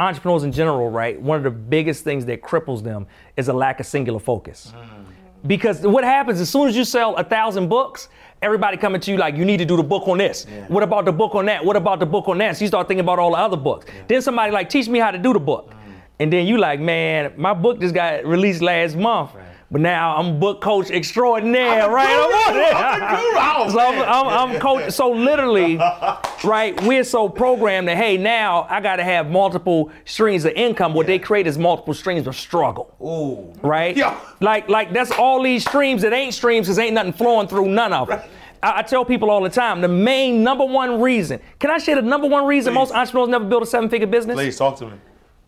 Entrepreneurs 0.00 0.44
in 0.44 0.52
general, 0.52 0.90
right, 0.90 1.20
one 1.20 1.36
of 1.36 1.44
the 1.44 1.50
biggest 1.50 2.04
things 2.04 2.24
that 2.26 2.42
cripples 2.42 2.82
them 2.82 3.06
is 3.36 3.48
a 3.48 3.52
lack 3.52 3.80
of 3.80 3.86
singular 3.86 4.18
focus. 4.18 4.72
Mm. 4.74 5.04
Because 5.46 5.80
what 5.80 6.04
happens 6.04 6.40
as 6.40 6.50
soon 6.50 6.68
as 6.68 6.76
you 6.76 6.84
sell 6.84 7.16
a 7.16 7.24
thousand 7.24 7.68
books, 7.68 8.08
everybody 8.42 8.76
coming 8.76 9.00
to 9.00 9.10
you 9.10 9.16
like, 9.16 9.36
you 9.36 9.44
need 9.44 9.56
to 9.56 9.64
do 9.64 9.76
the 9.76 9.82
book 9.82 10.06
on 10.06 10.18
this. 10.18 10.46
What 10.68 10.82
about 10.82 11.06
the 11.06 11.12
book 11.12 11.34
on 11.34 11.46
that? 11.46 11.64
What 11.64 11.76
about 11.76 11.98
the 11.98 12.06
book 12.06 12.28
on 12.28 12.38
that? 12.38 12.56
So 12.56 12.64
you 12.64 12.68
start 12.68 12.88
thinking 12.88 13.04
about 13.04 13.18
all 13.18 13.30
the 13.32 13.38
other 13.38 13.56
books. 13.56 13.86
Then 14.06 14.20
somebody 14.20 14.52
like, 14.52 14.68
teach 14.68 14.88
me 14.88 14.98
how 14.98 15.10
to 15.10 15.18
do 15.18 15.32
the 15.32 15.40
book. 15.40 15.70
Mm. 15.70 15.74
And 16.20 16.32
then 16.32 16.46
you 16.46 16.58
like, 16.58 16.78
man, 16.80 17.32
my 17.36 17.54
book 17.54 17.80
just 17.80 17.94
got 17.94 18.26
released 18.26 18.60
last 18.60 18.96
month. 18.96 19.30
But 19.72 19.82
now 19.82 20.16
I'm 20.16 20.40
book 20.40 20.60
coach 20.60 20.90
extraordinaire, 20.90 21.88
right? 21.88 22.08
I'm 22.08 22.54
on 22.54 22.56
it. 22.56 22.72
Oh, 22.74 23.68
so 23.72 23.78
I'm, 23.78 24.26
I'm, 24.26 24.50
I'm 24.50 24.60
coach. 24.60 24.92
So 24.92 25.10
literally, 25.10 25.76
right? 26.44 26.80
We're 26.82 27.04
so 27.04 27.28
programmed 27.28 27.86
that 27.86 27.96
hey, 27.96 28.16
now 28.16 28.66
I 28.68 28.80
got 28.80 28.96
to 28.96 29.04
have 29.04 29.30
multiple 29.30 29.92
streams 30.04 30.44
of 30.44 30.54
income. 30.54 30.92
What 30.92 31.06
they 31.06 31.20
create 31.20 31.46
is 31.46 31.56
multiple 31.56 31.94
streams 31.94 32.26
of 32.26 32.34
struggle. 32.34 32.96
Ooh. 33.00 33.52
Right? 33.62 33.96
Yeah. 33.96 34.20
Like 34.40 34.68
like 34.68 34.92
that's 34.92 35.12
all 35.12 35.40
these 35.40 35.64
streams 35.64 36.02
that 36.02 36.12
ain't 36.12 36.34
streams 36.34 36.66
because 36.66 36.80
ain't 36.80 36.94
nothing 36.94 37.12
flowing 37.12 37.46
through 37.46 37.68
none 37.68 37.92
of 37.92 38.08
them. 38.08 38.20
I, 38.62 38.78
I 38.78 38.82
tell 38.82 39.04
people 39.04 39.30
all 39.30 39.42
the 39.42 39.50
time 39.50 39.80
the 39.80 39.88
main 39.88 40.42
number 40.42 40.64
one 40.64 41.00
reason. 41.00 41.40
Can 41.60 41.70
I 41.70 41.78
share 41.78 41.94
the 41.94 42.02
number 42.02 42.26
one 42.26 42.44
reason 42.44 42.74
most 42.74 42.92
entrepreneurs 42.92 43.28
never 43.28 43.44
build 43.44 43.62
a 43.62 43.66
seven-figure 43.66 44.08
business? 44.08 44.34
Please 44.34 44.58
talk 44.58 44.76
to 44.78 44.86
me. 44.86 44.92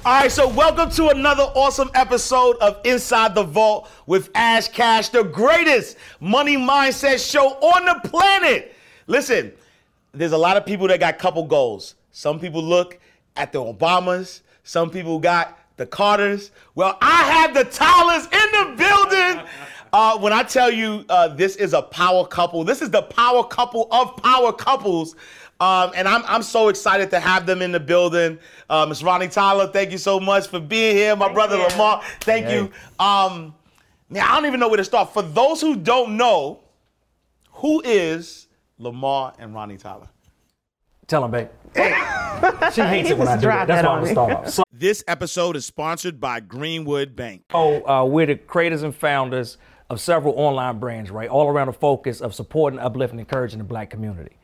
All 0.06 0.20
right, 0.20 0.30
so 0.30 0.50
welcome 0.50 0.90
to 0.92 1.08
another 1.08 1.44
awesome 1.44 1.90
episode 1.94 2.58
of 2.58 2.78
Inside 2.84 3.36
the 3.36 3.44
Vault 3.44 3.90
with 4.06 4.30
Ash 4.36 4.68
Cash, 4.68 5.08
the 5.10 5.24
greatest 5.24 5.96
money 6.20 6.58
mindset 6.58 7.26
show 7.26 7.52
on 7.52 7.86
the 7.86 8.10
planet. 8.10 8.76
Listen, 9.08 9.54
there's 10.12 10.34
a 10.34 10.38
lot 10.38 10.58
of 10.58 10.66
people 10.66 10.90
that 10.90 11.00
got 11.00 11.18
couple 11.20 11.46
goals. 11.46 11.96
Some 12.12 12.38
people 12.38 12.62
look 12.62 13.00
at 13.38 13.54
the 13.54 13.60
Obamas, 13.60 14.42
some 14.66 14.90
people 14.90 15.20
got 15.20 15.58
the 15.78 15.86
Carters. 15.86 16.52
Well, 16.76 16.98
I 17.02 17.24
have 17.24 17.54
the 17.54 17.64
Tylers 17.64 18.26
in 18.26 18.32
the 18.32 18.76
building. 18.76 19.48
Uh, 19.94 20.18
when 20.18 20.34
I 20.34 20.42
tell 20.42 20.72
you 20.72 21.06
uh, 21.08 21.28
this 21.28 21.56
is 21.56 21.74
a 21.74 21.84
power 21.84 22.26
couple, 22.26 22.64
this 22.64 22.82
is 22.82 22.90
the 22.90 23.04
power 23.04 23.44
couple 23.44 23.88
of 23.92 24.18
power 24.18 24.52
couples. 24.52 25.16
Um, 25.64 25.92
and 25.96 26.10
I'm, 26.10 26.24
I'm 26.26 26.44
so 26.44 26.68
excited 26.68 27.10
to 27.12 27.22
have 27.22 27.46
them 27.46 27.62
in 27.62 27.72
the 27.72 27.80
building. 27.80 28.38
Uh, 28.70 28.86
Ms. 28.86 29.02
Ronnie 29.02 29.30
Tyler, 29.30 29.68
thank 29.68 29.92
you 29.92 29.98
so 29.98 30.20
much 30.20 30.48
for 30.48 30.60
being 30.60 30.98
here. 30.98 31.16
My 31.16 31.32
brother 31.32 31.56
Lamar, 31.56 32.02
thank 32.20 32.50
you. 32.50 32.70
Um, 33.00 33.56
man, 34.10 34.24
I 34.24 34.36
don't 34.36 34.46
even 34.46 34.60
know 34.60 34.68
where 34.68 34.78
to 34.78 34.84
start. 34.84 35.14
For 35.14 35.22
those 35.22 35.62
who 35.62 35.78
don't 35.78 36.18
know, 36.18 36.60
who 37.52 37.82
is 37.86 38.48
Lamar 38.78 39.34
and 39.40 39.54
Ronnie 39.56 39.78
Tyler? 39.78 40.10
Tell 41.08 41.22
them, 41.22 41.32
babe. 41.32 41.48
she 42.74 42.82
hates 42.82 43.10
it 43.12 43.18
when 43.18 43.30
I 43.30 43.38
do 43.38 43.48
that. 43.48 43.68
That's 43.68 43.88
why 43.88 43.94
I'm 43.94 44.02
gonna 44.02 44.12
start 44.12 44.32
off. 44.34 44.50
So 44.50 44.64
This 44.74 45.02
episode 45.08 45.56
is 45.56 45.66
sponsored 45.66 46.20
by 46.20 46.42
Greenwood 46.42 47.16
Bank. 47.16 47.44
Oh, 47.54 47.82
uh, 47.88 48.04
we're 48.04 48.26
the 48.26 48.36
creators 48.36 48.84
and 48.84 48.94
founders 48.94 49.58
of 49.90 50.02
several 50.02 50.34
online 50.38 50.80
brands, 50.80 51.10
right? 51.10 51.30
All 51.30 51.48
around 51.48 51.68
the 51.68 51.74
focus 51.74 52.20
of 52.20 52.36
supporting, 52.36 52.80
uplifting, 52.80 53.18
and 53.18 53.26
encouraging 53.26 53.60
the 53.60 53.64
black 53.64 53.90
community. 53.90 54.36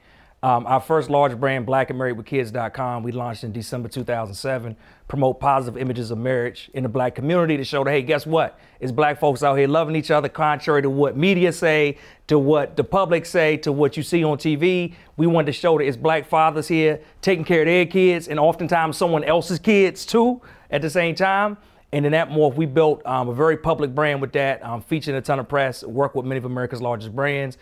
Um, 0.42 0.66
our 0.68 0.80
first 0.80 1.10
large 1.10 1.38
brand, 1.38 1.68
blackandmarriedwithkids.com, 1.68 3.04
we 3.04 3.12
launched 3.12 3.44
in 3.44 3.52
December 3.52 3.90
2007, 3.90 4.78
promote 5.10 5.38
positive 5.42 5.82
images 5.82 6.12
of 6.12 6.18
marriage 6.18 6.72
in 6.74 6.84
the 6.84 6.90
black 6.90 7.14
community 7.16 7.58
to 7.58 7.66
show 7.66 7.84
that, 7.84 7.92
hey, 7.92 8.02
guess 8.02 8.26
what? 8.26 8.58
It's 8.80 8.94
black 8.94 9.20
folks 9.20 9.44
out 9.44 9.56
here 9.56 9.68
loving 9.68 9.98
each 9.98 10.12
other, 10.12 10.30
contrary 10.30 10.82
to 10.82 10.90
what 10.90 11.18
media 11.18 11.52
say, 11.52 11.98
to 12.28 12.40
what 12.40 12.78
the 12.78 12.86
public 12.86 13.26
say, 13.26 13.58
to 13.58 13.74
what 13.74 13.98
you 13.98 14.04
see 14.04 14.24
on 14.24 14.38
TV. 14.38 14.94
We 15.18 15.28
wanted 15.28 15.48
to 15.48 15.54
show 15.54 15.78
that 15.78 15.84
it's 15.84 15.98
black 15.98 16.26
fathers 16.26 16.70
here 16.70 17.02
taking 17.22 17.44
care 17.44 17.62
of 17.62 17.68
their 17.68 17.86
kids 17.86 18.30
and 18.30 18.40
oftentimes 18.40 18.96
someone 18.96 19.26
else's 19.26 19.60
kids 19.60 20.06
too 20.06 20.42
at 20.72 20.82
the 20.82 20.90
same 20.90 21.16
time. 21.16 21.58
And 21.92 22.06
in 22.06 22.12
that 22.12 22.30
morph, 22.30 22.56
we 22.56 22.66
built 22.66 23.06
um, 23.06 23.30
a 23.30 23.34
very 23.34 23.58
public 23.58 23.96
brand 23.96 24.22
with 24.22 24.32
that, 24.34 24.64
um, 24.64 24.82
featuring 24.82 25.18
a 25.18 25.22
ton 25.22 25.40
of 25.40 25.50
press, 25.50 25.84
work 25.84 26.14
with 26.16 26.26
many 26.26 26.38
of 26.38 26.46
America's 26.46 26.82
largest 26.82 27.16
brands, 27.16 27.58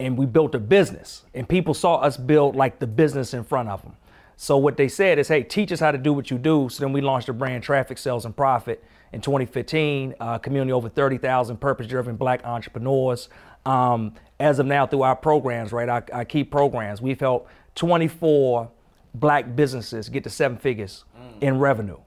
and 0.00 0.16
we 0.16 0.26
built 0.26 0.54
a 0.54 0.58
business. 0.58 1.24
And 1.34 1.48
people 1.48 1.74
saw 1.74 1.96
us 1.96 2.16
build 2.16 2.56
like 2.56 2.78
the 2.80 2.86
business 2.86 3.34
in 3.34 3.44
front 3.44 3.68
of 3.68 3.82
them. 3.82 3.94
So 4.36 4.56
what 4.56 4.78
they 4.78 4.88
said 4.88 5.18
is, 5.18 5.28
hey, 5.28 5.42
teach 5.42 5.70
us 5.70 5.78
how 5.78 5.92
to 5.92 5.98
do 5.98 6.14
what 6.14 6.30
you 6.30 6.38
do. 6.38 6.68
So 6.70 6.82
then 6.82 6.94
we 6.94 7.02
launched 7.02 7.28
a 7.28 7.34
brand, 7.34 7.62
Traffic 7.62 7.98
Sales 7.98 8.24
and 8.24 8.34
Profit, 8.34 8.82
in 9.12 9.20
2015. 9.20 10.14
Uh, 10.18 10.38
community 10.38 10.72
over 10.72 10.88
30,000 10.88 11.58
purpose-driven 11.58 12.16
Black 12.16 12.42
entrepreneurs. 12.46 13.28
Um, 13.66 14.14
as 14.40 14.58
of 14.58 14.64
now, 14.64 14.86
through 14.86 15.02
our 15.02 15.14
programs, 15.14 15.70
right, 15.70 15.88
our, 15.90 16.02
our 16.12 16.24
key 16.24 16.44
programs, 16.44 17.02
we've 17.02 17.20
helped 17.20 17.52
24 17.74 18.70
Black 19.12 19.54
businesses 19.54 20.08
get 20.08 20.24
to 20.24 20.30
seven 20.30 20.56
figures 20.56 21.04
in 21.42 21.58
revenue. 21.58 21.98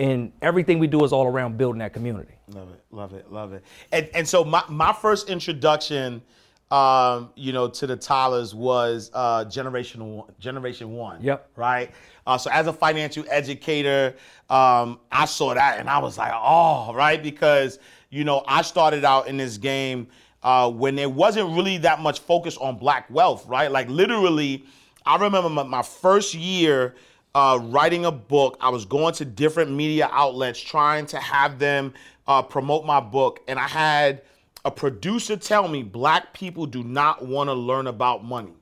And 0.00 0.32
everything 0.42 0.78
we 0.78 0.86
do 0.86 1.04
is 1.04 1.12
all 1.12 1.26
around 1.26 1.58
building 1.58 1.78
that 1.80 1.92
community. 1.92 2.32
Love 2.48 2.70
it, 2.70 2.82
love 2.90 3.12
it, 3.12 3.30
love 3.30 3.52
it. 3.52 3.62
And 3.92 4.08
and 4.14 4.26
so 4.26 4.42
my, 4.42 4.64
my 4.68 4.94
first 4.94 5.28
introduction, 5.28 6.22
um, 6.70 7.30
you 7.34 7.52
know, 7.52 7.68
to 7.68 7.86
the 7.86 7.96
Tylers 7.96 8.54
was 8.54 9.10
uh, 9.14 9.44
generation 9.46 10.16
one, 10.16 10.32
generation 10.38 10.92
one. 10.92 11.22
Yep. 11.22 11.50
Right. 11.56 11.90
Uh, 12.26 12.38
so 12.38 12.50
as 12.52 12.66
a 12.66 12.72
financial 12.72 13.24
educator, 13.30 14.14
um, 14.48 15.00
I 15.10 15.24
saw 15.24 15.54
that 15.54 15.80
and 15.80 15.88
I 15.90 15.98
was 15.98 16.16
like, 16.18 16.32
oh, 16.34 16.92
right, 16.94 17.22
because 17.22 17.78
you 18.10 18.24
know 18.24 18.44
I 18.46 18.62
started 18.62 19.04
out 19.04 19.26
in 19.28 19.36
this 19.36 19.58
game. 19.58 20.08
uh, 20.42 20.70
when 20.70 20.94
there 20.96 21.08
wasn't 21.08 21.54
really 21.54 21.78
that 21.78 22.00
much 22.00 22.20
focus 22.20 22.56
on 22.56 22.76
black 22.78 23.08
wealth, 23.10 23.46
right? 23.46 23.70
Like 23.70 23.88
literally, 23.88 24.64
I 25.04 25.16
remember 25.16 25.48
my, 25.48 25.62
my 25.62 25.82
first 25.82 26.34
year 26.34 26.94
uh, 27.34 27.58
writing 27.62 28.04
a 28.04 28.12
book. 28.12 28.56
I 28.60 28.70
was 28.70 28.84
going 28.84 29.14
to 29.14 29.24
different 29.24 29.70
media 29.70 30.08
outlets 30.12 30.60
trying 30.60 31.06
to 31.06 31.18
have 31.18 31.58
them 31.58 31.92
uh, 32.26 32.42
promote 32.42 32.84
my 32.86 33.00
book, 33.00 33.40
and 33.48 33.58
I 33.58 33.68
had 33.68 34.22
a 34.64 34.70
producer 34.70 35.36
tell 35.36 35.68
me 35.68 35.82
black 35.82 36.32
people 36.32 36.66
do 36.66 36.82
not 36.82 37.24
want 37.24 37.48
to 37.48 37.54
learn 37.54 37.86
about 37.86 38.24
money, 38.24 38.52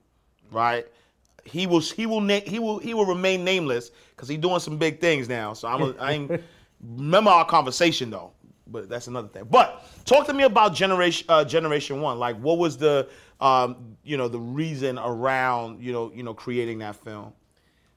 right? 0.50 0.86
He 1.44 1.66
will 1.66 1.80
he 1.80 2.06
will 2.06 2.20
na- 2.20 2.40
he 2.40 2.58
will 2.58 2.78
he 2.78 2.94
will 2.94 3.06
remain 3.06 3.44
nameless 3.44 3.90
because 4.10 4.28
he's 4.28 4.38
doing 4.38 4.60
some 4.60 4.76
big 4.76 5.00
things 5.00 5.28
now. 5.28 5.54
So 5.54 5.68
I'm 5.68 5.82
a, 5.82 5.94
I 5.98 6.12
ain't, 6.12 6.42
remember 6.96 7.30
our 7.30 7.44
conversation 7.44 8.10
though, 8.10 8.32
but 8.66 8.88
that's 8.88 9.06
another 9.06 9.28
thing. 9.28 9.44
But 9.50 9.84
talk 10.04 10.26
to 10.26 10.34
me 10.34 10.44
about 10.44 10.74
generation 10.74 11.26
uh, 11.28 11.44
generation 11.44 12.00
one. 12.00 12.18
Like, 12.18 12.36
what 12.36 12.58
was 12.58 12.76
the 12.76 13.08
um, 13.40 13.96
you 14.04 14.16
know 14.16 14.28
the 14.28 14.38
reason 14.38 14.98
around 14.98 15.82
you 15.82 15.92
know 15.92 16.12
you 16.14 16.22
know 16.22 16.34
creating 16.34 16.78
that 16.80 16.96
film? 16.96 17.32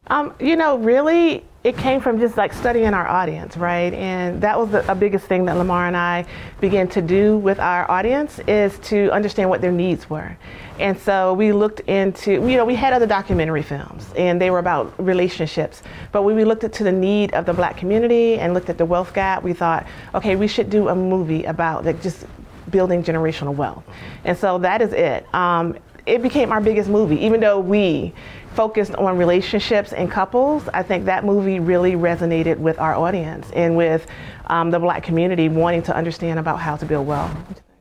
Um, 0.08 0.34
you 0.40 0.56
know, 0.56 0.80
really, 0.80 1.46
it 1.64 1.78
came 1.78 2.02
from 2.02 2.20
just 2.20 2.36
like 2.36 2.54
studying 2.54 2.96
our 2.96 3.08
audience, 3.08 3.56
right? 3.56 3.94
And 3.94 4.42
that 4.42 4.58
was 4.58 4.72
the 4.72 4.96
biggest 4.96 5.28
thing 5.28 5.46
that 5.46 5.56
Lamar 5.58 5.86
and 5.86 5.96
I 5.96 6.26
began 6.60 6.88
to 6.90 7.04
do 7.04 7.38
with 7.38 7.60
our 7.60 7.90
audience 7.90 8.40
is 8.48 8.80
to 8.80 9.12
understand 9.12 9.52
what 9.52 9.62
their 9.62 9.72
needs 9.72 10.10
were. 10.10 10.36
And 10.80 11.00
so 11.00 11.36
we 11.36 11.54
looked 11.54 11.82
into, 11.82 12.32
you 12.32 12.58
know, 12.58 12.66
we 12.66 12.74
had 12.74 12.94
other 12.94 13.06
documentary 13.06 13.62
films 13.62 14.08
and 14.18 14.42
they 14.42 14.50
were 14.50 14.58
about 14.58 14.92
relationships. 14.98 15.84
But 16.12 16.24
when 16.24 16.36
we 16.36 16.46
looked 16.46 16.64
into 16.64 16.84
the 16.84 16.92
need 16.92 17.36
of 17.36 17.46
the 17.46 17.54
black 17.54 17.78
community 17.78 18.40
and 18.40 18.56
looked 18.56 18.72
at 18.72 18.80
the 18.80 18.86
wealth 18.86 19.14
gap, 19.14 19.44
we 19.44 19.54
thought, 19.54 19.86
okay, 20.16 20.36
we 20.36 20.48
should 20.48 20.72
do 20.72 20.88
a 20.90 20.96
movie 20.96 21.44
about 21.44 21.86
like 21.86 22.02
just 22.02 22.26
building 22.72 23.04
generational 23.04 23.56
wealth. 23.56 23.84
And 24.26 24.36
so 24.36 24.58
that 24.58 24.82
is 24.82 24.94
it. 24.94 25.32
Um, 25.36 25.78
it 26.08 26.24
became 26.24 26.52
our 26.52 26.62
biggest 26.62 26.90
movie, 26.90 27.24
even 27.24 27.40
though 27.40 27.60
we 27.60 28.14
focused 28.54 28.96
on 28.96 29.18
relationships 29.18 29.94
and 29.94 30.12
couples. 30.12 30.68
I 30.74 30.84
think 30.84 31.06
that 31.06 31.24
movie 31.24 31.60
really 31.60 31.94
resonated 31.94 32.58
with 32.58 32.80
our 32.80 32.96
audience 32.96 33.50
and 33.54 33.76
with 33.76 34.08
um, 34.48 34.72
the 34.72 34.80
black 34.80 35.04
community 35.04 35.50
wanting 35.50 35.84
to 35.84 35.96
understand 35.96 36.40
about 36.40 36.60
how 36.60 36.76
to 36.76 36.86
build 36.86 37.08
wealth. 37.08 37.32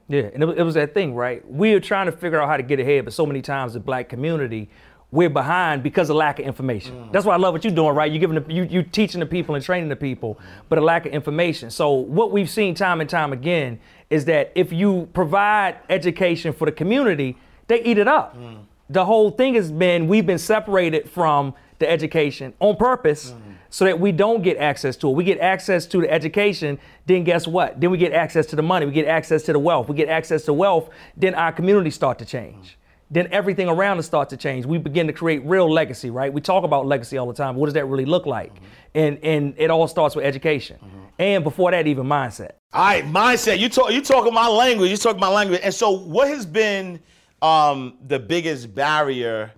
Yeah, 0.08 0.22
and 0.34 0.42
it, 0.42 0.58
it 0.58 0.62
was 0.62 0.74
that 0.74 0.94
thing, 0.94 1.14
right? 1.14 1.48
We 1.48 1.72
are 1.74 1.80
trying 1.80 2.06
to 2.06 2.12
figure 2.12 2.40
out 2.40 2.48
how 2.48 2.56
to 2.56 2.62
get 2.62 2.80
ahead, 2.80 3.04
but 3.04 3.14
so 3.14 3.24
many 3.26 3.42
times 3.42 3.74
the 3.74 3.80
black 3.80 4.08
community, 4.08 4.68
we're 5.12 5.30
behind 5.30 5.82
because 5.82 6.10
of 6.10 6.16
lack 6.16 6.38
of 6.38 6.46
information. 6.46 6.94
Mm. 6.94 7.12
That's 7.12 7.24
why 7.24 7.34
I 7.34 7.36
love 7.36 7.52
what 7.52 7.64
you're 7.64 7.74
doing, 7.74 7.94
right? 7.94 8.10
You're 8.10 8.20
giving 8.20 8.42
the, 8.42 8.52
you 8.52 8.64
you 8.64 8.82
teaching 8.82 9.20
the 9.20 9.26
people 9.26 9.54
and 9.54 9.64
training 9.64 9.88
the 9.88 9.96
people, 9.96 10.38
but 10.68 10.78
a 10.78 10.82
lack 10.82 11.06
of 11.06 11.12
information. 11.12 11.70
So 11.70 11.92
what 11.92 12.30
we've 12.30 12.50
seen 12.50 12.74
time 12.74 13.00
and 13.00 13.10
time 13.10 13.32
again 13.32 13.80
is 14.08 14.24
that 14.26 14.52
if 14.54 14.72
you 14.72 15.08
provide 15.12 15.78
education 15.88 16.52
for 16.52 16.64
the 16.64 16.72
community, 16.72 17.36
they 17.66 17.82
eat 17.82 17.98
it 17.98 18.08
up. 18.08 18.36
Mm. 18.36 18.64
The 18.90 19.04
whole 19.04 19.30
thing 19.30 19.54
has 19.54 19.72
been 19.72 20.08
we've 20.08 20.26
been 20.26 20.38
separated 20.38 21.08
from 21.08 21.54
the 21.78 21.90
education 21.90 22.52
on 22.60 22.76
purpose. 22.76 23.30
Mm 23.30 23.50
so 23.70 23.84
that 23.84 23.98
we 23.98 24.12
don't 24.12 24.42
get 24.42 24.58
access 24.58 24.96
to 24.96 25.08
it. 25.08 25.12
We 25.12 25.24
get 25.24 25.38
access 25.38 25.86
to 25.86 26.00
the 26.00 26.10
education, 26.10 26.78
then 27.06 27.24
guess 27.24 27.46
what? 27.46 27.80
Then 27.80 27.90
we 27.90 27.98
get 27.98 28.12
access 28.12 28.46
to 28.46 28.56
the 28.56 28.62
money, 28.62 28.84
we 28.84 28.92
get 28.92 29.06
access 29.06 29.44
to 29.44 29.52
the 29.52 29.58
wealth, 29.58 29.88
we 29.88 29.96
get 29.96 30.08
access 30.08 30.44
to 30.46 30.52
wealth, 30.52 30.90
then 31.16 31.34
our 31.34 31.52
communities 31.52 31.94
start 31.94 32.18
to 32.18 32.24
change. 32.24 32.76
Then 33.12 33.26
everything 33.32 33.68
around 33.68 33.98
us 33.98 34.06
starts 34.06 34.30
to 34.30 34.36
change. 34.36 34.66
We 34.66 34.78
begin 34.78 35.08
to 35.08 35.12
create 35.12 35.44
real 35.44 35.68
legacy, 35.68 36.10
right? 36.10 36.32
We 36.32 36.40
talk 36.40 36.62
about 36.62 36.86
legacy 36.86 37.18
all 37.18 37.26
the 37.26 37.34
time. 37.34 37.56
What 37.56 37.66
does 37.66 37.74
that 37.74 37.86
really 37.86 38.04
look 38.04 38.24
like? 38.24 38.54
Mm-hmm. 38.54 38.64
And 38.94 39.18
and 39.24 39.54
it 39.56 39.68
all 39.68 39.88
starts 39.88 40.14
with 40.14 40.24
education. 40.24 40.76
Mm-hmm. 40.76 40.98
And 41.18 41.42
before 41.42 41.72
that, 41.72 41.88
even 41.88 42.06
mindset. 42.06 42.52
All 42.72 42.84
right, 42.84 43.04
mindset. 43.04 43.58
You 43.58 43.68
talk 43.68 43.90
you 43.90 44.00
talking 44.00 44.32
my 44.32 44.46
language. 44.46 44.92
You 44.92 44.96
talking 44.96 45.18
my 45.18 45.28
language. 45.28 45.60
And 45.64 45.74
so 45.74 45.90
what 45.90 46.28
has 46.28 46.46
been 46.46 47.00
um, 47.42 47.98
the 48.06 48.18
biggest 48.18 48.74
barrier 48.74 49.52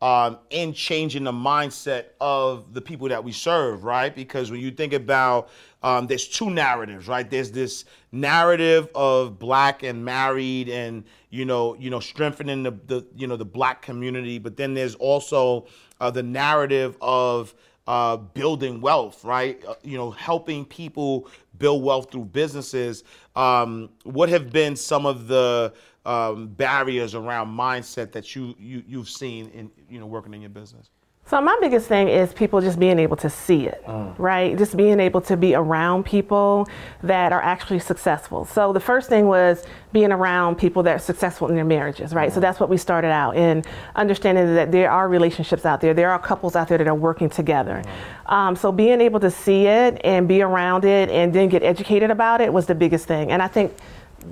um, 0.00 0.38
in 0.50 0.72
changing 0.72 1.24
the 1.24 1.32
mindset 1.32 2.06
of 2.20 2.72
the 2.72 2.80
people 2.80 3.08
that 3.08 3.22
we 3.22 3.32
serve, 3.32 3.82
right? 3.84 4.14
Because 4.14 4.50
when 4.50 4.60
you 4.60 4.70
think 4.70 4.92
about, 4.92 5.48
um, 5.82 6.06
there's 6.06 6.28
two 6.28 6.50
narratives, 6.50 7.08
right? 7.08 7.28
There's 7.28 7.50
this 7.50 7.84
narrative 8.12 8.88
of 8.94 9.38
black 9.38 9.82
and 9.82 10.04
married, 10.04 10.68
and 10.68 11.04
you 11.30 11.44
know, 11.44 11.74
you 11.74 11.90
know, 11.90 12.00
strengthening 12.00 12.62
the, 12.62 12.72
the 12.86 13.06
you 13.16 13.26
know 13.26 13.36
the 13.36 13.44
black 13.44 13.82
community, 13.82 14.38
but 14.38 14.56
then 14.56 14.74
there's 14.74 14.94
also 14.96 15.66
uh, 16.00 16.10
the 16.10 16.22
narrative 16.22 16.96
of 17.00 17.54
uh, 17.88 18.16
building 18.16 18.80
wealth, 18.80 19.24
right? 19.24 19.64
Uh, 19.66 19.74
you 19.82 19.96
know, 19.96 20.10
helping 20.10 20.64
people 20.64 21.26
build 21.58 21.82
wealth 21.82 22.12
through 22.12 22.26
businesses. 22.26 23.02
Um, 23.34 23.90
what 24.04 24.28
have 24.28 24.52
been 24.52 24.76
some 24.76 25.06
of 25.06 25.26
the 25.26 25.72
um, 26.08 26.48
barriers 26.48 27.14
around 27.14 27.48
mindset 27.48 28.12
that 28.12 28.34
you, 28.34 28.54
you 28.58 28.82
you've 28.86 29.10
seen 29.10 29.50
in 29.50 29.70
you 29.90 30.00
know 30.00 30.06
working 30.06 30.32
in 30.34 30.40
your 30.40 30.50
business? 30.50 30.90
So 31.26 31.38
my 31.42 31.58
biggest 31.60 31.86
thing 31.88 32.08
is 32.08 32.32
people 32.32 32.58
just 32.62 32.78
being 32.78 32.98
able 32.98 33.16
to 33.16 33.28
see 33.28 33.66
it, 33.66 33.84
mm. 33.86 34.18
right? 34.18 34.56
Just 34.56 34.78
being 34.78 34.98
able 34.98 35.20
to 35.20 35.36
be 35.36 35.54
around 35.54 36.06
people 36.06 36.66
that 37.02 37.34
are 37.34 37.42
actually 37.42 37.80
successful. 37.80 38.46
So 38.46 38.72
the 38.72 38.80
first 38.80 39.10
thing 39.10 39.26
was 39.26 39.66
being 39.92 40.10
around 40.10 40.56
people 40.56 40.82
that 40.84 40.96
are 40.96 40.98
successful 40.98 41.48
in 41.48 41.54
their 41.54 41.66
marriages, 41.66 42.14
right? 42.14 42.30
Mm. 42.30 42.34
So 42.34 42.40
that's 42.40 42.58
what 42.58 42.70
we 42.70 42.78
started 42.78 43.08
out 43.08 43.36
in 43.36 43.62
understanding 43.94 44.54
that 44.54 44.72
there 44.72 44.90
are 44.90 45.06
relationships 45.06 45.66
out 45.66 45.82
there, 45.82 45.92
there 45.92 46.10
are 46.10 46.18
couples 46.18 46.56
out 46.56 46.68
there 46.68 46.78
that 46.78 46.88
are 46.88 46.94
working 46.94 47.28
together. 47.28 47.82
Mm. 47.84 48.32
Um, 48.32 48.56
so 48.56 48.72
being 48.72 49.02
able 49.02 49.20
to 49.20 49.30
see 49.30 49.66
it 49.66 50.00
and 50.04 50.26
be 50.26 50.40
around 50.40 50.86
it 50.86 51.10
and 51.10 51.34
then 51.34 51.50
get 51.50 51.62
educated 51.62 52.10
about 52.10 52.40
it 52.40 52.50
was 52.50 52.64
the 52.64 52.74
biggest 52.74 53.06
thing. 53.06 53.32
And 53.32 53.42
I 53.42 53.48
think 53.48 53.74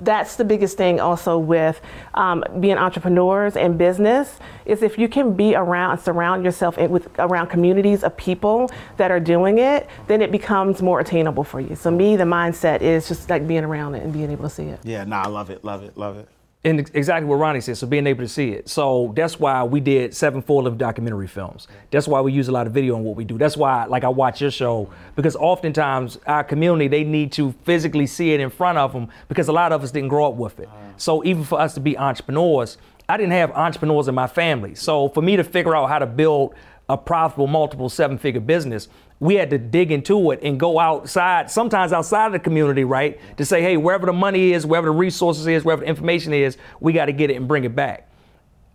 that's 0.03 0.35
the 0.35 0.45
biggest 0.45 0.77
thing 0.77 0.99
also 0.99 1.37
with 1.37 1.81
um, 2.13 2.43
being 2.59 2.77
entrepreneurs 2.77 3.55
and 3.55 3.77
business 3.77 4.39
is 4.65 4.81
if 4.83 4.97
you 4.97 5.07
can 5.07 5.33
be 5.33 5.55
around 5.55 5.91
and 5.91 6.01
surround 6.01 6.43
yourself 6.43 6.77
with 6.77 7.07
around 7.19 7.47
communities 7.47 8.03
of 8.03 8.15
people 8.17 8.69
that 8.97 9.11
are 9.11 9.19
doing 9.19 9.57
it 9.57 9.87
then 10.07 10.21
it 10.21 10.31
becomes 10.31 10.81
more 10.81 10.99
attainable 10.99 11.43
for 11.43 11.59
you. 11.59 11.75
So 11.75 11.91
me 11.91 12.15
the 12.15 12.23
mindset 12.23 12.81
is 12.81 13.07
just 13.07 13.29
like 13.29 13.47
being 13.47 13.63
around 13.63 13.95
it 13.95 14.03
and 14.03 14.13
being 14.13 14.31
able 14.31 14.43
to 14.43 14.49
see 14.49 14.65
it. 14.65 14.79
Yeah 14.83 15.03
no 15.03 15.17
nah, 15.17 15.23
i 15.23 15.27
love 15.27 15.49
it 15.49 15.63
love 15.63 15.83
it 15.83 15.97
love 15.97 16.17
it 16.17 16.27
and 16.67 16.79
exactly 16.93 17.25
what 17.27 17.37
Ronnie 17.37 17.61
said, 17.61 17.77
so 17.77 17.87
being 17.87 18.05
able 18.07 18.23
to 18.23 18.27
see 18.27 18.49
it. 18.49 18.67
So 18.67 19.13
that's 19.15 19.39
why 19.39 19.63
we 19.63 19.79
did 19.79 20.13
seven 20.13 20.41
full-length 20.41 20.77
documentary 20.77 21.27
films. 21.27 21.67
That's 21.91 22.09
why 22.09 22.19
we 22.19 22.33
use 22.33 22.49
a 22.49 22.51
lot 22.51 22.67
of 22.67 22.73
video 22.73 22.97
in 22.97 23.03
what 23.03 23.15
we 23.15 23.23
do. 23.23 23.37
That's 23.37 23.55
why, 23.55 23.85
like, 23.85 24.03
I 24.03 24.09
watch 24.09 24.41
your 24.41 24.51
show 24.51 24.89
because 25.15 25.37
oftentimes 25.37 26.19
our 26.27 26.43
community 26.43 26.89
they 26.89 27.05
need 27.05 27.31
to 27.33 27.53
physically 27.63 28.05
see 28.05 28.33
it 28.33 28.41
in 28.41 28.49
front 28.49 28.77
of 28.77 28.91
them 28.91 29.07
because 29.29 29.47
a 29.47 29.53
lot 29.53 29.71
of 29.71 29.81
us 29.81 29.91
didn't 29.91 30.09
grow 30.09 30.27
up 30.27 30.35
with 30.35 30.59
it. 30.59 30.67
So 30.97 31.23
even 31.23 31.45
for 31.45 31.57
us 31.59 31.73
to 31.75 31.79
be 31.79 31.97
entrepreneurs, 31.97 32.77
I 33.07 33.15
didn't 33.15 33.31
have 33.31 33.51
entrepreneurs 33.51 34.09
in 34.09 34.15
my 34.15 34.27
family. 34.27 34.75
So 34.75 35.07
for 35.09 35.21
me 35.21 35.37
to 35.37 35.45
figure 35.45 35.73
out 35.73 35.87
how 35.87 35.99
to 35.99 36.05
build 36.05 36.53
a 36.89 36.97
profitable 36.97 37.47
multiple 37.47 37.87
seven-figure 37.87 38.41
business, 38.41 38.89
we 39.19 39.35
had 39.35 39.49
to 39.49 39.57
dig 39.57 39.91
into 39.91 40.31
it 40.31 40.39
and 40.43 40.59
go 40.59 40.79
outside, 40.79 41.49
sometimes 41.49 41.91
outside 41.91 42.27
of 42.27 42.33
the 42.33 42.39
community, 42.39 42.83
right? 42.83 43.19
To 43.37 43.45
say, 43.45 43.61
hey, 43.61 43.77
wherever 43.77 44.05
the 44.05 44.13
money 44.13 44.53
is, 44.53 44.65
wherever 44.65 44.87
the 44.87 44.91
resources 44.91 45.47
is, 45.47 45.65
wherever 45.65 45.81
the 45.81 45.87
information 45.87 46.33
is, 46.33 46.57
we 46.79 46.93
got 46.93 47.05
to 47.05 47.13
get 47.13 47.31
it 47.31 47.37
and 47.37 47.47
bring 47.47 47.63
it 47.63 47.75
back. 47.75 48.09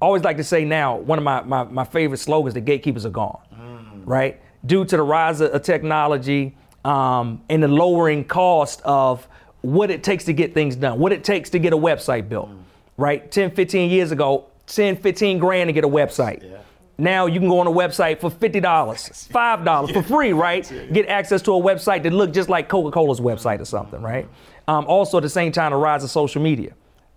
I 0.00 0.04
always 0.04 0.24
like 0.24 0.36
to 0.38 0.44
say 0.44 0.64
now, 0.64 0.96
one 0.96 1.18
of 1.18 1.24
my, 1.24 1.42
my, 1.42 1.62
my 1.64 1.84
favorite 1.84 2.18
slogans, 2.18 2.54
the 2.54 2.60
gatekeepers 2.60 3.06
are 3.06 3.10
gone, 3.10 3.40
mm. 3.54 4.02
right? 4.04 4.40
Due 4.66 4.84
to 4.84 4.96
the 4.96 5.02
rise 5.02 5.40
of 5.40 5.62
technology 5.62 6.56
um, 6.84 7.42
and 7.48 7.62
the 7.62 7.68
lowering 7.68 8.24
cost 8.24 8.82
of 8.82 9.28
what 9.60 9.92
it 9.92 10.02
takes 10.02 10.24
to 10.24 10.32
get 10.32 10.54
things 10.54 10.74
done, 10.74 10.98
what 10.98 11.12
it 11.12 11.22
takes 11.22 11.50
to 11.50 11.60
get 11.60 11.72
a 11.72 11.76
website 11.76 12.28
built, 12.28 12.50
mm. 12.50 12.58
right? 12.96 13.30
10, 13.30 13.52
15 13.52 13.90
years 13.90 14.10
ago, 14.10 14.46
10, 14.66 14.96
15 14.96 15.38
grand 15.38 15.68
to 15.68 15.72
get 15.72 15.84
a 15.84 15.88
website. 15.88 16.42
Yeah. 16.42 16.58
Now 17.02 17.26
you 17.26 17.40
can 17.40 17.48
go 17.48 17.58
on 17.58 17.66
a 17.66 17.70
website 17.72 18.20
for 18.20 18.30
$50, 18.30 18.62
$5 18.62 19.92
for 19.92 20.02
free, 20.04 20.32
right? 20.32 20.72
Get 20.92 21.08
access 21.08 21.42
to 21.42 21.52
a 21.52 21.60
website 21.60 22.04
that 22.04 22.12
look 22.12 22.32
just 22.32 22.48
like 22.48 22.68
Coca-Cola's 22.68 23.18
website 23.18 23.58
or 23.58 23.64
something, 23.64 24.00
right? 24.00 24.28
Um, 24.68 24.84
also 24.86 25.16
at 25.16 25.22
the 25.22 25.28
same 25.28 25.50
time, 25.50 25.72
the 25.72 25.78
rise 25.78 26.04
of 26.04 26.10
social 26.10 26.40
media. 26.40 26.74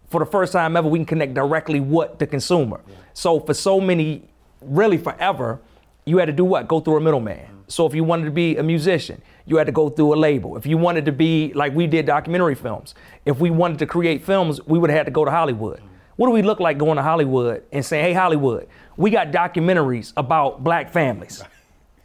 For 0.10 0.20
the 0.20 0.26
first 0.26 0.54
time 0.54 0.76
ever, 0.76 0.88
we 0.88 0.98
can 0.98 1.06
connect 1.06 1.36
directly 1.36 1.80
with 1.80 2.18
the 2.18 2.26
consumer. 2.26 2.82
So 3.14 3.40
for 3.40 3.54
so 3.54 3.80
many, 3.80 4.28
really 4.60 4.98
forever, 4.98 5.62
you 6.06 6.18
had 6.18 6.26
to 6.26 6.34
do 6.34 6.46
what? 6.46 6.68
Go 6.68 6.80
through 6.80 6.98
a 6.98 7.02
middleman. 7.02 7.48
So 7.68 7.86
if 7.86 7.94
you 7.94 8.04
wanted 8.04 8.26
to 8.26 8.32
be 8.32 8.58
a 8.58 8.64
musician, 8.64 9.22
you 9.46 9.58
had 9.58 9.68
to 9.68 9.72
go 9.72 9.90
through 9.90 10.16
a 10.16 10.18
label. 10.18 10.58
If 10.58 10.66
you 10.66 10.80
wanted 10.80 11.06
to 11.06 11.12
be 11.12 11.54
like 11.54 11.76
we 11.76 11.86
did 11.86 12.08
documentary 12.08 12.56
films, 12.56 12.96
if 13.26 13.40
we 13.40 13.52
wanted 13.52 13.78
to 13.78 13.86
create 13.86 14.24
films, 14.24 14.60
we 14.66 14.80
would 14.80 14.90
have 14.90 14.98
had 14.98 15.06
to 15.06 15.12
go 15.12 15.26
to 15.26 15.32
Hollywood. 15.32 15.80
What 16.16 16.28
do 16.28 16.32
we 16.32 16.42
look 16.42 16.60
like 16.60 16.78
going 16.78 16.96
to 16.96 17.04
Hollywood 17.04 17.64
and 17.74 17.86
saying, 17.86 18.06
hey, 18.06 18.14
Hollywood, 18.14 18.68
we 18.98 19.10
got 19.12 19.32
documentaries 19.32 20.14
about 20.18 20.64
black 20.64 20.92
families, 20.92 21.44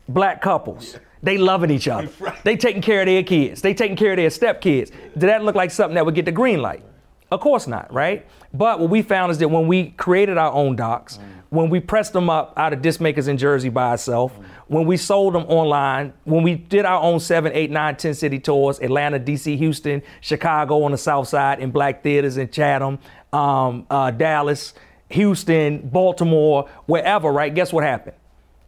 black 0.09 0.41
couples. 0.43 0.99
They 1.23 1.37
loving 1.37 1.71
each 1.71 1.87
other. 1.89 2.09
They 2.45 2.57
taking 2.57 2.81
care 2.81 3.01
of 3.03 3.07
their 3.07 3.23
kids. 3.23 3.61
They 3.61 3.75
taking 3.75 3.97
care 3.97 4.13
of 4.13 4.17
their 4.17 4.31
stepkids. 4.31 4.91
Did 5.13 5.29
that 5.29 5.45
look 5.45 5.55
like 5.55 5.71
something 5.71 5.95
that 5.97 6.07
would 6.07 6.15
get 6.15 6.25
the 6.25 6.33
green 6.33 6.63
light? 6.63 6.83
Of 7.31 7.41
course 7.41 7.67
not, 7.67 7.93
right? 7.93 8.27
But 8.55 8.81
what 8.81 8.89
we 8.89 9.03
found 9.03 9.31
is 9.31 9.39
that 9.39 9.49
when 9.49 9.69
we 9.69 9.91
created 9.91 10.39
our 10.39 10.51
own 10.53 10.77
docs, 10.77 11.19
Mm. 11.19 11.23
when 11.51 11.69
we 11.71 11.79
pressed 11.79 12.13
them 12.15 12.31
up 12.31 12.55
out 12.57 12.73
of 12.73 12.81
disc 12.81 13.01
makers 13.01 13.29
in 13.29 13.37
Jersey 13.37 13.69
by 13.69 13.93
itself, 13.95 14.33
when 14.69 14.87
we 14.87 14.97
sold 14.97 15.35
them 15.35 15.45
online, 15.45 16.13
when 16.25 16.43
we 16.43 16.55
did 16.55 16.85
our 16.87 17.01
own 17.03 17.21
seven, 17.21 17.53
eight, 17.55 17.71
nine, 17.71 17.97
10 17.97 18.15
city 18.15 18.39
tours, 18.39 18.81
Atlanta, 18.81 19.19
DC, 19.19 19.57
Houston, 19.59 20.03
Chicago 20.23 20.83
on 20.85 20.91
the 20.93 20.99
South 20.99 21.29
Side 21.29 21.61
in 21.61 21.71
black 21.71 22.03
theaters 22.03 22.37
in 22.39 22.49
Chatham, 22.49 22.99
um, 23.33 23.85
uh, 23.91 24.11
Dallas, 24.11 24.73
Houston, 25.11 25.89
Baltimore, 25.89 26.69
wherever, 26.87 27.31
right? 27.31 27.55
Guess 27.55 27.73
what 27.73 27.85
happened? 27.85 28.17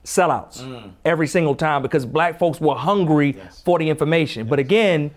sellouts 0.05 0.61
mm. 0.63 0.93
every 1.05 1.27
single 1.27 1.55
time 1.55 1.83
because 1.83 2.05
black 2.05 2.39
folks 2.39 2.61
were 2.61 2.75
hungry 2.75 3.37
for 3.65 3.79
the 3.79 3.89
information. 3.89 4.47
But 4.47 4.59
again, 4.59 5.13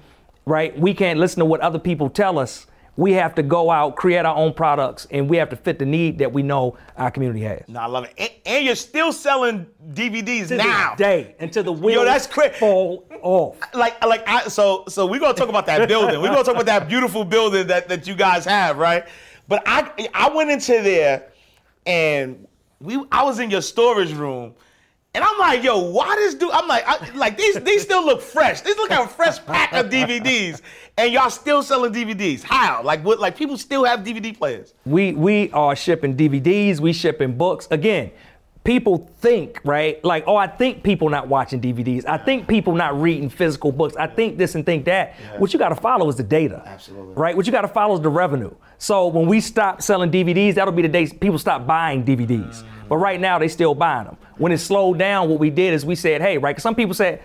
right, 0.46 0.78
we 0.80 0.94
can't 0.94 1.20
listen 1.20 1.40
to 1.40 1.46
what 1.46 1.62
other 1.62 1.80
people 1.80 2.10
tell 2.10 2.38
us. 2.38 2.68
We 2.98 3.12
have 3.14 3.36
to 3.36 3.44
go 3.44 3.72
out, 3.72 3.98
create 3.98 4.26
our 4.26 4.38
own 4.38 4.54
products, 4.54 5.06
and 5.12 5.30
we 5.30 5.36
have 5.36 5.50
to 5.50 5.58
fit 5.58 5.80
the 5.80 5.86
need 5.86 6.20
that 6.20 6.32
we 6.32 6.44
know 6.44 6.78
our 6.96 7.12
community 7.12 7.42
has. 7.42 7.68
No, 7.68 7.82
I 7.82 7.88
love 7.88 8.06
it. 8.06 8.14
And, 8.18 8.30
and 8.46 8.66
you're 8.66 8.76
still 8.76 9.12
selling 9.12 9.66
DVDs 9.92 10.48
To 10.48 10.58
now. 10.58 10.92
this 10.92 11.00
day 11.00 11.36
until 11.42 11.64
the 11.64 11.74
wheels 11.74 12.06
that's 12.06 12.26
cra- 12.26 12.54
fall 12.54 13.06
off. 13.22 13.58
like 13.74 14.02
like 14.06 14.26
I, 14.26 14.48
so 14.48 14.86
so 14.88 15.06
we're 15.08 15.20
gonna 15.20 15.34
talk 15.34 15.50
about 15.50 15.66
that 15.66 15.90
building. 15.90 16.22
We're 16.22 16.30
gonna 16.30 16.46
talk 16.46 16.54
about 16.54 16.68
that 16.68 16.88
beautiful 16.88 17.26
building 17.26 17.68
that, 17.68 17.90
that 17.90 18.08
you 18.08 18.16
guys 18.16 18.46
have, 18.46 18.78
right? 18.78 19.06
But 19.48 19.64
I 19.66 20.10
I 20.14 20.30
went 20.30 20.52
into 20.52 20.82
there 20.82 21.32
and 21.86 22.48
we 22.80 23.04
I 23.12 23.24
was 23.24 23.40
in 23.40 23.50
your 23.52 23.62
storage 23.62 24.14
room 24.14 24.56
and 25.16 25.24
I'm 25.24 25.40
like, 25.40 25.64
yo, 25.64 25.80
why 25.80 26.14
this 26.18 26.36
dude? 26.36 26.52
I'm 26.52 26.68
like, 26.68 26.84
I, 26.86 27.10
like 27.16 27.38
these 27.38 27.56
these 27.62 27.84
still 27.84 28.06
look 28.06 28.22
fresh. 28.22 28.60
These 28.60 28.76
look 28.76 28.90
like 28.90 29.06
a 29.06 29.08
fresh 29.08 29.44
pack 29.46 29.72
of 29.72 29.86
DVDs, 29.90 30.60
and 30.98 31.14
y'all 31.14 31.30
still 31.30 31.64
selling 31.64 31.94
DVDs. 31.94 32.44
How? 32.44 32.84
Like 32.84 33.02
what? 33.02 33.22
Like 33.22 33.38
people 33.38 33.58
still 33.58 33.86
have 33.86 34.02
DVD 34.02 34.38
players. 34.38 34.74
We 34.86 35.14
we 35.14 35.50
are 35.52 35.74
shipping 35.74 36.18
DVDs, 36.18 36.82
we 36.82 36.92
shipping 36.92 37.38
books. 37.38 37.70
Again, 37.72 38.12
people 38.66 39.10
think, 39.20 39.62
right? 39.64 40.04
Like, 40.04 40.26
oh, 40.28 40.36
I 40.36 40.48
think 40.48 40.84
people 40.84 41.08
not 41.08 41.30
watching 41.30 41.62
DVDs. 41.62 42.06
I 42.06 42.18
think 42.18 42.48
people 42.48 42.76
not 42.76 43.00
reading 43.00 43.30
physical 43.30 43.72
books. 43.72 43.96
I 43.96 44.08
think 44.08 44.38
this 44.38 44.56
and 44.56 44.66
think 44.66 44.86
that. 44.86 45.14
What 45.38 45.54
you 45.54 45.60
got 45.60 45.70
to 45.70 45.76
follow 45.76 46.10
is 46.10 46.18
the 46.18 46.24
data. 46.24 46.62
Absolutely. 46.66 47.14
Right? 47.14 47.38
What 47.38 47.46
you 47.46 47.52
got 47.54 47.62
to 47.62 47.68
follow 47.70 47.96
is 47.96 48.02
the 48.02 48.10
revenue. 48.10 48.54
So 48.78 49.08
when 49.08 49.28
we 49.28 49.40
stop 49.40 49.82
selling 49.82 50.12
DVDs, 50.12 50.56
that'll 50.56 50.74
be 50.74 50.82
the 50.82 50.90
day 50.90 51.08
people 51.08 51.38
stop 51.40 51.66
buying 51.66 52.04
DVDs. 52.04 52.66
But 52.90 52.98
right 52.98 53.20
now, 53.20 53.40
they 53.40 53.48
still 53.48 53.74
buying 53.74 54.06
them. 54.06 54.18
When 54.38 54.52
it 54.52 54.58
slowed 54.58 55.00
down, 55.00 55.30
what 55.30 55.40
we 55.40 55.50
did 55.50 55.74
is 55.74 55.86
we 55.86 55.96
said, 55.96 56.22
hey, 56.22 56.38
right? 56.38 56.56
'cause 56.56 56.64
some 56.64 56.76
people 56.76 56.94
said, 56.94 57.22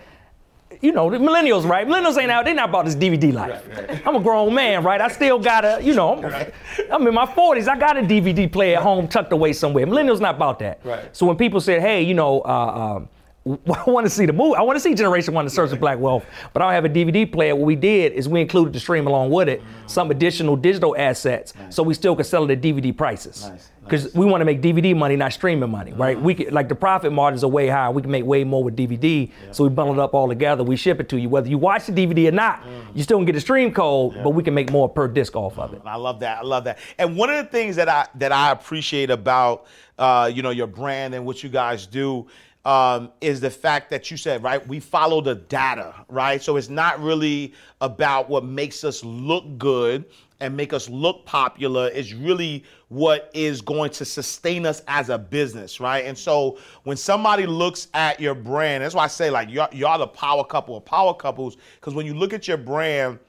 you 0.81 0.91
know, 0.91 1.09
the 1.09 1.17
millennials, 1.17 1.67
right? 1.67 1.87
Millennials 1.87 2.17
ain't 2.21 2.31
out, 2.31 2.45
they 2.45 2.53
not 2.53 2.69
about 2.69 2.85
this 2.85 2.95
DVD 2.95 3.33
life. 3.33 3.63
I'm 4.05 4.15
a 4.15 4.19
grown 4.19 4.53
man, 4.53 4.83
right? 4.83 5.01
I 5.01 5.07
still 5.09 5.39
got 5.39 5.65
a, 5.65 5.79
you 5.83 5.93
know, 5.93 6.23
I'm, 6.23 6.51
I'm 6.91 7.07
in 7.07 7.13
my 7.13 7.25
40s, 7.25 7.67
I 7.67 7.77
got 7.77 7.97
a 7.97 8.01
DVD 8.01 8.51
player 8.51 8.77
at 8.77 8.83
home 8.83 9.07
tucked 9.07 9.33
away 9.33 9.53
somewhere. 9.53 9.85
Millennials 9.85 10.19
not 10.19 10.35
about 10.35 10.59
that. 10.59 10.79
Right. 10.83 11.15
So 11.15 11.25
when 11.25 11.37
people 11.37 11.59
said, 11.59 11.81
hey, 11.81 12.01
you 12.01 12.13
know, 12.13 12.41
uh, 12.41 12.95
um, 12.97 13.09
I 13.47 13.89
want 13.89 14.05
to 14.05 14.09
see 14.09 14.27
the 14.27 14.33
movie. 14.33 14.55
I 14.55 14.61
want 14.61 14.75
to 14.75 14.79
see 14.79 14.93
Generation 14.93 15.33
One: 15.33 15.45
The 15.45 15.51
Search 15.51 15.71
of 15.71 15.79
Black 15.79 15.97
Wealth, 15.97 16.25
but 16.53 16.61
I 16.61 16.65
don't 16.65 16.73
have 16.73 16.85
a 16.85 16.89
DVD 16.89 17.31
player. 17.31 17.55
What 17.55 17.65
we 17.65 17.75
did 17.75 18.13
is 18.13 18.29
we 18.29 18.39
included 18.39 18.71
the 18.73 18.79
stream 18.79 19.07
along 19.07 19.31
with 19.31 19.49
it, 19.49 19.63
some 19.87 20.11
additional 20.11 20.55
digital 20.55 20.95
assets, 20.95 21.53
so 21.69 21.81
we 21.81 21.95
still 21.95 22.15
could 22.15 22.27
sell 22.27 22.43
it 22.49 22.51
at 22.51 22.61
DVD 22.61 22.95
prices. 22.95 23.49
Nice, 23.49 23.69
Because 23.83 24.13
we 24.13 24.27
want 24.27 24.41
to 24.41 24.45
make 24.45 24.61
DVD 24.61 24.95
money, 24.95 25.15
not 25.15 25.33
streaming 25.33 25.71
money, 25.71 25.91
right? 25.93 26.21
We 26.21 26.35
could, 26.35 26.53
like 26.53 26.69
the 26.69 26.75
profit 26.75 27.11
margins 27.11 27.43
are 27.43 27.47
way 27.47 27.67
higher. 27.67 27.89
We 27.91 28.03
can 28.03 28.11
make 28.11 28.25
way 28.25 28.43
more 28.43 28.63
with 28.63 28.75
DVD, 28.77 29.31
so 29.51 29.63
we 29.63 29.71
bundle 29.71 29.95
it 29.99 30.03
up 30.03 30.13
all 30.13 30.27
together. 30.27 30.63
We 30.63 30.75
ship 30.75 30.99
it 30.99 31.09
to 31.09 31.19
you, 31.19 31.27
whether 31.27 31.49
you 31.49 31.57
watch 31.57 31.87
the 31.87 31.93
DVD 31.93 32.27
or 32.27 32.31
not. 32.33 32.63
You 32.93 33.01
still 33.01 33.17
can 33.17 33.25
get 33.25 33.33
the 33.33 33.41
stream 33.41 33.73
code, 33.73 34.13
but 34.23 34.31
we 34.31 34.43
can 34.43 34.53
make 34.53 34.69
more 34.71 34.87
per 34.87 35.07
disc 35.07 35.35
off 35.35 35.57
of 35.57 35.73
it. 35.73 35.81
I 35.83 35.95
love 35.95 36.19
that. 36.19 36.37
I 36.37 36.41
love 36.43 36.65
that. 36.65 36.77
And 36.99 37.17
one 37.17 37.31
of 37.31 37.37
the 37.37 37.49
things 37.49 37.75
that 37.77 37.89
I 37.89 38.07
that 38.19 38.31
I 38.31 38.51
appreciate 38.51 39.09
about 39.09 39.65
uh, 39.97 40.29
you 40.31 40.43
know 40.43 40.51
your 40.51 40.67
brand 40.67 41.15
and 41.15 41.25
what 41.25 41.41
you 41.41 41.49
guys 41.49 41.87
do 41.87 42.27
um, 42.65 43.11
is 43.21 43.41
the 43.41 43.49
fact 43.49 43.89
that 43.89 44.11
you 44.11 44.17
said 44.17 44.43
right. 44.43 44.65
We 44.67 44.79
follow 44.79 45.21
the 45.21 45.35
data, 45.35 45.95
right? 46.07 46.41
So 46.41 46.57
it's 46.57 46.69
not 46.69 47.01
really 47.01 47.53
about 47.79 48.29
what 48.29 48.43
makes 48.43 48.83
us 48.83 49.03
look 49.03 49.57
good 49.57 50.05
and 50.39 50.55
make 50.55 50.73
us 50.73 50.89
look 50.89 51.25
popular. 51.25 51.89
It's 51.93 52.13
really 52.13 52.63
what 52.89 53.31
is 53.33 53.61
going 53.61 53.91
to 53.91 54.05
sustain 54.05 54.65
us 54.65 54.81
as 54.87 55.09
a 55.09 55.17
business, 55.17 55.79
right? 55.79 56.05
And 56.05 56.17
so 56.17 56.57
when 56.83 56.97
somebody 56.97 57.45
looks 57.45 57.87
at 57.93 58.19
your 58.19 58.35
brand, 58.35 58.83
that's 58.83 58.93
why 58.93 59.05
I 59.05 59.07
say 59.07 59.29
like 59.29 59.49
y'all, 59.49 59.73
y'all 59.73 59.99
the 59.99 60.07
power 60.07 60.43
couple 60.43 60.75
of 60.75 60.85
power 60.85 61.13
couples 61.13 61.57
because 61.79 61.93
when 61.93 62.05
you 62.05 62.13
look 62.13 62.33
at 62.33 62.47
your 62.47 62.57
brand 62.57 63.19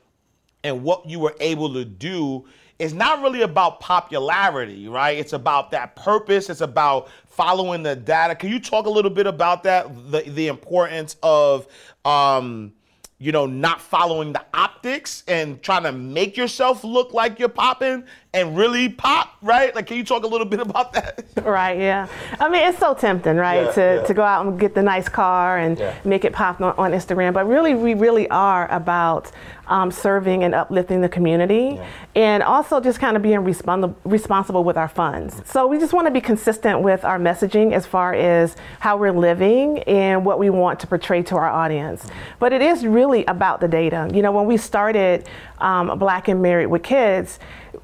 and 0.64 0.82
what 0.82 1.08
you 1.08 1.20
were 1.20 1.34
able 1.40 1.72
to 1.74 1.84
do 1.84 2.44
is 2.82 2.92
not 2.92 3.22
really 3.22 3.42
about 3.42 3.78
popularity, 3.78 4.88
right? 4.88 5.16
It's 5.16 5.32
about 5.32 5.70
that 5.70 5.94
purpose. 5.94 6.50
It's 6.50 6.62
about 6.62 7.08
following 7.28 7.84
the 7.84 7.94
data. 7.94 8.34
Can 8.34 8.50
you 8.50 8.58
talk 8.58 8.86
a 8.86 8.90
little 8.90 9.10
bit 9.10 9.28
about 9.28 9.62
that? 9.62 10.10
The 10.10 10.22
the 10.22 10.48
importance 10.48 11.16
of 11.22 11.68
um, 12.04 12.72
you 13.18 13.30
know, 13.30 13.46
not 13.46 13.80
following 13.80 14.32
the 14.32 14.44
optics 14.52 15.22
and 15.28 15.62
trying 15.62 15.84
to 15.84 15.92
make 15.92 16.36
yourself 16.36 16.82
look 16.82 17.14
like 17.14 17.38
you're 17.38 17.48
popping 17.48 18.02
and 18.34 18.56
really 18.56 18.88
pop, 18.88 19.36
right? 19.42 19.74
Like, 19.74 19.86
can 19.86 19.98
you 19.98 20.04
talk 20.04 20.24
a 20.24 20.26
little 20.26 20.46
bit 20.46 20.60
about 20.60 20.94
that? 20.94 21.24
Right, 21.42 21.78
yeah. 21.78 22.06
I 22.40 22.48
mean, 22.48 22.62
it's 22.66 22.78
so 22.78 22.94
tempting, 22.94 23.36
right, 23.36 23.64
Yeah, 23.66 23.72
to, 23.72 23.80
yeah. 23.80 24.02
to 24.06 24.14
go 24.14 24.22
out 24.22 24.46
and 24.46 24.58
get 24.58 24.74
the 24.74 24.82
nice 24.82 25.08
car 25.08 25.58
and 25.58 25.78
Yeah. 25.78 25.94
make 26.04 26.24
it 26.24 26.32
pop 26.32 26.60
on, 26.60 26.74
on 26.78 26.92
Instagram. 26.92 27.34
But 27.34 27.46
really, 27.46 27.74
we 27.74 27.92
really 27.94 28.28
are 28.30 28.70
about 28.70 29.30
um, 29.66 29.90
serving 29.90 30.44
and 30.44 30.54
uplifting 30.54 31.00
the 31.00 31.08
community 31.08 31.78
and 32.14 32.42
also 32.42 32.80
just 32.80 32.98
kind 33.00 33.16
of 33.16 33.22
being 33.22 33.38
respons- 33.40 33.94
responsible 34.04 34.64
with 34.64 34.76
our 34.76 34.88
funds. 34.88 35.40
So 35.46 35.66
we 35.66 35.78
just 35.78 35.92
want 35.92 36.06
to 36.06 36.10
be 36.10 36.20
consistent 36.20 36.80
with 36.80 37.04
our 37.04 37.18
messaging 37.18 37.72
as 37.72 37.86
far 37.86 38.12
as 38.14 38.56
how 38.80 38.96
we're 38.96 39.12
living 39.12 39.78
and 39.84 40.24
what 40.24 40.38
we 40.38 40.48
want 40.50 40.80
to 40.80 40.86
portray 40.86 41.22
to 41.24 41.36
our 41.36 41.48
audience. 41.48 42.06
But 42.38 42.52
it 42.52 42.60
is 42.62 42.86
really 42.86 43.24
about 43.26 43.60
the 43.60 43.68
data. 43.68 44.10
You 44.12 44.22
know, 44.22 44.32
when 44.32 44.46
we 44.46 44.56
started 44.56 45.28
um, 45.58 45.98
Black 45.98 46.28
and 46.28 46.42
Married 46.42 46.66
with 46.66 46.82
Kids, 46.82 47.38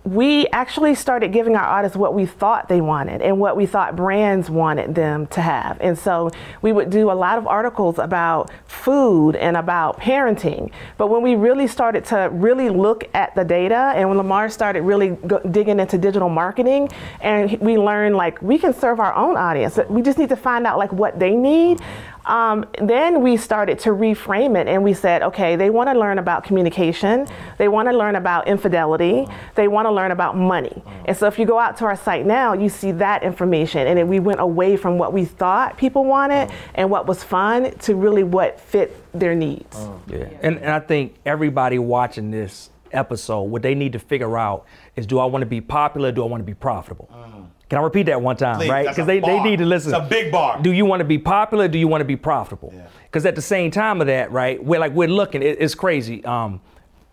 we 0.04 0.46
actually 0.48 0.94
started 0.94 1.32
giving 1.32 1.54
our 1.56 1.64
artists 1.64 1.96
what 1.96 2.14
we 2.14 2.24
thought 2.24 2.68
they 2.68 2.80
wanted 2.80 3.20
and 3.20 3.38
what 3.38 3.56
we 3.56 3.66
thought 3.66 3.96
brands 3.96 4.48
wanted 4.48 4.94
them 4.94 5.26
to 5.26 5.40
have. 5.40 5.78
And 5.80 5.98
so 5.98 6.30
we 6.62 6.72
would 6.72 6.88
do 6.88 7.10
a 7.10 7.12
lot 7.12 7.36
of 7.36 7.46
articles 7.46 7.98
about 7.98 8.50
food 8.66 9.36
and 9.36 9.56
about 9.56 10.00
parenting. 10.00 10.70
But 10.96 11.08
when 11.08 11.22
we 11.22 11.34
really 11.34 11.66
started 11.66 12.04
to 12.06 12.30
really 12.32 12.70
look 12.70 13.08
at 13.12 13.34
the 13.34 13.44
data 13.44 13.92
and 13.96 14.08
when 14.08 14.16
Lamar 14.16 14.48
started 14.48 14.82
really 14.82 15.10
go- 15.10 15.40
digging 15.40 15.80
into 15.80 15.98
digital 15.98 16.28
marketing 16.28 16.88
and 17.20 17.58
we 17.60 17.76
learned 17.76 18.16
like 18.16 18.40
we 18.40 18.58
can 18.58 18.72
serve 18.72 19.00
our 19.00 19.14
own 19.14 19.36
audience. 19.36 19.78
We 19.90 20.02
just 20.02 20.18
need 20.18 20.30
to 20.30 20.36
find 20.36 20.66
out 20.66 20.78
like 20.78 20.92
what 20.92 21.18
they 21.18 21.34
need. 21.34 21.80
Um, 22.28 22.66
then 22.80 23.22
we 23.22 23.38
started 23.38 23.78
to 23.80 23.90
reframe 23.90 24.54
it 24.60 24.68
and 24.68 24.84
we 24.84 24.92
said, 24.92 25.22
okay, 25.22 25.56
they 25.56 25.70
want 25.70 25.88
to 25.88 25.98
learn 25.98 26.18
about 26.18 26.44
communication, 26.44 27.26
they 27.56 27.68
want 27.68 27.88
to 27.88 27.96
learn 27.96 28.16
about 28.16 28.46
infidelity, 28.46 29.26
they 29.54 29.66
want 29.66 29.86
to 29.86 29.90
learn 29.90 30.10
about 30.10 30.36
money. 30.36 30.82
And 31.06 31.16
so 31.16 31.26
if 31.26 31.38
you 31.38 31.46
go 31.46 31.58
out 31.58 31.78
to 31.78 31.86
our 31.86 31.96
site 31.96 32.26
now, 32.26 32.52
you 32.52 32.68
see 32.68 32.92
that 32.92 33.22
information. 33.22 33.86
And 33.86 33.98
then 33.98 34.08
we 34.08 34.20
went 34.20 34.40
away 34.40 34.76
from 34.76 34.98
what 34.98 35.14
we 35.14 35.24
thought 35.24 35.78
people 35.78 36.04
wanted 36.04 36.50
and 36.74 36.90
what 36.90 37.06
was 37.06 37.24
fun 37.24 37.72
to 37.78 37.94
really 37.94 38.24
what 38.24 38.60
fit 38.60 38.94
their 39.18 39.34
needs. 39.34 39.76
Yeah. 40.06 40.28
And, 40.42 40.58
and 40.58 40.70
I 40.70 40.80
think 40.80 41.14
everybody 41.24 41.78
watching 41.78 42.30
this 42.30 42.68
episode, 42.92 43.42
what 43.42 43.62
they 43.62 43.74
need 43.74 43.92
to 43.92 43.98
figure 43.98 44.36
out 44.38 44.66
is 44.98 45.06
do 45.06 45.18
I 45.18 45.24
want 45.24 45.42
to 45.42 45.46
be 45.46 45.60
popular? 45.60 46.12
Do 46.12 46.22
I 46.22 46.26
want 46.26 46.40
to 46.40 46.44
be 46.44 46.54
profitable? 46.54 47.08
Mm-hmm. 47.12 47.42
Can 47.68 47.78
I 47.78 47.82
repeat 47.82 48.04
that 48.04 48.20
one 48.20 48.36
time, 48.36 48.56
Please, 48.56 48.70
right? 48.70 48.88
Because 48.88 49.06
they, 49.06 49.20
they 49.20 49.40
need 49.42 49.58
to 49.58 49.66
listen. 49.66 49.94
It's 49.94 50.00
a 50.00 50.08
big 50.08 50.32
bar. 50.32 50.60
Do 50.60 50.72
you 50.72 50.86
want 50.86 51.00
to 51.00 51.04
be 51.04 51.18
popular? 51.18 51.68
Do 51.68 51.78
you 51.78 51.86
want 51.86 52.00
to 52.00 52.06
be 52.06 52.16
profitable? 52.16 52.72
Because 53.04 53.26
at 53.26 53.34
the 53.34 53.42
same 53.42 53.70
time 53.70 54.00
of 54.00 54.06
that, 54.06 54.32
right, 54.32 54.62
we're 54.62 54.80
like 54.80 54.92
we're 54.92 55.08
looking. 55.08 55.42
It, 55.42 55.58
it's 55.60 55.74
crazy. 55.74 56.24
Um, 56.24 56.60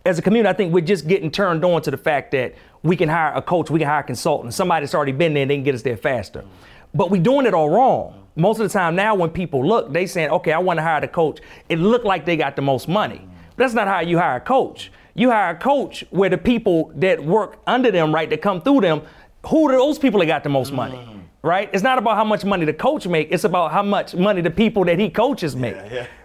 as 0.05 0.19
a 0.19 0.21
community, 0.21 0.49
I 0.49 0.53
think 0.53 0.73
we're 0.73 0.81
just 0.81 1.07
getting 1.07 1.31
turned 1.31 1.65
on 1.65 1.81
to 1.81 1.91
the 1.91 1.97
fact 1.97 2.31
that 2.31 2.55
we 2.83 2.95
can 2.95 3.09
hire 3.09 3.33
a 3.33 3.41
coach, 3.41 3.69
we 3.69 3.79
can 3.79 3.87
hire 3.87 4.01
a 4.01 4.03
consultant, 4.03 4.53
somebody 4.53 4.85
that's 4.85 4.93
already 4.93 5.11
been 5.11 5.33
there, 5.33 5.41
and 5.41 5.51
they 5.51 5.55
can 5.55 5.63
get 5.63 5.75
us 5.75 5.81
there 5.81 5.97
faster. 5.97 6.41
Mm-hmm. 6.41 6.49
But 6.93 7.11
we're 7.11 7.23
doing 7.23 7.45
it 7.45 7.53
all 7.53 7.69
wrong. 7.69 8.11
Mm-hmm. 8.11 8.41
Most 8.41 8.59
of 8.59 8.71
the 8.71 8.73
time 8.77 8.95
now, 8.95 9.15
when 9.15 9.31
people 9.31 9.65
look, 9.65 9.91
they 9.91 10.05
saying, 10.05 10.29
"Okay, 10.29 10.53
I 10.53 10.59
want 10.59 10.77
to 10.77 10.83
hire 10.83 11.01
the 11.01 11.07
coach." 11.07 11.39
It 11.67 11.79
looked 11.79 12.05
like 12.05 12.25
they 12.25 12.37
got 12.37 12.55
the 12.55 12.61
most 12.61 12.87
money. 12.87 13.27
But 13.57 13.63
that's 13.63 13.73
not 13.73 13.87
how 13.87 14.01
you 14.01 14.17
hire 14.17 14.37
a 14.37 14.41
coach. 14.41 14.91
You 15.17 15.31
hire 15.31 15.51
a 15.51 15.55
coach 15.55 16.03
where 16.09 16.29
the 16.29 16.37
people 16.37 16.91
that 16.95 17.23
work 17.23 17.59
under 17.65 17.89
them, 17.89 18.13
right, 18.13 18.29
that 18.29 18.41
come 18.41 18.61
through 18.61 18.81
them, 18.81 19.01
who 19.47 19.69
are 19.69 19.71
those 19.71 19.97
people 19.97 20.19
that 20.19 20.25
got 20.25 20.43
the 20.43 20.49
most 20.49 20.73
money? 20.73 20.97
Right? 21.41 21.69
It's 21.71 21.83
not 21.83 21.97
about 21.97 22.17
how 22.17 22.25
much 22.25 22.43
money 22.43 22.65
the 22.65 22.73
coach 22.73 23.07
make. 23.07 23.29
It's 23.31 23.43
about 23.45 23.71
how 23.71 23.83
much 23.83 24.13
money 24.15 24.41
the 24.41 24.49
people 24.51 24.83
that 24.85 24.99
he 24.99 25.09
coaches 25.09 25.55
make. 25.55 25.75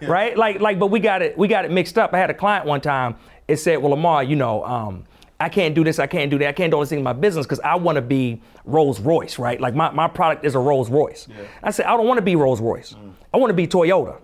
Right? 0.01 0.35
Like, 0.35 0.59
like, 0.59 0.77
but 0.77 0.87
we 0.87 0.99
got 0.99 1.21
it, 1.21 1.37
we 1.37 1.47
got 1.47 1.63
it 1.63 1.71
mixed 1.71 1.97
up. 1.97 2.13
I 2.13 2.17
had 2.17 2.29
a 2.31 2.33
client 2.33 2.65
one 2.65 2.81
time. 2.81 3.15
It 3.47 3.57
said, 3.57 3.77
"Well, 3.81 3.91
Lamar, 3.91 4.23
you 4.23 4.35
know, 4.35 4.65
um, 4.65 5.05
I 5.41 5.49
can't 5.49 5.73
do 5.73 5.83
this, 5.83 5.97
I 5.97 6.07
can't 6.07 6.29
do 6.29 6.37
that, 6.37 6.49
I 6.49 6.51
can't 6.51 6.71
do 6.71 6.77
anything 6.77 6.99
in 6.99 7.03
my 7.03 7.13
business 7.13 7.45
because 7.45 7.59
I 7.61 7.75
want 7.75 7.95
to 7.95 8.01
be 8.01 8.41
Rolls 8.63 8.99
Royce, 8.99 9.39
right? 9.39 9.59
Like 9.59 9.73
my, 9.73 9.89
my 9.89 10.07
product 10.07 10.45
is 10.45 10.53
a 10.53 10.59
Rolls 10.59 10.89
Royce. 10.89 11.27
I 11.63 11.71
said, 11.71 11.87
I 11.87 11.97
don't 11.97 12.07
want 12.07 12.19
to 12.19 12.21
be 12.21 12.35
Rolls 12.35 12.61
Royce. 12.61 12.95
I 13.33 13.37
want 13.37 13.49
to 13.49 13.55
be 13.55 13.65
Toyota. 13.67 14.21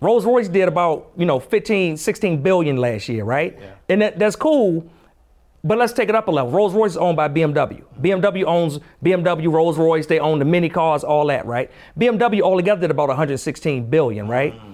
Rolls 0.00 0.24
Royce 0.24 0.48
did 0.48 0.68
about, 0.68 1.10
you 1.16 1.26
know, 1.26 1.40
15, 1.40 1.96
16 1.96 2.42
billion 2.42 2.76
last 2.76 3.08
year, 3.08 3.24
right? 3.24 3.58
And 3.88 4.00
that, 4.02 4.18
that's 4.18 4.36
cool. 4.36 4.88
But 5.62 5.76
let's 5.76 5.92
take 5.92 6.08
it 6.08 6.14
up 6.14 6.28
a 6.28 6.30
level. 6.30 6.52
Rolls 6.52 6.72
Royce 6.72 6.92
is 6.92 6.96
owned 6.96 7.16
by 7.16 7.28
BMW. 7.28 7.82
BMW 8.00 8.44
owns 8.44 8.78
BMW, 9.04 9.52
Rolls 9.52 9.76
Royce. 9.76 10.06
They 10.06 10.18
own 10.18 10.38
the 10.38 10.44
mini 10.44 10.68
cars, 10.68 11.04
all 11.04 11.26
that, 11.26 11.44
right? 11.46 11.70
BMW 11.98 12.40
altogether 12.40 12.80
did 12.80 12.90
about 12.90 13.08
116 13.08 13.90
billion, 13.90 14.28
right? 14.28 14.54
Mm. 14.54 14.69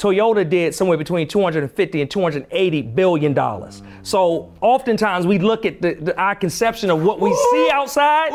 Toyota 0.00 0.48
did 0.48 0.74
somewhere 0.74 0.96
between 0.96 1.28
250 1.28 2.00
and 2.00 2.10
280 2.10 2.82
billion 2.82 3.34
dollars. 3.34 3.82
So 4.02 4.50
oftentimes 4.62 5.26
we 5.26 5.38
look 5.38 5.66
at 5.66 5.82
the, 5.82 5.92
the, 5.92 6.18
our 6.18 6.34
conception 6.34 6.88
of 6.88 7.02
what 7.02 7.20
we 7.20 7.34
see 7.52 7.70
outside 7.74 8.30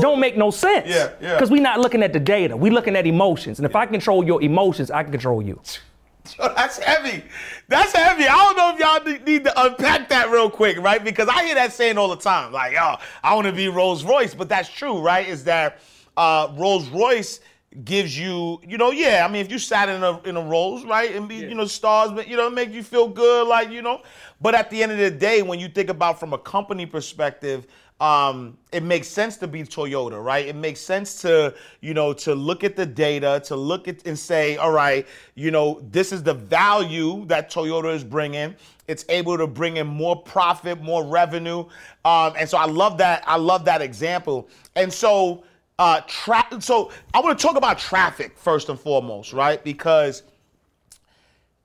don't 0.00 0.20
make 0.20 0.36
no 0.36 0.52
sense. 0.52 0.88
Yeah, 0.88 1.10
yeah. 1.20 1.34
Because 1.34 1.50
we're 1.50 1.60
not 1.60 1.80
looking 1.80 2.00
at 2.04 2.12
the 2.12 2.20
data. 2.20 2.56
We're 2.56 2.72
looking 2.72 2.94
at 2.94 3.08
emotions. 3.08 3.58
And 3.58 3.66
if 3.66 3.74
I 3.74 3.86
control 3.86 4.24
your 4.24 4.40
emotions, 4.40 4.92
I 4.92 5.02
can 5.02 5.10
control 5.10 5.42
you. 5.42 5.60
that's 6.38 6.78
heavy. 6.78 7.24
That's 7.66 7.92
heavy. 7.92 8.28
I 8.28 8.36
don't 8.36 8.56
know 8.56 8.72
if 8.72 8.78
y'all 8.78 9.24
need 9.26 9.44
to 9.44 9.62
unpack 9.64 10.08
that 10.10 10.30
real 10.30 10.48
quick, 10.48 10.78
right? 10.78 11.02
Because 11.02 11.26
I 11.26 11.44
hear 11.44 11.56
that 11.56 11.72
saying 11.72 11.98
all 11.98 12.08
the 12.08 12.16
time, 12.16 12.52
like, 12.52 12.72
"Yo, 12.72 12.96
I 13.22 13.34
want 13.34 13.46
to 13.46 13.52
be 13.52 13.68
Rolls 13.68 14.04
Royce," 14.04 14.32
but 14.32 14.48
that's 14.48 14.68
true, 14.70 15.00
right? 15.00 15.28
Is 15.28 15.44
that 15.44 15.80
uh, 16.16 16.50
Rolls 16.56 16.88
Royce 16.88 17.40
gives 17.82 18.16
you, 18.16 18.60
you 18.66 18.78
know, 18.78 18.92
yeah. 18.92 19.26
I 19.26 19.32
mean, 19.32 19.40
if 19.40 19.50
you 19.50 19.58
sat 19.58 19.88
in 19.88 20.02
a 20.02 20.20
in 20.22 20.36
a 20.36 20.40
Rolls, 20.40 20.84
right, 20.84 21.14
and 21.14 21.28
be, 21.28 21.36
yeah. 21.36 21.48
you 21.48 21.54
know, 21.54 21.64
stars, 21.64 22.12
but 22.12 22.28
you 22.28 22.36
know, 22.36 22.48
make 22.48 22.72
you 22.72 22.82
feel 22.82 23.08
good, 23.08 23.48
like 23.48 23.70
you 23.70 23.82
know. 23.82 24.02
But 24.40 24.54
at 24.54 24.70
the 24.70 24.82
end 24.82 24.92
of 24.92 24.98
the 24.98 25.10
day, 25.10 25.42
when 25.42 25.58
you 25.58 25.68
think 25.68 25.90
about 25.90 26.20
from 26.20 26.32
a 26.32 26.38
company 26.38 26.86
perspective, 26.86 27.66
um, 28.00 28.58
it 28.72 28.82
makes 28.82 29.08
sense 29.08 29.36
to 29.38 29.46
be 29.46 29.62
Toyota, 29.62 30.22
right? 30.22 30.46
It 30.46 30.56
makes 30.56 30.80
sense 30.80 31.20
to, 31.22 31.54
you 31.80 31.94
know, 31.94 32.12
to 32.14 32.34
look 32.34 32.64
at 32.64 32.76
the 32.76 32.84
data, 32.84 33.40
to 33.46 33.56
look 33.56 33.88
at 33.88 34.06
and 34.06 34.18
say, 34.18 34.56
all 34.56 34.72
right, 34.72 35.06
you 35.36 35.50
know, 35.50 35.80
this 35.90 36.12
is 36.12 36.22
the 36.22 36.34
value 36.34 37.24
that 37.26 37.50
Toyota 37.50 37.94
is 37.94 38.04
bringing. 38.04 38.54
It's 38.88 39.04
able 39.08 39.38
to 39.38 39.46
bring 39.46 39.78
in 39.78 39.86
more 39.86 40.20
profit, 40.20 40.82
more 40.82 41.04
revenue, 41.04 41.60
um, 42.04 42.34
and 42.38 42.48
so 42.48 42.58
I 42.58 42.66
love 42.66 42.98
that. 42.98 43.22
I 43.26 43.36
love 43.36 43.64
that 43.64 43.80
example. 43.80 44.48
And 44.76 44.92
so, 44.92 45.44
uh, 45.78 46.00
tra- 46.06 46.60
so 46.60 46.92
I 47.12 47.20
want 47.20 47.38
to 47.38 47.42
talk 47.46 47.56
about 47.56 47.78
traffic 47.78 48.38
first 48.38 48.68
and 48.68 48.78
foremost, 48.78 49.32
right? 49.32 49.62
Because 49.62 50.22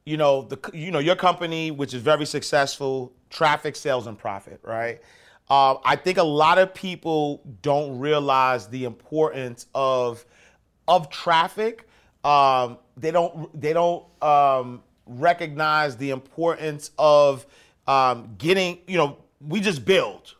you 0.05 0.17
know 0.17 0.43
the 0.43 0.57
you 0.73 0.91
know 0.91 0.99
your 0.99 1.15
company, 1.15 1.71
which 1.71 1.93
is 1.93 2.01
very 2.01 2.25
successful, 2.25 3.13
traffic, 3.29 3.75
sales, 3.75 4.07
and 4.07 4.17
profit, 4.17 4.59
right? 4.63 5.01
Uh, 5.49 5.75
I 5.83 5.95
think 5.95 6.17
a 6.17 6.23
lot 6.23 6.57
of 6.57 6.73
people 6.73 7.41
don't 7.61 7.99
realize 7.99 8.67
the 8.67 8.85
importance 8.85 9.67
of 9.75 10.25
of 10.87 11.09
traffic. 11.09 11.87
Um, 12.23 12.77
they 12.97 13.11
don't 13.11 13.59
they 13.59 13.73
don't 13.73 14.03
um, 14.23 14.83
recognize 15.05 15.97
the 15.97 16.09
importance 16.09 16.91
of 16.97 17.45
um, 17.87 18.35
getting. 18.37 18.79
You 18.87 18.97
know, 18.97 19.17
we 19.39 19.59
just 19.59 19.85
build, 19.85 20.35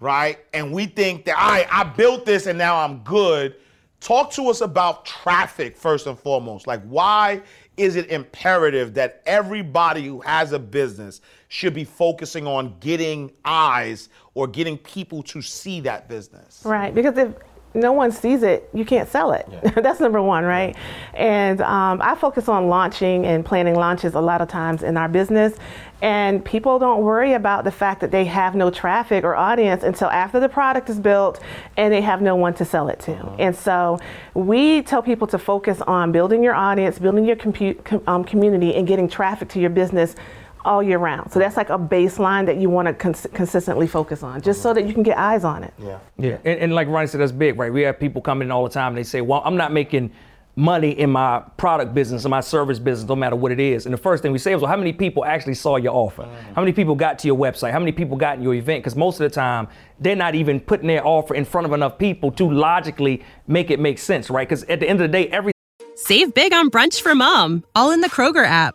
right? 0.00 0.18
Right, 0.18 0.38
and 0.52 0.72
we 0.72 0.86
think 0.86 1.24
that 1.26 1.36
I 1.38 1.66
I 1.70 1.84
built 1.84 2.26
this 2.26 2.46
and 2.46 2.58
now 2.58 2.76
I'm 2.76 2.98
good. 2.98 3.56
Talk 4.00 4.30
to 4.32 4.48
us 4.48 4.60
about 4.60 5.04
traffic 5.04 5.76
first 5.76 6.06
and 6.06 6.18
foremost. 6.18 6.66
Like, 6.68 6.82
why 6.84 7.42
is 7.76 7.96
it 7.96 8.08
imperative 8.10 8.94
that 8.94 9.22
everybody 9.26 10.06
who 10.06 10.20
has 10.20 10.52
a 10.52 10.58
business 10.58 11.20
should 11.48 11.74
be 11.74 11.84
focusing 11.84 12.46
on 12.46 12.76
getting 12.78 13.32
eyes 13.44 14.08
or 14.34 14.46
getting 14.46 14.78
people 14.78 15.22
to 15.24 15.42
see 15.42 15.80
that 15.80 16.08
business? 16.08 16.62
Right, 16.64 16.94
because 16.94 17.18
if 17.18 17.34
no 17.74 17.92
one 17.92 18.10
sees 18.10 18.42
it, 18.42 18.68
you 18.72 18.84
can't 18.84 19.08
sell 19.08 19.32
it. 19.32 19.46
Yeah. 19.50 19.70
That's 19.82 20.00
number 20.00 20.22
one, 20.22 20.44
right? 20.44 20.74
Yeah. 20.74 21.20
And 21.20 21.60
um, 21.60 22.00
I 22.02 22.14
focus 22.14 22.48
on 22.48 22.68
launching 22.68 23.26
and 23.26 23.44
planning 23.44 23.74
launches 23.74 24.14
a 24.14 24.20
lot 24.20 24.40
of 24.40 24.48
times 24.48 24.82
in 24.82 24.96
our 24.96 25.08
business. 25.08 25.54
And 26.00 26.44
people 26.44 26.78
don't 26.78 27.02
worry 27.02 27.32
about 27.32 27.64
the 27.64 27.72
fact 27.72 28.00
that 28.02 28.12
they 28.12 28.24
have 28.26 28.54
no 28.54 28.70
traffic 28.70 29.24
or 29.24 29.34
audience 29.34 29.82
until 29.82 30.08
after 30.08 30.38
the 30.38 30.48
product 30.48 30.88
is 30.88 31.00
built 31.00 31.40
and 31.76 31.92
they 31.92 32.00
have 32.00 32.22
no 32.22 32.36
one 32.36 32.54
to 32.54 32.64
sell 32.64 32.88
it 32.88 33.00
to. 33.00 33.12
Uh-huh. 33.12 33.36
And 33.38 33.56
so 33.56 33.98
we 34.34 34.82
tell 34.82 35.02
people 35.02 35.26
to 35.28 35.38
focus 35.38 35.80
on 35.82 36.12
building 36.12 36.42
your 36.42 36.54
audience, 36.54 36.98
building 36.98 37.24
your 37.24 37.36
com- 37.36 38.02
um, 38.06 38.24
community, 38.24 38.76
and 38.76 38.86
getting 38.86 39.08
traffic 39.08 39.48
to 39.50 39.60
your 39.60 39.70
business 39.70 40.14
all 40.64 40.82
year 40.82 40.98
round. 40.98 41.32
So 41.32 41.38
that's 41.38 41.56
like 41.56 41.70
a 41.70 41.78
baseline 41.78 42.46
that 42.46 42.56
you 42.56 42.68
want 42.70 42.88
to 42.88 42.94
cons- 42.94 43.26
consistently 43.32 43.86
focus 43.86 44.22
on, 44.22 44.40
just 44.40 44.62
so 44.62 44.74
that 44.74 44.86
you 44.86 44.94
can 44.94 45.02
get 45.02 45.18
eyes 45.18 45.44
on 45.44 45.64
it. 45.64 45.74
Yeah. 45.78 45.98
Yeah. 46.18 46.38
And, 46.44 46.60
and 46.60 46.74
like 46.74 46.88
Ronnie 46.88 47.06
said, 47.06 47.20
that's 47.20 47.32
big, 47.32 47.58
right? 47.58 47.72
We 47.72 47.82
have 47.82 47.98
people 47.98 48.22
coming 48.22 48.48
in 48.48 48.52
all 48.52 48.64
the 48.64 48.70
time 48.70 48.88
and 48.88 48.98
they 48.98 49.02
say, 49.04 49.20
well, 49.20 49.42
I'm 49.44 49.56
not 49.56 49.72
making 49.72 50.10
money 50.56 50.90
in 50.90 51.08
my 51.08 51.40
product 51.56 51.94
business 51.94 52.26
or 52.26 52.30
my 52.30 52.40
service 52.40 52.80
business, 52.80 53.08
no 53.08 53.14
matter 53.14 53.36
what 53.36 53.52
it 53.52 53.60
is. 53.60 53.86
And 53.86 53.92
the 53.92 53.98
first 53.98 54.22
thing 54.22 54.32
we 54.32 54.38
say 54.38 54.52
is, 54.52 54.60
well, 54.60 54.68
how 54.68 54.76
many 54.76 54.92
people 54.92 55.24
actually 55.24 55.54
saw 55.54 55.76
your 55.76 55.94
offer? 55.94 56.22
Mm-hmm. 56.22 56.54
How 56.54 56.62
many 56.62 56.72
people 56.72 56.96
got 56.96 57.20
to 57.20 57.28
your 57.28 57.36
website? 57.36 57.70
How 57.70 57.78
many 57.78 57.92
people 57.92 58.16
got 58.16 58.38
in 58.38 58.42
your 58.42 58.54
event? 58.54 58.82
Because 58.82 58.96
most 58.96 59.20
of 59.20 59.30
the 59.30 59.34
time, 59.34 59.68
they're 60.00 60.16
not 60.16 60.34
even 60.34 60.58
putting 60.58 60.88
their 60.88 61.06
offer 61.06 61.36
in 61.36 61.44
front 61.44 61.66
of 61.66 61.72
enough 61.72 61.96
people 61.96 62.32
to 62.32 62.50
logically 62.50 63.22
make 63.46 63.70
it 63.70 63.78
make 63.78 64.00
sense, 64.00 64.30
right? 64.30 64.48
Because 64.48 64.64
at 64.64 64.80
the 64.80 64.88
end 64.88 65.00
of 65.00 65.10
the 65.10 65.12
day, 65.12 65.28
every 65.28 65.52
Save 65.94 66.34
big 66.34 66.52
on 66.52 66.70
brunch 66.70 67.00
for 67.00 67.14
mom, 67.14 67.64
all 67.74 67.90
in 67.92 68.00
the 68.00 68.08
Kroger 68.08 68.44
app. 68.44 68.74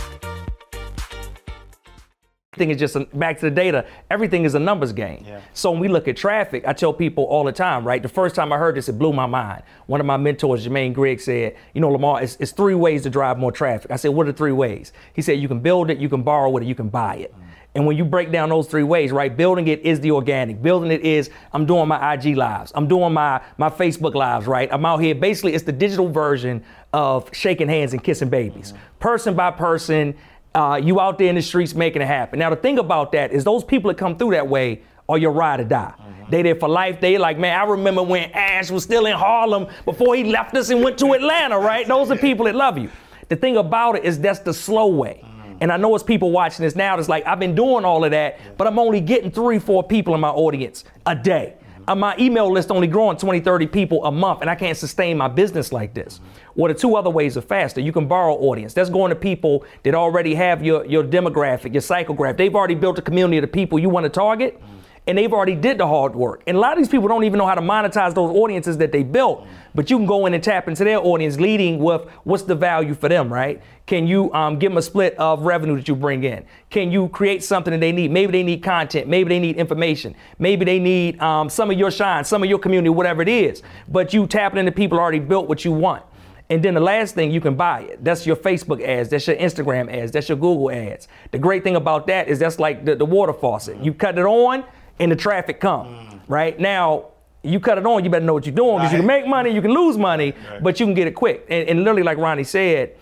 Everything 2.61 2.75
is 2.75 2.79
just 2.79 2.95
a, 2.95 3.17
back 3.17 3.39
to 3.39 3.45
the 3.45 3.51
data. 3.51 3.85
Everything 4.11 4.43
is 4.43 4.53
a 4.53 4.59
numbers 4.59 4.93
game. 4.93 5.23
Yeah. 5.25 5.41
So 5.53 5.71
when 5.71 5.79
we 5.79 5.87
look 5.87 6.07
at 6.07 6.15
traffic, 6.15 6.63
I 6.67 6.73
tell 6.73 6.93
people 6.93 7.23
all 7.23 7.43
the 7.43 7.51
time, 7.51 7.83
right? 7.83 8.03
The 8.03 8.09
first 8.09 8.35
time 8.35 8.53
I 8.53 8.59
heard 8.59 8.75
this, 8.75 8.87
it 8.87 8.99
blew 8.99 9.11
my 9.13 9.25
mind. 9.25 9.63
One 9.87 9.99
of 9.99 10.05
my 10.05 10.17
mentors, 10.17 10.67
Jermaine 10.67 10.93
Griggs, 10.93 11.23
said, 11.23 11.55
"You 11.73 11.81
know, 11.81 11.89
Lamar, 11.89 12.21
it's, 12.21 12.37
it's 12.39 12.51
three 12.51 12.75
ways 12.75 13.01
to 13.01 13.09
drive 13.09 13.39
more 13.39 13.51
traffic." 13.51 13.89
I 13.89 13.95
said, 13.95 14.09
"What 14.09 14.27
are 14.27 14.31
the 14.31 14.37
three 14.37 14.51
ways?" 14.51 14.93
He 15.13 15.23
said, 15.23 15.39
"You 15.39 15.47
can 15.47 15.59
build 15.59 15.89
it, 15.89 15.97
you 15.97 16.07
can 16.07 16.21
borrow 16.21 16.55
it, 16.55 16.61
or 16.61 16.65
you 16.65 16.75
can 16.75 16.89
buy 16.89 17.15
it." 17.15 17.33
Mm. 17.33 17.41
And 17.73 17.87
when 17.87 17.97
you 17.97 18.03
break 18.03 18.31
down 18.31 18.49
those 18.49 18.67
three 18.67 18.83
ways, 18.83 19.11
right? 19.11 19.35
Building 19.35 19.67
it 19.67 19.79
is 19.79 19.99
the 20.01 20.11
organic. 20.11 20.61
Building 20.61 20.91
it 20.91 21.01
is 21.01 21.31
I'm 21.53 21.65
doing 21.65 21.87
my 21.87 22.13
IG 22.13 22.35
lives. 22.35 22.71
I'm 22.75 22.87
doing 22.87 23.13
my 23.13 23.41
my 23.57 23.69
Facebook 23.69 24.13
lives, 24.13 24.45
right? 24.45 24.69
I'm 24.71 24.85
out 24.85 24.97
here. 24.97 25.15
Basically, 25.15 25.53
it's 25.53 25.63
the 25.63 25.71
digital 25.71 26.09
version 26.09 26.63
of 26.93 27.33
shaking 27.33 27.69
hands 27.69 27.93
and 27.93 28.03
kissing 28.03 28.29
babies, 28.29 28.73
mm-hmm. 28.73 28.99
person 28.99 29.33
by 29.33 29.49
person 29.49 30.15
uh, 30.53 30.79
you 30.83 30.99
out 30.99 31.17
there 31.17 31.29
in 31.29 31.35
the 31.35 31.41
streets 31.41 31.73
making 31.73 32.01
it 32.01 32.07
happen. 32.07 32.39
Now, 32.39 32.49
the 32.49 32.55
thing 32.55 32.79
about 32.79 33.11
that 33.13 33.31
is 33.31 33.43
those 33.43 33.63
people 33.63 33.89
that 33.89 33.97
come 33.97 34.17
through 34.17 34.31
that 34.31 34.47
way 34.47 34.81
are 35.07 35.17
your 35.17 35.31
ride 35.31 35.59
or 35.59 35.63
die. 35.63 35.93
Mm-hmm. 35.97 36.31
They 36.31 36.41
there 36.41 36.55
for 36.55 36.69
life. 36.69 36.99
They 37.01 37.17
like, 37.17 37.37
man, 37.37 37.59
I 37.59 37.63
remember 37.65 38.03
when 38.03 38.31
Ash 38.31 38.71
was 38.71 38.83
still 38.83 39.05
in 39.05 39.15
Harlem 39.15 39.67
before 39.85 40.15
he 40.15 40.23
left 40.25 40.55
us 40.55 40.69
and 40.69 40.83
went 40.83 40.97
to 40.99 41.13
Atlanta, 41.13 41.57
right? 41.59 41.87
Those 41.87 42.11
are 42.11 42.17
people 42.17 42.45
that 42.45 42.55
love 42.55 42.77
you. 42.77 42.89
The 43.29 43.35
thing 43.35 43.57
about 43.57 43.95
it 43.95 44.03
is 44.03 44.19
that's 44.19 44.39
the 44.39 44.53
slow 44.53 44.87
way. 44.87 45.21
Mm-hmm. 45.23 45.57
And 45.61 45.71
I 45.71 45.77
know 45.77 45.93
it's 45.95 46.03
people 46.03 46.31
watching 46.31 46.63
this 46.63 46.75
now 46.75 46.95
that's 46.95 47.09
like, 47.09 47.25
I've 47.25 47.39
been 47.39 47.55
doing 47.55 47.85
all 47.85 48.03
of 48.03 48.11
that, 48.11 48.39
but 48.57 48.67
I'm 48.67 48.79
only 48.79 48.99
getting 48.99 49.31
three, 49.31 49.59
four 49.59 49.83
people 49.83 50.15
in 50.15 50.21
my 50.21 50.29
audience 50.29 50.83
a 51.05 51.15
day. 51.15 51.55
Uh, 51.87 51.95
my 51.95 52.15
email 52.19 52.51
list 52.51 52.71
only 52.71 52.87
growing 52.87 53.17
20, 53.17 53.39
30 53.39 53.67
people 53.67 54.05
a 54.05 54.11
month, 54.11 54.41
and 54.41 54.49
I 54.49 54.55
can't 54.55 54.77
sustain 54.77 55.17
my 55.17 55.27
business 55.27 55.71
like 55.71 55.93
this. 55.93 56.19
Well, 56.55 56.71
the 56.71 56.77
two 56.77 56.95
other 56.95 57.09
ways 57.09 57.37
are 57.37 57.41
faster. 57.41 57.81
You 57.81 57.91
can 57.91 58.07
borrow 58.07 58.35
audience. 58.35 58.73
That's 58.73 58.89
going 58.89 59.09
to 59.09 59.15
people 59.15 59.65
that 59.83 59.95
already 59.95 60.35
have 60.35 60.63
your, 60.63 60.85
your 60.85 61.03
demographic, 61.03 61.73
your 61.73 61.81
psychograph. 61.81 62.37
They've 62.37 62.55
already 62.55 62.75
built 62.75 62.99
a 62.99 63.01
community 63.01 63.37
of 63.37 63.41
the 63.41 63.47
people 63.47 63.79
you 63.79 63.89
want 63.89 64.03
to 64.03 64.09
target 64.09 64.61
and 65.07 65.17
they've 65.17 65.33
already 65.33 65.55
did 65.55 65.79
the 65.79 65.87
hard 65.87 66.15
work. 66.15 66.43
And 66.45 66.55
a 66.55 66.59
lot 66.59 66.73
of 66.73 66.77
these 66.77 66.87
people 66.87 67.07
don't 67.07 67.23
even 67.23 67.39
know 67.39 67.47
how 67.47 67.55
to 67.55 67.61
monetize 67.61 68.13
those 68.13 68.35
audiences 68.35 68.77
that 68.77 68.91
they 68.91 69.01
built. 69.01 69.47
But 69.73 69.89
you 69.89 69.97
can 69.97 70.05
go 70.05 70.25
in 70.25 70.33
and 70.33 70.43
tap 70.43 70.67
into 70.67 70.83
their 70.83 70.99
audience, 70.99 71.39
leading 71.39 71.79
with 71.79 72.07
what's 72.23 72.43
the 72.43 72.55
value 72.55 72.93
for 72.93 73.09
them, 73.09 73.33
right? 73.33 73.61
Can 73.87 74.05
you 74.05 74.31
um, 74.33 74.59
give 74.59 74.71
them 74.71 74.77
a 74.77 74.81
split 74.81 75.15
of 75.15 75.41
revenue 75.41 75.75
that 75.75 75.87
you 75.87 75.95
bring 75.95 76.23
in? 76.23 76.45
Can 76.69 76.91
you 76.91 77.09
create 77.09 77.43
something 77.43 77.71
that 77.71 77.79
they 77.79 77.91
need? 77.91 78.11
Maybe 78.11 78.31
they 78.31 78.43
need 78.43 78.61
content. 78.61 79.07
Maybe 79.07 79.29
they 79.29 79.39
need 79.39 79.57
information. 79.57 80.15
Maybe 80.37 80.65
they 80.65 80.77
need 80.77 81.19
um, 81.19 81.49
some 81.49 81.71
of 81.71 81.79
your 81.79 81.89
shine, 81.89 82.23
some 82.23 82.43
of 82.43 82.49
your 82.49 82.59
community, 82.59 82.89
whatever 82.89 83.23
it 83.23 83.29
is. 83.29 83.63
But 83.87 84.13
you 84.13 84.27
tapping 84.27 84.59
into 84.59 84.71
people 84.71 84.99
already 84.99 85.19
built 85.19 85.49
what 85.49 85.65
you 85.65 85.71
want. 85.71 86.03
And 86.51 86.61
then 86.61 86.73
the 86.73 86.81
last 86.81 87.15
thing, 87.15 87.31
you 87.31 87.39
can 87.39 87.55
buy 87.55 87.83
it. 87.83 88.03
That's 88.03 88.25
your 88.27 88.35
Facebook 88.35 88.83
ads. 88.83 89.07
That's 89.07 89.25
your 89.25 89.37
Instagram 89.37 89.89
ads. 89.89 90.11
That's 90.11 90.27
your 90.27 90.37
Google 90.37 90.69
ads. 90.69 91.07
The 91.31 91.39
great 91.39 91.63
thing 91.63 91.77
about 91.77 92.07
that 92.07 92.27
is 92.27 92.39
that's 92.39 92.59
like 92.59 92.83
the, 92.83 92.93
the 92.93 93.05
water 93.05 93.31
faucet. 93.31 93.81
You 93.81 93.93
cut 93.93 94.17
it 94.17 94.25
on, 94.25 94.65
and 95.01 95.11
the 95.11 95.15
traffic 95.15 95.59
come. 95.59 95.87
Mm. 95.87 96.21
Right 96.27 96.59
now, 96.59 97.07
you 97.43 97.59
cut 97.59 97.77
it 97.77 97.85
on, 97.85 98.03
you 98.03 98.09
better 98.09 98.25
know 98.25 98.33
what 98.33 98.45
you're 98.45 98.55
doing 98.55 98.77
because 98.77 98.91
right. 98.91 98.93
you 98.93 98.99
can 98.99 99.07
make 99.07 99.27
money, 99.27 99.49
you 99.49 99.61
can 99.61 99.73
lose 99.73 99.97
money, 99.97 100.33
right. 100.49 100.63
but 100.63 100.79
you 100.79 100.85
can 100.85 100.93
get 100.93 101.07
it 101.07 101.15
quick. 101.15 101.45
And, 101.49 101.67
and, 101.67 101.79
literally, 101.79 102.03
like 102.03 102.17
Ronnie 102.17 102.43
said, 102.43 102.95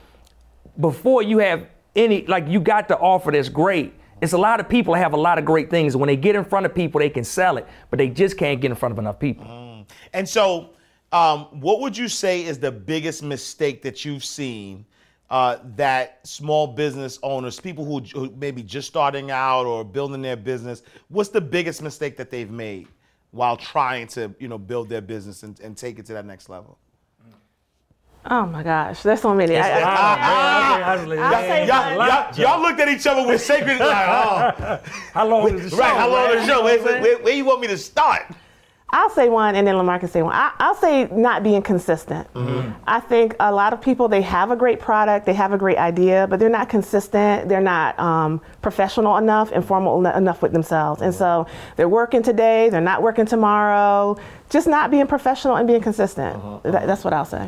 before 0.80 1.22
you 1.22 1.40
have 1.40 1.68
any, 1.96 2.26
like 2.26 2.48
you 2.48 2.60
got 2.60 2.88
the 2.88 2.98
offer 2.98 3.32
that's 3.32 3.50
great. 3.50 3.94
It's 4.22 4.34
a 4.34 4.38
lot 4.38 4.60
of 4.60 4.68
people 4.68 4.94
have 4.94 5.14
a 5.14 5.18
lot 5.18 5.38
of 5.38 5.46
great 5.46 5.70
things. 5.70 5.96
When 5.96 6.08
they 6.08 6.16
get 6.16 6.36
in 6.36 6.46
front 6.46 6.66
of 6.66 6.74
people, 6.74 7.00
they 7.00 7.10
can 7.10 7.24
sell 7.24 7.58
it, 7.58 7.68
but 7.90 7.98
they 7.98 8.10
just 8.10 8.38
can't 8.38 8.60
get 8.62 8.72
in 8.72 8.76
front 8.76 8.94
of 8.94 9.00
enough 9.00 9.20
people. 9.20 9.46
Mm. 9.46 9.86
And 10.14 10.28
so, 10.28 10.72
Um, 11.12 11.48
what 11.60 11.80
would 11.82 11.98
you 11.98 12.08
say 12.08 12.46
is 12.46 12.60
the 12.60 12.72
biggest 12.72 13.24
mistake 13.24 13.82
that 13.82 14.06
you've 14.06 14.24
seen 14.24 14.86
uh, 15.30 15.58
that 15.76 16.26
small 16.28 16.68
business 16.68 17.20
owners, 17.22 17.60
people 17.60 17.86
who, 17.86 18.00
who 18.00 18.34
maybe 18.38 18.64
just 18.64 18.88
starting 18.88 19.32
out 19.32 19.66
or 19.66 19.84
building 19.84 20.22
their 20.22 20.36
business, 20.36 20.82
what's 21.10 21.30
the 21.30 21.42
biggest 21.42 21.82
mistake 21.82 22.18
that 22.18 22.32
they've 22.32 22.50
made 22.50 22.88
while 23.32 23.56
trying 23.56 24.08
to, 24.08 24.34
you 24.40 24.48
know, 24.48 24.58
build 24.58 24.90
their 24.90 25.02
business 25.02 25.44
and, 25.44 25.60
and 25.60 25.78
take 25.78 26.00
it 26.00 26.06
to 26.08 26.14
that 26.14 26.26
next 26.26 26.50
level? 26.50 26.78
Oh 28.26 28.46
my 28.46 28.64
gosh, 28.64 29.02
there's 29.02 29.22
so 29.22 29.34
many. 29.34 29.56
I, 29.56 29.80
I, 29.80 30.94
I'll 30.94 31.08
Y'all, 31.08 31.96
y'all, 31.96 32.36
y'all 32.36 32.62
looked 32.62 32.80
at 32.80 32.90
each 32.90 33.08
other 33.08 33.26
with 33.26 33.42
sacred, 33.42 33.80
like, 33.80 34.08
oh, 34.10 34.80
How 35.14 35.26
long 35.26 35.54
is 35.54 35.64
the 35.64 35.70
show? 35.70 35.78
right, 35.78 35.96
how 35.96 36.10
long 36.10 36.30
is 36.32 36.46
the 36.46 36.54
show? 36.54 36.64
Where, 36.64 36.78
You 36.78 36.84
know 36.84 36.86
what 36.86 36.96
I'm 36.96 37.02
where, 37.02 37.18
where 37.20 37.34
you 37.34 37.46
want 37.46 37.62
me 37.62 37.68
to 37.68 37.78
start? 37.78 38.24
I'll 38.92 39.10
say 39.10 39.30
one, 39.30 39.56
and 39.56 39.68
then 39.68 39.78
Lamar 39.78 40.00
can 40.00 40.10
say 40.10 40.22
one. 40.22 40.34
I, 40.34 40.52
I'll 40.60 40.76
say 40.76 41.08
not 41.12 41.44
being 41.44 41.62
consistent. 41.62 42.32
Mm-hmm. 42.34 42.72
I 42.88 43.00
think 43.00 43.36
a 43.40 43.52
lot 43.52 43.74
of 43.74 43.82
people 43.82 44.08
they 44.08 44.22
have 44.22 44.52
a 44.52 44.56
great 44.56 44.80
product, 44.80 45.26
they 45.26 45.34
have 45.34 45.54
a 45.54 45.58
great 45.58 45.78
idea, 45.78 46.28
but 46.30 46.40
they're 46.40 46.50
not 46.50 46.70
consistent. 46.70 47.50
They're 47.50 47.62
not 47.62 48.00
um, 48.00 48.42
professional 48.62 49.18
enough 49.18 49.52
and 49.52 49.64
formal 49.64 50.06
enough 50.08 50.42
with 50.42 50.54
themselves, 50.54 51.02
and 51.02 51.14
so 51.14 51.46
they're 51.76 51.90
working 51.90 52.24
today, 52.24 52.70
they're 52.70 52.82
not 52.82 53.02
working 53.02 53.26
tomorrow. 53.26 54.18
Just 54.50 54.68
not 54.68 54.90
being 54.90 55.06
professional 55.06 55.58
and 55.58 55.68
being 55.68 55.82
consistent. 55.82 56.36
Uh-huh, 56.36 56.60
that, 56.64 56.76
uh-huh. 56.76 56.86
that's 56.88 57.04
what 57.04 57.14
I'll 57.14 57.26
say. 57.26 57.48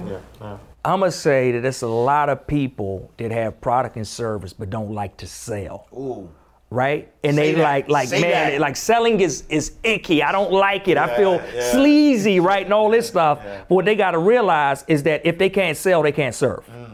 I'm 0.84 1.00
gonna 1.00 1.12
say 1.12 1.52
that 1.52 1.62
there's 1.62 1.84
a 1.84 1.88
lot 1.88 2.30
of 2.30 2.48
people 2.48 3.12
that 3.18 3.32
have 3.32 3.62
product 3.62 3.98
and 3.98 4.08
service 4.08 4.54
but 4.54 4.70
don't 4.70 4.92
like 4.92 5.18
to 5.18 5.28
sell. 5.28 5.88
Ooh. 5.94 6.30
Right? 6.72 7.12
And 7.24 7.36
Say 7.36 7.52
they 7.52 7.58
that. 7.58 7.64
like, 7.64 7.90
like, 7.90 8.08
Say 8.08 8.22
man, 8.22 8.52
that. 8.54 8.62
like 8.62 8.78
selling 8.78 9.20
is 9.20 9.44
is 9.50 9.74
icky. 9.84 10.24
I 10.24 10.32
don't 10.32 10.54
like 10.54 10.88
it. 10.88 10.98
I 10.98 11.16
feel 11.18 11.34
yeah. 11.54 11.70
sleazy, 11.72 12.40
right? 12.40 12.64
And 12.64 12.74
all 12.74 12.90
this 12.90 13.08
stuff. 13.10 13.40
But 13.44 13.70
what 13.76 13.84
they 13.86 13.96
gotta 13.96 14.18
realize 14.18 14.86
is 14.88 15.04
that 15.04 15.26
if 15.26 15.38
they 15.38 15.50
can't 15.50 15.76
sell, 15.78 16.02
they 16.02 16.14
can't 16.14 16.34
serve. 16.34 16.60
Uh-huh. 16.70 16.91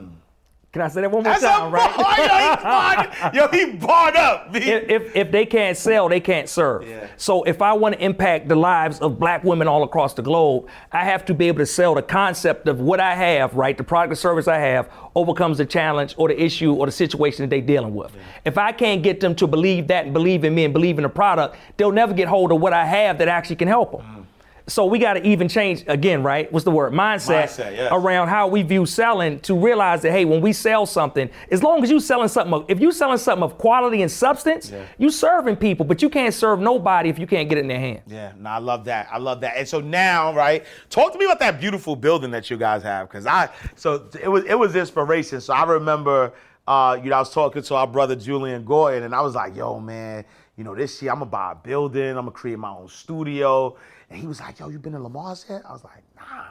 Can 0.74 0.82
I 0.82 0.90
say 0.90 1.00
that 1.02 1.10
one 1.10 1.24
more. 1.24 1.32
That's 1.32 1.44
time, 1.44 1.72
right? 1.72 1.96
Yo, 2.14 2.28
he 2.28 2.62
barred, 2.62 3.34
yo, 3.34 3.48
he 3.48 3.78
barred 3.78 4.16
up. 4.18 4.54
If, 4.54 4.90
if, 4.90 5.16
if 5.16 5.32
they 5.32 5.46
can't 5.46 5.78
sell, 5.78 6.10
they 6.10 6.20
can't 6.20 6.50
serve. 6.50 6.86
Yeah. 6.86 7.08
So 7.16 7.44
if 7.44 7.62
I 7.62 7.72
want 7.72 7.96
to 7.96 8.04
impact 8.04 8.50
the 8.50 8.56
lives 8.56 9.00
of 9.00 9.18
black 9.18 9.46
women 9.46 9.70
all 9.70 9.84
across 9.84 10.14
the 10.14 10.22
globe, 10.22 10.68
I 10.92 11.06
have 11.06 11.24
to 11.26 11.34
be 11.34 11.48
able 11.48 11.60
to 11.60 11.66
sell 11.66 11.96
the 11.96 12.02
concept 12.02 12.68
of 12.68 12.82
what 12.82 13.00
I 13.00 13.16
have, 13.16 13.56
right? 13.56 13.78
The 13.78 13.84
product 13.84 14.12
or 14.12 14.16
service 14.18 14.50
I 14.50 14.58
have 14.58 14.92
overcomes 15.16 15.58
the 15.58 15.66
challenge 15.66 16.16
or 16.18 16.28
the 16.28 16.40
issue 16.40 16.74
or 16.74 16.86
the 16.86 16.92
situation 16.92 17.44
that 17.44 17.50
they're 17.50 17.62
dealing 17.62 17.96
with. 17.96 18.14
If 18.44 18.58
I 18.58 18.74
can't 18.74 19.02
get 19.02 19.22
them 19.22 19.36
to 19.36 19.48
believe 19.48 19.88
that 19.88 20.04
and 20.04 20.14
believe 20.14 20.44
in 20.44 20.54
me 20.54 20.66
and 20.66 20.74
believe 20.74 21.00
in 21.00 21.04
the 21.04 21.10
product, 21.10 21.56
they'll 21.78 21.94
never 21.94 22.14
get 22.14 22.28
hold 22.28 22.52
of 22.52 22.60
what 22.60 22.74
I 22.74 22.86
have 22.86 23.18
that 23.20 23.30
actually 23.30 23.56
can 23.56 23.70
help 23.70 23.94
them. 23.94 24.02
Mm. 24.02 24.27
So 24.70 24.86
we 24.86 25.00
got 25.00 25.14
to 25.14 25.26
even 25.26 25.48
change 25.48 25.86
again, 25.88 26.24
right? 26.24 26.52
What's 26.52 26.66
the 26.66 26.72
word? 26.72 26.92
Mindset, 26.92 27.46
Mindset, 27.46 27.76
yes. 27.76 27.90
around 27.94 28.28
how 28.28 28.50
we 28.50 28.64
view 28.64 28.86
selling 28.86 29.40
to 29.42 29.58
realize 29.58 30.02
that 30.02 30.12
hey, 30.12 30.26
when 30.26 30.42
we 30.42 30.52
sell 30.52 30.86
something, 30.86 31.30
as 31.50 31.64
long 31.64 31.84
as 31.84 31.90
you 31.90 32.02
selling 32.02 32.28
something, 32.28 32.54
of, 32.54 32.66
if 32.68 32.82
you 32.82 32.92
selling 32.92 33.18
something 33.18 33.44
of 33.44 33.58
quality 33.58 34.02
and 34.02 34.12
substance, 34.12 34.74
you 34.98 35.10
serving 35.10 35.56
people, 35.56 35.86
but 35.86 36.02
you 36.02 36.10
can't 36.10 36.34
serve 36.34 36.60
nobody 36.60 37.08
if 37.08 37.18
you 37.18 37.26
can't 37.26 37.48
get 37.48 37.58
it 37.58 37.62
in 37.62 37.68
their 37.70 37.80
hand. 37.80 38.02
Yeah, 38.08 38.34
no, 38.38 38.50
I 38.50 38.58
love 38.58 38.84
that. 38.86 39.08
I 39.10 39.18
love 39.20 39.40
that. 39.42 39.56
And 39.56 39.66
so 39.66 39.80
now, 39.80 40.34
right, 40.34 40.66
talk 40.90 41.14
to 41.14 41.18
me 41.18 41.24
about 41.24 41.40
that 41.40 41.62
beautiful 41.62 41.96
building 41.96 42.32
that 42.32 42.50
you 42.50 42.58
guys 42.58 42.84
have, 42.84 43.08
because 43.08 43.26
I 43.26 43.50
so 43.76 44.10
it 44.22 44.28
was 44.28 44.44
it 44.44 44.60
was 44.60 44.76
inspiration. 44.76 45.40
So 45.40 45.54
I 45.54 45.64
remember, 45.64 46.34
uh, 46.68 47.00
you 47.02 47.10
know, 47.10 47.16
I 47.16 47.20
was 47.20 47.34
talking 47.34 47.62
to 47.62 47.76
our 47.76 47.88
brother 47.88 48.18
Julian 48.18 48.66
Gordon, 48.66 49.04
and 49.04 49.16
I 49.16 49.22
was 49.22 49.34
like, 49.34 49.56
"Yo, 49.56 49.80
man, 49.80 50.26
you 50.58 50.66
know, 50.66 50.76
this 50.76 51.02
year 51.02 51.12
I'm 51.14 51.20
gonna 51.20 51.32
buy 51.32 51.54
a 51.54 51.56
building. 51.56 52.10
I'm 52.10 52.16
gonna 52.16 52.32
create 52.32 52.60
my 52.60 52.72
own 52.72 52.90
studio." 52.90 53.78
And 54.10 54.20
he 54.20 54.28
was 54.28 54.40
like, 54.40 54.60
"Yo, 54.60 54.70
you 54.70 54.80
been 54.80 54.94
to 54.94 55.00
Lamar's 55.00 55.46
yet?" 55.50 55.64
I 55.68 55.72
was 55.74 55.84
like, 55.84 56.04
"Nah." 56.16 56.44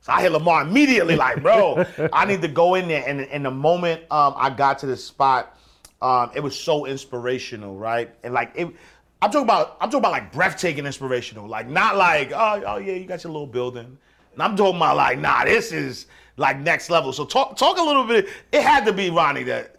So 0.00 0.12
I 0.12 0.22
hit 0.22 0.30
Lamar 0.32 0.62
immediately, 0.62 1.16
like, 1.16 1.42
bro, 1.42 1.84
I 2.12 2.26
need 2.26 2.40
to 2.42 2.48
go 2.48 2.74
in 2.76 2.86
there. 2.86 3.02
And 3.08 3.22
in 3.22 3.42
the 3.42 3.50
moment 3.50 4.02
um, 4.10 4.34
I 4.36 4.50
got 4.50 4.78
to 4.80 4.86
the 4.86 4.96
spot, 4.96 5.58
um, 6.00 6.30
it 6.34 6.40
was 6.40 6.58
so 6.58 6.84
inspirational, 6.86 7.76
right? 7.76 8.14
And 8.22 8.32
like 8.32 8.52
it, 8.54 8.66
I'm 9.22 9.30
talking 9.30 9.42
about, 9.42 9.76
I'm 9.80 9.88
talking 9.88 10.00
about 10.00 10.12
like 10.12 10.32
breathtaking 10.32 10.86
inspirational, 10.86 11.48
like 11.48 11.68
not 11.68 11.96
like, 11.96 12.30
oh, 12.32 12.62
oh 12.66 12.76
yeah, 12.76 12.92
you 12.92 13.04
got 13.06 13.24
your 13.24 13.32
little 13.32 13.46
building. 13.48 13.98
And 14.34 14.42
I'm 14.42 14.54
talking 14.56 14.76
about 14.76 14.96
like, 14.96 15.18
nah, 15.18 15.44
this 15.44 15.72
is 15.72 16.06
like 16.36 16.60
next 16.60 16.88
level. 16.90 17.12
So 17.12 17.24
talk, 17.24 17.56
talk 17.56 17.78
a 17.78 17.82
little 17.82 18.04
bit. 18.04 18.28
It 18.52 18.62
had 18.62 18.84
to 18.84 18.92
be 18.92 19.10
Ronnie 19.10 19.42
that, 19.44 19.76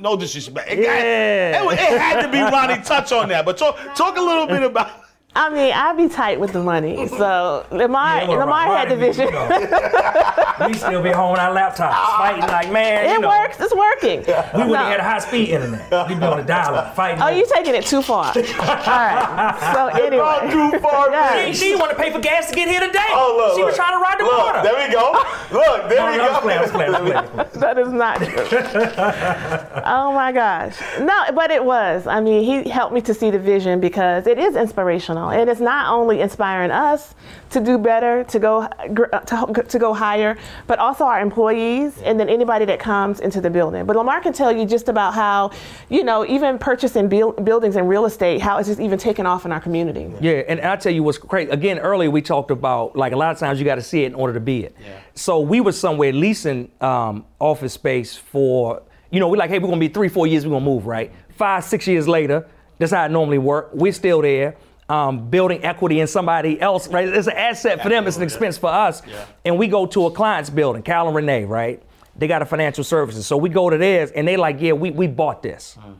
no 0.00 0.16
disrespect. 0.16 0.68
It, 0.70 0.76
got- 0.76 0.82
Yeah. 0.82 1.70
it, 1.70 1.72
it 1.74 2.00
had 2.00 2.22
to 2.22 2.28
be 2.32 2.40
Ronnie 2.40 2.82
touch 2.82 3.12
on 3.12 3.28
that. 3.28 3.44
But 3.44 3.56
talk, 3.58 3.76
talk 3.94 4.16
a 4.16 4.20
little 4.22 4.46
bit 4.46 4.62
about. 4.70 4.90
I 5.34 5.48
mean, 5.48 5.72
I'd 5.72 5.96
be 5.96 6.08
tight 6.08 6.40
with 6.40 6.52
the 6.52 6.62
money. 6.62 7.06
So 7.20 7.66
Lamar, 7.70 8.24
Lamar 8.26 8.66
had 8.76 8.88
the 8.90 8.96
vision. 8.96 9.26
we 10.66 10.74
still 10.74 11.02
be 11.02 11.10
home 11.10 11.32
on 11.34 11.38
our 11.38 11.54
laptops 11.54 11.92
fighting 12.16 12.40
like 12.48 12.70
man. 12.72 13.08
you 13.10 13.16
it 13.16 13.20
know, 13.20 13.28
works. 13.28 13.58
It's 13.60 13.74
working. 13.74 14.20
We 14.54 14.64
would 14.64 14.72
No. 14.72 14.74
have 14.76 14.92
had 14.98 15.00
high 15.00 15.18
speed 15.18 15.50
internet. 15.50 16.08
We'd 16.08 16.18
be 16.18 16.24
on 16.26 16.40
a 16.40 16.44
dial 16.44 16.74
fighting. 16.94 17.20
Oh, 17.22 17.28
you 17.28 17.46
taking 17.52 17.74
it 17.74 17.84
too 17.84 18.00
far. 18.00 18.26
All 18.26 18.42
right. 18.42 19.72
So 19.74 19.86
anyway. 19.88 20.50
too 20.50 20.78
far, 20.80 21.10
Yeah. 21.10 21.46
She, 21.46 21.54
she 21.54 21.74
want 21.76 21.90
to 21.90 21.96
pay 21.96 22.10
for 22.10 22.20
gas 22.20 22.48
to 22.50 22.54
get 22.56 22.68
here 22.68 22.80
today. 22.80 22.98
Oh, 23.10 23.34
look, 23.36 23.56
she 23.58 23.64
was 23.64 23.74
trying 23.76 23.92
to 23.96 23.98
ride 24.02 24.18
the 24.18 24.24
Look, 24.24 24.38
water. 24.38 24.62
There 24.62 24.86
we 24.88 24.92
go. 24.92 25.12
Look, 25.52 25.88
there 25.90 25.98
No, 26.00 26.10
we 26.10 26.16
no, 26.16 26.28
go. 26.28 26.40
playing, 26.40 26.40
playing, 26.40 26.58
I 26.58 26.62
was 26.62 26.70
playing, 26.70 26.94
I 26.94 27.00
was 27.00 27.30
playing. 27.30 27.60
That 27.60 27.78
is 27.78 27.92
not 27.92 28.16
true. 28.18 29.82
oh 29.84 30.12
my 30.12 30.32
gosh. 30.32 30.76
No, 31.00 31.24
but 31.34 31.50
it 31.50 31.62
was. 31.64 32.06
I 32.06 32.20
mean, 32.20 32.42
he 32.44 32.68
helped 32.70 32.94
me 32.94 33.00
to 33.02 33.12
see 33.12 33.30
the 33.30 33.38
vision 33.38 33.80
because 33.80 34.26
it 34.26 34.38
is 34.38 34.56
inspirational. 34.56 35.19
And 35.28 35.50
it's 35.50 35.60
not 35.60 35.92
only 35.92 36.22
inspiring 36.22 36.70
us 36.70 37.14
to 37.50 37.60
do 37.60 37.76
better, 37.76 38.24
to 38.24 38.38
go 38.38 38.66
to, 38.66 39.64
to 39.68 39.78
go 39.78 39.92
higher, 39.92 40.38
but 40.66 40.78
also 40.78 41.04
our 41.04 41.20
employees 41.20 42.00
and 42.02 42.18
then 42.18 42.28
anybody 42.28 42.64
that 42.64 42.80
comes 42.80 43.20
into 43.20 43.40
the 43.40 43.50
building. 43.50 43.84
But 43.84 43.96
Lamar 43.96 44.20
can 44.20 44.32
tell 44.32 44.50
you 44.50 44.64
just 44.64 44.88
about 44.88 45.14
how, 45.14 45.50
you 45.88 46.02
know, 46.04 46.24
even 46.26 46.58
purchasing 46.58 47.08
buil- 47.08 47.32
buildings 47.32 47.76
and 47.76 47.88
real 47.88 48.06
estate, 48.06 48.40
how 48.40 48.58
it's 48.58 48.68
just 48.68 48.80
even 48.80 48.98
taken 48.98 49.26
off 49.26 49.44
in 49.44 49.52
our 49.52 49.60
community. 49.60 50.10
Yeah, 50.20 50.42
and 50.48 50.60
I 50.60 50.76
tell 50.76 50.92
you 50.92 51.02
what's 51.02 51.18
crazy. 51.18 51.50
Again, 51.50 51.78
earlier 51.78 52.10
we 52.10 52.22
talked 52.22 52.50
about 52.50 52.96
like 52.96 53.12
a 53.12 53.16
lot 53.16 53.32
of 53.32 53.38
times 53.38 53.58
you 53.58 53.64
got 53.64 53.74
to 53.74 53.82
see 53.82 54.04
it 54.04 54.06
in 54.06 54.14
order 54.14 54.32
to 54.34 54.40
be 54.40 54.64
it. 54.64 54.76
Yeah. 54.80 54.98
So 55.14 55.40
we 55.40 55.60
were 55.60 55.72
somewhere 55.72 56.12
leasing 56.12 56.70
um, 56.80 57.26
office 57.38 57.74
space 57.74 58.16
for, 58.16 58.82
you 59.10 59.18
know, 59.18 59.28
we're 59.28 59.36
like, 59.36 59.50
hey, 59.50 59.58
we're 59.58 59.68
gonna 59.68 59.80
be 59.80 59.88
three, 59.88 60.08
four 60.08 60.26
years, 60.26 60.46
we're 60.46 60.52
gonna 60.52 60.64
move, 60.64 60.86
right? 60.86 61.12
Five, 61.30 61.64
six 61.64 61.86
years 61.86 62.06
later, 62.06 62.46
that's 62.78 62.92
how 62.92 63.04
it 63.04 63.10
normally 63.10 63.38
work. 63.38 63.70
We're 63.74 63.92
still 63.92 64.22
there. 64.22 64.56
Um, 64.90 65.30
building 65.30 65.62
equity 65.62 66.00
in 66.00 66.08
somebody 66.08 66.60
else, 66.60 66.88
right? 66.88 67.06
It's 67.08 67.28
an 67.28 67.36
asset 67.36 67.80
for 67.80 67.88
them. 67.88 68.08
It's 68.08 68.16
an 68.16 68.24
expense 68.24 68.58
for 68.58 68.70
us. 68.70 69.02
And 69.44 69.56
we 69.56 69.68
go 69.68 69.86
to 69.86 70.06
a 70.06 70.10
client's 70.10 70.50
building, 70.50 70.82
Cal 70.82 71.06
and 71.06 71.14
Renee, 71.14 71.44
right? 71.44 71.80
They 72.16 72.26
got 72.26 72.42
a 72.42 72.44
financial 72.44 72.82
services. 72.82 73.24
So 73.24 73.36
we 73.36 73.50
go 73.50 73.70
to 73.70 73.78
theirs, 73.78 74.10
and 74.10 74.26
they 74.26 74.36
like, 74.36 74.60
yeah, 74.60 74.72
we, 74.72 74.90
we 74.90 75.06
bought 75.06 75.44
this 75.44 75.78
mm. 75.80 75.94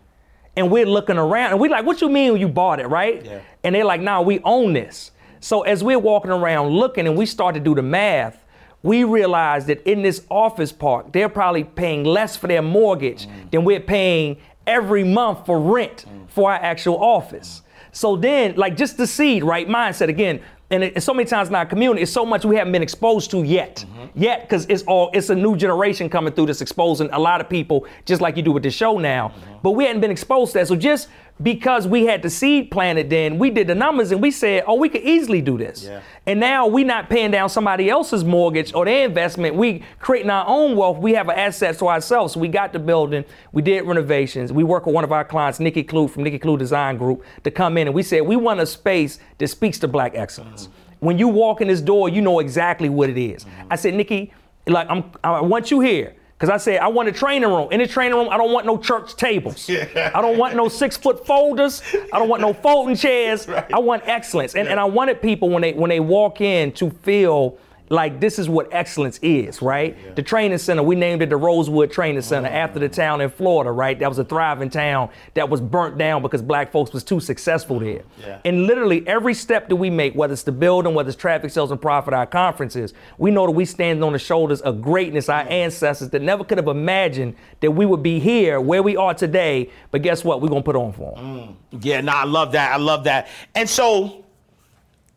and 0.57 0.71
we're 0.73 0.87
looking 0.87 1.19
around 1.19 1.53
and 1.53 1.61
we're 1.61 1.71
like, 1.71 1.87
what 1.87 2.01
you 2.01 2.09
mean 2.09 2.37
you 2.37 2.49
bought 2.49 2.81
it, 2.81 2.89
right? 2.89 3.25
Yeah. 3.25 3.41
And 3.63 3.75
they're 3.75 3.85
like, 3.85 4.01
nah, 4.01 4.23
we 4.23 4.41
own 4.41 4.73
this. 4.73 5.13
So 5.39 5.63
as 5.63 5.85
we're 5.85 5.99
walking 5.99 6.33
around 6.33 6.71
looking 6.71 7.07
and 7.07 7.17
we 7.17 7.27
start 7.27 7.55
to 7.55 7.61
do 7.61 7.75
the 7.75 7.83
math, 7.83 8.45
we 8.83 9.05
realize 9.05 9.67
that 9.67 9.83
in 9.87 10.03
this 10.03 10.27
office 10.29 10.73
park, 10.73 11.13
they're 11.13 11.29
probably 11.29 11.65
paying 11.65 12.05
less 12.05 12.37
for 12.37 12.49
their 12.49 12.63
mortgage 12.63 13.27
mm. 13.27 13.51
than 13.51 13.65
we're 13.65 13.81
paying 13.81 14.39
every 14.67 15.05
month 15.05 15.47
for 15.47 15.61
rent 15.61 16.07
mm. 16.09 16.29
for 16.29 16.51
our 16.51 16.59
actual 16.59 17.03
office. 17.03 17.63
So 17.93 18.17
then, 18.17 18.57
like 18.57 18.77
just 18.77 18.97
the 18.97 19.07
seed, 19.07 19.45
right? 19.45 19.69
Mindset 19.69 20.09
again. 20.09 20.41
And 20.73 20.85
it, 20.85 21.03
so 21.03 21.13
many 21.13 21.29
times 21.29 21.49
in 21.49 21.55
our 21.57 21.67
community, 21.67 22.03
it's 22.03 22.13
so 22.13 22.25
much 22.25 22.45
we 22.45 22.55
haven't 22.55 22.73
been 22.73 22.83
exposed 22.83 23.33
to 23.33 23.43
yet, 23.43 23.85
mm-hmm. 23.89 24.07
yet, 24.23 24.43
because 24.43 24.67
it's 24.67 24.85
all 24.85 25.11
it's 25.13 25.29
a 25.29 25.35
new 25.35 25.57
generation 25.57 26.09
coming 26.09 26.33
through 26.33 26.47
that's 26.47 26.61
exposing 26.61 27.11
a 27.11 27.19
lot 27.19 27.41
of 27.41 27.49
people, 27.49 27.87
just 28.07 28.21
like 28.21 28.37
you 28.37 28.43
do 28.43 28.53
with 28.53 28.63
the 28.63 28.71
show 28.71 28.97
now. 28.97 29.29
Mm-hmm. 29.29 29.55
But 29.63 29.73
we 29.73 29.85
hadn't 29.85 30.01
been 30.01 30.13
exposed 30.13 30.53
to 30.53 30.59
that. 30.59 30.69
So 30.69 30.77
just 30.77 31.09
because 31.43 31.87
we 31.87 32.05
had 32.05 32.23
the 32.23 32.31
seed 32.31 32.71
planted, 32.71 33.09
then 33.09 33.39
we 33.39 33.51
did 33.51 33.67
the 33.67 33.75
numbers 33.75 34.13
and 34.13 34.21
we 34.21 34.31
said, 34.31 34.65
oh, 34.67 34.75
we 34.75 34.89
could 34.89 35.03
easily 35.03 35.41
do 35.41 35.57
this. 35.57 35.85
Yeah. 35.85 36.03
And 36.27 36.39
now 36.39 36.67
we're 36.67 36.85
not 36.85 37.09
paying 37.09 37.31
down 37.31 37.49
somebody 37.49 37.89
else's 37.89 38.25
mortgage 38.25 38.75
or 38.75 38.85
their 38.85 39.07
investment. 39.07 39.57
We 39.57 39.83
creating 39.99 40.31
our 40.31 40.45
own 40.47 40.77
wealth. 40.77 40.99
We 40.99 41.15
have 41.15 41.29
an 41.29 41.39
asset 41.39 41.79
to 41.79 41.89
ourselves. 41.89 42.35
So 42.35 42.41
we 42.41 42.49
got 42.49 42.73
the 42.73 42.79
building. 42.79 43.25
We 43.53 43.63
did 43.63 43.85
renovations. 43.87 44.53
We 44.53 44.65
work 44.65 44.87
with 44.87 44.95
one 44.95 45.05
of 45.05 45.13
our 45.13 45.25
clients, 45.25 45.61
Nikki 45.61 45.83
Klugh 45.83 46.11
from 46.11 46.25
Nikki 46.25 46.39
Klugh 46.39 46.59
Design 46.59 46.99
Group, 46.99 47.25
to 47.45 47.51
come 47.51 47.79
in 47.79 47.89
and 47.89 47.95
we 47.95 48.03
said 48.03 48.21
we 48.23 48.37
want 48.37 48.61
a 48.61 48.67
space 48.67 49.19
that 49.39 49.49
speaks 49.49 49.79
to 49.79 49.89
black 49.89 50.15
excellence. 50.15 50.67
Mm-hmm. 50.67 51.07
When 51.07 51.19
you 51.19 51.29
walk 51.29 51.63
in 51.63 51.69
this 51.69 51.81
door, 51.81 52.11
you 52.11 52.21
know 52.21 52.41
exactly 52.41 52.91
what 52.91 53.09
it 53.09 53.17
is. 53.17 53.45
Mm-hmm. 53.45 53.69
I 53.71 53.77
said, 53.77 53.95
Nikki, 53.95 54.35
like 54.67 54.89
I'm, 54.91 55.11
I 55.25 55.41
want 55.41 55.71
you 55.71 55.81
here. 55.81 56.15
Cause 56.41 56.49
I 56.49 56.57
said 56.57 56.81
I 56.81 56.89
want 56.89 57.07
a 57.07 57.13
training 57.13 57.51
room. 57.51 57.71
In 57.71 57.81
the 57.81 57.87
training 57.87 58.17
room, 58.17 58.29
I 58.31 58.39
don't 58.39 58.51
want 58.51 58.65
no 58.65 58.79
church 58.79 59.15
tables. 59.15 59.69
I 59.69 60.23
don't 60.23 60.39
want 60.39 60.57
no 60.57 60.69
six 60.69 60.97
foot 60.97 61.27
folders. 61.27 61.83
I 62.13 62.19
don't 62.19 62.31
want 62.31 62.41
no 62.41 62.55
folding 62.55 62.97
chairs. 62.97 63.47
I 63.75 63.79
want 63.79 64.05
excellence. 64.07 64.55
And, 64.55 64.67
and 64.67 64.81
I 64.81 64.85
wanted 64.85 65.21
people 65.21 65.51
when 65.51 65.61
they 65.61 65.75
when 65.75 65.91
they 65.91 66.01
walk 66.01 66.41
in 66.41 66.73
to 66.73 66.89
feel 66.89 67.59
like 67.91 68.21
this 68.21 68.39
is 68.39 68.49
what 68.49 68.69
excellence 68.73 69.19
is, 69.21 69.61
right? 69.61 70.15
The 70.15 70.23
training 70.23 70.59
center, 70.59 70.83
we 70.83 70.95
named 70.95 71.23
it 71.23 71.29
the 71.29 71.37
Rosewood 71.37 71.91
Training 71.91 72.23
Center 72.23 72.49
oh, 72.49 72.53
after 72.53 72.79
the 72.79 72.89
town 72.89 73.21
in 73.21 73.29
Florida, 73.31 73.73
right? 73.73 73.99
That 73.99 74.09
was 74.09 74.19
a 74.21 74.25
thriving 74.25 74.71
town 74.71 75.11
that 75.35 75.51
was 75.51 75.61
burnt 75.61 75.99
down 75.99 76.23
because 76.23 76.41
black 76.41 76.71
folks 76.71 76.93
was 76.93 77.03
too 77.03 77.19
successful 77.19 77.81
there. 77.81 78.03
Yeah. 78.21 78.39
And 78.45 78.69
literally 78.69 79.07
every 79.09 79.35
step 79.35 79.69
that 79.69 79.77
we 79.77 79.91
make, 79.91 80.15
whether 80.15 80.33
it's 80.33 80.45
the 80.45 80.53
building, 80.53 80.95
whether 80.95 81.09
it's 81.09 81.21
traffic 81.21 81.51
sales 81.51 81.73
and 81.73 81.83
profit, 81.83 82.15
our 82.15 82.27
conferences, 82.27 82.95
we 83.19 83.33
know 83.33 83.45
that 83.47 83.53
we 83.53 83.65
stand 83.65 84.05
on 84.05 84.13
the 84.13 84.21
shoulders 84.21 84.61
of 84.61 84.81
greatness, 84.81 85.29
our 85.29 85.43
ancestors 85.51 86.11
that 86.11 86.23
never 86.23 86.45
could 86.45 86.59
have 86.59 86.69
imagined 86.69 87.35
that 87.59 87.73
we 87.73 87.87
would 87.87 88.05
be 88.05 88.21
here 88.21 88.61
where 88.61 88.85
we 88.85 88.97
are 88.97 89.15
today. 89.15 89.69
But 89.91 90.03
guess 90.03 90.25
what? 90.25 90.41
We're 90.41 90.49
gonna 90.49 90.63
put 90.63 90.77
on 90.77 90.93
for 90.93 91.17
them. 91.17 91.57
Mm. 91.73 91.85
Yeah, 91.85 92.03
no, 92.03 92.13
I 92.13 92.25
love 92.25 92.53
that. 92.53 92.73
I 92.73 92.77
love 92.77 93.03
that. 93.05 93.27
And 93.57 93.69
so, 93.69 94.25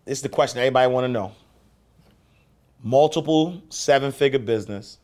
this 0.06 0.18
is 0.18 0.22
the 0.24 0.30
question 0.30 0.58
everybody 0.58 0.92
want 0.92 1.04
to 1.06 1.10
know. 1.10 1.34
Multiple 2.86 3.62
seven-figure 3.70 4.40
business, 4.40 4.98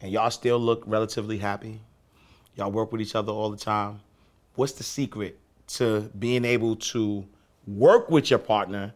and 0.00 0.10
y'all 0.10 0.30
still 0.30 0.58
look 0.58 0.82
relatively 0.84 1.38
happy. 1.38 1.80
Y'all 2.56 2.72
work 2.72 2.90
with 2.90 3.00
each 3.00 3.14
other 3.14 3.30
all 3.32 3.50
the 3.50 3.56
time. 3.56 4.00
What's 4.56 4.72
the 4.72 4.82
secret 4.82 5.38
to 5.68 6.10
being 6.18 6.44
able 6.44 6.74
to 6.76 7.24
work 7.68 8.10
with 8.10 8.30
your 8.30 8.40
partner, 8.40 8.92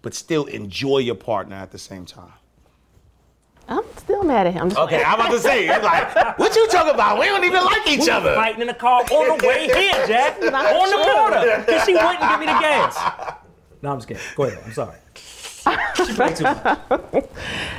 but 0.00 0.14
still 0.14 0.44
enjoy 0.46 0.98
your 0.98 1.16
partner 1.16 1.56
at 1.56 1.72
the 1.72 1.78
same 1.78 2.06
time? 2.06 2.32
I'm 3.66 3.82
still 3.96 4.22
mad 4.22 4.46
at 4.46 4.54
him. 4.54 4.70
I'm 4.70 4.76
Okay, 4.84 5.02
I'm 5.02 5.14
about 5.20 5.32
to 5.32 5.40
say, 5.40 5.66
it's 5.68 5.84
like, 5.84 6.38
what 6.38 6.54
you 6.54 6.68
talking 6.68 6.94
about? 6.94 7.18
We 7.18 7.26
don't 7.26 7.44
even 7.44 7.64
like 7.64 7.86
each 7.88 8.00
We 8.02 8.10
other. 8.10 8.30
were 8.30 8.36
fighting 8.36 8.60
in 8.60 8.68
the 8.68 8.74
car 8.74 9.02
on 9.02 9.38
the 9.38 9.46
way 9.46 9.64
here, 9.74 10.06
Jack. 10.06 10.36
On 10.36 10.40
the 10.42 11.02
true. 11.04 11.14
border. 11.14 11.64
Because 11.66 11.84
she 11.84 11.94
wouldn't 11.94 12.20
give 12.20 12.38
me 12.40 12.46
the 12.46 12.52
gas. 12.60 12.96
No, 13.82 13.90
I'm 13.90 13.98
just 13.98 14.06
kidding. 14.08 14.22
Go 14.36 14.44
ahead. 14.44 14.62
I'm 14.64 14.72
sorry. 14.72 14.96
She 15.96 16.12
played 16.14 16.36
too 16.36 16.44
much. 16.44 17.24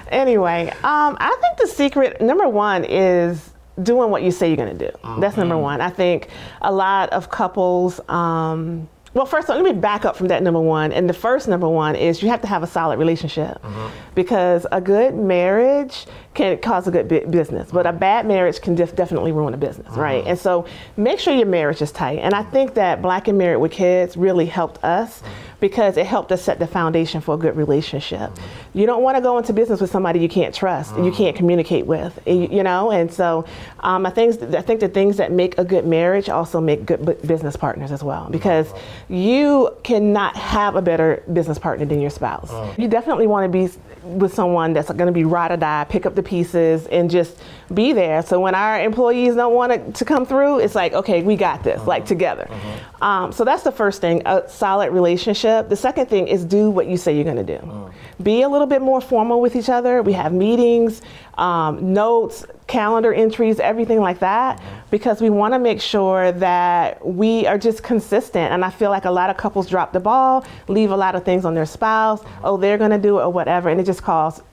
anyway, 0.10 0.70
um, 0.84 1.18
I 1.20 1.38
think 1.42 1.58
the 1.58 1.68
secret 1.68 2.22
number 2.22 2.48
one 2.48 2.84
is 2.84 3.52
doing 3.82 4.12
what 4.12 4.24
you 4.24 4.32
say 4.32 4.48
you're 4.48 4.58
going 4.58 4.78
to 4.78 4.92
do. 4.92 4.98
That's 5.20 5.38
number 5.38 5.56
mm-hmm. 5.56 5.64
one. 5.64 5.82
I 5.82 5.90
think 5.90 6.30
a 6.62 6.72
lot 6.72 7.10
of 7.10 7.30
couples. 7.30 8.00
Um, 8.10 8.90
well, 9.14 9.26
first, 9.26 9.50
all, 9.50 9.56
let 9.56 9.66
me 9.66 9.80
back 9.80 10.06
up 10.06 10.16
from 10.16 10.28
that 10.28 10.44
number 10.44 10.60
one. 10.60 10.92
And 10.92 11.10
the 11.10 11.14
first 11.14 11.48
number 11.48 11.68
one 11.68 11.96
is 11.96 12.22
you 12.22 12.30
have 12.30 12.42
to 12.42 12.48
have 12.48 12.62
a 12.62 12.68
solid 12.68 13.00
relationship 13.00 13.62
mm-hmm. 13.62 13.88
because 14.14 14.68
a 14.72 14.80
good 14.80 15.16
marriage 15.16 16.06
can 16.36 16.58
cause 16.60 16.88
a 16.88 16.92
good 16.92 17.08
bu- 17.08 17.28
business, 17.28 17.72
but 17.72 17.88
a 17.88 17.90
mm-hmm. 17.90 17.98
bad 17.98 18.28
marriage 18.28 18.62
can 18.62 18.76
def- 18.76 18.96
definitely 18.96 19.32
ruin 19.32 19.54
a 19.54 19.58
business, 19.58 19.90
right? 19.96 20.24
And 20.28 20.38
so 20.38 20.66
make 20.96 21.20
sure 21.20 21.34
your 21.34 21.48
marriage 21.48 21.82
is 21.82 21.92
tight. 21.92 22.20
And 22.20 22.36
I 22.36 22.44
think 22.44 22.76
that 22.76 23.02
Black 23.02 23.28
and 23.28 23.38
Married 23.38 23.58
with 23.58 23.72
Kids 23.72 24.16
really 24.16 24.46
helped 24.46 24.84
us 24.84 25.24
because 25.60 25.98
it 25.98 26.06
helped 26.06 26.32
us 26.32 26.42
set 26.42 26.60
the 26.60 26.68
foundation 26.68 27.22
for 27.22 27.36
a 27.36 27.38
good 27.38 27.56
relationship. 27.56 28.32
You 28.74 28.86
don't 28.86 29.04
want 29.04 29.18
to 29.18 29.22
go 29.22 29.38
into 29.38 29.54
business 29.54 29.82
with 29.82 29.92
somebody 29.92 30.20
you 30.20 30.30
can't 30.30 30.54
trust, 30.54 30.96
and 30.96 31.06
you 31.06 31.12
can't 31.12 31.36
mm-hmm. 31.36 31.38
communicate 31.38 31.86
with, 31.86 32.20
you, 32.26 32.64
know. 32.64 32.92
And 32.92 33.12
so, 33.12 33.46
um, 33.82 34.06
I 34.06 34.10
think 34.10 34.42
I 34.54 34.62
think 34.62 34.80
the 34.80 34.90
things 34.90 35.18
that 35.18 35.32
make 35.32 35.58
a 35.58 35.66
good 35.66 35.86
marriage 35.86 36.30
also 36.30 36.62
make 36.62 36.86
good 36.86 37.22
business 37.28 37.56
partners 37.56 37.92
as 37.92 38.04
well, 38.04 38.30
because 38.30 38.68
mm-hmm. 38.68 39.14
you 39.14 39.76
cannot 39.84 40.36
have 40.36 40.76
a 40.76 40.82
better 40.82 41.24
business 41.34 41.60
partner 41.60 41.86
than 41.86 42.00
your 42.00 42.10
spouse. 42.10 42.52
Uh-huh. 42.52 42.74
You 42.78 42.88
definitely 42.88 43.28
want 43.28 43.52
to 43.52 43.68
be 43.68 43.74
with 44.04 44.34
someone 44.34 44.74
that's 44.74 44.90
going 44.90 45.08
to 45.08 45.12
be 45.12 45.24
ride 45.24 45.52
or 45.52 45.58
die, 45.58 45.86
pick 45.90 46.06
up 46.06 46.16
the 46.16 46.24
pieces, 46.24 46.88
and 46.88 47.10
just 47.10 47.38
be 47.74 47.94
there. 47.94 48.22
So 48.22 48.40
when 48.40 48.56
our 48.56 48.82
employees 48.82 49.36
don't 49.36 49.54
want 49.54 49.72
it 49.72 49.96
to 49.96 50.06
come 50.06 50.26
through, 50.26 50.60
it's 50.60 50.76
like, 50.76 50.94
okay, 50.94 51.22
we 51.22 51.36
got 51.36 51.64
this, 51.64 51.86
like 51.86 52.04
uh-huh. 52.04 52.08
together. 52.08 52.48
Uh-huh. 52.50 53.06
Um, 53.06 53.32
so 53.32 53.44
that's 53.44 53.64
the 53.64 53.72
first 53.72 54.02
thing, 54.02 54.22
a 54.26 54.48
solid 54.50 54.92
relationship. 54.92 55.70
The 55.70 55.76
second 55.76 56.08
thing 56.08 56.28
is 56.28 56.46
do 56.46 56.70
what 56.70 56.88
you 56.88 56.98
say 56.98 57.16
you're 57.16 57.24
going 57.24 57.46
to 57.46 57.58
do. 57.58 57.66
Uh-huh. 57.66 57.90
Be 58.22 58.42
a 58.42 58.50
little 58.50 58.68
bit 58.68 58.82
more 58.82 59.00
formal 59.00 59.40
with 59.40 59.56
each 59.56 59.70
other. 59.70 60.02
We 60.02 60.14
have 60.14 60.34
meetings, 60.34 61.02
um, 61.38 61.94
notes, 61.94 62.46
calendar 62.68 63.14
entries, 63.14 63.60
everything 63.60 64.00
like 64.02 64.20
that, 64.20 64.60
mm-hmm. 64.60 64.80
because 64.92 65.22
we 65.22 65.30
want 65.30 65.54
to 65.54 65.60
make 65.60 65.80
sure 65.80 66.32
that 66.34 67.06
we 67.06 67.48
are 67.48 67.58
just 67.58 67.82
consistent. 67.82 68.52
And 68.52 68.66
I 68.66 68.72
feel 68.72 68.90
like 68.90 69.06
a 69.06 69.12
lot 69.12 69.30
of 69.30 69.38
couples 69.38 69.70
drop 69.70 69.94
the 69.94 70.02
ball, 70.02 70.46
leave 70.68 70.92
a 70.92 70.98
lot 70.98 71.16
of 71.16 71.24
things 71.24 71.46
on 71.46 71.56
their 71.56 71.66
spouse. 71.66 72.22
Oh, 72.44 72.58
they're 72.58 72.78
going 72.78 72.92
to 72.92 72.98
do 72.98 73.20
it 73.20 73.24
or 73.24 73.30
whatever, 73.30 73.70
and 73.70 73.80
it 73.80 73.86
just 73.86 74.04
causes 74.04 74.44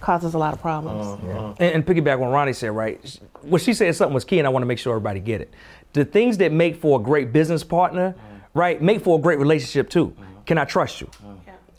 causes 0.00 0.34
a 0.34 0.38
lot 0.38 0.52
of 0.52 0.60
problems. 0.60 1.06
Uh-huh. 1.06 1.54
And, 1.58 1.76
and 1.76 1.86
piggyback 1.86 2.22
on 2.22 2.30
Ronnie 2.30 2.52
said, 2.52 2.72
right? 2.72 3.00
What 3.40 3.62
she 3.62 3.72
said 3.72 3.96
something 3.96 4.12
was 4.12 4.26
key, 4.26 4.38
and 4.38 4.46
I 4.46 4.50
want 4.50 4.62
to 4.62 4.66
make 4.66 4.78
sure 4.78 4.92
everybody 4.92 5.18
get 5.18 5.40
it. 5.40 5.54
The 5.94 6.04
things 6.04 6.36
that 6.38 6.52
make 6.52 6.76
for 6.76 7.00
a 7.00 7.02
great 7.02 7.32
business 7.32 7.64
partner, 7.64 8.10
mm-hmm. 8.12 8.58
right, 8.58 8.82
make 8.82 9.02
for 9.02 9.18
a 9.18 9.22
great 9.22 9.38
relationship 9.38 9.88
too. 9.88 10.08
Mm-hmm. 10.08 10.42
Can 10.44 10.58
I 10.58 10.66
trust 10.66 11.00
you? 11.00 11.08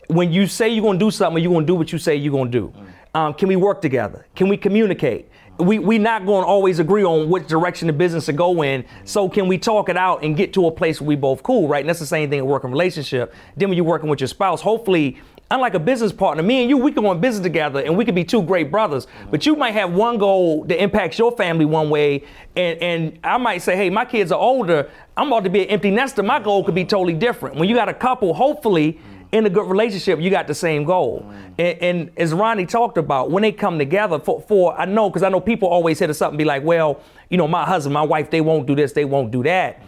When 0.08 0.32
you 0.32 0.48
say 0.48 0.70
you're 0.70 0.84
gonna 0.84 1.00
do 1.00 1.12
something, 1.12 1.42
you're 1.42 1.54
gonna 1.54 1.66
do 1.66 1.76
what 1.76 1.92
you 1.92 1.98
say 1.98 2.16
you're 2.16 2.34
gonna 2.34 2.50
do. 2.50 2.74
Mm. 2.76 3.20
Um, 3.20 3.34
can 3.34 3.48
we 3.48 3.56
work 3.56 3.82
together? 3.82 4.26
Can 4.36 4.50
we 4.50 4.58
communicate? 4.58 5.30
We 5.58 5.80
we 5.80 5.98
not 5.98 6.26
gonna 6.26 6.46
always 6.46 6.80
agree 6.80 7.04
on 7.04 7.30
which 7.30 7.48
direction 7.48 7.88
the 7.88 7.94
business 7.94 8.26
to 8.26 8.34
go 8.34 8.62
in. 8.62 8.84
So 9.06 9.30
can 9.30 9.48
we 9.48 9.58
talk 9.58 9.90
it 9.90 9.98
out 9.98 10.24
and 10.24 10.36
get 10.36 10.54
to 10.54 10.68
a 10.68 10.72
place 10.72 11.00
where 11.00 11.08
we 11.08 11.16
both 11.16 11.42
cool, 11.44 11.68
right? 11.68 11.80
And 11.80 11.90
that's 11.90 12.00
the 12.00 12.06
same 12.06 12.30
thing 12.30 12.40
in 12.40 12.46
a 12.46 12.48
working 12.48 12.72
relationship. 12.72 13.34
Then 13.56 13.70
when 13.70 13.78
you're 13.78 13.86
working 13.86 14.10
with 14.10 14.20
your 14.20 14.28
spouse, 14.28 14.62
hopefully 14.62 15.18
unlike 15.52 15.76
a 15.76 15.80
business 15.80 16.12
partner, 16.12 16.42
me 16.42 16.62
and 16.62 16.70
you, 16.70 16.78
we 16.78 16.92
can 16.92 17.04
go 17.04 17.12
in 17.12 17.20
business 17.20 17.44
together 17.44 17.80
and 17.80 17.96
we 17.96 18.04
could 18.04 18.16
be 18.16 18.24
two 18.24 18.42
great 18.42 18.72
brothers. 18.72 19.06
Mm-hmm. 19.06 19.32
But 19.32 19.46
you 19.46 19.56
might 19.56 19.72
have 19.72 19.94
one 19.94 20.18
goal 20.18 20.64
that 20.66 20.82
impacts 20.82 21.20
your 21.20 21.32
family 21.38 21.66
one 21.66 21.90
way, 21.90 22.24
and, 22.56 22.82
and 22.82 23.20
I 23.24 23.38
might 23.38 23.60
say, 23.60 23.76
hey, 23.76 23.90
my 23.90 24.06
kids 24.06 24.32
are 24.32 24.40
older. 24.40 24.90
I'm 25.16 25.28
about 25.28 25.44
to 25.44 25.50
be 25.50 25.62
an 25.62 25.70
empty 25.70 25.92
nester. 25.92 26.24
My 26.24 26.40
goal 26.40 26.64
could 26.64 26.76
be 26.76 26.86
totally 26.86 27.14
different. 27.14 27.56
When 27.56 27.70
you 27.70 27.76
got 27.76 27.90
a 27.90 27.94
couple, 27.94 28.34
hopefully, 28.34 28.94
mm. 28.94 29.15
In 29.32 29.46
a 29.46 29.50
good 29.50 29.68
relationship, 29.68 30.20
you 30.20 30.30
got 30.30 30.48
the 30.48 30.56
same 30.56 30.84
goal. 30.84 31.26
And, 31.58 31.78
and 31.82 32.12
as 32.18 32.34
Ronnie 32.34 32.66
talked 32.66 32.98
about, 32.98 33.32
when 33.32 33.42
they 33.42 33.52
come 33.52 33.78
together, 33.78 34.20
for, 34.20 34.42
for 34.42 34.80
I 34.80 34.86
know, 34.86 35.10
because 35.10 35.24
I 35.24 35.30
know 35.30 35.40
people 35.40 35.68
always 35.68 36.00
hit 36.00 36.10
us 36.10 36.22
up 36.22 36.30
and 36.30 36.38
be 36.38 36.46
like, 36.46 36.64
well, 36.64 37.02
you 37.30 37.38
know, 37.38 37.48
my 37.48 37.66
husband, 37.66 37.94
my 37.94 38.02
wife, 38.02 38.30
they 38.30 38.42
won't 38.42 38.68
do 38.68 38.76
this, 38.76 38.94
they 38.94 39.06
won't 39.06 39.32
do 39.32 39.44
that. 39.44 39.82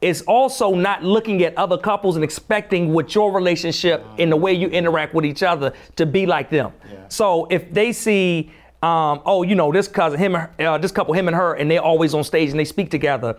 It's 0.00 0.22
also 0.22 0.74
not 0.74 1.02
looking 1.02 1.42
at 1.42 1.56
other 1.56 1.76
couples 1.76 2.14
and 2.14 2.24
expecting 2.24 2.94
with 2.94 3.14
your 3.14 3.32
relationship 3.32 4.04
and 4.18 4.30
the 4.30 4.36
way 4.36 4.52
you 4.52 4.68
interact 4.68 5.12
with 5.12 5.24
each 5.24 5.42
other 5.42 5.72
to 5.96 6.06
be 6.06 6.24
like 6.24 6.50
them. 6.50 6.72
So 7.08 7.46
if 7.50 7.72
they 7.72 7.92
see, 7.92 8.52
um, 8.80 9.22
oh, 9.26 9.42
you 9.42 9.56
know, 9.56 9.72
this 9.72 9.88
cousin, 9.88 10.20
him, 10.20 10.36
uh, 10.36 10.78
this 10.78 10.92
couple, 10.92 11.14
him 11.14 11.26
and 11.26 11.36
her, 11.36 11.54
and 11.54 11.68
they're 11.68 11.82
always 11.82 12.14
on 12.14 12.22
stage 12.22 12.50
and 12.50 12.60
they 12.60 12.64
speak 12.64 12.92
together, 12.92 13.36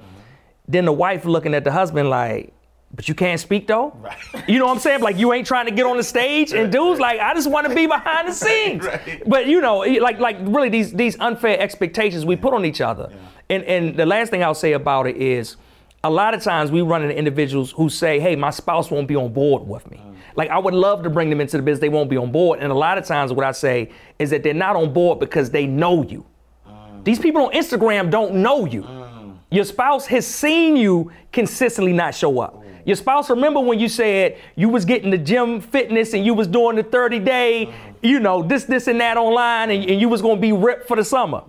then 0.67 0.83
the 0.83 0.91
wife 0.91 1.23
looking 1.23 1.53
at 1.53 1.63
the 1.63 1.71
husband 1.71 2.09
like, 2.09 2.53
but 2.93 3.07
you 3.07 3.15
can't 3.15 3.39
speak 3.39 3.67
though. 3.67 3.91
Right. 3.97 4.49
You 4.49 4.59
know 4.59 4.65
what 4.65 4.73
I'm 4.73 4.79
saying? 4.79 5.01
Like 5.01 5.17
you 5.17 5.31
ain't 5.33 5.47
trying 5.47 5.65
to 5.65 5.71
get 5.71 5.85
on 5.85 5.97
the 5.97 6.03
stage, 6.03 6.53
and 6.53 6.71
dudes 6.71 6.99
like, 6.99 7.19
I 7.19 7.33
just 7.33 7.49
want 7.49 7.67
to 7.67 7.75
be 7.75 7.85
behind 7.85 8.27
the 8.27 8.33
scenes. 8.33 8.85
Right. 8.85 9.23
But 9.25 9.47
you 9.47 9.61
know, 9.61 9.79
like 9.79 10.19
like 10.19 10.37
really 10.41 10.69
these 10.69 10.91
these 10.93 11.19
unfair 11.19 11.59
expectations 11.59 12.25
we 12.25 12.35
put 12.35 12.53
on 12.53 12.65
each 12.65 12.81
other. 12.81 13.09
Yeah. 13.09 13.17
And 13.49 13.63
and 13.63 13.97
the 13.97 14.05
last 14.05 14.29
thing 14.29 14.43
I'll 14.43 14.53
say 14.53 14.73
about 14.73 15.07
it 15.07 15.17
is, 15.17 15.55
a 16.03 16.09
lot 16.09 16.33
of 16.33 16.41
times 16.41 16.71
we 16.71 16.81
run 16.81 17.03
into 17.03 17.17
individuals 17.17 17.71
who 17.71 17.89
say, 17.89 18.19
hey, 18.19 18.35
my 18.35 18.49
spouse 18.49 18.89
won't 18.89 19.07
be 19.07 19.15
on 19.15 19.33
board 19.33 19.67
with 19.67 19.89
me. 19.89 19.97
Mm. 19.97 20.15
Like 20.35 20.49
I 20.49 20.57
would 20.57 20.73
love 20.73 21.03
to 21.03 21.09
bring 21.09 21.29
them 21.29 21.41
into 21.41 21.57
the 21.57 21.63
business, 21.63 21.81
they 21.81 21.89
won't 21.89 22.09
be 22.09 22.17
on 22.17 22.31
board. 22.31 22.59
And 22.59 22.71
a 22.71 22.75
lot 22.75 22.97
of 22.97 23.05
times 23.05 23.33
what 23.33 23.45
I 23.45 23.51
say 23.51 23.91
is 24.17 24.29
that 24.29 24.43
they're 24.43 24.53
not 24.53 24.75
on 24.75 24.93
board 24.93 25.19
because 25.19 25.51
they 25.51 25.67
know 25.67 26.03
you. 26.03 26.25
Mm. 26.67 27.03
These 27.03 27.19
people 27.19 27.45
on 27.45 27.53
Instagram 27.53 28.09
don't 28.09 28.35
know 28.35 28.65
you. 28.65 28.83
Mm. 28.83 28.98
Your 29.51 29.65
spouse 29.65 30.05
has 30.07 30.27
seen 30.27 30.75
you 30.75 31.11
consistently 31.31 31.93
not 31.93 32.13
show 32.13 32.39
up. 32.39 32.63
Your 32.85 32.95
spouse 32.95 33.29
remember 33.29 33.59
when 33.59 33.79
you 33.79 33.89
said 33.89 34.37
you 34.55 34.69
was 34.69 34.85
getting 34.85 35.09
the 35.11 35.17
gym 35.17 35.59
fitness 35.59 36.13
and 36.13 36.25
you 36.25 36.33
was 36.33 36.47
doing 36.47 36.75
the 36.75 36.83
30 36.83 37.19
day, 37.19 37.73
you 38.01 38.19
know, 38.19 38.43
this, 38.43 38.63
this, 38.65 38.87
and 38.87 38.99
that 39.01 39.17
online, 39.17 39.69
and, 39.69 39.89
and 39.89 39.99
you 40.01 40.07
was 40.07 40.21
gonna 40.21 40.39
be 40.39 40.53
ripped 40.53 40.87
for 40.87 40.95
the 40.95 41.03
summer. 41.03 41.43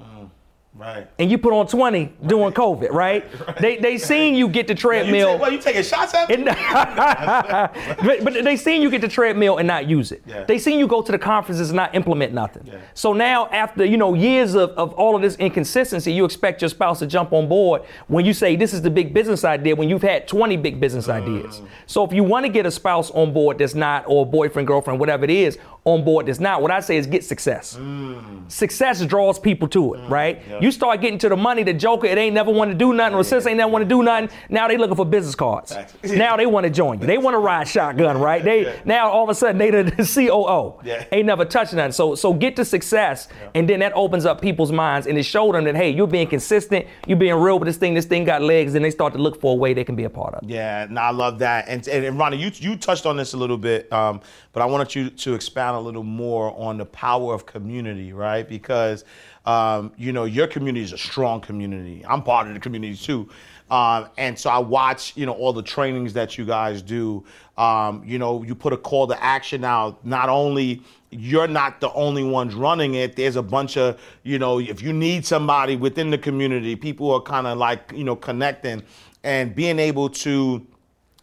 Right. 0.81 1.07
And 1.19 1.31
you 1.31 1.37
put 1.37 1.53
on 1.53 1.67
20 1.67 2.13
during 2.27 2.55
COVID, 2.55 2.91
right? 3.05 3.23
They 3.61 3.77
they 3.77 3.99
seen 3.99 4.35
you 4.35 4.49
get 4.49 4.67
the 4.67 4.73
You 4.73 4.79
treadmill. 4.79 5.33
take, 5.33 5.41
what, 5.41 5.53
you 5.53 5.59
taking 5.59 5.83
shots 5.83 6.15
at 6.15 6.29
me? 6.31 6.37
But, 8.03 8.25
but 8.25 8.45
they 8.45 8.57
seen 8.57 8.81
you 8.83 8.91
get 8.91 9.01
the 9.03 9.09
treadmill 9.09 9.59
and 9.59 9.67
not 9.69 9.87
use 9.89 10.11
it. 10.13 10.23
Yeah. 10.27 10.45
They 10.45 10.59
seen 10.59 10.79
you 10.79 10.87
go 10.87 11.03
to 11.03 11.13
the 11.13 11.19
conferences 11.19 11.71
and 11.71 11.77
not 11.77 11.95
implement 11.95 12.33
nothing. 12.33 12.71
So 12.95 13.13
now 13.13 13.47
after 13.49 13.85
you 13.85 13.97
know 13.97 14.15
years 14.15 14.55
of, 14.55 14.71
of 14.71 14.93
all 14.95 15.15
of 15.15 15.23
this 15.23 15.37
inconsistency, 15.37 16.13
you 16.13 16.25
expect 16.25 16.63
your 16.63 16.69
spouse 16.71 16.99
to 17.01 17.07
jump 17.07 17.33
on 17.33 17.49
board 17.49 17.83
when 18.09 18.25
you 18.25 18.33
say 18.33 18.57
this 18.57 18.73
is 18.73 18.83
the 18.83 18.91
big 18.91 19.13
business 19.13 19.45
idea 19.45 19.77
when 19.77 19.89
you've 19.89 20.03
had 20.03 20.27
20 20.27 20.57
big 20.57 20.81
business 20.81 21.07
Mm. 21.09 21.23
ideas. 21.23 21.63
So 21.87 22.05
if 22.05 22.13
you 22.13 22.23
want 22.25 22.47
to 22.47 22.53
get 22.53 22.67
a 22.67 22.71
spouse 22.71 23.11
on 23.11 23.33
board 23.33 23.59
that's 23.59 23.75
not, 23.75 24.05
or 24.07 24.25
boyfriend, 24.27 24.69
girlfriend, 24.69 25.01
whatever 25.01 25.25
it 25.25 25.31
is, 25.31 25.59
on 25.85 26.05
board 26.05 26.27
that's 26.27 26.41
not, 26.41 26.61
what 26.61 26.71
I 26.71 26.81
say 26.81 26.97
is 26.97 27.07
get 27.07 27.25
success. 27.25 27.77
Mm. 27.77 28.51
Success 28.51 29.05
draws 29.07 29.39
people 29.39 29.67
to 29.69 29.95
it, 29.95 30.09
right? 30.09 30.43
You 30.61 30.71
start 30.71 31.01
getting 31.01 31.19
to 31.21 31.29
the 31.29 31.37
money, 31.37 31.63
the 31.63 31.73
joker, 31.73 32.07
it 32.07 32.19
ain't 32.19 32.35
never 32.35 32.51
want 32.51 32.71
to 32.71 32.77
do 32.77 32.93
nothing, 32.93 33.17
or 33.17 33.25
sis 33.25 33.47
ain't 33.47 33.57
never 33.57 33.73
want 33.73 33.83
to 33.83 33.89
do 33.89 34.03
nothing. 34.03 34.29
Now 34.49 34.69
they 34.69 34.77
looking 34.77 34.97
for 34.97 35.07
business 35.07 35.35
cards. 35.35 35.75
Now 36.05 36.37
they 36.37 36.47
want 36.47 36.65
to 36.65 36.71
join 36.71 37.01
you. 37.01 37.07
They 37.07 37.19
want 37.19 37.35
to 37.35 37.39
ride 37.39 37.67
shotgun, 37.67 38.19
right? 38.19 38.43
They 38.45 38.79
now 38.85 39.09
all 39.11 39.25
of 39.25 39.31
a 39.31 39.35
sudden 39.35 39.59
they 39.59 39.71
the, 39.71 39.91
COO. 40.11 40.81
Yeah. 40.85 41.05
Ain't 41.13 41.27
never 41.27 41.45
touched 41.45 41.73
nothing. 41.73 41.93
So 41.93 42.15
so 42.15 42.35
get 42.35 42.57
to 42.57 42.65
success, 42.65 43.29
and 43.55 43.69
then 43.69 43.81
that 43.81 43.93
opens 43.95 44.27
up 44.27 44.43
people's 44.43 44.73
minds 44.73 45.07
and 45.07 45.17
it 45.17 45.23
showed 45.23 45.55
them 45.55 45.65
that 45.65 45.77
hey, 45.77 45.91
you're 45.91 46.07
being 46.07 46.27
consistent, 46.27 46.87
you're 47.07 47.17
being 47.17 47.35
real 47.35 47.59
with 47.59 47.67
this 47.67 47.77
thing. 47.77 47.95
This 47.95 48.07
thing 48.07 48.25
got 48.25 48.43
legs, 48.43 48.75
and 48.75 48.85
they 48.85 48.91
start 48.91 49.13
to 49.15 49.19
look 49.19 49.41
for 49.41 49.53
a 49.53 49.57
way 49.57 49.73
they 49.73 49.85
can 49.85 49.97
be 49.97 50.05
a 50.05 50.11
part 50.11 50.35
of. 50.35 50.49
Yeah, 50.49 50.87
no, 50.91 51.01
I 51.01 51.11
love 51.11 51.39
that. 51.39 51.69
And, 51.69 51.87
and, 51.89 52.05
and 52.05 52.19
Ronnie, 52.19 52.37
you 52.37 52.51
you 52.55 52.77
touched 52.77 53.07
on 53.07 53.17
this 53.17 53.33
a 53.33 53.37
little 53.37 53.59
bit, 53.59 53.91
um, 53.93 54.21
but 54.53 54.63
I 54.63 54.67
wanted 54.67 54.95
you 54.95 55.11
to 55.11 55.35
expand 55.35 55.71
expound 55.71 55.80
a 55.81 55.83
little 55.83 56.05
more 56.05 56.55
on 56.59 56.79
the 56.79 56.87
power 56.87 57.35
of 57.35 57.47
community, 57.47 58.13
right? 58.13 58.49
Because 58.49 59.05
um, 59.47 59.93
you 59.97 60.13
know 60.13 60.25
your 60.25 60.47
community 60.47 60.85
is 60.85 60.93
a 60.93 60.99
strong 60.99 61.41
community. 61.41 62.05
I'm 62.07 62.23
part 62.23 62.47
of 62.47 62.55
the 62.55 62.61
community 62.61 62.97
too, 62.97 63.29
um, 63.71 64.09
and 64.19 64.39
so 64.39 64.51
I 64.51 64.59
watch 64.59 65.17
you 65.17 65.27
know 65.27 65.33
all 65.33 65.53
the 65.53 65.63
trainings 65.63 66.13
that 66.15 66.39
you 66.39 66.45
guys 66.45 66.83
do. 66.83 67.25
Um, 67.59 68.03
you 68.07 68.19
know, 68.19 68.43
you 68.43 68.55
put 68.55 68.73
a 68.73 68.77
call 68.77 69.07
to 69.09 69.23
action 69.23 69.65
out. 69.65 70.05
Not 70.05 70.29
only 70.29 70.83
you're 71.11 71.49
not 71.49 71.81
the 71.81 71.93
only 71.93 72.23
ones 72.23 72.55
running 72.55 72.95
it. 72.95 73.17
There's 73.17 73.37
a 73.37 73.43
bunch 73.43 73.77
of, 73.77 74.01
you 74.23 74.39
know, 74.39 74.61
if 74.61 74.81
you 74.81 74.93
need 74.93 75.27
somebody 75.27 75.77
within 75.77 76.11
the 76.11 76.19
community, 76.19 76.77
people 76.77 77.11
are 77.13 77.21
kind 77.21 77.47
of 77.47 77.59
like, 77.59 77.93
you 77.95 78.05
know, 78.05 78.17
connecting 78.17 78.83
and 79.25 79.55
being 79.55 79.79
able 79.79 80.09
to, 80.09 80.67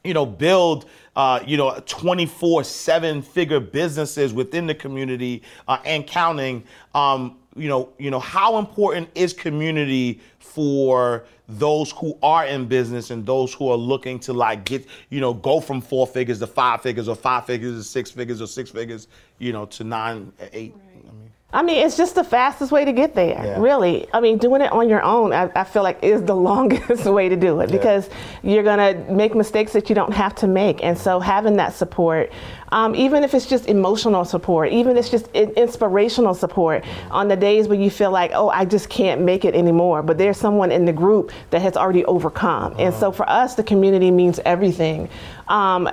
you 0.07 0.13
know, 0.13 0.25
build, 0.25 0.85
uh, 1.17 1.41
you 1.45 1.57
know, 1.57 1.77
24 1.85 2.63
seven 2.63 3.21
figure 3.21 3.59
businesses 3.59 4.33
within 4.33 4.65
the 4.65 4.73
community 4.73 5.43
uh, 5.67 5.79
and 5.83 6.07
counting. 6.07 6.63
Um, 6.95 7.37
you 7.57 7.67
know, 7.67 7.89
you 7.97 8.09
know, 8.09 8.19
how 8.19 8.57
important 8.57 9.09
is 9.15 9.33
community 9.33 10.21
for 10.39 11.25
those 11.49 11.91
who 11.91 12.17
are 12.23 12.45
in 12.45 12.67
business 12.67 13.09
and 13.09 13.25
those 13.25 13.53
who 13.53 13.69
are 13.69 13.77
looking 13.77 14.19
to 14.19 14.33
like 14.33 14.63
get, 14.63 14.85
you 15.09 15.19
know, 15.19 15.33
go 15.33 15.59
from 15.59 15.81
four 15.81 16.07
figures 16.07 16.39
to 16.39 16.47
five 16.47 16.81
figures 16.81 17.09
or 17.09 17.15
five 17.15 17.45
figures 17.45 17.75
to 17.75 17.83
six 17.83 18.09
figures 18.09 18.41
or 18.41 18.47
six 18.47 18.69
figures, 18.69 19.07
you 19.39 19.51
know, 19.51 19.65
to 19.65 19.83
nine, 19.83 20.31
eight. 20.53 20.73
I 20.93 21.11
mean, 21.11 21.26
I 21.53 21.63
mean, 21.63 21.85
it's 21.85 21.95
just 21.95 22.15
the 22.15 22.25
fastest 22.25 22.73
way 22.73 22.83
to 22.83 22.91
get 22.91 23.15
there, 23.15 23.29
Yeah. 23.41 23.59
really. 23.61 24.05
I 24.13 24.19
mean, 24.19 24.37
doing 24.37 24.61
it 24.61 24.69
on 24.69 24.89
your 24.89 25.01
own, 25.01 25.31
I, 25.31 25.49
I 25.55 25.63
feel 25.63 25.81
like 25.81 25.97
is 26.03 26.21
the 26.23 26.35
longest 26.49 27.05
way 27.05 27.29
to 27.29 27.37
do 27.37 27.61
it 27.61 27.71
because 27.71 28.09
you're 28.43 28.63
gonna 28.63 28.93
make 29.09 29.33
mistakes 29.33 29.71
that 29.71 29.87
you 29.87 29.95
don't 29.95 30.11
have 30.13 30.35
to 30.35 30.47
make, 30.47 30.83
and 30.83 30.97
so 30.97 31.21
having 31.21 31.55
that 31.55 31.73
support, 31.73 32.33
um, 32.73 32.93
even 32.95 33.23
if 33.23 33.33
it's 33.33 33.45
just 33.45 33.69
emotional 33.69 34.25
support, 34.25 34.73
even 34.73 34.97
if 34.97 35.05
it's 35.05 35.09
just 35.09 35.29
in- 35.33 35.51
inspirational 35.51 36.33
support, 36.33 36.83
on 37.11 37.29
the 37.29 37.35
days 37.37 37.69
where 37.69 37.79
you 37.79 37.89
feel 37.89 38.11
like, 38.11 38.31
oh, 38.33 38.49
I 38.49 38.65
just 38.65 38.89
can't 38.89 39.21
make 39.21 39.45
it 39.45 39.55
anymore, 39.55 40.03
but 40.03 40.17
there's 40.17 40.37
someone 40.37 40.69
in 40.69 40.83
the 40.83 40.93
group 40.93 41.31
that 41.51 41.61
has 41.61 41.77
already 41.77 42.03
overcome, 42.05 42.75
and 42.77 42.93
so 42.93 43.09
for 43.09 43.27
us, 43.29 43.55
the 43.55 43.63
community 43.63 44.11
means 44.11 44.41
everything. 44.43 45.07
Um, 45.47 45.87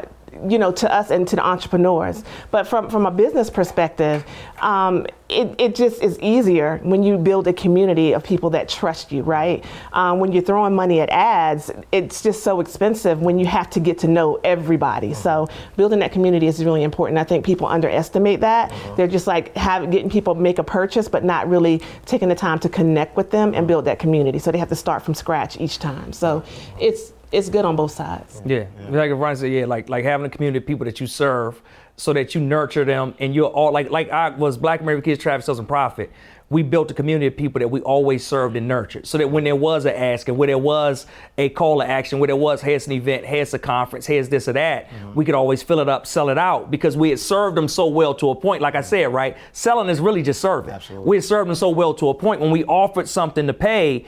you 0.49 0.59
know, 0.59 0.73
to 0.73 0.93
us 0.93 1.11
and 1.11 1.27
to 1.29 1.37
the 1.37 1.45
entrepreneurs. 1.45 2.25
But 2.51 2.67
from, 2.67 2.91
from 2.91 3.07
a 3.07 3.11
business 3.11 3.51
perspective, 3.51 4.25
um, 4.61 5.07
it, 5.29 5.55
it 5.59 5.75
just 5.75 6.03
is 6.03 6.19
easier 6.21 6.79
when 6.83 7.03
you 7.03 7.17
build 7.17 7.47
a 7.49 7.53
community 7.53 8.13
of 8.13 8.23
people 8.23 8.51
that 8.51 8.69
trust 8.69 9.11
you, 9.11 9.23
right? 9.23 9.65
Um, 9.93 10.21
when 10.21 10.33
you're 10.33 10.43
throwing 10.43 10.75
money 10.75 11.01
at 11.01 11.09
ads, 11.11 11.71
it's 11.93 12.23
just 12.23 12.43
so 12.43 12.61
expensive 12.61 13.23
when 13.23 13.39
you 13.39 13.47
have 13.47 13.71
to 13.71 13.81
get 13.81 13.99
to 14.01 14.09
know 14.09 14.39
everybody. 14.45 15.15
So 15.15 15.49
building 15.77 15.99
that 16.01 16.13
community 16.13 16.47
is 16.47 16.63
really 16.65 16.83
important. 16.83 17.19
I 17.19 17.25
think 17.25 17.45
people 17.45 17.67
underestimate 17.67 18.41
that. 18.41 18.73
They're 18.97 19.09
just 19.09 19.27
like 19.27 19.57
have, 19.57 19.91
getting 19.91 20.11
people 20.11 20.35
make 20.35 20.59
a 20.59 20.65
purchase, 20.65 21.09
but 21.09 21.25
not 21.25 21.49
really 21.49 21.81
taking 22.05 22.29
the 22.29 22.35
time 22.35 22.59
to 22.61 22.69
connect 22.69 23.17
with 23.17 23.31
them 23.31 23.55
and 23.55 23.67
build 23.67 23.87
that 23.87 23.99
community. 23.99 24.39
So 24.39 24.53
they 24.53 24.59
have 24.59 24.69
to 24.69 24.77
start 24.77 25.03
from 25.03 25.15
scratch 25.15 25.59
each 25.59 25.79
time. 25.79 26.13
So 26.13 26.45
it's 26.79 27.13
it's 27.35 27.49
good 27.49 27.65
on 27.65 27.77
both 27.77 27.93
sides. 27.93 28.41
Yeah. 28.47 28.67
Like 28.89 29.11
Ron 29.11 29.37
said, 29.37 29.53
yeah, 29.53 29.67
like 29.67 29.89
like 29.89 30.05
having 30.05 30.27
a 30.27 30.31
community 30.31 30.59
of 30.59 30.67
people 30.67 30.85
that 30.87 31.01
you 31.01 31.07
serve 31.07 31.61
so 31.97 32.13
that 32.13 32.35
you 32.35 32.41
nurture 32.41 32.85
them 32.85 33.15
and 33.19 33.35
you're 33.35 33.47
all 33.47 33.73
like 33.73 33.91
like 33.91 34.11
I 34.11 34.31
was 34.31 34.57
Black 34.57 34.81
American 34.81 35.03
Kids 35.03 35.23
Traffic 35.23 35.45
Sales 35.45 35.59
and 35.59 35.69
Profit. 35.69 36.11
We 36.51 36.63
built 36.63 36.91
a 36.91 36.95
community 36.95 37.27
of 37.27 37.37
people 37.37 37.59
that 37.61 37.69
we 37.69 37.81
always 37.81 38.25
served 38.25 38.55
and 38.55 38.69
nurtured. 38.69 39.07
So 39.07 39.17
that 39.19 39.29
when 39.29 39.45
there 39.45 39.57
was 39.57 39.87
an 39.87 39.95
ask 39.95 40.29
and 40.29 40.37
where 40.37 40.47
there 40.47 40.59
was 40.59 41.07
a 41.39 41.49
call 41.49 41.81
to 41.81 41.87
action, 41.89 42.19
where 42.19 42.27
there 42.27 42.37
was 42.37 42.61
here's 42.61 42.87
an 42.87 42.93
event, 42.93 43.25
here's 43.25 43.55
a 43.55 43.59
conference, 43.59 44.07
here's 44.07 44.29
this 44.29 44.47
or 44.47 44.53
that, 44.53 44.89
mm-hmm. 44.89 45.15
we 45.15 45.25
could 45.25 45.35
always 45.35 45.63
fill 45.63 45.81
it 45.81 45.89
up, 45.89 46.07
sell 46.07 46.29
it 46.29 46.37
out 46.37 46.71
because 46.71 46.97
we 46.97 47.09
had 47.09 47.19
served 47.19 47.57
them 47.57 47.67
so 47.67 47.87
well 47.87 48.15
to 48.17 48.31
a 48.31 48.35
point. 48.35 48.61
Like 48.61 48.75
I 48.75 48.83
said, 48.83 49.13
right? 49.13 49.37
Selling 49.53 49.89
is 49.89 50.01
really 50.01 50.23
just 50.23 50.41
serving. 50.41 50.71
Absolutely. 50.71 51.09
We 51.09 51.17
had 51.17 51.25
served 51.25 51.49
them 51.49 51.57
so 51.57 51.71
well 51.71 51.95
to 51.95 52.11
a 52.11 52.15
point 52.15 52.41
when 52.41 52.51
we 52.51 52.63
offered 52.65 53.09
something 53.09 53.47
to 53.47 53.55
pay 53.55 54.05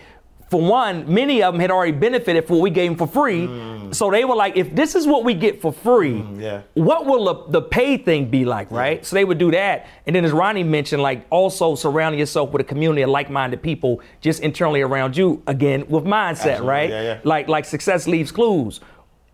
for 0.48 0.60
one, 0.60 1.12
many 1.12 1.42
of 1.42 1.54
them 1.54 1.60
had 1.60 1.70
already 1.70 1.92
benefited 1.92 2.46
from 2.46 2.56
what 2.56 2.62
we 2.62 2.70
gave 2.70 2.90
them 2.90 2.98
for 2.98 3.06
free. 3.06 3.46
Mm. 3.46 3.94
So 3.94 4.10
they 4.10 4.24
were 4.24 4.36
like, 4.36 4.56
if 4.56 4.74
this 4.74 4.94
is 4.94 5.06
what 5.06 5.24
we 5.24 5.34
get 5.34 5.60
for 5.60 5.72
free, 5.72 6.20
mm, 6.20 6.40
yeah. 6.40 6.62
what 6.74 7.06
will 7.06 7.24
the, 7.24 7.60
the 7.60 7.62
pay 7.62 7.96
thing 7.96 8.30
be 8.30 8.44
like, 8.44 8.70
right? 8.70 9.04
So 9.04 9.16
they 9.16 9.24
would 9.24 9.38
do 9.38 9.50
that. 9.52 9.86
And 10.06 10.14
then 10.14 10.24
as 10.24 10.32
Ronnie 10.32 10.64
mentioned, 10.64 11.02
like 11.02 11.26
also 11.30 11.74
surrounding 11.74 12.18
yourself 12.18 12.50
with 12.52 12.60
a 12.60 12.64
community 12.64 13.02
of 13.02 13.10
like-minded 13.10 13.62
people 13.62 14.00
just 14.20 14.40
internally 14.40 14.82
around 14.82 15.16
you, 15.16 15.42
again, 15.46 15.86
with 15.88 16.04
mindset, 16.04 16.30
Absolutely, 16.30 16.66
right? 16.66 16.90
yeah, 16.90 17.02
yeah. 17.02 17.20
Like 17.24 17.48
like 17.48 17.64
success 17.64 18.06
leaves 18.06 18.30
clues. 18.32 18.80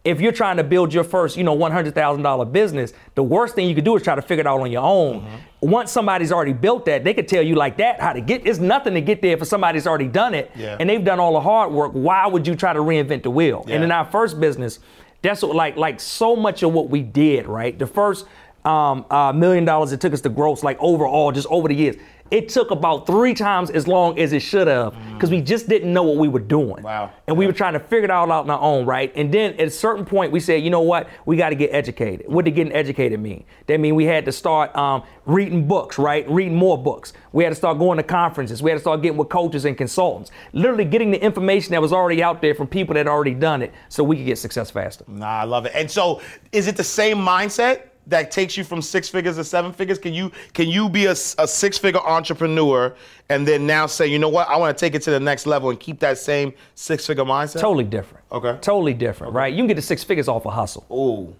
If 0.04 0.20
you're 0.20 0.32
trying 0.32 0.56
to 0.56 0.64
build 0.64 0.92
your 0.92 1.04
first, 1.04 1.36
you 1.36 1.44
know, 1.44 1.52
one 1.52 1.70
hundred 1.70 1.94
thousand 1.94 2.24
dollar 2.24 2.44
business, 2.44 2.92
the 3.14 3.22
worst 3.22 3.54
thing 3.54 3.68
you 3.68 3.74
could 3.74 3.84
do 3.84 3.94
is 3.96 4.02
try 4.02 4.16
to 4.16 4.22
figure 4.22 4.40
it 4.40 4.46
out 4.48 4.60
on 4.60 4.70
your 4.72 4.82
own. 4.82 5.20
Mm-hmm. 5.20 5.70
Once 5.70 5.92
somebody's 5.92 6.32
already 6.32 6.52
built 6.52 6.86
that, 6.86 7.04
they 7.04 7.14
could 7.14 7.28
tell 7.28 7.42
you 7.42 7.54
like 7.54 7.76
that 7.76 8.00
how 8.00 8.12
to 8.12 8.20
get. 8.20 8.44
It's 8.44 8.58
nothing 8.58 8.94
to 8.94 9.00
get 9.00 9.22
there 9.22 9.36
for 9.36 9.44
somebody's 9.44 9.86
already 9.86 10.08
done 10.08 10.34
it, 10.34 10.50
Yeah. 10.56 10.76
and 10.80 10.90
they've 10.90 11.04
done 11.04 11.20
all 11.20 11.34
the 11.34 11.40
hard 11.40 11.70
work. 11.72 11.92
Why 11.92 12.26
would 12.26 12.48
you 12.48 12.56
try 12.56 12.72
to 12.72 12.80
reinvent 12.80 13.22
the 13.22 13.30
wheel? 13.30 13.64
Yeah. 13.68 13.76
And 13.76 13.84
in 13.84 13.92
our 13.92 14.04
first 14.04 14.40
business, 14.40 14.80
that's 15.22 15.40
what 15.42 15.54
like 15.54 15.76
like 15.76 16.00
so 16.00 16.34
much 16.34 16.64
of 16.64 16.72
what 16.72 16.88
we 16.90 17.02
did. 17.02 17.46
Right, 17.46 17.78
the 17.78 17.86
first 17.86 18.26
um, 18.64 19.06
uh, 19.08 19.32
million 19.32 19.64
dollars 19.64 19.92
it 19.92 20.00
took 20.00 20.12
us 20.12 20.20
to 20.22 20.28
gross, 20.30 20.64
like 20.64 20.78
overall, 20.80 21.30
just 21.30 21.46
over 21.48 21.68
the 21.68 21.76
years. 21.76 21.94
It 22.32 22.48
took 22.48 22.70
about 22.70 23.06
three 23.06 23.34
times 23.34 23.68
as 23.68 23.86
long 23.86 24.18
as 24.18 24.32
it 24.32 24.40
should 24.40 24.66
have 24.66 24.94
because 25.12 25.30
we 25.30 25.42
just 25.42 25.68
didn't 25.68 25.92
know 25.92 26.02
what 26.02 26.16
we 26.16 26.28
were 26.28 26.40
doing. 26.40 26.82
Wow. 26.82 27.12
And 27.26 27.36
we 27.36 27.46
were 27.46 27.52
trying 27.52 27.74
to 27.74 27.78
figure 27.78 28.04
it 28.04 28.10
all 28.10 28.32
out 28.32 28.44
on 28.44 28.50
our 28.50 28.58
own, 28.58 28.86
right? 28.86 29.12
And 29.14 29.32
then 29.32 29.52
at 29.60 29.66
a 29.66 29.70
certain 29.70 30.06
point, 30.06 30.32
we 30.32 30.40
said, 30.40 30.62
you 30.62 30.70
know 30.70 30.80
what? 30.80 31.10
We 31.26 31.36
got 31.36 31.50
to 31.50 31.54
get 31.54 31.74
educated. 31.74 32.24
What 32.26 32.46
did 32.46 32.54
getting 32.54 32.72
educated 32.72 33.20
mean? 33.20 33.44
That 33.66 33.80
mean 33.80 33.94
we 33.94 34.06
had 34.06 34.24
to 34.24 34.32
start 34.32 34.74
um, 34.74 35.02
reading 35.26 35.68
books, 35.68 35.98
right? 35.98 36.26
Reading 36.26 36.56
more 36.56 36.82
books. 36.82 37.12
We 37.32 37.44
had 37.44 37.50
to 37.50 37.54
start 37.54 37.78
going 37.78 37.98
to 37.98 38.02
conferences. 38.02 38.62
We 38.62 38.70
had 38.70 38.76
to 38.76 38.80
start 38.80 39.02
getting 39.02 39.18
with 39.18 39.28
coaches 39.28 39.66
and 39.66 39.76
consultants. 39.76 40.30
Literally 40.54 40.86
getting 40.86 41.10
the 41.10 41.22
information 41.22 41.72
that 41.72 41.82
was 41.82 41.92
already 41.92 42.22
out 42.22 42.40
there 42.40 42.54
from 42.54 42.66
people 42.66 42.94
that 42.94 43.00
had 43.00 43.08
already 43.08 43.34
done 43.34 43.60
it, 43.60 43.74
so 43.90 44.02
we 44.02 44.16
could 44.16 44.24
get 44.24 44.38
success 44.38 44.70
faster. 44.70 45.04
Nah, 45.06 45.26
I 45.26 45.44
love 45.44 45.66
it. 45.66 45.72
And 45.74 45.90
so, 45.90 46.22
is 46.50 46.66
it 46.66 46.78
the 46.78 46.84
same 46.84 47.18
mindset 47.18 47.91
that 48.06 48.30
takes 48.30 48.56
you 48.56 48.64
from 48.64 48.82
six 48.82 49.08
figures 49.08 49.36
to 49.36 49.44
seven 49.44 49.72
figures? 49.72 49.98
Can 49.98 50.12
you 50.12 50.32
can 50.52 50.68
you 50.68 50.88
be 50.88 51.06
a, 51.06 51.12
a 51.12 51.14
six 51.46 51.78
figure 51.78 52.00
entrepreneur 52.00 52.94
and 53.28 53.46
then 53.46 53.66
now 53.66 53.86
say, 53.86 54.06
you 54.06 54.18
know 54.18 54.28
what, 54.28 54.48
I 54.48 54.56
want 54.56 54.76
to 54.76 54.80
take 54.80 54.94
it 54.94 55.02
to 55.02 55.10
the 55.10 55.20
next 55.20 55.46
level 55.46 55.70
and 55.70 55.78
keep 55.78 56.00
that 56.00 56.18
same 56.18 56.52
six 56.74 57.06
figure 57.06 57.24
mindset? 57.24 57.60
Totally 57.60 57.84
different. 57.84 58.24
Okay. 58.32 58.58
Totally 58.60 58.94
different, 58.94 59.32
right? 59.32 59.52
You 59.52 59.58
can 59.58 59.68
get 59.68 59.76
the 59.76 59.82
six 59.82 60.02
figures 60.02 60.28
off 60.28 60.44
a 60.46 60.50
hustle. 60.50 60.84
Ooh, 60.90 61.34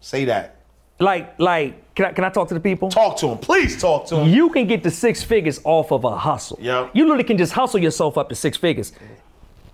say 0.00 0.24
that. 0.26 0.56
Like, 0.98 1.38
like, 1.38 1.94
can 1.94 2.04
I, 2.04 2.12
can 2.12 2.24
I 2.24 2.28
talk 2.28 2.48
to 2.48 2.54
the 2.54 2.60
people? 2.60 2.90
Talk 2.90 3.16
to 3.18 3.28
them, 3.28 3.38
please. 3.38 3.80
Talk 3.80 4.06
to 4.08 4.16
him. 4.16 4.28
You 4.28 4.50
can 4.50 4.66
get 4.66 4.82
the 4.82 4.90
six 4.90 5.22
figures 5.22 5.58
off 5.64 5.92
of 5.92 6.04
a 6.04 6.14
hustle. 6.14 6.58
Yep. 6.60 6.90
You 6.92 7.04
literally 7.04 7.24
can 7.24 7.38
just 7.38 7.54
hustle 7.54 7.80
yourself 7.80 8.18
up 8.18 8.28
to 8.28 8.34
six 8.34 8.58
figures. 8.58 8.92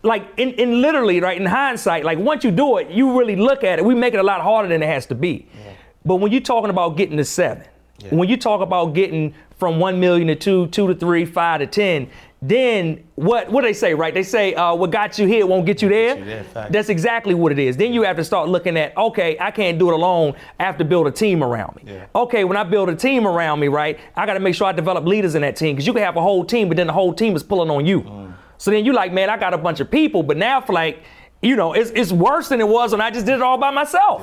Like 0.02 0.24
in, 0.36 0.50
in 0.50 0.80
literally, 0.80 1.20
right, 1.20 1.40
in 1.40 1.46
hindsight, 1.46 2.04
like 2.04 2.18
once 2.18 2.44
you 2.44 2.52
do 2.52 2.76
it, 2.76 2.90
you 2.90 3.18
really 3.18 3.34
look 3.34 3.64
at 3.64 3.80
it, 3.80 3.84
we 3.84 3.92
make 3.92 4.14
it 4.14 4.20
a 4.20 4.22
lot 4.22 4.40
harder 4.40 4.68
than 4.68 4.84
it 4.84 4.86
has 4.86 5.06
to 5.06 5.16
be. 5.16 5.48
But 6.06 6.16
when 6.16 6.32
you're 6.32 6.40
talking 6.40 6.70
about 6.70 6.96
getting 6.96 7.16
to 7.18 7.24
seven, 7.24 7.64
when 8.10 8.28
you 8.28 8.36
talk 8.36 8.60
about 8.60 8.94
getting 8.94 9.34
from 9.58 9.78
one 9.80 9.98
million 9.98 10.28
to 10.28 10.36
two, 10.36 10.66
two 10.68 10.86
to 10.86 10.94
three, 10.94 11.24
five 11.24 11.60
to 11.60 11.66
ten, 11.66 12.08
then 12.42 13.02
what 13.14 13.50
what 13.50 13.62
do 13.62 13.66
they 13.66 13.72
say, 13.72 13.94
right? 13.94 14.12
They 14.14 14.22
say 14.22 14.54
uh, 14.54 14.74
what 14.74 14.90
got 14.90 15.18
you 15.18 15.26
here 15.26 15.46
won't 15.46 15.64
get 15.66 15.80
you 15.82 15.88
there. 15.88 16.18
you 16.18 16.24
there. 16.24 16.68
That's 16.70 16.90
exactly 16.90 17.34
what 17.34 17.50
it 17.50 17.58
is. 17.58 17.76
Then 17.76 17.92
you 17.94 18.02
have 18.02 18.16
to 18.16 18.24
start 18.24 18.48
looking 18.50 18.76
at, 18.76 18.94
okay, 18.96 19.36
I 19.40 19.50
can't 19.50 19.78
do 19.78 19.88
it 19.88 19.94
alone. 19.94 20.34
I 20.60 20.64
have 20.64 20.76
to 20.78 20.84
build 20.84 21.06
a 21.06 21.10
team 21.10 21.42
around 21.42 21.74
me. 21.76 21.92
Yeah. 21.94 22.06
Okay, 22.14 22.44
when 22.44 22.58
I 22.58 22.62
build 22.64 22.90
a 22.90 22.94
team 22.94 23.26
around 23.26 23.58
me, 23.60 23.68
right, 23.68 23.98
I 24.14 24.26
got 24.26 24.34
to 24.34 24.40
make 24.40 24.54
sure 24.54 24.66
I 24.66 24.72
develop 24.72 25.06
leaders 25.06 25.34
in 25.34 25.42
that 25.42 25.56
team 25.56 25.74
because 25.74 25.86
you 25.86 25.94
can 25.94 26.02
have 26.02 26.16
a 26.16 26.22
whole 26.22 26.44
team, 26.44 26.68
but 26.68 26.76
then 26.76 26.86
the 26.86 26.92
whole 26.92 27.14
team 27.14 27.34
is 27.34 27.42
pulling 27.42 27.70
on 27.70 27.86
you. 27.86 28.34
So 28.58 28.70
then 28.70 28.84
you 28.84 28.92
like, 28.92 29.12
man, 29.12 29.30
I 29.30 29.38
got 29.38 29.54
a 29.54 29.58
bunch 29.58 29.80
of 29.80 29.90
people, 29.90 30.22
but 30.22 30.36
now 30.36 30.60
for 30.60 30.74
like, 30.74 31.02
you 31.42 31.56
know, 31.56 31.72
it's, 31.72 31.90
it's 31.90 32.12
worse 32.12 32.48
than 32.50 32.60
it 32.60 32.68
was 32.68 32.92
when 32.92 33.00
I 33.00 33.10
just 33.10 33.26
did 33.26 33.34
it 33.36 33.42
all 33.42 33.58
by 33.58 33.70
myself. 33.70 34.22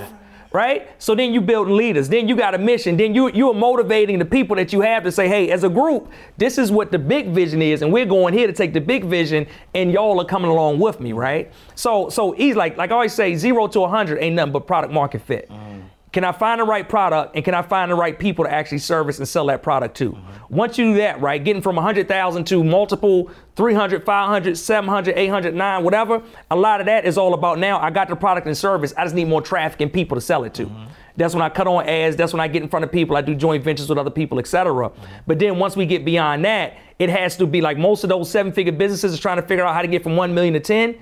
Right? 0.53 0.89
So 0.99 1.15
then 1.15 1.33
you 1.33 1.41
build 1.41 1.67
leaders. 1.67 2.07
Then 2.07 2.27
you 2.27 2.35
got 2.35 2.53
a 2.53 2.59
mission. 2.59 2.95
Then 2.95 3.15
you 3.15 3.29
you 3.31 3.49
are 3.49 3.55
motivating 3.55 4.19
the 4.19 4.25
people 4.25 4.55
that 4.57 4.71
you 4.71 4.81
have 4.81 5.03
to 5.03 5.11
say, 5.11 5.27
hey, 5.27 5.49
as 5.49 5.63
a 5.63 5.69
group, 5.69 6.09
this 6.37 6.57
is 6.57 6.71
what 6.71 6.91
the 6.91 6.99
big 6.99 7.29
vision 7.29 7.61
is, 7.61 7.81
and 7.81 7.91
we're 7.91 8.05
going 8.05 8.33
here 8.35 8.45
to 8.45 8.53
take 8.53 8.71
the 8.71 8.81
big 8.81 9.03
vision, 9.03 9.47
and 9.73 9.91
y'all 9.91 10.21
are 10.21 10.25
coming 10.25 10.51
along 10.51 10.79
with 10.79 10.99
me, 10.99 11.11
right? 11.11 11.51
So 11.75 12.09
so 12.09 12.31
he's 12.31 12.55
like 12.55 12.77
like 12.77 12.91
I 12.91 12.93
always 12.93 13.13
say, 13.13 13.35
zero 13.35 13.67
to 13.67 13.87
hundred 13.87 14.19
ain't 14.19 14.35
nothing 14.35 14.53
but 14.53 14.67
product 14.67 14.93
market 14.93 15.21
fit. 15.21 15.49
Mm. 15.49 15.83
Can 16.13 16.23
I 16.23 16.31
find 16.31 16.61
the 16.61 16.63
right 16.63 16.87
product 16.87 17.35
and 17.35 17.43
can 17.43 17.55
I 17.55 17.63
find 17.63 17.89
the 17.89 17.95
right 17.95 18.17
people 18.17 18.45
to 18.45 18.51
actually 18.51 18.77
service 18.77 19.17
and 19.17 19.27
sell 19.27 19.47
that 19.47 19.63
product 19.63 19.97
to? 19.97 20.11
Mm-hmm. 20.11 20.55
Once 20.55 20.77
you 20.77 20.91
do 20.91 20.97
that, 20.99 21.19
right, 21.19 21.43
getting 21.43 21.61
from 21.61 21.75
100,000 21.75 22.45
to 22.45 22.63
multiple 22.63 23.31
300, 23.55 24.05
500, 24.05 24.55
700, 24.55 25.17
800, 25.17 25.55
9, 25.55 25.83
whatever, 25.83 26.21
a 26.51 26.55
lot 26.55 26.79
of 26.79 26.85
that 26.85 27.05
is 27.05 27.17
all 27.17 27.33
about 27.33 27.57
now 27.57 27.79
I 27.79 27.89
got 27.89 28.09
the 28.09 28.15
product 28.15 28.45
and 28.45 28.55
service. 28.55 28.93
I 28.95 29.05
just 29.05 29.15
need 29.15 29.27
more 29.27 29.41
traffic 29.41 29.81
and 29.81 29.91
people 29.91 30.15
to 30.15 30.21
sell 30.21 30.43
it 30.43 30.53
to. 30.53 30.67
Mm-hmm. 30.67 30.83
That's 31.17 31.33
when 31.33 31.41
I 31.41 31.49
cut 31.49 31.65
on 31.65 31.87
ads. 31.87 32.15
That's 32.15 32.31
when 32.31 32.41
I 32.41 32.47
get 32.47 32.61
in 32.61 32.69
front 32.69 32.85
of 32.85 32.91
people. 32.91 33.17
I 33.17 33.21
do 33.21 33.33
joint 33.33 33.63
ventures 33.63 33.89
with 33.89 33.97
other 33.97 34.11
people, 34.11 34.37
etc. 34.37 34.89
Mm-hmm. 34.89 35.03
But 35.25 35.39
then 35.39 35.57
once 35.57 35.75
we 35.75 35.87
get 35.87 36.05
beyond 36.05 36.45
that, 36.45 36.77
it 36.99 37.09
has 37.09 37.37
to 37.37 37.47
be 37.47 37.59
like 37.59 37.79
most 37.79 38.03
of 38.03 38.09
those 38.11 38.29
seven-figure 38.29 38.73
businesses 38.73 39.13
is 39.13 39.19
trying 39.19 39.37
to 39.37 39.47
figure 39.47 39.65
out 39.65 39.73
how 39.73 39.81
to 39.81 39.87
get 39.87 40.03
from 40.03 40.15
one 40.15 40.35
million 40.35 40.53
to 40.53 40.59
ten. 40.59 40.95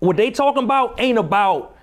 What 0.00 0.18
they 0.18 0.30
talking 0.30 0.64
about 0.64 1.00
ain't 1.00 1.18
about 1.18 1.77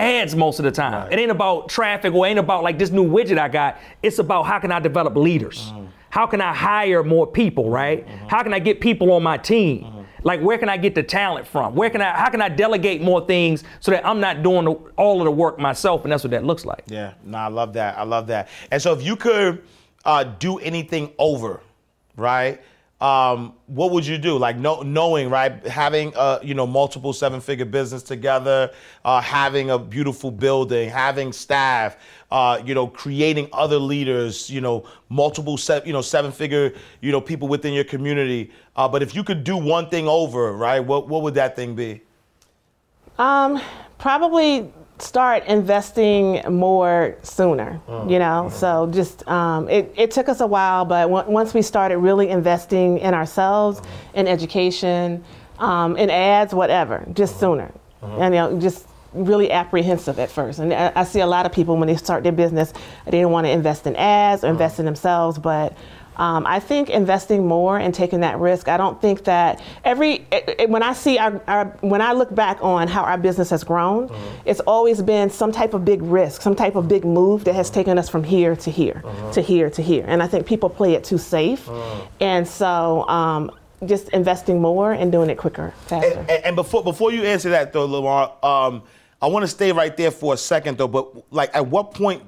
ads 0.00 0.34
most 0.34 0.58
of 0.58 0.64
the 0.64 0.70
time. 0.70 1.10
It 1.12 1.18
ain't 1.18 1.30
about 1.30 1.68
traffic 1.68 2.14
or 2.14 2.26
ain't 2.26 2.38
about 2.38 2.62
like 2.62 2.78
this 2.78 2.90
new 2.90 3.08
widget 3.08 3.38
I 3.38 3.48
got. 3.48 3.78
It's 4.02 4.18
about 4.18 4.44
how 4.44 4.58
can 4.58 4.72
I 4.72 4.80
develop 4.80 5.16
leaders? 5.16 5.70
Mm-hmm. 5.70 5.86
How 6.10 6.26
can 6.26 6.40
I 6.40 6.52
hire 6.52 7.04
more 7.04 7.26
people, 7.26 7.70
right? 7.70 8.06
Mm-hmm. 8.06 8.26
How 8.28 8.42
can 8.42 8.52
I 8.52 8.58
get 8.58 8.80
people 8.80 9.12
on 9.12 9.22
my 9.22 9.36
team? 9.36 9.84
Mm-hmm. 9.84 10.00
Like 10.22 10.40
where 10.40 10.58
can 10.58 10.68
I 10.68 10.76
get 10.76 10.94
the 10.94 11.02
talent 11.02 11.46
from? 11.46 11.74
Where 11.74 11.90
can 11.90 12.00
I 12.00 12.10
how 12.16 12.30
can 12.30 12.42
I 12.42 12.48
delegate 12.48 13.00
more 13.00 13.24
things 13.26 13.64
so 13.80 13.90
that 13.90 14.04
I'm 14.06 14.20
not 14.20 14.42
doing 14.42 14.64
the, 14.64 14.72
all 14.96 15.20
of 15.20 15.24
the 15.24 15.30
work 15.30 15.58
myself 15.58 16.04
and 16.04 16.12
that's 16.12 16.24
what 16.24 16.30
that 16.32 16.44
looks 16.44 16.64
like. 16.64 16.84
Yeah, 16.86 17.14
no, 17.24 17.38
I 17.38 17.48
love 17.48 17.72
that. 17.74 17.96
I 17.96 18.02
love 18.02 18.26
that. 18.28 18.48
And 18.70 18.82
so, 18.82 18.92
if 18.92 19.02
you 19.02 19.16
could 19.16 19.62
uh, 20.04 20.24
do 20.24 20.58
anything 20.58 21.12
over, 21.18 21.60
right? 22.16 22.60
Um, 23.00 23.54
what 23.66 23.92
would 23.92 24.06
you 24.06 24.18
do? 24.18 24.36
Like 24.36 24.58
know, 24.58 24.82
knowing, 24.82 25.30
right? 25.30 25.66
Having 25.66 26.12
uh, 26.16 26.38
you 26.42 26.52
know 26.52 26.66
multiple 26.66 27.14
seven-figure 27.14 27.64
business 27.64 28.02
together, 28.02 28.70
uh, 29.04 29.22
having 29.22 29.70
a 29.70 29.78
beautiful 29.78 30.30
building, 30.30 30.90
having 30.90 31.32
staff, 31.32 31.96
uh, 32.30 32.60
you 32.64 32.74
know, 32.74 32.86
creating 32.86 33.48
other 33.54 33.78
leaders, 33.78 34.50
you 34.50 34.60
know, 34.60 34.84
multiple 35.08 35.56
se- 35.56 35.82
you 35.86 35.94
know 35.94 36.02
seven-figure 36.02 36.74
you 37.00 37.10
know 37.10 37.22
people 37.22 37.48
within 37.48 37.72
your 37.72 37.84
community. 37.84 38.50
Uh, 38.76 38.86
but 38.86 39.02
if 39.02 39.14
you 39.14 39.24
could 39.24 39.44
do 39.44 39.56
one 39.56 39.88
thing 39.88 40.06
over, 40.06 40.52
right? 40.52 40.80
What 40.80 41.08
what 41.08 41.22
would 41.22 41.34
that 41.34 41.56
thing 41.56 41.74
be? 41.74 42.02
Um, 43.18 43.62
probably 43.98 44.72
start 45.02 45.44
investing 45.46 46.42
more 46.48 47.16
sooner. 47.22 47.80
Mm. 47.88 48.10
You 48.10 48.18
know, 48.18 48.48
mm. 48.48 48.52
so 48.52 48.90
just 48.92 49.26
um, 49.28 49.68
it, 49.68 49.92
it 49.96 50.10
took 50.10 50.28
us 50.28 50.40
a 50.40 50.46
while, 50.46 50.84
but 50.84 51.02
w- 51.08 51.30
once 51.30 51.54
we 51.54 51.62
started 51.62 51.98
really 51.98 52.28
investing 52.28 52.98
in 52.98 53.14
ourselves, 53.14 53.80
mm. 53.80 53.86
in 54.14 54.28
education, 54.28 55.24
um, 55.58 55.96
in 55.96 56.10
ads, 56.10 56.54
whatever, 56.54 57.06
just 57.12 57.38
sooner. 57.38 57.72
Mm-hmm. 58.02 58.22
And 58.22 58.34
you 58.34 58.40
know, 58.40 58.60
just 58.60 58.86
really 59.12 59.50
apprehensive 59.50 60.18
at 60.18 60.30
first. 60.30 60.58
And 60.58 60.72
I, 60.72 60.92
I 60.94 61.04
see 61.04 61.20
a 61.20 61.26
lot 61.26 61.44
of 61.44 61.52
people 61.52 61.76
when 61.76 61.88
they 61.88 61.96
start 61.96 62.22
their 62.22 62.32
business, 62.32 62.72
they 63.06 63.20
don't 63.20 63.32
want 63.32 63.46
to 63.46 63.50
invest 63.50 63.86
in 63.86 63.96
ads 63.96 64.44
or 64.44 64.48
invest 64.48 64.78
in 64.78 64.84
themselves, 64.84 65.38
but. 65.38 65.76
Um, 66.20 66.46
I 66.46 66.60
think 66.60 66.90
investing 66.90 67.46
more 67.46 67.78
and 67.78 67.94
taking 67.94 68.20
that 68.20 68.38
risk. 68.38 68.68
I 68.68 68.76
don't 68.76 69.00
think 69.00 69.24
that 69.24 69.62
every 69.84 70.26
it, 70.30 70.54
it- 70.60 70.70
when 70.70 70.82
I 70.82 70.92
see 70.92 71.16
our, 71.16 71.40
our 71.46 71.64
when 71.80 72.02
I 72.02 72.12
look 72.12 72.34
back 72.34 72.62
on 72.62 72.88
how 72.88 73.02
our 73.04 73.16
business 73.16 73.48
has 73.48 73.64
grown, 73.64 74.04
uh-huh. 74.04 74.42
it's 74.44 74.60
always 74.60 75.00
been 75.00 75.30
some 75.30 75.50
type 75.50 75.72
of 75.72 75.84
big 75.84 76.02
risk, 76.02 76.42
some 76.42 76.54
type 76.54 76.76
of 76.76 76.88
big 76.88 77.06
move 77.06 77.44
that 77.44 77.54
has 77.54 77.70
uh-huh. 77.70 77.74
taken 77.74 77.98
us 77.98 78.10
from 78.10 78.22
here 78.22 78.54
to 78.54 78.70
here, 78.70 79.02
uh-huh. 79.02 79.32
to 79.32 79.40
here 79.40 79.70
to 79.70 79.82
here. 79.82 80.04
And 80.06 80.22
I 80.22 80.26
think 80.26 80.46
people 80.46 80.68
play 80.68 80.92
it 80.92 81.04
too 81.04 81.16
safe, 81.16 81.66
and 82.20 82.46
so 82.46 83.08
um, 83.08 83.50
just 83.86 84.10
investing 84.10 84.60
more 84.60 84.92
and 84.92 85.10
doing 85.10 85.30
it 85.30 85.38
quicker, 85.38 85.72
faster. 85.86 86.20
And, 86.20 86.30
and- 86.30 86.44
and 86.44 86.56
before 86.56 86.84
before 86.84 87.12
you 87.12 87.22
answer 87.24 87.48
that 87.50 87.72
though, 87.72 87.86
Lamar, 87.86 88.36
um, 88.42 88.82
I 89.22 89.26
want 89.28 89.44
to 89.44 89.48
stay 89.48 89.72
right 89.72 89.96
there 89.96 90.10
for 90.10 90.34
a 90.34 90.36
second 90.36 90.76
though. 90.76 90.88
But 90.88 91.32
like, 91.32 91.50
at 91.56 91.66
what 91.66 91.94
point 91.94 92.22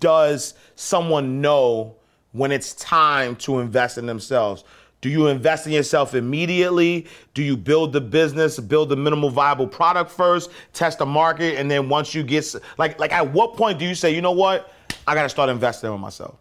does 0.00 0.54
someone 0.74 1.40
know 1.40 1.95
when 2.36 2.52
it's 2.52 2.74
time 2.74 3.36
to 3.36 3.60
invest 3.60 3.98
in 3.98 4.06
themselves? 4.06 4.64
Do 5.00 5.08
you 5.10 5.28
invest 5.28 5.66
in 5.66 5.72
yourself 5.72 6.14
immediately? 6.14 7.06
Do 7.34 7.42
you 7.42 7.56
build 7.56 7.92
the 7.92 8.00
business, 8.00 8.58
build 8.58 8.88
the 8.88 8.96
minimal 8.96 9.30
viable 9.30 9.66
product 9.66 10.10
first, 10.10 10.50
test 10.72 10.98
the 10.98 11.06
market, 11.06 11.58
and 11.58 11.70
then 11.70 11.88
once 11.88 12.14
you 12.14 12.22
get 12.22 12.54
like 12.78 12.98
like 12.98 13.12
at 13.12 13.32
what 13.32 13.56
point 13.56 13.78
do 13.78 13.84
you 13.84 13.94
say, 13.94 14.14
you 14.14 14.20
know 14.20 14.32
what, 14.32 14.72
I 15.06 15.14
got 15.14 15.22
to 15.22 15.28
start 15.28 15.48
investing 15.50 15.92
in 15.92 16.00
myself? 16.00 16.38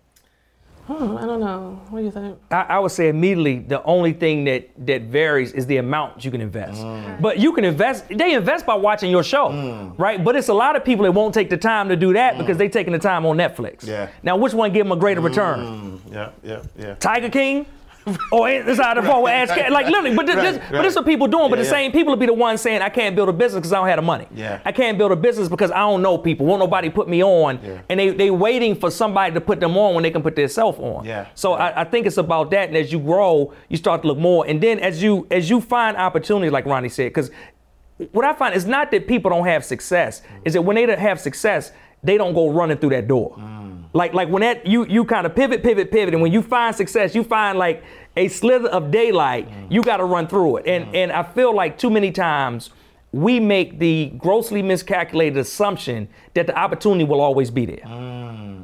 Hmm, 0.88 1.18
I 1.18 1.26
don't 1.26 1.40
know. 1.40 1.82
What 1.90 2.00
do 2.00 2.06
you 2.06 2.12
think? 2.12 2.38
I, 2.52 2.62
I 2.62 2.80
would 2.80 2.92
say 2.92 3.10
immediately 3.10 3.58
the 3.58 3.84
only 3.84 4.14
thing 4.14 4.44
that 4.44 4.70
that 4.86 5.04
varies 5.04 5.52
is 5.52 5.66
the 5.66 5.78
amount 5.78 6.24
you 6.24 6.30
can 6.30 6.42
invest. 6.42 6.82
Hmm. 6.82 7.20
But 7.20 7.40
you 7.40 7.54
can 7.54 7.66
invest. 7.66 8.08
They 8.08 8.34
invest 8.34 8.68
by 8.68 8.76
watching 8.76 9.10
your 9.10 9.24
show, 9.24 9.50
hmm. 9.50 10.00
right? 10.00 10.24
But 10.24 10.36
it's 10.36 10.50
a 10.50 10.54
lot 10.54 10.76
of 10.76 10.86
people 10.86 11.04
that 11.06 11.12
won't 11.12 11.34
take 11.34 11.50
the 11.50 11.58
time 11.58 11.90
to 11.90 11.96
do 11.96 12.14
that 12.14 12.36
hmm. 12.36 12.42
because 12.42 12.58
they 12.58 12.70
taking 12.70 12.94
the 12.94 13.00
time 13.00 13.26
on 13.26 13.36
Netflix. 13.36 13.88
Yeah. 13.88 14.10
Now, 14.22 14.38
which 14.38 14.54
one 14.54 14.72
give 14.74 14.86
them 14.86 14.92
a 14.92 15.00
greater 15.00 15.22
return? 15.22 16.02
Yeah, 16.12 16.32
yeah, 16.44 16.62
yeah. 16.78 16.96
Tiger 16.96 17.30
King? 17.30 17.66
Oh, 18.08 18.18
or 18.32 18.50
inside 18.50 18.98
the 18.98 19.04
phone 19.04 19.24
with 19.24 19.34
ass 19.34 19.50
cat. 19.50 19.72
Like 19.72 19.88
literally, 19.88 20.16
but 20.16 20.26
this, 20.26 20.36
this, 20.36 20.58
but 20.70 20.82
this 20.84 20.92
is 20.92 20.96
what 20.96 21.06
people 21.06 21.28
doing. 21.28 21.50
But 21.50 21.58
Yeah, 21.58 21.64
the 21.64 21.70
yeah. 21.70 21.76
same 21.76 21.92
people 21.92 22.14
will 22.14 22.20
be 22.20 22.28
the 22.28 22.34
ones 22.34 22.62
saying, 22.62 22.82
I 22.82 22.90
can't 22.90 23.16
build 23.16 23.30
a 23.30 23.34
business 23.34 23.62
because 23.62 23.74
I 23.74 23.78
don't 23.78 23.88
have 23.88 23.98
the 23.98 24.04
money. 24.04 24.28
Yeah. 24.34 24.62
I 24.64 24.72
can't 24.72 24.98
build 24.98 25.12
a 25.12 25.16
business 25.16 25.50
because 25.50 25.72
I 25.72 25.80
don't 25.80 26.02
know 26.02 26.18
people. 26.18 26.46
Won't 26.46 26.60
nobody 26.60 26.90
put 26.90 27.08
me 27.08 27.24
on. 27.24 27.60
Yeah. 27.64 27.82
And 27.90 28.00
they 28.00 28.10
they 28.12 28.32
waiting 28.32 28.76
for 28.76 28.92
somebody 28.92 29.34
to 29.34 29.42
put 29.42 29.60
them 29.60 29.76
on 29.78 29.96
when 29.96 30.04
they 30.04 30.12
can 30.12 30.22
put 30.22 30.36
themselves 30.36 30.78
on. 30.80 31.06
Yeah. 31.06 31.28
So 31.34 31.54
I, 31.54 31.82
I 31.82 31.84
think 31.84 32.06
it's 32.06 32.18
about 32.18 32.52
that. 32.52 32.68
And 32.68 32.78
as 32.78 32.92
you 32.92 33.00
grow, 33.00 33.54
you 33.70 33.78
start 33.78 34.04
to 34.04 34.08
look 34.08 34.18
more. 34.18 34.46
And 34.46 34.62
then 34.62 34.80
as 34.80 35.02
you 35.02 35.26
as 35.32 35.50
you 35.50 35.60
find 35.60 35.98
opportunities, 35.98 36.52
like 36.52 36.66
Ronnie 36.66 36.90
said, 36.90 37.06
because 37.06 37.32
what 38.12 38.26
I 38.26 38.34
find 38.34 38.54
is 38.54 38.66
not 38.66 38.92
that 38.92 39.08
people 39.08 39.32
don't 39.32 39.48
have 39.48 39.64
success, 39.64 40.22
mm. 40.22 40.42
is 40.46 40.54
that 40.54 40.62
when 40.62 40.76
they 40.76 40.86
don't 40.86 41.00
have 41.00 41.20
success, 41.20 41.72
they 42.04 42.18
don't 42.18 42.34
go 42.34 42.50
running 42.50 42.78
through 42.78 42.92
that 42.92 43.08
door. 43.08 43.36
Mm. 43.38 43.75
Like 43.96 44.14
like 44.14 44.28
when 44.28 44.42
that 44.42 44.68
you 44.68 44.86
you 44.88 45.06
kind 45.06 45.26
of 45.26 45.34
pivot, 45.34 45.64
pivot, 45.64 45.90
pivot, 45.90 46.14
and 46.14 46.22
when 46.22 46.34
you 46.34 46.42
find 46.42 46.76
success, 46.76 47.16
you 47.16 47.24
find 47.24 47.58
like 47.58 47.82
a 48.18 48.28
slither 48.28 48.68
of 48.68 48.92
daylight, 48.92 49.50
mm-hmm. 49.50 49.72
you 49.72 49.82
got 49.82 49.98
to 49.98 50.04
run 50.04 50.28
through 50.28 50.58
it. 50.58 50.68
And 50.68 50.86
mm-hmm. 50.86 50.96
and 50.96 51.12
I 51.14 51.24
feel 51.24 51.56
like 51.56 51.78
too 51.78 51.90
many 51.90 52.12
times 52.12 52.72
we 53.14 53.40
make 53.40 53.80
the 53.80 54.12
grossly 54.18 54.62
miscalculated 54.62 55.38
assumption 55.38 56.10
that 56.34 56.46
the 56.46 56.60
opportunity 56.60 57.06
will 57.06 57.22
always 57.22 57.50
be 57.50 57.66
there. 57.66 57.86
Mm. 57.86 58.55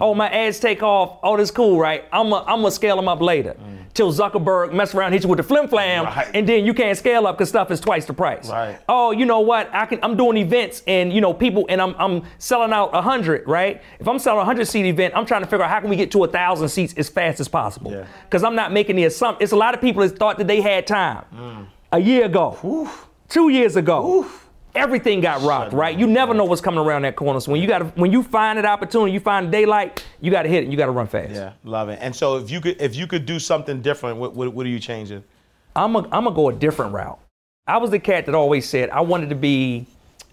Oh, 0.00 0.14
my 0.14 0.28
ads 0.28 0.58
take 0.58 0.82
off. 0.82 1.18
Oh, 1.22 1.36
that's 1.36 1.50
cool, 1.50 1.78
right? 1.78 2.04
I'm 2.12 2.30
going 2.30 2.44
I'm 2.46 2.62
to 2.62 2.70
scale 2.70 2.96
them 2.96 3.08
up 3.08 3.20
later. 3.20 3.56
Till 3.94 4.12
Zuckerberg 4.12 4.72
mess 4.72 4.92
around, 4.92 5.12
hit 5.12 5.22
you 5.22 5.28
with 5.28 5.36
the 5.36 5.44
flim 5.44 5.68
flam, 5.68 6.04
Right. 6.04 6.28
and 6.34 6.48
then 6.48 6.66
you 6.66 6.74
can't 6.74 6.98
scale 6.98 7.28
up 7.28 7.36
because 7.38 7.48
stuff 7.48 7.70
is 7.70 7.78
twice 7.78 8.04
the 8.06 8.12
price. 8.12 8.50
Right. 8.50 8.76
Oh, 8.88 9.12
you 9.12 9.24
know 9.24 9.38
what? 9.38 9.72
I 9.72 9.86
can. 9.86 10.00
I'm 10.02 10.16
doing 10.16 10.36
events, 10.36 10.82
and 10.88 11.12
you 11.12 11.20
know 11.20 11.32
people, 11.32 11.64
and 11.68 11.80
I'm 11.80 11.94
I'm 11.96 12.24
selling 12.38 12.72
out 12.72 12.90
a 12.92 13.00
hundred, 13.00 13.46
right? 13.46 13.80
If 14.00 14.08
I'm 14.08 14.18
selling 14.18 14.40
a 14.40 14.44
hundred 14.44 14.66
seat 14.66 14.84
event, 14.86 15.14
I'm 15.16 15.24
trying 15.24 15.42
to 15.42 15.46
figure 15.46 15.64
out 15.64 15.70
how 15.70 15.78
can 15.78 15.90
we 15.90 15.94
get 15.94 16.10
to 16.10 16.24
a 16.24 16.28
thousand 16.28 16.70
seats 16.70 16.92
as 16.96 17.08
fast 17.08 17.38
as 17.38 17.46
possible. 17.46 17.92
Yeah. 17.92 18.06
Because 18.24 18.42
I'm 18.42 18.56
not 18.56 18.72
making 18.72 18.96
the 18.96 19.04
assumption. 19.04 19.44
It's 19.44 19.52
a 19.52 19.56
lot 19.56 19.74
of 19.74 19.80
people 19.80 20.02
that 20.02 20.18
thought 20.18 20.38
that 20.38 20.48
they 20.48 20.60
had 20.60 20.88
time 20.88 21.24
mm. 21.32 21.66
a 21.92 22.00
year 22.00 22.24
ago, 22.24 22.90
two 23.28 23.48
years 23.50 23.76
ago. 23.76 24.26
Everything 24.74 25.20
got 25.20 25.42
rocked, 25.42 25.72
right? 25.72 25.96
You 25.96 26.06
never 26.06 26.34
know 26.34 26.44
what's 26.44 26.60
coming 26.60 26.80
around 26.80 27.02
that 27.02 27.14
corner. 27.14 27.38
So 27.40 27.52
when 27.52 27.60
you 27.60 27.68
got 27.68 27.96
when 27.96 28.10
you 28.10 28.22
find 28.22 28.58
an 28.58 28.66
opportunity, 28.66 29.12
you 29.12 29.20
find 29.20 29.50
daylight, 29.52 30.04
you 30.20 30.30
got 30.32 30.42
to 30.42 30.48
hit 30.48 30.64
it. 30.64 30.70
You 30.70 30.76
got 30.76 30.86
to 30.86 30.92
run 30.92 31.06
fast. 31.06 31.30
Yeah, 31.32 31.52
love 31.62 31.88
it. 31.90 31.98
And 32.02 32.14
so 32.14 32.38
if 32.38 32.50
you 32.50 32.60
could 32.60 32.80
if 32.80 32.96
you 32.96 33.06
could 33.06 33.24
do 33.24 33.38
something 33.38 33.80
different, 33.82 34.18
what 34.18 34.34
what, 34.34 34.52
what 34.52 34.66
are 34.66 34.70
you 34.70 34.80
changing? 34.80 35.22
I'm 35.76 35.94
a, 35.94 36.00
I'm 36.00 36.24
gonna 36.24 36.32
go 36.32 36.48
a 36.48 36.52
different 36.52 36.92
route. 36.92 37.18
I 37.66 37.78
was 37.78 37.90
the 37.90 37.98
cat 37.98 38.26
that 38.26 38.34
always 38.34 38.68
said 38.68 38.90
I 38.90 39.00
wanted 39.00 39.28
to 39.30 39.34
be 39.36 39.86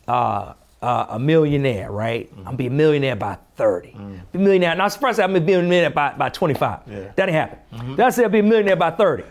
uh, 0.08 0.54
uh, 0.82 1.06
a 1.10 1.20
millionaire, 1.20 1.92
right? 1.92 2.30
I'm 2.40 2.44
gonna 2.44 2.58
be 2.58 2.68
a 2.68 2.72
millionaire 2.72 3.16
by 3.16 3.38
30. 3.56 3.92
Be 4.32 4.40
a 4.40 4.42
millionaire. 4.42 4.76
Now, 4.76 4.90
first 4.90 5.20
I'm 5.20 5.30
gonna 5.34 5.46
be 5.46 5.54
a 5.54 5.62
millionaire 5.62 5.92
by, 5.92 6.14
by 6.14 6.30
25. 6.30 6.80
Yeah. 6.88 7.00
That 7.00 7.16
didn't 7.16 7.34
happen. 7.34 7.96
Then 7.96 8.08
I 8.08 8.10
said 8.10 8.26
I'll 8.26 8.32
be 8.32 8.40
a 8.40 8.44
millionaire 8.44 8.76
by 8.76 8.92
30. 8.92 9.24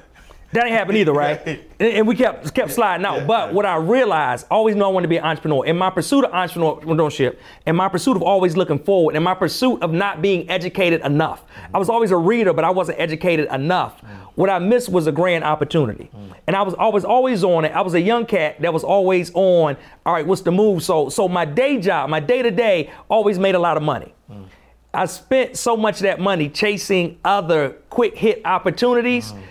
That 0.52 0.66
ain't 0.66 0.74
happen 0.74 0.96
either, 0.96 1.12
right? 1.24 1.40
and, 1.46 1.60
and 1.80 2.08
we 2.08 2.16
kept 2.16 2.52
kept 2.54 2.72
sliding 2.72 3.06
out. 3.06 3.26
but 3.26 3.54
what 3.54 3.64
I 3.66 3.76
realized, 3.76 4.46
always 4.50 4.74
knew 4.74 4.84
I 4.84 4.88
wanted 4.88 5.04
to 5.04 5.08
be 5.08 5.16
an 5.18 5.24
entrepreneur. 5.24 5.64
In 5.64 5.76
my 5.76 5.90
pursuit 5.90 6.24
of 6.24 6.32
entrepreneurship, 6.32 7.36
in 7.66 7.76
my 7.76 7.88
pursuit 7.88 8.16
of 8.16 8.22
always 8.22 8.56
looking 8.56 8.78
forward, 8.78 9.14
in 9.16 9.22
my 9.22 9.34
pursuit 9.34 9.82
of 9.82 9.92
not 9.92 10.20
being 10.20 10.48
educated 10.50 11.02
enough. 11.02 11.44
I 11.72 11.78
was 11.78 11.88
always 11.88 12.10
a 12.10 12.16
reader, 12.16 12.52
but 12.52 12.64
I 12.64 12.70
wasn't 12.70 12.98
educated 12.98 13.48
enough. 13.52 14.00
What 14.34 14.50
I 14.50 14.58
missed 14.58 14.88
was 14.88 15.06
a 15.06 15.12
grand 15.12 15.44
opportunity. 15.44 16.10
And 16.46 16.56
I 16.56 16.62
was 16.62 16.74
always 16.74 17.04
always 17.04 17.44
on 17.44 17.64
it. 17.64 17.72
I 17.72 17.82
was 17.82 17.94
a 17.94 18.00
young 18.00 18.26
cat 18.26 18.60
that 18.60 18.72
was 18.72 18.82
always 18.84 19.30
on, 19.34 19.76
all 20.04 20.12
right, 20.14 20.26
what's 20.26 20.42
the 20.42 20.52
move? 20.52 20.82
So 20.82 21.08
so 21.08 21.28
my 21.28 21.44
day 21.44 21.80
job, 21.80 22.10
my 22.10 22.20
day-to-day 22.20 22.90
always 23.08 23.38
made 23.38 23.54
a 23.54 23.58
lot 23.58 23.76
of 23.76 23.82
money. 23.82 24.14
I 24.92 25.06
spent 25.06 25.56
so 25.56 25.76
much 25.76 25.96
of 25.96 26.02
that 26.02 26.18
money 26.18 26.48
chasing 26.48 27.18
other 27.24 27.70
quick 27.90 28.16
hit 28.16 28.42
opportunities. 28.44 29.32
Mm. 29.32 29.42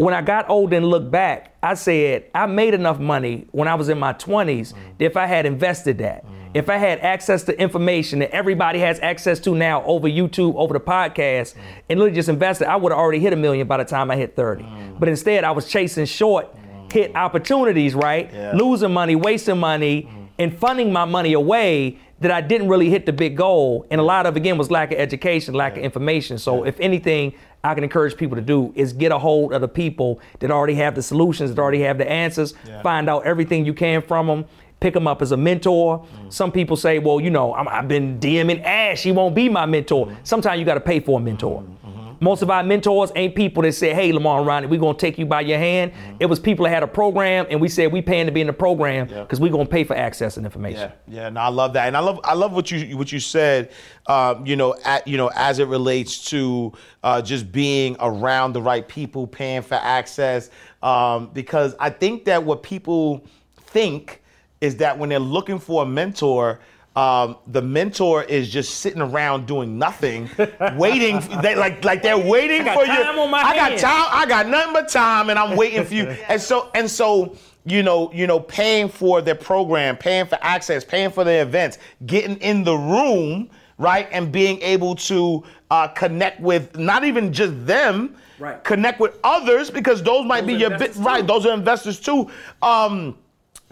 When 0.00 0.14
I 0.14 0.22
got 0.22 0.48
old 0.48 0.72
and 0.72 0.86
looked 0.86 1.10
back, 1.10 1.54
I 1.62 1.74
said, 1.74 2.24
I 2.34 2.46
made 2.46 2.72
enough 2.72 2.98
money 2.98 3.46
when 3.50 3.68
I 3.68 3.74
was 3.74 3.90
in 3.90 3.98
my 3.98 4.14
20s 4.14 4.70
that 4.70 4.74
mm. 4.74 4.94
if 5.00 5.14
I 5.14 5.26
had 5.26 5.44
invested 5.44 5.98
that, 5.98 6.24
mm. 6.24 6.50
if 6.54 6.70
I 6.70 6.78
had 6.78 7.00
access 7.00 7.42
to 7.42 7.60
information 7.60 8.20
that 8.20 8.30
everybody 8.30 8.78
has 8.78 8.98
access 9.00 9.38
to 9.40 9.54
now 9.54 9.84
over 9.84 10.08
YouTube, 10.08 10.54
over 10.54 10.72
the 10.72 10.80
podcast, 10.80 11.54
mm. 11.54 11.60
and 11.90 11.98
literally 11.98 12.14
just 12.14 12.30
invested, 12.30 12.66
I 12.66 12.76
would 12.76 12.92
have 12.92 12.98
already 12.98 13.18
hit 13.18 13.34
a 13.34 13.36
million 13.36 13.68
by 13.68 13.76
the 13.76 13.84
time 13.84 14.10
I 14.10 14.16
hit 14.16 14.36
30. 14.36 14.64
But 14.98 15.10
instead, 15.10 15.44
I 15.44 15.50
was 15.50 15.68
chasing 15.68 16.06
short 16.06 16.48
hit 16.90 17.14
opportunities, 17.14 17.94
right? 17.94 18.32
Yeah. 18.32 18.52
Losing 18.54 18.94
money, 18.94 19.16
wasting 19.16 19.58
money, 19.58 20.08
and 20.38 20.56
funding 20.56 20.94
my 20.94 21.04
money 21.04 21.34
away 21.34 21.98
that 22.20 22.30
I 22.30 22.40
didn't 22.40 22.68
really 22.68 22.88
hit 22.88 23.04
the 23.04 23.12
big 23.12 23.36
goal. 23.36 23.86
And 23.90 24.00
a 24.00 24.04
lot 24.04 24.24
of 24.24 24.36
again 24.36 24.56
was 24.56 24.70
lack 24.70 24.92
of 24.92 24.98
education, 24.98 25.52
lack 25.52 25.76
of 25.76 25.82
information. 25.82 26.38
So 26.38 26.64
if 26.64 26.80
anything, 26.80 27.34
I 27.62 27.74
can 27.74 27.84
encourage 27.84 28.16
people 28.16 28.36
to 28.36 28.42
do 28.42 28.72
is 28.74 28.92
get 28.92 29.12
a 29.12 29.18
hold 29.18 29.52
of 29.52 29.60
the 29.60 29.68
people 29.68 30.20
that 30.38 30.50
already 30.50 30.74
have 30.74 30.94
the 30.94 31.02
solutions, 31.02 31.54
that 31.54 31.60
already 31.60 31.80
have 31.82 31.98
the 31.98 32.10
answers. 32.10 32.54
Find 32.82 33.08
out 33.08 33.26
everything 33.26 33.66
you 33.66 33.74
can 33.74 34.00
from 34.02 34.26
them. 34.26 34.44
Pick 34.80 34.94
them 34.94 35.06
up 35.06 35.20
as 35.20 35.30
a 35.30 35.36
mentor. 35.36 35.98
Mm. 35.98 36.32
Some 36.32 36.50
people 36.50 36.74
say, 36.74 36.98
well, 36.98 37.20
you 37.20 37.28
know, 37.28 37.54
I'm, 37.54 37.68
I've 37.68 37.86
been 37.86 38.18
DMing 38.18 38.64
Ash. 38.64 39.02
He 39.02 39.12
won't 39.12 39.34
be 39.34 39.50
my 39.50 39.66
mentor. 39.66 40.06
Mm. 40.06 40.16
Sometimes 40.22 40.58
you 40.58 40.64
got 40.64 40.74
to 40.74 40.80
pay 40.80 41.00
for 41.00 41.20
a 41.20 41.22
mentor. 41.22 41.60
Mm. 41.60 41.79
Most 42.20 42.42
of 42.42 42.50
our 42.50 42.62
mentors 42.62 43.10
ain't 43.16 43.34
people 43.34 43.62
that 43.62 43.72
said, 43.72 43.96
"Hey, 43.96 44.12
Lamar 44.12 44.38
and 44.38 44.46
Ronnie, 44.46 44.66
we're 44.66 44.78
gonna 44.78 44.96
take 44.96 45.18
you 45.18 45.24
by 45.26 45.40
your 45.40 45.58
hand." 45.58 45.92
It 46.18 46.26
was 46.26 46.38
people 46.38 46.64
that 46.64 46.70
had 46.70 46.82
a 46.82 46.86
program, 46.86 47.46
and 47.48 47.60
we 47.60 47.68
said 47.68 47.90
we 47.90 48.02
paying 48.02 48.26
to 48.26 48.32
be 48.32 48.40
in 48.42 48.46
the 48.46 48.52
program 48.52 49.06
because 49.06 49.40
we're 49.40 49.50
gonna 49.50 49.66
pay 49.66 49.84
for 49.84 49.96
access 49.96 50.36
and 50.36 50.44
information. 50.44 50.92
Yeah, 51.08 51.22
yeah, 51.22 51.28
no, 51.30 51.40
I 51.40 51.48
love 51.48 51.72
that, 51.72 51.88
and 51.88 51.96
I 51.96 52.00
love 52.00 52.20
I 52.24 52.34
love 52.34 52.52
what 52.52 52.70
you 52.70 52.96
what 52.96 53.10
you 53.10 53.20
said. 53.20 53.70
Um, 54.06 54.44
you 54.46 54.56
know, 54.56 54.74
at, 54.84 55.06
you 55.06 55.16
know, 55.16 55.30
as 55.34 55.58
it 55.58 55.68
relates 55.68 56.24
to 56.30 56.72
uh, 57.02 57.22
just 57.22 57.50
being 57.52 57.96
around 58.00 58.52
the 58.52 58.62
right 58.62 58.86
people, 58.86 59.26
paying 59.26 59.62
for 59.62 59.76
access, 59.76 60.50
um, 60.82 61.30
because 61.32 61.74
I 61.80 61.90
think 61.90 62.24
that 62.26 62.44
what 62.44 62.62
people 62.62 63.24
think 63.56 64.22
is 64.60 64.76
that 64.76 64.98
when 64.98 65.08
they're 65.08 65.18
looking 65.18 65.58
for 65.58 65.82
a 65.84 65.86
mentor. 65.86 66.60
Um, 66.96 67.36
the 67.46 67.62
mentor 67.62 68.24
is 68.24 68.50
just 68.50 68.78
sitting 68.78 69.00
around 69.00 69.46
doing 69.46 69.78
nothing, 69.78 70.28
waiting. 70.76 71.20
They, 71.40 71.54
like 71.54 71.84
like 71.84 72.02
they're 72.02 72.18
waiting 72.18 72.64
for 72.64 72.84
you. 72.84 72.90
I 72.92 73.54
got 73.54 73.70
hands. 73.70 73.82
time. 73.82 74.06
I 74.10 74.26
got 74.26 74.48
nothing 74.48 74.72
but 74.72 74.88
time, 74.88 75.30
and 75.30 75.38
I'm 75.38 75.56
waiting 75.56 75.84
for 75.84 75.94
you. 75.94 76.06
And 76.28 76.40
so 76.42 76.68
and 76.74 76.90
so, 76.90 77.36
you 77.64 77.84
know, 77.84 78.10
you 78.12 78.26
know, 78.26 78.40
paying 78.40 78.88
for 78.88 79.22
their 79.22 79.36
program, 79.36 79.96
paying 79.96 80.26
for 80.26 80.36
access, 80.42 80.84
paying 80.84 81.10
for 81.10 81.22
their 81.22 81.42
events, 81.42 81.78
getting 82.06 82.36
in 82.38 82.64
the 82.64 82.76
room, 82.76 83.50
right, 83.78 84.08
and 84.10 84.32
being 84.32 84.60
able 84.60 84.96
to 84.96 85.44
uh, 85.70 85.86
connect 85.88 86.40
with 86.40 86.76
not 86.76 87.04
even 87.04 87.32
just 87.32 87.66
them, 87.66 88.16
Right. 88.40 88.62
connect 88.64 89.00
with 89.00 89.18
others 89.22 89.70
because 89.70 90.02
those 90.02 90.24
might 90.24 90.40
Those 90.40 90.46
be 90.48 90.54
your 90.54 90.70
bit, 90.70 90.80
investors 90.80 91.02
right. 91.04 91.26
Those 91.26 91.44
are 91.46 91.52
investors 91.54 92.00
too. 92.00 92.30
Um, 92.62 93.16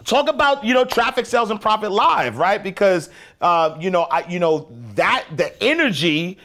talk 0.05 0.29
about 0.29 0.63
you 0.63 0.73
know 0.73 0.85
traffic 0.85 1.25
sales 1.25 1.51
and 1.51 1.59
profit 1.59 1.91
live 1.91 2.37
right? 2.37 2.61
Because 2.63 3.09
uh, 3.41 3.77
you 3.79 3.89
know 3.89 4.03
I, 4.03 4.27
you 4.27 4.39
know 4.39 4.67
that 4.95 5.25
the 5.35 5.61
energy 5.63 6.37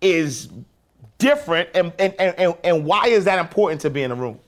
is 0.00 0.48
different 1.18 1.68
and 1.74 1.92
and, 1.98 2.14
and 2.18 2.34
and 2.38 2.54
and 2.64 2.84
why 2.84 3.06
is 3.08 3.24
that 3.24 3.38
important 3.38 3.80
to 3.82 3.90
be 3.90 4.02
in 4.02 4.10
a 4.10 4.14
room 4.14 4.38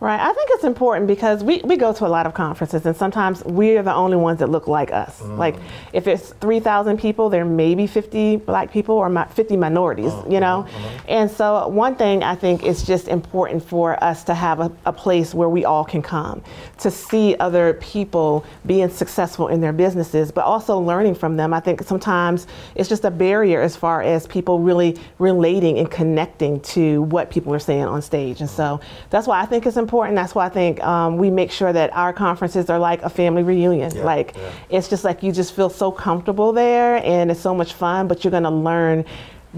Right. 0.00 0.20
I 0.20 0.32
think 0.34 0.50
it's 0.52 0.64
important 0.64 1.06
because 1.06 1.42
we, 1.42 1.62
we 1.64 1.76
go 1.76 1.92
to 1.92 2.06
a 2.06 2.08
lot 2.08 2.26
of 2.26 2.34
conferences 2.34 2.84
and 2.84 2.94
sometimes 2.94 3.42
we're 3.44 3.82
the 3.82 3.94
only 3.94 4.18
ones 4.18 4.40
that 4.40 4.50
look 4.50 4.66
like 4.66 4.92
us. 4.92 5.22
Mm. 5.22 5.38
Like 5.38 5.54
if 5.94 6.06
it's 6.06 6.34
3,000 6.34 6.98
people, 6.98 7.30
there 7.30 7.46
may 7.46 7.74
be 7.74 7.86
50 7.86 8.36
black 8.36 8.70
people 8.70 8.96
or 8.96 9.26
50 9.26 9.56
minorities, 9.56 10.10
oh, 10.12 10.26
you 10.28 10.36
uh-huh, 10.36 10.40
know? 10.40 10.58
Uh-huh. 10.60 11.04
And 11.08 11.30
so 11.30 11.68
one 11.68 11.96
thing 11.96 12.22
I 12.22 12.34
think 12.34 12.64
is 12.64 12.82
just 12.82 13.08
important 13.08 13.64
for 13.64 14.02
us 14.04 14.24
to 14.24 14.34
have 14.34 14.60
a, 14.60 14.70
a 14.84 14.92
place 14.92 15.32
where 15.32 15.48
we 15.48 15.64
all 15.64 15.84
can 15.84 16.02
come 16.02 16.42
to 16.80 16.90
see 16.90 17.34
other 17.36 17.72
people 17.74 18.44
being 18.66 18.90
successful 18.90 19.48
in 19.48 19.62
their 19.62 19.72
businesses, 19.72 20.30
but 20.30 20.44
also 20.44 20.78
learning 20.78 21.14
from 21.14 21.38
them. 21.38 21.54
I 21.54 21.60
think 21.60 21.82
sometimes 21.82 22.46
it's 22.74 22.90
just 22.90 23.06
a 23.06 23.10
barrier 23.10 23.62
as 23.62 23.74
far 23.74 24.02
as 24.02 24.26
people 24.26 24.58
really 24.58 24.98
relating 25.18 25.78
and 25.78 25.90
connecting 25.90 26.60
to 26.60 27.02
what 27.02 27.30
people 27.30 27.54
are 27.54 27.58
saying 27.58 27.84
on 27.84 28.02
stage. 28.02 28.40
And 28.40 28.50
so 28.50 28.80
that's 29.08 29.26
why 29.26 29.40
I 29.40 29.46
think 29.46 29.64
it's 29.64 29.78
important. 29.78 29.93
That's 30.02 30.34
why 30.34 30.46
I 30.46 30.48
think 30.48 30.82
um, 30.82 31.16
we 31.16 31.30
make 31.30 31.50
sure 31.50 31.72
that 31.72 31.94
our 31.94 32.12
conferences 32.12 32.68
are 32.70 32.78
like 32.78 33.02
a 33.02 33.10
family 33.10 33.42
reunion. 33.42 33.90
like 34.02 34.34
it's 34.70 34.88
just 34.88 35.04
like 35.04 35.22
you 35.22 35.32
just 35.32 35.54
feel 35.54 35.70
so 35.70 35.90
comfortable 35.92 36.52
there 36.52 36.96
and 37.04 37.30
it's 37.30 37.40
so 37.40 37.54
much 37.54 37.74
fun, 37.74 38.08
but 38.08 38.24
you're 38.24 38.30
going 38.30 38.42
to 38.44 38.50
learn. 38.50 39.04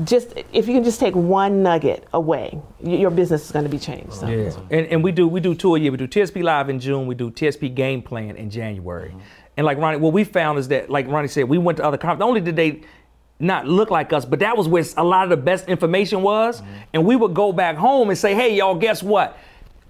Just 0.05 0.35
if 0.53 0.69
you 0.69 0.75
can 0.75 0.85
just 0.85 1.01
take 1.01 1.15
one 1.15 1.63
nugget 1.63 2.07
away, 2.13 2.61
your 2.83 3.11
business 3.11 3.47
is 3.47 3.51
going 3.51 3.65
to 3.65 3.71
be 3.71 3.79
changed. 3.79 4.13
So. 4.13 4.29
Yeah, 4.29 4.53
and, 4.71 4.87
and 4.89 5.03
we 5.03 5.11
do 5.11 5.27
we 5.27 5.41
do 5.41 5.55
two 5.55 5.75
a 5.75 5.79
year. 5.79 5.91
We 5.91 5.97
do 5.97 6.07
TSP 6.07 6.43
Live 6.43 6.69
in 6.69 6.79
June. 6.79 7.07
We 7.07 7.15
do 7.15 7.31
TSP 7.31 7.75
Game 7.75 8.03
Plan 8.03 8.37
in 8.37 8.51
January. 8.51 9.15
And 9.57 9.65
like 9.65 9.79
Ronnie, 9.79 9.97
what 9.99 10.13
we 10.13 10.25
found 10.25 10.59
is 10.59 10.69
that, 10.69 10.91
like 10.91 11.09
Ronnie 11.09 11.29
said, 11.29 11.49
we 11.49 11.57
went 11.57 11.79
to 11.79 11.85
other 11.85 11.97
conferences. 11.97 12.21
Not 12.21 12.29
only 12.29 12.43
did 12.43 12.57
they 12.57 12.83
not 13.39 13.67
look 13.67 13.91
like 13.91 14.13
us, 14.13 14.25
but 14.25 14.39
that 14.41 14.57
was 14.57 14.69
where 14.69 14.85
a 14.97 15.05
lot 15.05 15.25
of 15.25 15.31
the 15.31 15.37
best 15.37 15.69
information 15.69 16.23
was. 16.23 16.63
And 16.93 17.05
we 17.05 17.17
would 17.17 17.35
go 17.35 17.53
back 17.53 17.77
home 17.77 18.09
and 18.09 18.19
say, 18.19 18.35
"Hey, 18.35 18.55
y'all, 18.55 18.75
guess 18.75 19.03
what? 19.03 19.39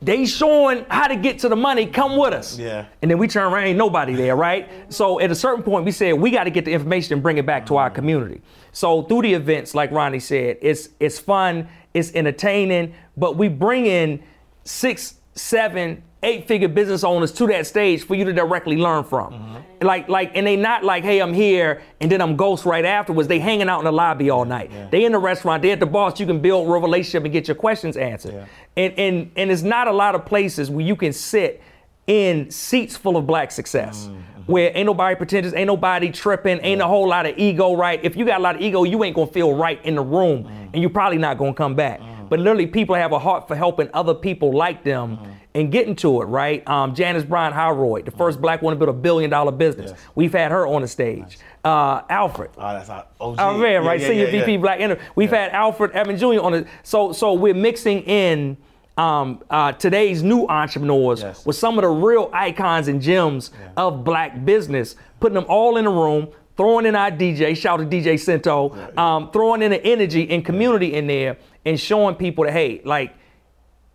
They 0.02 0.26
showing 0.26 0.84
how 0.88 1.08
to 1.08 1.16
get 1.16 1.38
to 1.40 1.48
the 1.48 1.56
money. 1.56 1.86
Come 1.86 2.16
with 2.16 2.34
us." 2.34 2.58
Yeah. 2.58 2.86
And 3.00 3.10
then 3.10 3.18
we 3.18 3.28
turn 3.28 3.52
around, 3.52 3.64
ain't 3.64 3.78
nobody 3.78 4.14
there, 4.14 4.36
right? 4.36 4.68
So 4.92 5.20
at 5.20 5.30
a 5.30 5.34
certain 5.34 5.62
point, 5.62 5.84
we 5.84 5.90
said 5.90 6.12
we 6.12 6.30
got 6.30 6.44
to 6.44 6.50
get 6.50 6.64
the 6.64 6.72
information 6.72 7.14
and 7.14 7.22
bring 7.22 7.38
it 7.38 7.46
back 7.46 7.66
to 7.66 7.76
our 7.76 7.90
community. 7.90 8.42
So 8.72 9.02
through 9.02 9.22
the 9.22 9.34
events, 9.34 9.74
like 9.74 9.90
Ronnie 9.90 10.20
said, 10.20 10.58
it's 10.60 10.90
it's 11.00 11.18
fun, 11.18 11.68
it's 11.94 12.12
entertaining, 12.14 12.94
but 13.16 13.36
we 13.36 13.48
bring 13.48 13.86
in 13.86 14.22
six, 14.64 15.14
seven, 15.34 16.02
eight 16.26 16.46
figure 16.46 16.68
business 16.68 17.04
owners 17.04 17.32
to 17.32 17.46
that 17.46 17.66
stage 17.66 18.04
for 18.04 18.14
you 18.14 18.24
to 18.24 18.32
directly 18.32 18.76
learn 18.76 19.04
from. 19.04 19.32
Mm-hmm. 19.32 19.86
Like 19.86 20.08
like, 20.08 20.32
and 20.34 20.46
they 20.46 20.56
not 20.56 20.84
like, 20.84 21.04
hey, 21.04 21.20
I'm 21.20 21.32
here, 21.32 21.82
and 22.00 22.10
then 22.10 22.20
I'm 22.20 22.36
ghost 22.36 22.64
right 22.64 22.84
afterwards. 22.84 23.28
They 23.28 23.38
hanging 23.38 23.68
out 23.68 23.78
in 23.78 23.84
the 23.84 23.92
lobby 23.92 24.30
all 24.30 24.44
night. 24.44 24.90
They 24.90 25.04
in 25.04 25.12
the 25.12 25.18
restaurant. 25.18 25.62
They 25.62 25.70
at 25.70 25.80
the 25.80 25.86
boss. 25.86 26.18
You 26.18 26.26
can 26.26 26.40
build 26.40 26.68
a 26.68 26.70
relationship 26.70 27.24
and 27.24 27.32
get 27.32 27.48
your 27.48 27.54
questions 27.54 27.96
answered. 27.96 28.46
And 28.76 28.94
and 28.98 29.30
and 29.36 29.50
it's 29.50 29.62
not 29.62 29.88
a 29.88 29.92
lot 29.92 30.14
of 30.14 30.24
places 30.26 30.70
where 30.70 30.84
you 30.84 30.96
can 30.96 31.12
sit 31.12 31.62
in 32.06 32.50
seats 32.50 32.96
full 32.96 33.16
of 33.16 33.26
black 33.26 33.50
success. 33.50 34.06
Mm-hmm. 34.06 34.20
Where 34.46 34.70
ain't 34.74 34.86
nobody 34.86 35.16
pretentious, 35.16 35.52
ain't 35.54 35.66
nobody 35.66 36.10
tripping, 36.10 36.60
ain't 36.62 36.80
a 36.80 36.86
whole 36.86 37.08
lot 37.08 37.26
of 37.26 37.36
ego, 37.36 37.74
right? 37.74 37.98
If 38.04 38.16
you 38.16 38.24
got 38.24 38.38
a 38.38 38.42
lot 38.42 38.54
of 38.54 38.60
ego, 38.60 38.84
you 38.84 39.02
ain't 39.02 39.16
gonna 39.16 39.26
feel 39.26 39.54
right 39.54 39.84
in 39.84 39.96
the 39.96 40.02
room, 40.02 40.44
mm. 40.44 40.70
and 40.72 40.76
you're 40.76 40.88
probably 40.88 41.18
not 41.18 41.36
gonna 41.36 41.52
come 41.52 41.74
back. 41.74 42.00
Mm. 42.00 42.28
But 42.28 42.38
literally, 42.38 42.68
people 42.68 42.94
have 42.94 43.12
a 43.12 43.18
heart 43.18 43.48
for 43.48 43.56
helping 43.56 43.90
other 43.92 44.14
people 44.14 44.52
like 44.52 44.84
them 44.84 45.16
mm. 45.16 45.35
And 45.56 45.72
getting 45.72 45.96
to 45.96 46.20
it, 46.20 46.26
right? 46.26 46.66
Um, 46.68 46.94
Janice 46.94 47.24
Bryant 47.24 47.54
Howroyd, 47.54 48.04
the 48.04 48.10
first 48.10 48.42
black 48.42 48.60
woman 48.60 48.78
to 48.78 48.84
build 48.84 48.94
a 48.94 48.98
billion 49.00 49.30
dollar 49.30 49.52
business. 49.52 49.92
We've 50.14 50.32
had 50.32 50.50
her 50.50 50.66
on 50.66 50.82
the 50.82 50.88
stage. 50.88 51.38
Uh, 51.64 52.02
Alfred, 52.10 52.50
oh 52.58 52.74
that's 52.74 52.90
our 52.90 53.06
OG. 53.18 53.36
Oh 53.38 53.56
man, 53.56 53.82
Yeah, 53.82 53.88
right? 53.88 53.98
yeah, 53.98 54.06
Senior 54.06 54.26
yeah, 54.26 54.40
VP. 54.44 54.58
Black 54.58 54.80
Inter- 54.80 54.98
We've 55.14 55.30
had 55.30 55.52
Alfred 55.52 55.92
Edmond 55.94 56.18
Jr. 56.18 56.40
on 56.40 56.52
it. 56.52 56.66
So 56.82 57.12
so 57.12 57.32
we're 57.32 57.54
mixing 57.54 58.02
in 58.02 58.58
um, 58.98 59.42
uh, 59.48 59.72
today's 59.72 60.22
new 60.22 60.46
entrepreneurs 60.46 61.22
Yes. 61.22 61.46
with 61.46 61.56
some 61.56 61.78
of 61.78 61.82
the 61.82 61.88
real 61.88 62.28
icons 62.34 62.88
and 62.88 63.00
gems 63.00 63.50
of 63.78 64.04
black 64.04 64.44
business, 64.44 64.94
putting 65.20 65.34
them 65.36 65.46
all 65.48 65.78
in 65.78 65.86
a 65.86 65.90
room, 65.90 66.28
throwing 66.58 66.84
in 66.84 66.94
our 66.94 67.10
DJ, 67.10 67.56
shout 67.56 67.80
out 67.80 67.90
to 67.90 67.96
DJ 67.96 68.18
Cento, 68.20 68.76
um, 68.98 69.30
throwing 69.32 69.62
in 69.62 69.70
the 69.70 69.82
energy 69.86 70.28
and 70.30 70.44
community 70.44 70.92
in 70.94 71.06
there, 71.06 71.38
and 71.64 71.80
showing 71.80 72.14
people 72.14 72.44
that 72.44 72.52
hey, 72.52 72.82
like 72.84 73.14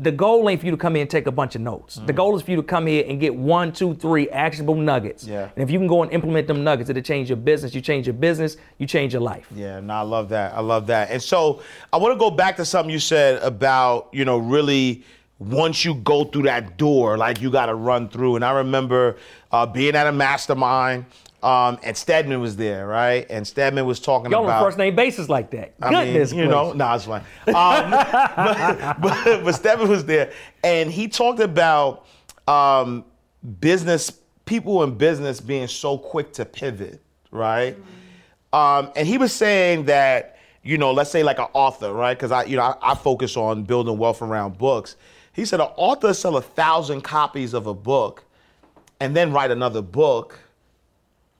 the 0.01 0.11
goal 0.11 0.49
ain't 0.49 0.59
for 0.59 0.65
you 0.65 0.71
to 0.71 0.77
come 0.77 0.95
in 0.95 1.03
and 1.03 1.09
take 1.09 1.27
a 1.27 1.31
bunch 1.31 1.53
of 1.53 1.61
notes. 1.61 2.01
The 2.07 2.13
goal 2.13 2.35
is 2.35 2.41
for 2.41 2.49
you 2.49 2.57
to 2.57 2.63
come 2.63 2.87
here 2.87 3.05
and 3.07 3.19
get 3.19 3.35
one, 3.35 3.71
two, 3.71 3.93
three 3.93 4.27
actionable 4.29 4.75
nuggets. 4.75 5.25
Yeah. 5.25 5.49
And 5.55 5.63
if 5.63 5.69
you 5.69 5.77
can 5.77 5.87
go 5.87 6.01
and 6.01 6.11
implement 6.11 6.47
them 6.47 6.63
nuggets, 6.63 6.89
it'll 6.89 7.03
change 7.03 7.29
your 7.29 7.37
business. 7.37 7.75
You 7.75 7.81
change 7.81 8.07
your 8.07 8.15
business, 8.15 8.57
you 8.79 8.87
change 8.87 9.13
your 9.13 9.21
life. 9.21 9.45
Yeah, 9.53 9.79
no, 9.79 9.93
I 9.93 10.01
love 10.01 10.29
that. 10.29 10.55
I 10.55 10.61
love 10.61 10.87
that. 10.87 11.11
And 11.11 11.21
so 11.21 11.61
I 11.93 11.97
want 11.97 12.13
to 12.13 12.19
go 12.19 12.31
back 12.31 12.55
to 12.57 12.65
something 12.65 12.91
you 12.91 12.99
said 12.99 13.43
about, 13.43 14.09
you 14.11 14.25
know, 14.25 14.39
really 14.39 15.03
once 15.37 15.85
you 15.85 15.93
go 15.95 16.23
through 16.23 16.43
that 16.43 16.77
door, 16.77 17.15
like 17.15 17.39
you 17.39 17.51
got 17.51 17.67
to 17.67 17.75
run 17.75 18.09
through. 18.09 18.37
And 18.37 18.43
I 18.45 18.53
remember 18.53 19.17
uh, 19.51 19.67
being 19.67 19.95
at 19.95 20.07
a 20.07 20.11
mastermind, 20.11 21.05
um, 21.43 21.79
and 21.83 21.97
Stedman 21.97 22.39
was 22.39 22.55
there, 22.55 22.85
right? 22.85 23.25
And 23.29 23.47
Stedman 23.47 23.85
was 23.85 23.99
talking 23.99 24.31
Y'all 24.31 24.43
about. 24.43 24.63
first 24.63 24.77
name 24.77 24.95
basis 24.95 25.27
like 25.27 25.49
that. 25.51 25.73
I 25.81 25.89
Goodness 25.89 26.31
mean, 26.31 26.41
you 26.41 26.47
know, 26.47 26.73
no, 26.73 26.93
it's 26.93 27.05
fine. 27.05 27.23
Um, 27.47 27.91
but, 29.01 29.01
but, 29.01 29.43
but 29.43 29.55
Stephen 29.55 29.89
was 29.89 30.05
there, 30.05 30.31
and 30.63 30.91
he 30.91 31.07
talked 31.07 31.39
about 31.39 32.05
um, 32.47 33.03
business 33.59 34.11
people 34.45 34.83
in 34.83 34.95
business 34.95 35.39
being 35.41 35.67
so 35.67 35.97
quick 35.97 36.33
to 36.33 36.45
pivot, 36.45 37.01
right? 37.31 37.75
Um, 38.53 38.91
and 38.95 39.07
he 39.07 39.17
was 39.17 39.33
saying 39.33 39.85
that 39.85 40.37
you 40.63 40.77
know, 40.77 40.91
let's 40.91 41.09
say 41.09 41.23
like 41.23 41.39
an 41.39 41.47
author, 41.53 41.91
right? 41.91 42.15
Because 42.15 42.31
I, 42.31 42.43
you 42.43 42.55
know, 42.55 42.63
I, 42.63 42.91
I 42.91 42.95
focus 42.95 43.35
on 43.35 43.63
building 43.63 43.97
wealth 43.97 44.21
around 44.21 44.57
books. 44.57 44.95
He 45.33 45.45
said 45.45 45.59
an 45.59 45.69
author 45.75 46.13
sell 46.13 46.37
a 46.37 46.41
thousand 46.41 47.01
copies 47.01 47.53
of 47.53 47.65
a 47.65 47.73
book, 47.73 48.23
and 48.99 49.15
then 49.15 49.33
write 49.33 49.49
another 49.49 49.81
book 49.81 50.39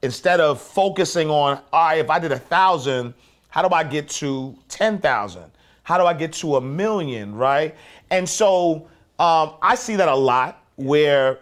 instead 0.01 0.39
of 0.39 0.61
focusing 0.61 1.29
on, 1.29 1.61
all 1.71 1.85
right, 1.87 1.99
if 1.99 2.09
I 2.09 2.19
did 2.19 2.31
a 2.31 2.39
thousand, 2.39 3.13
how 3.49 3.67
do 3.67 3.73
I 3.73 3.83
get 3.83 4.09
to 4.09 4.57
10,000? 4.69 5.43
How 5.83 5.97
do 5.97 6.05
I 6.05 6.13
get 6.13 6.33
to 6.33 6.55
a 6.55 6.61
million, 6.61 7.35
right? 7.35 7.75
And 8.09 8.27
so 8.27 8.87
um, 9.19 9.53
I 9.61 9.75
see 9.75 9.95
that 9.95 10.07
a 10.07 10.15
lot 10.15 10.63
where 10.75 11.39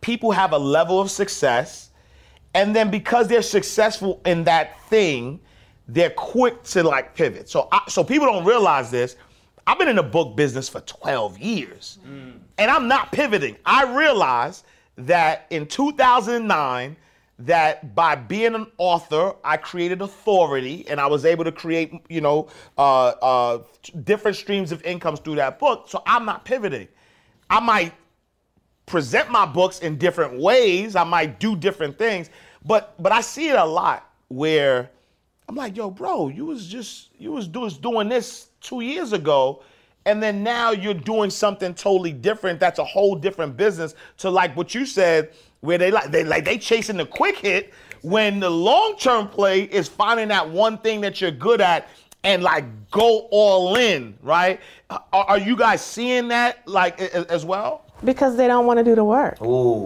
people 0.00 0.30
have 0.30 0.52
a 0.52 0.58
level 0.58 1.00
of 1.00 1.10
success, 1.10 1.90
and 2.54 2.74
then 2.74 2.90
because 2.90 3.28
they're 3.28 3.42
successful 3.42 4.20
in 4.24 4.44
that 4.44 4.80
thing, 4.88 5.40
they're 5.88 6.10
quick 6.10 6.62
to 6.64 6.82
like 6.82 7.14
pivot. 7.14 7.48
So, 7.48 7.68
I, 7.72 7.80
so 7.88 8.02
people 8.04 8.26
don't 8.26 8.44
realize 8.44 8.90
this. 8.90 9.16
I've 9.66 9.78
been 9.78 9.88
in 9.88 9.96
the 9.96 10.02
book 10.02 10.36
business 10.36 10.68
for 10.68 10.80
12 10.82 11.38
years, 11.38 11.98
and 12.58 12.70
I'm 12.70 12.86
not 12.88 13.10
pivoting. 13.10 13.56
I 13.64 13.96
realized 13.96 14.64
that 14.96 15.46
in 15.50 15.66
2009 15.66 16.96
that 17.38 17.94
by 17.94 18.14
being 18.14 18.54
an 18.54 18.66
author 18.78 19.34
i 19.44 19.56
created 19.56 20.00
authority 20.00 20.86
and 20.88 21.00
i 21.00 21.06
was 21.06 21.24
able 21.24 21.44
to 21.44 21.52
create 21.52 21.92
you 22.08 22.20
know 22.20 22.48
uh, 22.78 23.08
uh, 23.08 23.58
different 24.04 24.36
streams 24.36 24.72
of 24.72 24.82
incomes 24.84 25.20
through 25.20 25.34
that 25.34 25.58
book 25.58 25.86
so 25.88 26.02
i'm 26.06 26.24
not 26.24 26.44
pivoting 26.44 26.88
i 27.50 27.60
might 27.60 27.92
present 28.86 29.30
my 29.30 29.44
books 29.44 29.80
in 29.80 29.98
different 29.98 30.40
ways 30.40 30.96
i 30.96 31.04
might 31.04 31.38
do 31.38 31.54
different 31.54 31.98
things 31.98 32.30
but 32.64 32.94
but 33.02 33.12
i 33.12 33.20
see 33.20 33.48
it 33.48 33.56
a 33.56 33.64
lot 33.64 34.10
where 34.28 34.90
i'm 35.48 35.54
like 35.54 35.76
yo 35.76 35.90
bro 35.90 36.28
you 36.28 36.46
was 36.46 36.66
just 36.66 37.10
you 37.18 37.32
was, 37.32 37.46
do- 37.48 37.60
was 37.60 37.76
doing 37.76 38.08
this 38.08 38.48
two 38.66 38.80
years 38.80 39.12
ago, 39.12 39.62
and 40.04 40.22
then 40.22 40.42
now 40.42 40.70
you're 40.70 40.94
doing 40.94 41.30
something 41.30 41.74
totally 41.74 42.12
different. 42.12 42.60
That's 42.60 42.78
a 42.78 42.84
whole 42.84 43.14
different 43.14 43.56
business. 43.56 43.94
To 44.18 44.30
like 44.30 44.56
what 44.56 44.74
you 44.74 44.84
said, 44.84 45.30
where 45.60 45.78
they 45.78 45.90
like 45.90 46.10
they 46.10 46.24
like 46.24 46.44
they 46.44 46.58
chasing 46.58 46.96
the 46.96 47.06
quick 47.06 47.38
hit 47.38 47.72
when 48.02 48.40
the 48.40 48.50
long 48.50 48.96
term 48.98 49.28
play 49.28 49.62
is 49.62 49.88
finding 49.88 50.28
that 50.28 50.48
one 50.48 50.78
thing 50.78 51.00
that 51.00 51.20
you're 51.20 51.30
good 51.30 51.60
at 51.60 51.88
and 52.24 52.42
like 52.42 52.64
go 52.90 53.28
all 53.30 53.76
in, 53.76 54.18
right? 54.22 54.60
Are, 54.90 55.04
are 55.12 55.38
you 55.38 55.56
guys 55.56 55.84
seeing 55.84 56.28
that 56.28 56.66
like 56.66 57.00
as 57.00 57.44
well? 57.44 57.85
Because 58.04 58.36
they 58.36 58.46
don't 58.46 58.66
want 58.66 58.78
to 58.78 58.84
do 58.84 58.94
the 58.94 59.04
work. 59.04 59.38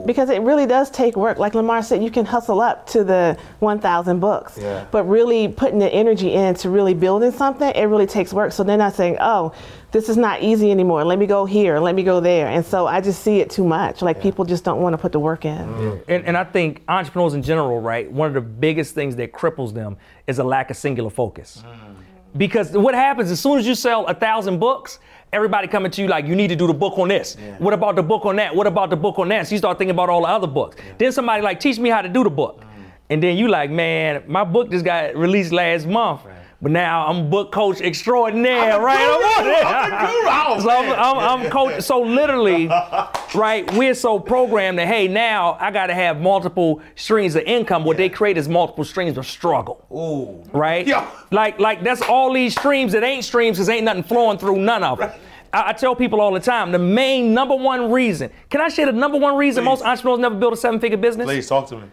Because 0.04 0.30
it 0.30 0.42
really 0.42 0.66
does 0.66 0.90
take 0.90 1.16
work. 1.16 1.38
Like 1.38 1.54
Lamar 1.54 1.82
said, 1.82 2.02
you 2.02 2.10
can 2.10 2.24
hustle 2.24 2.60
up 2.60 2.86
to 2.88 3.04
the 3.04 3.38
1,000 3.60 4.18
books. 4.18 4.58
Yeah. 4.58 4.84
But 4.90 5.04
really 5.04 5.48
putting 5.48 5.78
the 5.78 5.88
energy 5.88 6.32
into 6.32 6.70
really 6.70 6.94
building 6.94 7.30
something, 7.30 7.70
it 7.70 7.84
really 7.84 8.06
takes 8.06 8.32
work. 8.32 8.52
So 8.52 8.64
they're 8.64 8.76
not 8.76 8.94
saying, 8.94 9.18
oh, 9.20 9.54
this 9.92 10.08
is 10.08 10.16
not 10.16 10.42
easy 10.42 10.70
anymore. 10.70 11.04
Let 11.04 11.18
me 11.18 11.26
go 11.26 11.44
here. 11.44 11.78
Let 11.78 11.94
me 11.94 12.02
go 12.02 12.20
there. 12.20 12.48
And 12.48 12.64
so 12.64 12.86
I 12.86 13.00
just 13.00 13.22
see 13.22 13.40
it 13.40 13.50
too 13.50 13.64
much. 13.64 14.02
Like 14.02 14.20
people 14.20 14.44
just 14.44 14.64
don't 14.64 14.80
want 14.80 14.94
to 14.94 14.98
put 14.98 15.12
the 15.12 15.20
work 15.20 15.44
in. 15.44 15.58
Mm. 15.58 16.04
And, 16.08 16.24
and 16.26 16.36
I 16.36 16.44
think 16.44 16.82
entrepreneurs 16.88 17.34
in 17.34 17.42
general, 17.42 17.80
right, 17.80 18.10
one 18.10 18.28
of 18.28 18.34
the 18.34 18.40
biggest 18.40 18.94
things 18.94 19.16
that 19.16 19.32
cripples 19.32 19.72
them 19.72 19.96
is 20.26 20.38
a 20.38 20.44
lack 20.44 20.70
of 20.70 20.76
singular 20.76 21.10
focus. 21.10 21.62
Mm. 21.64 21.94
Because 22.36 22.70
what 22.72 22.94
happens 22.94 23.30
as 23.30 23.40
soon 23.40 23.58
as 23.58 23.66
you 23.66 23.74
sell 23.74 24.06
a 24.06 24.14
thousand 24.14 24.58
books, 24.60 25.00
everybody 25.32 25.68
coming 25.68 25.90
to 25.92 26.02
you 26.02 26.08
like, 26.08 26.26
you 26.26 26.34
need 26.34 26.48
to 26.48 26.56
do 26.56 26.66
the 26.66 26.74
book 26.74 26.98
on 26.98 27.08
this. 27.08 27.36
What 27.58 27.74
about 27.74 27.96
the 27.96 28.02
book 28.02 28.24
on 28.26 28.36
that? 28.36 28.54
What 28.54 28.66
about 28.66 28.90
the 28.90 28.96
book 28.96 29.18
on 29.18 29.28
that? 29.28 29.46
So 29.46 29.52
you 29.52 29.58
start 29.58 29.78
thinking 29.78 29.92
about 29.92 30.08
all 30.08 30.22
the 30.22 30.28
other 30.28 30.46
books. 30.46 30.76
Then 30.98 31.12
somebody 31.12 31.42
like, 31.42 31.60
teach 31.60 31.78
me 31.78 31.88
how 31.90 32.02
to 32.02 32.08
do 32.08 32.24
the 32.24 32.30
book. 32.30 32.60
Mm. 32.60 32.66
And 33.10 33.22
then 33.22 33.36
you 33.36 33.48
like, 33.48 33.70
man, 33.70 34.22
my 34.26 34.44
book 34.44 34.70
just 34.70 34.84
got 34.84 35.16
released 35.16 35.52
last 35.52 35.86
month. 35.86 36.22
But 36.62 36.72
now 36.72 37.06
I'm 37.06 37.30
book 37.30 37.52
coach 37.52 37.80
extraordinaire, 37.80 38.74
I'm 38.74 38.82
right? 38.82 38.98
guru. 38.98 39.48
on 39.48 39.54
it. 39.54 39.66
I'm. 39.66 40.10
Oh, 40.50 40.60
so 40.60 40.70
I'm, 40.70 40.86
man. 40.86 40.98
I'm, 40.98 41.18
I'm 41.44 41.50
coach. 41.50 41.82
So 41.82 42.00
literally, 42.00 42.66
right? 43.34 43.70
We're 43.74 43.94
so 43.94 44.18
programmed 44.18 44.78
that 44.78 44.88
hey, 44.88 45.06
now 45.08 45.56
I 45.60 45.70
got 45.70 45.86
to 45.86 45.94
have 45.94 46.20
multiple 46.20 46.82
streams 46.96 47.34
of 47.36 47.42
income. 47.44 47.84
What 47.84 47.96
they 47.96 48.08
create 48.08 48.36
is 48.36 48.48
multiple 48.48 48.84
streams 48.84 49.16
of 49.16 49.26
struggle. 49.26 49.86
Ooh. 49.92 50.42
Right? 50.52 50.86
Yeah. 50.86 51.10
Like 51.30 51.58
like 51.58 51.82
that's 51.82 52.02
all 52.02 52.32
these 52.32 52.54
streams 52.58 52.92
that 52.92 53.02
ain't 53.02 53.24
streams 53.24 53.56
because 53.56 53.68
ain't 53.68 53.84
nothing 53.84 54.02
flowing 54.02 54.38
through 54.38 54.58
none 54.58 54.82
of 54.82 54.98
them. 54.98 55.12
I, 55.52 55.70
I 55.70 55.72
tell 55.72 55.94
people 55.94 56.20
all 56.20 56.32
the 56.32 56.40
time 56.40 56.72
the 56.72 56.78
main 56.78 57.32
number 57.32 57.54
one 57.54 57.90
reason. 57.90 58.30
Can 58.50 58.60
I 58.60 58.68
share 58.68 58.86
the 58.86 58.92
number 58.92 59.18
one 59.18 59.36
reason 59.36 59.64
most 59.64 59.82
entrepreneurs 59.82 60.20
never 60.20 60.34
build 60.34 60.52
a 60.52 60.56
seven-figure 60.56 60.98
business? 60.98 61.26
Please 61.26 61.48
talk 61.48 61.68
to 61.68 61.76
me. 61.76 61.84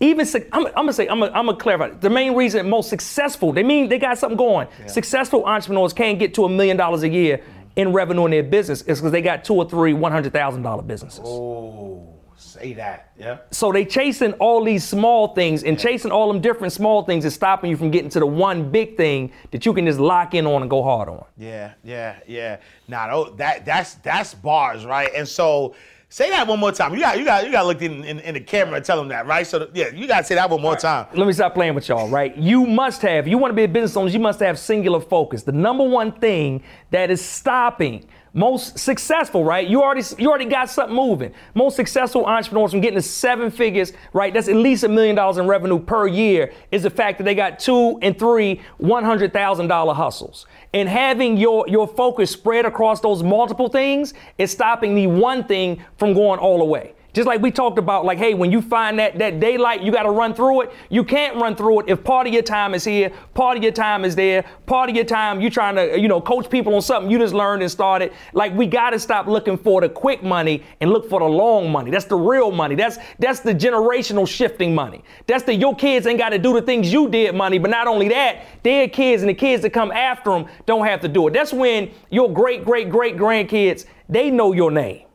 Even 0.00 0.26
I'm, 0.52 0.66
I'm 0.66 0.72
gonna 0.74 0.92
say 0.92 1.08
I'm 1.08 1.20
gonna, 1.20 1.32
I'm 1.32 1.46
gonna 1.46 1.58
clarify 1.58 1.90
the 1.90 2.10
main 2.10 2.34
reason 2.34 2.68
most 2.70 2.88
successful 2.88 3.52
they 3.52 3.62
mean 3.62 3.88
they 3.88 3.98
got 3.98 4.18
something 4.18 4.36
going 4.36 4.68
successful 4.86 5.44
entrepreneurs 5.44 5.92
can't 5.92 6.18
get 6.18 6.34
to 6.34 6.44
a 6.44 6.48
million 6.48 6.76
dollars 6.76 7.02
a 7.02 7.08
year 7.08 7.42
in 7.76 7.92
revenue 7.92 8.24
in 8.26 8.30
their 8.30 8.42
business 8.42 8.82
is 8.82 8.98
because 9.00 9.12
they 9.12 9.22
got 9.22 9.44
two 9.44 9.54
or 9.54 9.68
three 9.68 9.92
one 9.92 10.12
hundred 10.12 10.32
thousand 10.32 10.62
dollar 10.62 10.82
businesses 10.82 11.20
Oh, 11.24 12.14
say 12.36 12.72
that. 12.74 13.10
Yeah. 13.18 13.38
so 13.50 13.72
they 13.72 13.84
chasing 13.84 14.32
all 14.34 14.62
these 14.62 14.84
small 14.84 15.34
things 15.34 15.64
and 15.64 15.78
chasing 15.78 16.12
all 16.12 16.28
them 16.32 16.40
different 16.40 16.72
small 16.72 17.02
things 17.02 17.24
is 17.24 17.34
stopping 17.34 17.68
you 17.70 17.76
from 17.76 17.90
getting 17.90 18.10
to 18.10 18.20
the 18.20 18.26
one 18.26 18.70
big 18.70 18.96
thing 18.96 19.32
that 19.50 19.66
you 19.66 19.72
can 19.74 19.86
just 19.86 19.98
lock 19.98 20.34
in 20.34 20.46
on 20.46 20.62
and 20.62 20.70
go 20.70 20.82
hard 20.84 21.08
on 21.08 21.24
Yeah, 21.36 21.72
yeah, 21.82 22.20
yeah. 22.28 22.58
Nah, 22.86 23.08
tho- 23.10 23.34
that 23.36 23.64
that's 23.66 23.94
that's 23.96 24.34
bars, 24.34 24.84
right? 24.86 25.10
And 25.16 25.26
so 25.26 25.74
say 26.08 26.30
that 26.30 26.46
one 26.46 26.58
more 26.58 26.72
time. 26.72 26.94
You 26.94 27.00
got 27.00 27.18
you 27.18 27.24
got 27.24 27.44
you 27.44 27.52
got 27.52 27.62
to 27.62 27.66
look 27.68 27.82
in, 27.82 28.04
in, 28.04 28.20
in 28.20 28.34
the 28.34 28.40
camera 28.40 28.76
and 28.76 28.84
tell 28.84 28.96
them 28.96 29.08
that, 29.08 29.26
right? 29.26 29.46
So 29.46 29.68
yeah, 29.74 29.88
you 29.88 30.06
got 30.06 30.18
to 30.18 30.24
say 30.24 30.34
that 30.34 30.48
one 30.48 30.62
more 30.62 30.76
time. 30.76 31.06
let 31.14 31.26
me 31.26 31.32
stop 31.32 31.54
playing 31.54 31.74
with 31.74 31.88
y'all, 31.88 32.08
right? 32.08 32.36
You 32.36 32.66
must 32.66 33.02
have, 33.02 33.28
you 33.28 33.38
want 33.38 33.50
to 33.50 33.56
be 33.56 33.64
a 33.64 33.68
business 33.68 33.96
owner, 33.96 34.10
you 34.10 34.18
must 34.18 34.40
have 34.40 34.58
singular 34.58 35.00
focus. 35.00 35.42
The 35.42 35.52
number 35.52 35.84
one 35.84 36.12
thing 36.12 36.62
that 36.90 37.10
is 37.10 37.24
stopping 37.24 38.06
most 38.32 38.78
successful, 38.78 39.44
right? 39.44 39.66
You 39.66 39.82
already 39.82 40.02
you 40.18 40.28
already 40.28 40.44
got 40.44 40.70
something 40.70 40.94
moving. 40.94 41.32
Most 41.54 41.76
successful 41.76 42.26
entrepreneurs 42.26 42.70
from 42.70 42.80
getting 42.80 42.98
to 42.98 43.02
seven 43.02 43.50
figures, 43.50 43.92
right? 44.12 44.32
That's 44.32 44.48
at 44.48 44.56
least 44.56 44.84
a 44.84 44.88
million 44.88 45.16
dollars 45.16 45.38
in 45.38 45.46
revenue 45.46 45.78
per 45.78 46.06
year, 46.06 46.52
is 46.70 46.82
the 46.82 46.90
fact 46.90 47.18
that 47.18 47.24
they 47.24 47.34
got 47.34 47.58
two 47.58 47.98
and 48.02 48.18
three 48.18 48.60
$100,000 48.80 49.94
hustles. 49.94 50.46
And 50.74 50.88
having 50.88 51.36
your, 51.36 51.66
your 51.68 51.88
focus 51.88 52.30
spread 52.30 52.66
across 52.66 53.00
those 53.00 53.22
multiple 53.22 53.68
things 53.68 54.14
is 54.36 54.50
stopping 54.50 54.94
the 54.94 55.06
one 55.06 55.44
thing 55.44 55.82
from 55.96 56.12
going 56.12 56.38
all 56.38 56.58
the 56.58 56.64
way. 56.64 56.94
Just 57.18 57.26
like 57.26 57.42
we 57.42 57.50
talked 57.50 57.80
about, 57.80 58.04
like, 58.04 58.16
hey, 58.16 58.32
when 58.32 58.52
you 58.52 58.62
find 58.62 58.96
that 59.00 59.18
that 59.18 59.40
daylight, 59.40 59.82
you 59.82 59.90
got 59.90 60.04
to 60.04 60.10
run 60.12 60.34
through 60.34 60.60
it. 60.60 60.72
You 60.88 61.02
can't 61.02 61.34
run 61.34 61.56
through 61.56 61.80
it 61.80 61.86
if 61.88 62.04
part 62.04 62.28
of 62.28 62.32
your 62.32 62.44
time 62.44 62.74
is 62.74 62.84
here, 62.84 63.10
part 63.34 63.56
of 63.56 63.64
your 63.64 63.72
time 63.72 64.04
is 64.04 64.14
there, 64.14 64.44
part 64.66 64.88
of 64.88 64.94
your 64.94 65.04
time 65.04 65.40
you 65.40 65.50
trying 65.50 65.74
to, 65.74 65.98
you 65.98 66.06
know, 66.06 66.20
coach 66.20 66.48
people 66.48 66.76
on 66.76 66.80
something 66.80 67.10
you 67.10 67.18
just 67.18 67.34
learned 67.34 67.62
and 67.62 67.72
started. 67.72 68.12
Like, 68.34 68.54
we 68.54 68.66
got 68.66 68.90
to 68.90 69.00
stop 69.00 69.26
looking 69.26 69.58
for 69.58 69.80
the 69.80 69.88
quick 69.88 70.22
money 70.22 70.62
and 70.80 70.92
look 70.92 71.10
for 71.10 71.18
the 71.18 71.26
long 71.26 71.72
money. 71.72 71.90
That's 71.90 72.04
the 72.04 72.14
real 72.14 72.52
money. 72.52 72.76
That's 72.76 72.98
that's 73.18 73.40
the 73.40 73.52
generational 73.52 74.28
shifting 74.28 74.72
money. 74.72 75.02
That's 75.26 75.42
the 75.42 75.52
your 75.52 75.74
kids 75.74 76.06
ain't 76.06 76.20
got 76.20 76.28
to 76.28 76.38
do 76.38 76.52
the 76.52 76.62
things 76.62 76.92
you 76.92 77.08
did 77.08 77.34
money. 77.34 77.58
But 77.58 77.70
not 77.70 77.88
only 77.88 78.10
that, 78.10 78.44
their 78.62 78.86
kids 78.86 79.24
and 79.24 79.28
the 79.28 79.34
kids 79.34 79.62
that 79.62 79.70
come 79.70 79.90
after 79.90 80.30
them 80.30 80.46
don't 80.66 80.86
have 80.86 81.00
to 81.00 81.08
do 81.08 81.26
it. 81.26 81.32
That's 81.32 81.52
when 81.52 81.90
your 82.10 82.32
great 82.32 82.64
great 82.64 82.88
great 82.90 83.16
grandkids 83.16 83.86
they 84.08 84.30
know 84.30 84.52
your 84.52 84.70
name. 84.70 85.07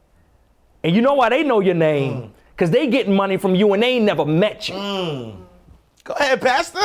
And 0.83 0.95
you 0.95 1.01
know 1.01 1.13
why 1.13 1.29
they 1.29 1.43
know 1.43 1.59
your 1.59 1.75
name? 1.75 2.33
Because 2.55 2.71
they 2.71 2.87
getting 2.87 3.15
money 3.15 3.37
from 3.37 3.55
you 3.55 3.73
and 3.73 3.81
they 3.81 3.95
ain't 3.95 4.05
never 4.05 4.25
met 4.25 4.69
you. 4.69 4.75
Go 6.03 6.13
ahead, 6.19 6.41
Pastor. 6.41 6.79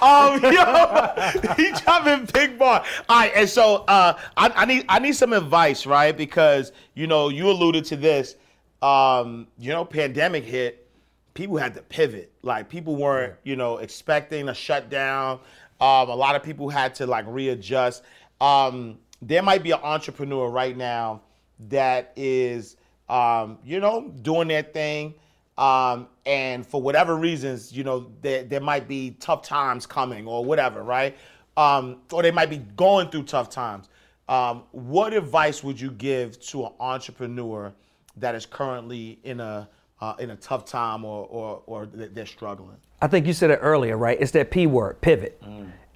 Um, 0.00 0.42
yo, 0.42 1.52
he 1.56 1.72
dropping 1.72 2.26
big 2.32 2.58
bar. 2.58 2.82
All 3.08 3.18
right, 3.18 3.32
and 3.34 3.48
so 3.48 3.84
uh, 3.86 4.18
I, 4.36 4.48
I 4.56 4.64
need 4.64 4.86
I 4.88 4.98
need 4.98 5.14
some 5.14 5.34
advice, 5.34 5.84
right? 5.84 6.16
Because 6.16 6.72
you 6.94 7.06
know 7.06 7.28
you 7.28 7.50
alluded 7.50 7.84
to 7.86 7.96
this. 7.96 8.36
Um, 8.80 9.46
you 9.58 9.70
know, 9.70 9.84
pandemic 9.84 10.44
hit, 10.44 10.88
people 11.34 11.56
had 11.56 11.74
to 11.74 11.82
pivot. 11.82 12.32
Like 12.42 12.68
people 12.68 12.96
weren't, 12.96 13.34
you 13.44 13.56
know, 13.56 13.78
expecting 13.78 14.48
a 14.48 14.54
shutdown. 14.54 15.38
Um, 15.80 16.08
a 16.08 16.14
lot 16.14 16.34
of 16.34 16.42
people 16.42 16.68
had 16.68 16.94
to 16.96 17.06
like 17.06 17.24
readjust. 17.28 18.02
Um, 18.40 18.98
there 19.20 19.42
might 19.42 19.62
be 19.62 19.70
an 19.70 19.80
entrepreneur 19.82 20.48
right 20.48 20.76
now 20.76 21.20
that 21.68 22.12
is, 22.16 22.76
um, 23.12 23.58
you 23.62 23.78
know, 23.78 24.10
doing 24.22 24.48
their 24.48 24.62
thing. 24.62 25.14
Um, 25.58 26.08
and 26.24 26.66
for 26.66 26.80
whatever 26.80 27.16
reasons, 27.16 27.70
you 27.70 27.84
know, 27.84 28.10
there, 28.22 28.42
there 28.42 28.60
might 28.60 28.88
be 28.88 29.16
tough 29.20 29.42
times 29.42 29.86
coming 29.86 30.26
or 30.26 30.42
whatever, 30.42 30.82
right? 30.82 31.16
Um, 31.58 31.98
or 32.10 32.22
they 32.22 32.30
might 32.30 32.48
be 32.48 32.56
going 32.74 33.10
through 33.10 33.24
tough 33.24 33.50
times. 33.50 33.90
Um, 34.30 34.62
what 34.70 35.12
advice 35.12 35.62
would 35.62 35.78
you 35.78 35.90
give 35.90 36.40
to 36.40 36.64
an 36.64 36.72
entrepreneur 36.80 37.74
that 38.16 38.34
is 38.34 38.46
currently 38.46 39.18
in 39.24 39.40
a 39.40 39.68
uh, 40.00 40.14
in 40.18 40.30
a 40.30 40.36
tough 40.36 40.64
time 40.64 41.04
or 41.04 41.26
or, 41.26 41.62
or 41.66 41.86
they're 41.86 42.24
struggling? 42.24 42.76
I 43.02 43.08
think 43.08 43.26
you 43.26 43.34
said 43.34 43.50
it 43.50 43.58
earlier, 43.60 43.98
right? 43.98 44.16
It's 44.18 44.30
that 44.32 44.50
P 44.50 44.66
word, 44.66 45.00
pivot. 45.02 45.42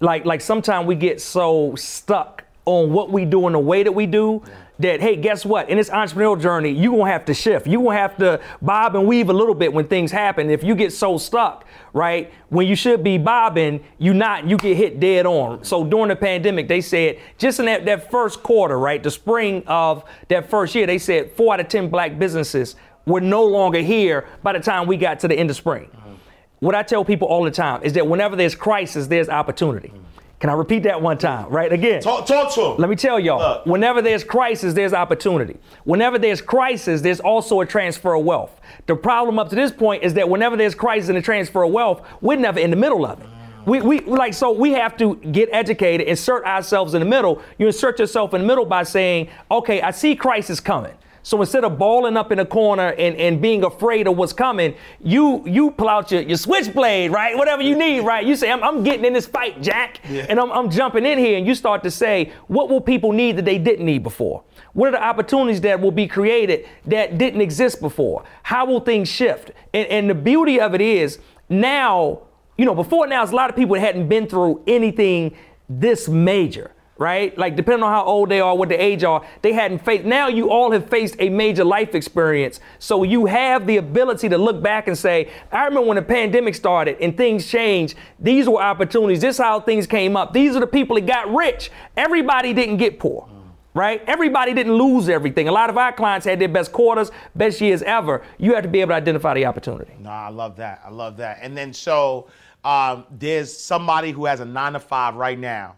Like 0.01 0.27
like 0.27 0.43
sometimes 0.43 0.87
we 0.87 0.97
get 0.97 1.23
so 1.23 1.75
stuck 1.77 2.45
on 2.67 2.93
what 2.93 3.11
we 3.11 3.25
do 3.25 3.47
and 3.47 3.55
the 3.55 3.61
way 3.61 3.83
that 3.83 3.93
we 3.93 4.07
do 4.07 4.43
that 4.79 5.01
hey, 5.01 5.16
guess 5.16 5.47
what? 5.47 5.70
In 5.70 5.79
this 5.79 5.89
entrepreneurial 5.91 6.41
journey, 6.41 6.70
you're 6.70 6.97
gonna 6.97 7.11
have 7.11 7.24
to 7.27 7.35
shift. 7.35 7.66
You're 7.66 7.83
gonna 7.83 7.97
have 7.97 8.16
to 8.18 8.41
bob 8.61 8.95
and 8.95 9.07
weave 9.07 9.31
a 9.31 9.33
little 9.33 9.55
bit 9.55 9.72
when 9.72 9.89
things 9.89 10.12
happen. 10.12 10.51
If 10.51 10.62
you 10.62 10.74
get 10.74 10.93
so 10.93 11.16
stuck, 11.18 11.64
right, 11.93 12.33
when 12.51 12.66
you 12.66 12.77
should 12.77 13.03
be 13.03 13.16
bobbing, 13.16 13.83
you 13.99 14.12
not, 14.12 14.47
you 14.47 14.57
get 14.59 14.77
hit 14.77 15.01
dead 15.01 15.24
on. 15.27 15.64
So 15.64 15.85
during 15.85 16.09
the 16.09 16.16
pandemic, 16.16 16.68
they 16.68 16.81
said 16.81 17.18
just 17.39 17.59
in 17.59 17.66
that, 17.66 17.87
that 17.87 18.11
first 18.11 18.43
quarter, 18.43 18.79
right, 18.79 19.03
the 19.03 19.11
spring 19.11 19.62
of 19.66 20.05
that 20.29 20.51
first 20.51 20.74
year, 20.74 20.87
they 20.87 20.99
said 20.99 21.33
four 21.33 21.55
out 21.55 21.61
of 21.61 21.68
ten 21.68 21.89
black 21.89 22.18
businesses 22.18 22.77
were 23.07 23.20
no 23.20 23.45
longer 23.45 23.81
here 23.81 24.27
by 24.43 24.53
the 24.53 24.61
time 24.61 24.87
we 24.87 24.97
got 24.97 25.20
to 25.20 25.29
the 25.29 25.35
end 25.35 25.49
of 25.49 25.57
spring. 25.57 25.85
Mm-hmm. 25.85 26.14
What 26.61 26.74
I 26.74 26.83
tell 26.83 27.05
people 27.05 27.29
all 27.29 27.45
the 27.45 27.51
time 27.51 27.83
is 27.83 27.93
that 27.95 28.07
whenever 28.07 28.37
there's 28.37 28.55
crisis, 28.55 29.07
there's 29.07 29.29
opportunity. 29.29 29.89
Mm-hmm. 29.89 30.03
Can 30.39 30.51
I 30.51 30.53
repeat 30.53 30.82
that 30.82 31.01
one 31.01 31.16
time? 31.16 31.49
Right 31.49 31.72
again. 31.72 32.03
Talk, 32.03 32.26
talk 32.26 32.55
to 32.55 32.61
him. 32.72 32.76
Let 32.76 32.91
me 32.91 32.97
tell 32.97 33.18
y'all, 33.18 33.39
Look. 33.39 33.66
whenever 33.66 34.03
there's 34.03 34.22
crisis, 34.22 34.74
there's 34.74 34.93
opportunity. 34.93 35.57
Whenever 35.84 36.18
there's 36.18 36.43
crisis, 36.43 37.01
there's 37.01 37.20
also 37.20 37.61
a 37.62 37.66
transfer 37.66 38.14
of 38.14 38.24
wealth. 38.24 38.61
The 38.87 38.97
problem 38.97 39.39
up 39.39 39.49
to 39.49 39.57
this 39.57 39.72
point 39.72 40.03
is 40.03 40.12
that 40.14 40.28
whenever 40.28 40.57
there's 40.57 40.74
crisis 40.74 41.09
and 41.09 41.16
a 41.16 41.22
transfer 41.22 41.62
of 41.62 41.72
wealth, 41.72 42.07
we're 42.20 42.37
never 42.37 42.61
in 42.61 42.70
the 42.70 42.76
middle 42.76 43.07
of 43.07 43.20
it. 43.20 43.26
We, 43.64 43.80
we 43.80 44.01
like 44.01 44.34
so 44.34 44.53
we 44.53 44.72
have 44.72 44.97
to 44.99 45.16
get 45.16 45.49
educated, 45.53 46.07
insert 46.07 46.45
ourselves 46.45 46.95
in 46.95 47.01
the 47.01 47.07
middle. 47.07 47.43
You 47.59 47.66
insert 47.66 47.99
yourself 47.99 48.32
in 48.34 48.43
the 48.43 48.47
middle 48.47 48.64
by 48.64 48.84
saying, 48.84 49.28
okay, 49.51 49.80
I 49.80 49.91
see 49.91 50.14
crisis 50.14 50.61
coming. 50.61 50.95
So 51.27 51.41
instead 51.41 51.64
of 51.64 51.77
balling 51.77 52.16
up 52.16 52.31
in 52.31 52.39
a 52.39 52.47
corner 52.47 52.91
and, 52.91 53.16
and 53.16 53.43
being 53.43 53.64
afraid 53.64 54.07
of 54.07 54.16
what's 54.16 54.33
coming, 54.33 54.77
you 55.03 55.43
you 55.45 55.72
pull 55.72 55.89
out 55.89 56.12
your, 56.12 56.22
your 56.22 56.37
switchblade, 56.37 57.11
right? 57.11 57.37
Whatever 57.37 57.62
you 57.62 57.77
need, 57.77 58.03
right? 58.03 58.24
You 58.24 58.37
say, 58.37 58.49
I'm, 58.49 58.62
I'm 58.62 58.85
getting 58.85 59.05
in 59.05 59.12
this 59.12 59.27
fight, 59.27 59.61
Jack, 59.61 59.99
and 60.05 60.39
I'm, 60.39 60.53
I'm 60.53 60.70
jumping 60.70 61.05
in 61.05 61.18
here. 61.18 61.37
And 61.37 61.45
you 61.45 61.57
start 61.57 61.83
to 61.83 61.91
say, 61.91 62.33
what 62.47 62.68
will 62.68 62.81
people 62.81 63.11
need 63.11 63.39
that 63.39 63.45
they 63.45 63.59
didn't 63.59 63.85
need 63.85 64.05
before? 64.05 64.45
What 64.72 64.91
are 64.91 64.93
the 64.93 65.03
opportunities 65.03 65.61
that 65.62 65.81
will 65.81 65.91
be 65.91 66.07
created 66.07 66.68
that 66.85 67.18
didn't 67.18 67.41
exist 67.41 67.81
before? 67.81 68.22
How 68.45 68.64
will 68.64 68.79
things 68.79 69.09
shift? 69.09 69.51
And, 69.74 69.89
and 69.89 70.09
the 70.09 70.14
beauty 70.14 70.61
of 70.61 70.77
it 70.77 70.81
is 70.81 71.18
now, 71.49 72.20
you 72.57 72.64
know, 72.64 72.74
before 72.77 73.05
now, 73.09 73.24
a 73.24 73.27
lot 73.27 73.51
of 73.51 73.57
people 73.57 73.74
hadn't 73.74 74.07
been 74.07 74.29
through 74.29 74.62
anything 74.68 75.37
this 75.68 76.09
major 76.09 76.70
right? 76.99 77.36
Like 77.36 77.57
depending 77.57 77.82
on 77.82 77.92
how 77.92 78.05
old 78.05 78.28
they 78.28 78.40
are, 78.40 78.57
what 78.57 78.68
the 78.68 78.82
age 78.82 79.05
are, 79.05 79.24
they 79.42 79.53
hadn't 79.53 79.84
faced. 79.84 80.05
Now 80.05 80.28
you 80.28 80.51
all 80.51 80.70
have 80.72 80.88
faced 80.88 81.16
a 81.18 81.28
major 81.28 81.64
life 81.64 81.94
experience, 81.94 82.61
so 82.78 83.03
you 83.03 83.26
have 83.26 83.66
the 83.66 83.76
ability 83.76 84.28
to 84.30 84.38
look 84.38 84.62
back 84.62 84.88
and 84.88 84.97
say, 84.97 85.30
I 85.53 85.64
remember 85.64 85.88
when 85.88 85.97
the 85.97 86.03
pandemic 86.03 86.55
started 86.55 86.97
and 87.01 87.16
things 87.16 87.47
changed. 87.47 87.97
These 88.18 88.49
were 88.49 88.62
opportunities. 88.62 89.20
This 89.20 89.36
is 89.36 89.42
how 89.42 89.61
things 89.61 89.86
came 89.86 90.16
up. 90.16 90.32
These 90.32 90.57
are 90.57 90.61
the 90.61 90.66
people 90.66 90.97
that 90.97 91.07
got 91.07 91.32
rich. 91.32 91.70
Everybody 91.97 92.53
didn't 92.53 92.78
get 92.78 92.99
poor. 92.99 93.28
Right? 93.74 94.03
Everybody 94.07 94.55
didn't 94.55 94.72
lose 94.72 95.11
everything. 95.11 95.49
A 95.49 95.53
lot 95.53 95.68
of 95.68 95.76
our 95.76 95.92
clients 95.92 96.24
had 96.24 96.38
their 96.38 96.49
best 96.49 96.72
quarters, 96.72 97.11
best 97.34 97.61
years 97.61 97.82
ever. 97.82 98.22
You 98.38 98.55
have 98.55 98.62
to 98.62 98.70
be 98.70 98.80
able 98.80 98.92
to 98.92 98.94
identify 98.94 99.34
the 99.34 99.44
opportunity. 99.44 99.92
No, 99.99 100.09
I 100.09 100.30
love 100.30 100.57
that. 100.57 100.80
I 100.82 100.88
love 100.88 101.18
that. 101.18 101.40
And 101.42 101.55
then 101.55 101.74
so 101.74 102.28
um, 102.64 103.05
there's 103.11 103.55
somebody 103.55 104.12
who 104.12 104.24
has 104.24 104.40
a 104.40 104.47
nine 104.47 104.72
to 104.72 104.80
five 104.80 105.14
right 105.16 105.38
now, 105.38 105.76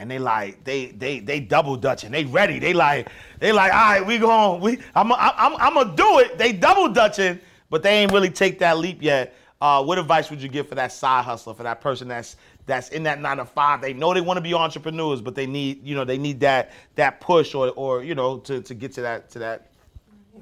and 0.00 0.10
they 0.10 0.18
like 0.18 0.64
they 0.64 0.86
they 0.86 1.20
they 1.20 1.38
double 1.38 1.76
dutching. 1.76 2.10
They 2.10 2.24
ready. 2.24 2.58
They 2.58 2.72
like 2.72 3.08
they 3.38 3.52
like 3.52 3.72
all 3.72 3.78
right. 3.78 4.04
We 4.04 4.18
going. 4.18 4.60
We 4.60 4.78
I'm 4.94 5.12
I'm 5.12 5.54
I'm 5.56 5.74
gonna 5.74 5.94
do 5.94 6.18
it. 6.20 6.38
They 6.38 6.52
double 6.52 6.88
dutching, 6.88 7.38
but 7.68 7.82
they 7.82 7.98
ain't 7.98 8.10
really 8.10 8.30
take 8.30 8.58
that 8.60 8.78
leap 8.78 9.02
yet. 9.02 9.36
Uh, 9.60 9.84
what 9.84 9.98
advice 9.98 10.30
would 10.30 10.40
you 10.40 10.48
give 10.48 10.66
for 10.66 10.74
that 10.74 10.90
side 10.90 11.22
hustler, 11.26 11.52
for 11.52 11.64
that 11.64 11.82
person 11.82 12.08
that's 12.08 12.36
that's 12.64 12.88
in 12.88 13.02
that 13.02 13.20
nine 13.20 13.36
to 13.36 13.44
five? 13.44 13.82
They 13.82 13.92
know 13.92 14.14
they 14.14 14.22
want 14.22 14.38
to 14.38 14.40
be 14.40 14.54
entrepreneurs, 14.54 15.20
but 15.20 15.34
they 15.34 15.46
need 15.46 15.86
you 15.86 15.94
know 15.94 16.04
they 16.04 16.18
need 16.18 16.40
that 16.40 16.72
that 16.94 17.20
push 17.20 17.54
or 17.54 17.68
or 17.76 18.02
you 18.02 18.14
know 18.14 18.38
to, 18.38 18.62
to 18.62 18.74
get 18.74 18.92
to 18.92 19.02
that 19.02 19.30
to 19.32 19.38
that 19.38 19.66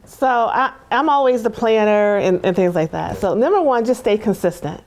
So 0.04 0.28
I, 0.28 0.72
I'm 0.92 1.09
always 1.09 1.42
the 1.42 1.50
planner 1.50 2.18
and, 2.18 2.44
and 2.46 2.54
things 2.54 2.76
like 2.76 2.92
that. 2.92 3.18
So 3.18 3.34
number 3.34 3.61
one, 3.61 3.84
just 3.84 3.98
stay 4.00 4.16
consistent. 4.16 4.82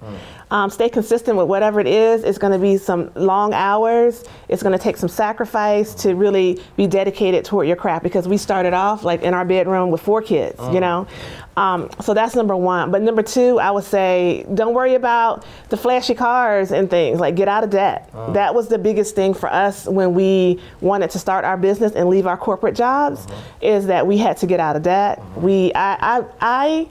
Um, 0.52 0.70
stay 0.70 0.90
consistent 0.90 1.38
with 1.38 1.48
whatever 1.48 1.80
it 1.80 1.88
is. 1.88 2.26
It's 2.26 2.38
going 2.38 2.52
to 2.52 2.60
be 2.60 2.78
some 2.78 3.10
long 3.16 3.54
hours. 3.54 4.26
It's 4.50 4.62
going 4.62 4.78
to 4.78 4.84
take 4.84 4.98
some 4.98 5.08
sacrifice 5.10 5.96
to 6.04 6.14
really 6.14 6.62
be 6.76 6.88
dedicated 6.88 7.46
toward 7.46 7.68
your 7.68 7.78
craft 7.78 8.04
because 8.04 8.28
we 8.28 8.38
started 8.38 8.74
off 8.74 9.04
like 9.06 9.22
in 9.22 9.34
our 9.34 9.46
bedroom 9.46 9.92
with 9.92 10.02
four 10.02 10.22
kids, 10.22 10.60
you 10.74 10.82
know. 10.82 11.08
Um, 11.56 11.90
so 12.02 12.14
that's 12.14 12.36
number 12.36 12.56
one. 12.56 12.92
But 12.92 13.02
number 13.02 13.24
two, 13.24 13.60
I 13.60 13.72
would 13.72 13.86
say 13.86 14.46
don't 14.54 14.74
worry 14.74 14.96
about 14.96 15.46
the 15.70 15.78
flashy 15.78 16.16
cars 16.16 16.72
and 16.72 16.90
things. 16.90 17.20
Like 17.22 17.36
get 17.36 17.48
out 17.48 17.64
of 17.64 17.70
debt. 17.70 18.10
That 18.34 18.54
was 18.54 18.68
the 18.68 18.78
biggest 18.78 19.16
thing 19.16 19.34
for 19.34 19.52
us 19.52 19.86
when 19.88 20.14
we 20.14 20.62
wanted 20.82 21.12
to 21.12 21.20
start 21.20 21.46
our 21.46 21.58
business 21.58 21.94
and 21.94 22.10
leave 22.10 22.28
our 22.28 22.38
corporate 22.38 22.76
jobs. 22.76 23.26
Is 23.62 23.86
that 23.88 24.06
we 24.06 24.18
had 24.18 24.36
to 24.38 24.48
get 24.48 24.60
out 24.60 24.76
of 24.76 24.84
debt. 24.84 25.22
We 25.38 25.74
I 25.76 26.20
I 26.20 26.26
I, 26.42 26.90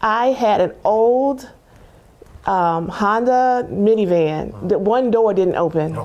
I 0.00 0.26
had 0.28 0.62
an 0.62 0.72
old 0.84 1.50
um, 2.46 2.88
Honda 2.88 3.66
minivan. 3.70 4.68
The 4.68 4.78
one 4.78 5.10
door 5.10 5.34
didn't 5.34 5.56
open. 5.56 5.96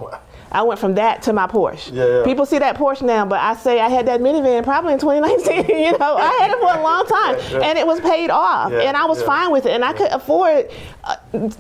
I 0.52 0.64
went 0.64 0.80
from 0.80 0.95
that 0.95 1.22
to 1.24 1.34
my 1.34 1.47
Porsche. 1.47 1.91
Yeah, 1.93 2.06
yeah. 2.20 2.24
People 2.26 2.45
see 2.45 2.60
that 2.60 2.76
Porsche 2.78 3.04
now, 3.04 3.26
but 3.26 3.39
I 3.39 3.56
say 3.56 3.80
I 3.80 3.88
had 3.89 4.06
that 4.08 4.20
minivan 4.20 4.64
probably 4.64 4.93
in 4.93 4.99
2019. 4.99 5.66
you 5.86 5.97
know, 5.97 6.18
I 6.18 6.32
had 6.39 6.52
it 6.52 6.60
for 6.60 6.78
a 6.78 6.82
long 6.84 7.06
time, 7.08 7.64
and 7.64 7.78
it 7.78 7.88
was 7.88 7.99
paid 8.02 8.30
off, 8.30 8.72
Yeah, 8.72 8.80
and 8.82 8.97
I 8.97 9.06
was 9.06 9.20
yeah. 9.22 9.26
fine 9.28 9.52
with 9.52 9.66
it, 9.66 9.72
and 9.72 9.86
I 9.86 9.93
could 9.93 10.12
afford 10.12 10.70
uh, 11.06 11.16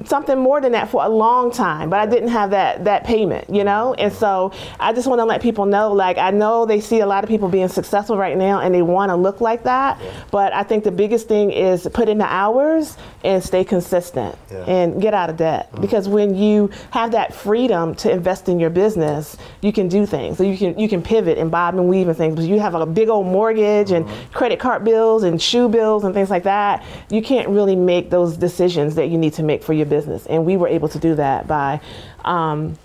something 0.05 0.37
more 0.37 0.59
than 0.61 0.73
that 0.73 0.89
for 0.89 1.03
a 1.03 1.09
long 1.09 1.51
time, 1.51 1.89
but 1.89 1.99
I 1.99 2.05
didn't 2.05 2.29
have 2.29 2.51
that 2.51 2.83
that 2.83 3.05
payment. 3.05 3.49
You 3.49 3.63
know, 3.63 3.93
and 3.93 4.11
so 4.11 4.51
I 4.79 4.91
just 4.93 5.07
want 5.07 5.19
to 5.19 5.25
let 5.25 5.41
people 5.41 5.65
know, 5.65 5.93
like 5.93 6.17
I 6.17 6.31
know 6.31 6.65
they 6.65 6.81
see 6.81 6.99
a 6.99 7.05
lot 7.07 7.23
of 7.23 7.29
people 7.29 7.47
being 7.47 7.69
successful 7.69 8.17
right 8.17 8.37
now, 8.37 8.59
and 8.59 8.75
they 8.75 8.81
want 8.81 9.09
to 9.09 9.15
look 9.15 9.39
like 9.39 9.63
that, 9.63 9.99
but 10.31 10.51
I 10.53 10.63
think 10.63 10.83
the 10.83 10.91
biggest 10.91 11.27
thing 11.29 11.51
is 11.51 11.87
put 11.93 12.09
in 12.09 12.17
the 12.17 12.25
hours 12.25 12.97
and 13.23 13.41
stay 13.43 13.63
consistent 13.63 14.35
Yeah. 14.51 14.65
and 14.67 15.01
get 15.01 15.13
out 15.13 15.29
of 15.29 15.37
debt 15.37 15.69
because 15.79 16.09
when 16.09 16.35
you 16.35 16.71
have 16.89 17.11
that 17.11 17.33
freedom 17.33 17.93
to 17.95 18.11
invest 18.11 18.49
in 18.49 18.59
your 18.59 18.69
business 18.71 18.80
you 19.61 19.71
can 19.71 19.87
do 19.87 20.05
things. 20.05 20.37
So 20.37 20.43
you 20.43 20.57
can 20.57 20.77
you 20.77 20.89
can 20.89 21.01
pivot 21.01 21.37
and 21.37 21.49
bob 21.49 21.75
and 21.75 21.87
weave 21.87 22.07
and 22.07 22.17
things 22.17 22.35
but 22.35 22.45
you 22.45 22.59
have 22.59 22.75
a 22.75 22.85
big 22.85 23.09
old 23.09 23.27
mortgage 23.27 23.91
and 23.91 24.07
credit 24.33 24.59
card 24.59 24.83
bills 24.83 25.23
and 25.23 25.41
shoe 25.41 25.69
bills 25.69 26.03
and 26.03 26.13
things 26.13 26.29
like 26.29 26.43
that 26.43 26.83
you 27.09 27.21
can't 27.21 27.49
really 27.49 27.75
make 27.75 28.09
those 28.09 28.37
decisions 28.37 28.95
that 28.95 29.07
you 29.07 29.17
need 29.17 29.33
to 29.33 29.43
make 29.43 29.63
for 29.63 29.73
your 29.73 29.85
business. 29.85 30.25
And 30.27 30.45
we 30.45 30.57
were 30.57 30.67
able 30.67 30.89
to 30.89 30.99
do 30.99 31.15
that 31.15 31.47
by 31.47 31.81
um, 32.25 32.77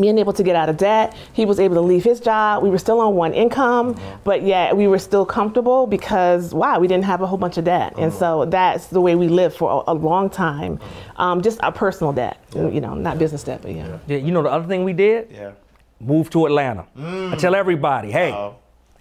being 0.00 0.18
able 0.18 0.32
to 0.32 0.42
get 0.42 0.56
out 0.56 0.68
of 0.68 0.76
debt. 0.76 1.16
He 1.32 1.44
was 1.44 1.58
able 1.58 1.74
to 1.76 1.80
leave 1.80 2.04
his 2.04 2.20
job. 2.20 2.62
We 2.62 2.70
were 2.70 2.78
still 2.78 3.00
on 3.00 3.14
one 3.14 3.34
income, 3.34 3.90
uh-huh. 3.90 4.16
but 4.24 4.42
yet 4.42 4.76
we 4.76 4.86
were 4.86 4.98
still 4.98 5.26
comfortable 5.26 5.86
because 5.86 6.54
wow, 6.54 6.78
we 6.78 6.88
didn't 6.88 7.04
have 7.04 7.20
a 7.22 7.26
whole 7.26 7.38
bunch 7.38 7.58
of 7.58 7.64
debt. 7.64 7.94
And 7.98 8.12
so 8.12 8.42
uh-huh. 8.42 8.50
that's 8.50 8.86
the 8.88 9.00
way 9.00 9.14
we 9.14 9.28
lived 9.28 9.56
for 9.56 9.84
a, 9.86 9.92
a 9.92 9.94
long 9.94 10.30
time. 10.30 10.74
Uh-huh. 10.74 11.22
Um, 11.22 11.42
just 11.42 11.62
our 11.62 11.72
personal 11.72 12.12
debt, 12.12 12.38
you 12.54 12.80
know, 12.80 12.94
not 12.94 13.18
business 13.18 13.44
debt, 13.44 13.60
but 13.62 13.72
yeah. 13.72 13.98
Yeah, 14.06 14.18
you 14.18 14.32
know 14.32 14.42
the 14.42 14.50
other 14.50 14.66
thing 14.66 14.84
we 14.84 14.92
did? 14.92 15.30
yeah. 15.30 15.52
Move 16.00 16.28
to 16.30 16.44
Atlanta. 16.44 16.86
Mm. 16.98 17.32
I 17.32 17.36
tell 17.36 17.54
everybody, 17.54 18.10
hey, 18.10 18.30
Uh-oh. 18.32 18.56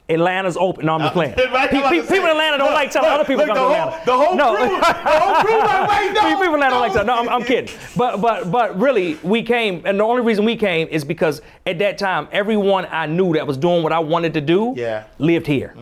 Atlanta's 0.09 0.57
open. 0.57 0.85
No, 0.85 0.95
I'm 0.95 0.99
just 1.01 1.13
playing. 1.13 1.33
Right, 1.53 1.69
Pe- 1.69 1.81
pe- 1.89 2.01
people 2.01 2.15
in 2.25 2.31
Atlanta 2.31 2.57
don't 2.57 2.73
like 2.73 2.91
telling 2.91 3.09
other 3.09 3.23
people 3.23 3.45
look, 3.45 3.55
to 3.55 3.59
come 3.59 3.69
the 3.71 3.71
to 3.71 3.77
whole- 3.77 3.87
Atlanta. 3.87 4.05
the 4.05 4.17
whole 4.17 4.35
no. 4.35 4.55
crew- 4.55 4.79
the 4.79 5.19
whole 5.19 5.43
crew 5.43 5.59
like, 5.59 5.89
wait, 5.89 6.13
no, 6.13 6.21
people 6.21 6.43
in 6.43 6.63
Atlanta 6.63 6.69
don't 6.71 6.81
like 6.81 6.93
that. 6.93 7.05
No, 7.05 7.13
I'm, 7.19 7.29
I'm 7.29 7.43
kidding. 7.51 7.73
But 7.95 8.21
but 8.21 8.51
but 8.51 8.77
really, 8.79 9.17
we 9.23 9.43
came, 9.43 9.81
and 9.85 9.99
the 9.99 10.03
only 10.03 10.21
reason 10.21 10.43
we 10.45 10.55
came 10.57 10.87
is 10.89 11.05
because 11.05 11.41
at 11.65 11.79
that 11.79 11.97
time, 11.97 12.27
everyone 12.31 12.85
I 12.91 13.05
knew 13.05 13.33
that 13.33 13.47
was 13.47 13.57
doing 13.57 13.81
what 13.83 13.91
I 13.93 13.99
wanted 13.99 14.33
to 14.35 14.41
do 14.41 14.73
Yeah. 14.75 15.05
lived 15.19 15.47
here. 15.47 15.73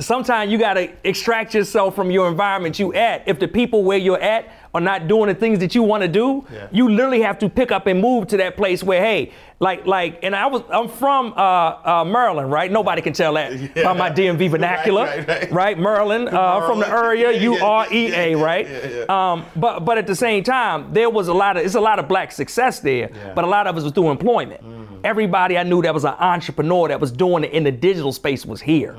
Sometimes 0.00 0.52
you 0.52 0.58
gotta 0.58 0.92
extract 1.02 1.54
yourself 1.54 1.96
from 1.96 2.10
your 2.12 2.28
environment 2.28 2.78
you 2.78 2.94
at. 2.94 3.26
If 3.26 3.40
the 3.40 3.48
people 3.48 3.82
where 3.82 3.98
you're 3.98 4.20
at 4.20 4.46
are 4.78 4.80
not 4.80 5.08
doing 5.08 5.26
the 5.28 5.34
things 5.34 5.58
that 5.58 5.74
you 5.74 5.82
want 5.82 6.02
to 6.02 6.08
do, 6.08 6.44
Yeah. 6.52 6.68
you 6.70 6.88
literally 6.88 7.20
have 7.20 7.38
to 7.40 7.48
pick 7.48 7.70
up 7.72 7.86
and 7.86 8.00
move 8.00 8.28
to 8.28 8.36
that 8.38 8.56
place 8.56 8.82
where, 8.82 9.00
hey, 9.00 9.32
like 9.60 9.86
like, 9.86 10.20
and 10.22 10.34
I 10.36 10.46
was 10.46 10.62
I'm 10.70 10.88
from 10.88 11.32
uh, 11.36 11.40
uh, 11.84 12.04
Maryland, 12.06 12.50
right? 12.52 12.70
Nobody 12.70 13.02
can 13.02 13.12
tell 13.12 13.34
that 13.34 13.74
by 13.84 13.92
my 13.92 14.08
DMV 14.10 14.48
vernacular, 14.50 15.04
right, 15.26 15.50
right. 15.52 15.78
Maryland, 15.78 16.28
uh, 16.28 16.66
from 16.66 16.78
the 16.80 16.88
area, 16.88 17.32
Yeah, 17.32 17.40
U 17.42 17.54
yeah, 17.56 17.64
R 17.64 17.86
E 17.92 18.08
yeah, 18.08 18.20
A, 18.20 18.30
yeah, 18.36 18.44
right? 18.44 18.66
yeah, 18.68 19.04
yeah. 19.08 19.32
Um, 19.32 19.44
but 19.56 19.84
but 19.84 19.98
at 19.98 20.06
the 20.06 20.14
same 20.14 20.44
time, 20.44 20.92
there 20.92 21.10
was 21.10 21.26
a 21.28 21.34
lot 21.34 21.56
of 21.56 21.64
it's 21.66 21.74
a 21.74 21.80
lot 21.80 21.98
of 21.98 22.06
black 22.08 22.30
success 22.32 22.80
there, 22.80 23.10
Yeah. 23.12 23.32
but 23.34 23.44
a 23.44 23.48
lot 23.48 23.66
of 23.66 23.76
it 23.76 23.82
was 23.82 23.92
through 23.92 24.10
employment. 24.10 24.60
Everybody 25.04 25.56
I 25.58 25.62
knew 25.64 25.82
that 25.82 25.94
was 25.94 26.04
an 26.04 26.14
entrepreneur 26.18 26.88
that 26.88 27.00
was 27.00 27.12
doing 27.12 27.44
it 27.44 27.52
in 27.52 27.62
the 27.64 27.70
digital 27.72 28.12
space 28.12 28.44
was 28.46 28.60
here. 28.60 28.96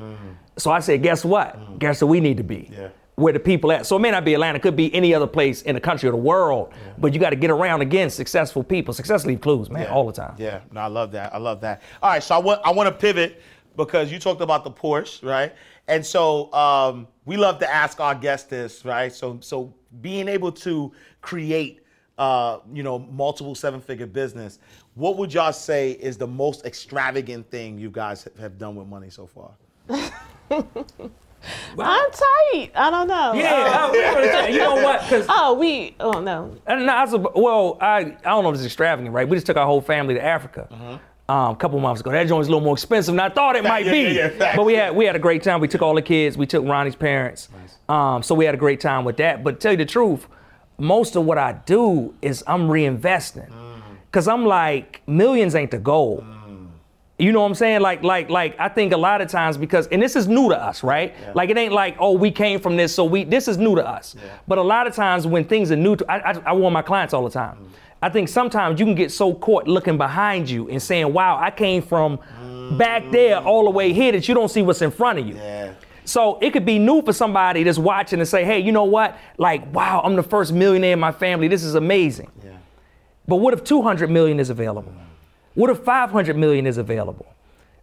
So 0.56 0.70
I 0.70 0.80
said, 0.80 1.02
guess 1.02 1.24
what? 1.24 1.78
Guess 1.78 2.02
what 2.02 2.08
we 2.08 2.20
need 2.20 2.36
to 2.36 2.42
be. 2.42 2.70
Yeah. 2.72 2.88
Where 3.20 3.34
the 3.34 3.38
people 3.38 3.70
at. 3.70 3.84
So 3.84 3.96
it 3.96 3.98
may 3.98 4.10
not 4.10 4.24
be 4.24 4.32
Atlanta, 4.32 4.56
it 4.56 4.62
could 4.62 4.76
be 4.76 4.92
any 4.94 5.14
other 5.14 5.26
place 5.26 5.60
in 5.62 5.74
the 5.74 5.80
country 5.80 6.08
or 6.08 6.12
the 6.12 6.16
world. 6.18 6.72
But 6.96 7.12
you 7.12 7.20
got 7.20 7.30
to 7.30 7.36
get 7.36 7.50
around 7.50 7.82
again 7.82 8.08
successful 8.08 8.64
people. 8.64 8.94
Success 8.94 9.26
leave 9.26 9.42
clues, 9.42 9.68
man, 9.68 9.88
all 9.88 10.06
the 10.06 10.12
time. 10.12 10.34
Yeah, 10.38 10.60
no, 10.72 10.80
I 10.80 10.86
love 10.86 11.12
that. 11.12 11.34
I 11.34 11.36
love 11.36 11.60
that. 11.60 11.82
All 12.02 12.10
right, 12.10 12.22
so 12.22 12.34
I 12.34 12.38
want 12.38 12.62
I 12.64 12.70
want 12.70 12.88
to 12.88 12.94
pivot 12.94 13.42
because 13.76 14.10
you 14.10 14.18
talked 14.18 14.40
about 14.40 14.64
the 14.64 14.70
Porsche, 14.70 15.22
right? 15.22 15.54
And 15.86 16.04
so 16.04 16.50
um, 16.54 17.08
we 17.26 17.36
love 17.36 17.58
to 17.58 17.70
ask 17.70 18.00
our 18.00 18.14
guests 18.14 18.48
this, 18.48 18.86
right? 18.86 19.12
So 19.12 19.38
so 19.42 19.74
being 20.00 20.26
able 20.26 20.52
to 20.52 20.90
create, 21.20 21.80
uh, 22.16 22.60
you 22.72 22.82
know, 22.82 23.00
multiple 23.00 23.54
seven-figure 23.54 24.06
business, 24.06 24.60
what 24.94 25.18
would 25.18 25.34
y'all 25.34 25.52
say 25.52 25.90
is 25.92 26.16
the 26.16 26.26
most 26.26 26.64
extravagant 26.64 27.50
thing 27.50 27.78
you 27.78 27.90
guys 27.90 28.26
have 28.40 28.56
done 28.56 28.76
with 28.76 28.86
money 28.86 29.10
so 29.10 29.26
far? 29.26 29.52
I'm 31.78 32.10
tight. 32.10 32.70
I 32.74 32.90
don't 32.90 33.08
know. 33.08 33.32
Yeah, 33.34 33.90
I- 33.92 34.48
you 34.48 34.58
know 34.58 34.74
what? 34.76 35.00
'Cause- 35.02 35.26
Oh, 35.28 35.54
we. 35.54 35.94
Oh 36.00 36.20
no. 36.20 36.56
And 36.66 36.86
no, 36.86 36.92
I 36.92 37.04
was, 37.04 37.30
well, 37.34 37.78
I, 37.80 37.98
I 37.98 38.04
don't 38.24 38.42
know 38.44 38.50
if 38.50 38.56
it's 38.56 38.64
extravagant, 38.64 39.14
right? 39.14 39.28
We 39.28 39.36
just 39.36 39.46
took 39.46 39.56
our 39.56 39.66
whole 39.66 39.80
family 39.80 40.14
to 40.14 40.22
Africa 40.24 40.68
um, 41.28 41.52
a 41.52 41.56
couple 41.56 41.78
months 41.80 42.00
ago. 42.00 42.10
That 42.10 42.26
joint 42.26 42.38
was 42.38 42.48
a 42.48 42.50
little 42.50 42.64
more 42.64 42.74
expensive 42.74 43.14
than 43.14 43.20
I 43.20 43.28
thought 43.30 43.56
it 43.56 43.64
might 43.74 43.86
Yeah, 43.86 43.92
be. 43.92 44.00
yeah, 44.02 44.08
yeah, 44.10 44.28
facts. 44.30 44.56
but 44.56 44.64
we 44.64 44.74
had 44.74 44.94
we 44.94 45.04
had 45.06 45.16
a 45.16 45.20
great 45.20 45.42
time. 45.42 45.60
We 45.60 45.68
took 45.68 45.82
all 45.82 45.94
the 45.94 46.02
kids. 46.02 46.36
We 46.36 46.46
took 46.46 46.64
Ronnie's 46.66 46.96
parents. 46.96 47.48
Um, 47.88 48.22
so 48.22 48.34
we 48.34 48.44
had 48.44 48.54
a 48.54 48.58
great 48.58 48.80
time 48.80 49.04
with 49.04 49.16
that. 49.18 49.42
But 49.42 49.52
to 49.52 49.56
tell 49.58 49.72
you 49.72 49.78
the 49.78 49.86
truth, 49.86 50.26
most 50.78 51.16
of 51.16 51.24
what 51.24 51.38
I 51.38 51.52
do 51.66 52.14
is 52.22 52.42
I'm 52.46 52.68
reinvesting. 52.68 53.50
Cause 54.12 54.26
I'm 54.26 54.44
like, 54.44 55.02
millions 55.06 55.54
ain't 55.54 55.70
the 55.70 55.78
goal. 55.78 56.24
You 57.20 57.32
know 57.32 57.40
what 57.40 57.48
I'm 57.48 57.54
saying? 57.54 57.80
Like, 57.82 58.02
like, 58.02 58.30
like, 58.30 58.58
I 58.58 58.68
think 58.68 58.92
a 58.92 58.96
lot 58.96 59.20
of 59.20 59.28
times 59.28 59.58
because, 59.58 59.86
and 59.88 60.00
this 60.00 60.16
is 60.16 60.26
new 60.26 60.48
to 60.48 60.56
us, 60.56 60.82
right? 60.82 61.14
Like, 61.34 61.50
it 61.50 61.58
ain't 61.58 61.72
like, 61.72 61.96
oh, 61.98 62.12
we 62.12 62.30
came 62.30 62.60
from 62.60 62.76
this, 62.76 62.94
so 62.94 63.04
we, 63.04 63.24
this 63.24 63.46
is 63.46 63.58
new 63.58 63.76
to 63.76 63.86
us. 63.86 64.16
But 64.48 64.58
a 64.58 64.62
lot 64.62 64.86
of 64.86 64.94
times 64.94 65.26
when 65.26 65.44
things 65.44 65.70
are 65.70 65.76
new 65.76 65.96
to, 65.96 66.10
I, 66.10 66.30
I, 66.30 66.42
I 66.46 66.52
warn 66.52 66.72
my 66.72 66.82
clients 66.82 67.12
all 67.12 67.24
the 67.24 67.30
time. 67.30 67.56
Mm. 67.56 67.68
I 68.02 68.08
think 68.08 68.28
sometimes 68.28 68.80
you 68.80 68.86
can 68.86 68.94
get 68.94 69.12
so 69.12 69.34
caught 69.34 69.68
looking 69.68 69.98
behind 69.98 70.48
you 70.48 70.70
and 70.70 70.82
saying, 70.82 71.12
wow, 71.12 71.38
I 71.38 71.50
came 71.50 71.82
from 71.82 72.18
mm. 72.42 72.78
back 72.78 73.10
there 73.10 73.38
all 73.38 73.64
the 73.64 73.70
way 73.70 73.92
here 73.92 74.12
that 74.12 74.26
you 74.26 74.34
don't 74.34 74.48
see 74.48 74.62
what's 74.62 74.80
in 74.80 74.90
front 74.90 75.18
of 75.18 75.26
you. 75.26 75.34
Yeah. 75.34 75.74
So 76.06 76.38
it 76.40 76.52
could 76.52 76.64
be 76.64 76.78
new 76.78 77.02
for 77.02 77.12
somebody 77.12 77.62
that's 77.62 77.78
watching 77.78 78.18
and 78.18 78.28
say, 78.28 78.44
hey, 78.44 78.58
you 78.58 78.72
know 78.72 78.84
what? 78.84 79.18
Like, 79.36 79.72
wow, 79.74 80.00
I'm 80.02 80.16
the 80.16 80.22
first 80.22 80.52
millionaire 80.52 80.94
in 80.94 81.00
my 81.00 81.12
family. 81.12 81.46
This 81.46 81.62
is 81.62 81.74
amazing. 81.74 82.30
Yeah. 82.42 82.52
But 83.28 83.36
what 83.36 83.52
if 83.52 83.62
200 83.62 84.10
million 84.10 84.40
is 84.40 84.48
available? 84.48 84.92
What 85.54 85.70
if 85.70 85.78
500 85.78 86.36
million 86.36 86.66
is 86.66 86.78
available? 86.78 87.26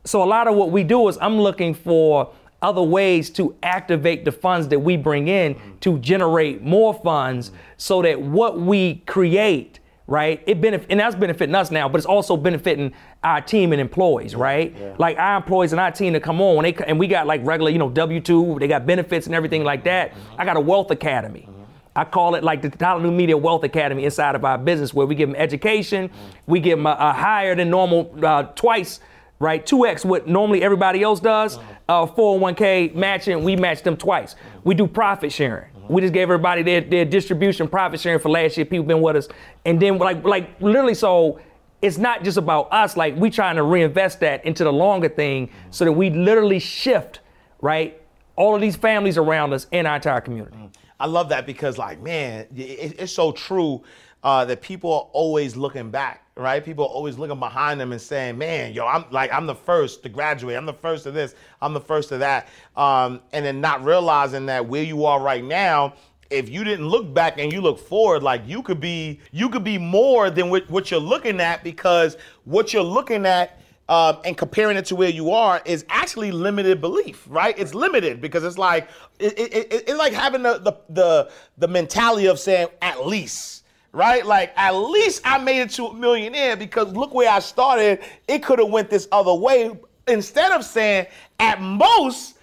So 0.04 0.24
a 0.24 0.26
lot 0.26 0.48
of 0.48 0.56
what 0.56 0.72
we 0.72 0.84
do 0.84 1.08
is 1.10 1.18
I'm 1.20 1.40
looking 1.40 1.74
for 1.74 2.32
other 2.62 2.82
ways 2.82 3.30
to 3.32 3.56
activate 3.62 4.26
the 4.26 4.32
funds 4.32 4.68
that 4.70 4.80
we 4.80 4.98
bring 4.98 5.28
in 5.28 5.56
to 5.82 6.00
generate 6.00 6.64
more 6.64 6.94
funds 6.94 7.52
so 7.78 8.02
that 8.02 8.20
what 8.20 8.60
we 8.60 8.96
create 9.06 9.80
right? 10.08 10.42
It 10.48 10.62
benefit 10.62 10.88
and 10.90 11.00
that's 11.00 11.16
benefiting 11.16 11.54
us 11.54 11.70
now, 11.70 11.90
but 11.90 11.98
it's 11.98 12.06
also 12.06 12.38
benefiting 12.38 12.94
our 13.24 13.42
team 13.42 13.74
and 13.74 13.82
employees, 13.82 14.36
right? 14.36 14.98
Like 14.98 15.18
our 15.18 15.38
employees 15.38 15.74
and 15.74 15.80
our 15.82 15.92
team 15.92 16.14
to 16.14 16.20
come 16.20 16.42
on 16.42 16.56
when 16.56 16.64
they 16.64 16.74
and 16.86 16.98
we 16.98 17.08
got 17.08 17.28
like 17.28 17.46
regular, 17.46 17.70
you 17.72 17.78
know, 17.78 17.90
W 17.90 18.22
two, 18.22 18.58
they 18.60 18.68
got 18.68 18.86
benefits 18.86 19.26
and 19.26 19.36
everything 19.36 19.64
like 19.64 19.84
that. 19.84 20.12
Mm-hmm. 20.12 20.42
I 20.42 20.46
got 20.46 20.58
a 20.58 20.62
wealth 20.62 20.92
academy. 20.92 21.42
Mm-hmm. 21.42 21.57
I 21.98 22.06
call 22.06 22.36
it 22.36 22.44
like 22.44 22.62
the 22.62 22.70
Tyler 22.70 23.02
New 23.02 23.12
Media 23.12 23.36
Wealth 23.36 23.64
Academy 23.64 24.06
inside 24.06 24.36
of 24.36 24.46
our 24.46 24.60
business, 24.60 24.94
where 24.94 25.08
we 25.08 25.16
give 25.16 25.30
them 25.30 25.36
education, 25.36 26.12
we 26.46 26.60
give 26.60 26.78
them 26.78 26.86
a, 26.86 26.96
a 27.00 27.12
higher 27.12 27.56
than 27.56 27.72
normal, 27.72 28.14
uh, 28.24 28.44
twice, 28.44 29.00
right, 29.40 29.66
two 29.66 29.88
x 29.88 30.06
what 30.06 30.28
normally 30.28 30.62
everybody 30.62 31.02
else 31.02 31.20
does. 31.20 31.58
Uh-huh. 31.58 32.04
Uh, 32.04 32.06
401k 32.06 32.94
matching, 32.94 33.44
we 33.44 33.56
match 33.56 33.82
them 33.82 33.98
twice. 33.98 34.36
Uh-huh. 34.36 34.60
We 34.64 34.76
do 34.76 34.86
profit 34.86 35.32
sharing. 35.32 35.72
Uh-huh. 35.76 35.88
We 35.90 36.02
just 36.02 36.14
gave 36.14 36.24
everybody 36.24 36.62
their, 36.62 36.82
their 36.82 37.04
distribution 37.04 37.68
profit 37.68 38.00
sharing 38.00 38.20
for 38.20 38.30
last 38.30 38.58
year. 38.58 38.66
People 38.68 38.86
been 38.86 39.02
with 39.02 39.16
us, 39.16 39.28
and 39.66 39.82
then 39.82 39.98
like 39.98 40.24
like 40.24 40.62
literally 40.62 40.94
so. 40.94 41.40
It's 41.80 42.00
not 42.00 42.24
just 42.24 42.38
about 42.38 42.74
us. 42.74 42.98
Like 42.98 43.16
we 43.18 43.30
trying 43.30 43.56
to 43.56 43.64
reinvest 43.64 44.20
that 44.22 44.44
into 44.46 44.64
the 44.64 44.74
longer 44.74 45.10
thing, 45.10 45.48
mm-hmm. 45.48 45.72
so 45.72 45.86
that 45.86 45.92
we 45.92 46.10
literally 46.10 46.60
shift, 46.60 47.22
right, 47.62 48.02
all 48.36 48.56
of 48.56 48.62
these 48.62 48.76
families 48.76 49.18
around 49.18 49.54
us 49.54 49.68
in 49.72 49.86
our 49.86 49.96
entire 49.96 50.22
community. 50.22 50.56
Mm-hmm. 50.56 50.87
I 51.00 51.06
love 51.06 51.30
that 51.30 51.46
because, 51.46 51.78
like, 51.78 52.02
man, 52.02 52.48
it, 52.56 53.00
it's 53.00 53.14
so 53.14 53.32
true 53.32 53.84
uh, 54.24 54.46
that 54.46 54.62
people 54.62 54.92
are 54.92 55.08
always 55.14 55.56
looking 55.56 55.92
back, 55.92 56.24
right? 56.36 56.64
People 56.64 56.86
are 56.86 56.90
always 56.90 57.18
looking 57.18 57.40
behind 57.40 57.80
them 57.80 57.92
and 57.92 58.02
saying, 58.02 58.38
"Man, 58.38 58.74
yo, 58.74 58.86
I'm 58.86 59.06
like, 59.12 59.32
I'm 59.32 59.46
the 59.46 59.56
first 59.56 60.04
to 60.04 60.10
graduate. 60.10 60.58
I'm 60.58 60.66
the 60.66 60.74
first 60.74 61.04
to 61.04 61.12
this. 61.12 61.36
I'm 61.62 61.74
the 61.74 61.82
first 61.82 62.10
to 62.10 62.18
that," 62.18 62.48
um, 62.76 63.22
and 63.32 63.46
then 63.46 63.62
not 63.62 63.84
realizing 63.84 64.48
that 64.48 64.66
where 64.66 64.84
you 64.84 65.06
are 65.06 65.22
right 65.22 65.44
now. 65.44 65.94
If 66.30 66.50
you 66.50 66.66
didn't 66.66 66.90
look 66.90 67.14
back 67.14 67.40
and 67.40 67.54
you 67.54 67.62
look 67.62 67.80
forward, 67.80 68.22
like 68.22 68.42
you 68.46 68.62
could 68.62 68.82
be, 68.82 69.22
you 69.32 69.48
could 69.48 69.64
be 69.64 69.78
more 69.78 70.30
than 70.30 70.50
what, 70.50 70.70
what 70.70 70.92
you're 70.92 71.00
looking 71.00 71.40
at 71.40 71.64
because 71.64 72.18
what 72.44 72.74
you're 72.74 72.84
looking 72.84 73.26
at 73.26 73.62
um, 73.90 74.18
and 74.26 74.38
comparing 74.38 74.76
it 74.78 74.86
to 74.86 74.96
where 74.96 75.10
you 75.10 75.32
are 75.32 75.62
is 75.66 75.86
actually 75.90 76.32
limited 76.32 76.82
belief, 76.82 77.24
right? 77.28 77.58
It's 77.58 77.74
limited 77.74 78.20
because 78.22 78.44
it's 78.44 78.58
like 78.58 78.90
it, 79.20 79.38
it, 79.40 79.54
it- 79.54 79.72
it's 79.88 79.98
like 79.98 80.14
having 80.14 80.44
the, 80.44 80.58
the 80.60 80.74
the 80.90 81.32
the 81.58 81.68
mentality 81.68 82.26
of 82.28 82.40
saying 82.40 82.68
at 82.82 83.06
least, 83.08 83.64
right? 83.94 84.26
Like 84.26 84.52
at 84.58 84.72
least 84.72 85.22
I 85.26 85.38
made 85.38 85.62
it 85.62 85.70
to 85.72 85.88
a 85.88 85.94
millionaire 85.94 86.58
because 86.58 86.92
look 86.94 87.14
where 87.14 87.30
I 87.32 87.40
started. 87.40 88.00
It 88.28 88.44
could 88.44 88.60
have 88.60 88.70
went 88.70 88.90
this 88.90 89.08
other 89.12 89.34
way. 89.34 89.72
Instead 90.08 90.52
of 90.52 90.64
saying 90.66 91.08
at 91.40 91.62
most, 91.62 92.38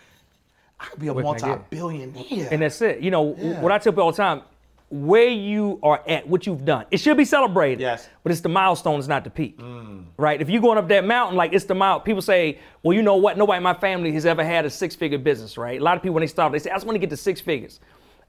I 0.81 0.87
could 0.87 1.01
be 1.01 1.07
a 1.09 1.13
What 1.15 1.39
can 1.39 1.49
I 1.51 1.53
get? 1.55 1.73
multi-billionaire. 1.73 2.49
And 2.51 2.63
that's 2.63 2.81
it. 2.83 3.01
You 3.01 3.11
know, 3.11 3.23
what 3.23 3.73
I 3.73 3.79
tell 3.79 3.93
people 3.93 4.05
all 4.05 4.11
the 4.13 4.17
time, 4.17 4.43
where 4.95 5.29
you 5.29 5.81
are 5.83 6.05
at, 6.07 6.25
what 6.29 6.47
you've 6.47 6.65
done, 6.65 6.87
it 6.93 6.99
should 6.99 7.17
be 7.17 7.25
celebrated. 7.25 7.81
Yes. 7.81 8.09
But 8.23 8.31
it's 8.31 8.43
the 8.43 8.49
milestones, 8.49 9.09
not 9.09 9.25
the 9.25 9.31
peak. 9.31 9.59
Mm. 9.59 10.05
Right? 10.17 10.41
If 10.41 10.49
you're 10.49 10.63
going 10.63 10.79
up 10.79 10.87
that 10.87 11.05
mountain, 11.05 11.37
like 11.37 11.53
it's 11.53 11.65
the 11.65 11.75
mile, 11.75 11.99
people 11.99 12.23
say, 12.23 12.61
well, 12.85 12.97
you 12.97 13.03
know 13.03 13.17
what? 13.17 13.37
Nobody 13.37 13.57
in 13.57 13.65
my 13.65 13.75
family 13.75 14.13
has 14.13 14.25
ever 14.25 14.45
had 14.45 14.65
a 14.65 14.71
six 14.71 14.95
figure 14.95 15.19
business, 15.19 15.59
right? 15.59 15.81
A 15.81 15.83
lot 15.83 15.97
of 15.97 16.03
people, 16.03 16.15
when 16.15 16.21
they 16.21 16.29
start, 16.29 16.53
they 16.53 16.61
say, 16.61 16.71
I 16.71 16.75
just 16.75 16.87
want 16.87 16.95
to 16.95 17.01
get 17.01 17.11
to 17.11 17.17
six 17.17 17.41
figures. 17.41 17.81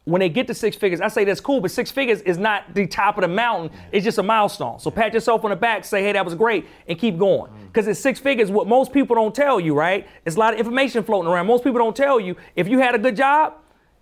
When 0.05 0.21
they 0.21 0.29
get 0.29 0.47
to 0.47 0.55
six 0.55 0.75
figures, 0.75 1.01
I 1.01 1.07
say 1.07 1.23
that's 1.23 1.39
cool, 1.39 1.61
but 1.61 1.69
six 1.69 1.91
figures 1.91 2.21
is 2.21 2.39
not 2.39 2.73
the 2.73 2.87
top 2.87 3.19
of 3.19 3.21
the 3.21 3.27
mountain. 3.27 3.69
It's 3.91 4.03
just 4.03 4.17
a 4.17 4.23
milestone. 4.23 4.79
So 4.79 4.89
pat 4.89 5.13
yourself 5.13 5.43
on 5.43 5.51
the 5.51 5.55
back, 5.55 5.85
say, 5.85 6.01
hey, 6.01 6.13
that 6.13 6.25
was 6.25 6.33
great, 6.33 6.65
and 6.87 6.97
keep 6.97 7.19
going. 7.19 7.51
Mm. 7.51 7.67
Because 7.67 7.87
it's 7.87 7.99
six 7.99 8.19
figures, 8.19 8.49
what 8.49 8.67
most 8.67 8.91
people 8.91 9.15
don't 9.15 9.35
tell 9.35 9.59
you, 9.59 9.75
right? 9.75 10.07
It's 10.25 10.35
a 10.35 10.39
lot 10.39 10.53
of 10.53 10.59
information 10.59 11.03
floating 11.03 11.31
around. 11.31 11.45
Most 11.45 11.63
people 11.63 11.77
don't 11.77 11.95
tell 11.95 12.19
you 12.19 12.35
if 12.55 12.67
you 12.67 12.79
had 12.79 12.95
a 12.95 12.99
good 12.99 13.15
job, 13.15 13.53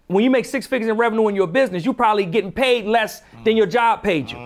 when 0.07 0.23
you 0.23 0.29
make 0.29 0.45
six 0.45 0.67
figures 0.67 0.89
in 0.89 0.97
revenue 0.97 1.27
in 1.27 1.35
your 1.35 1.47
business, 1.47 1.85
you're 1.85 1.93
probably 1.93 2.25
getting 2.25 2.51
paid 2.51 2.85
less 2.85 3.21
than 3.45 3.55
your 3.57 3.65
job 3.65 4.03
paid 4.03 4.29
you. 4.31 4.37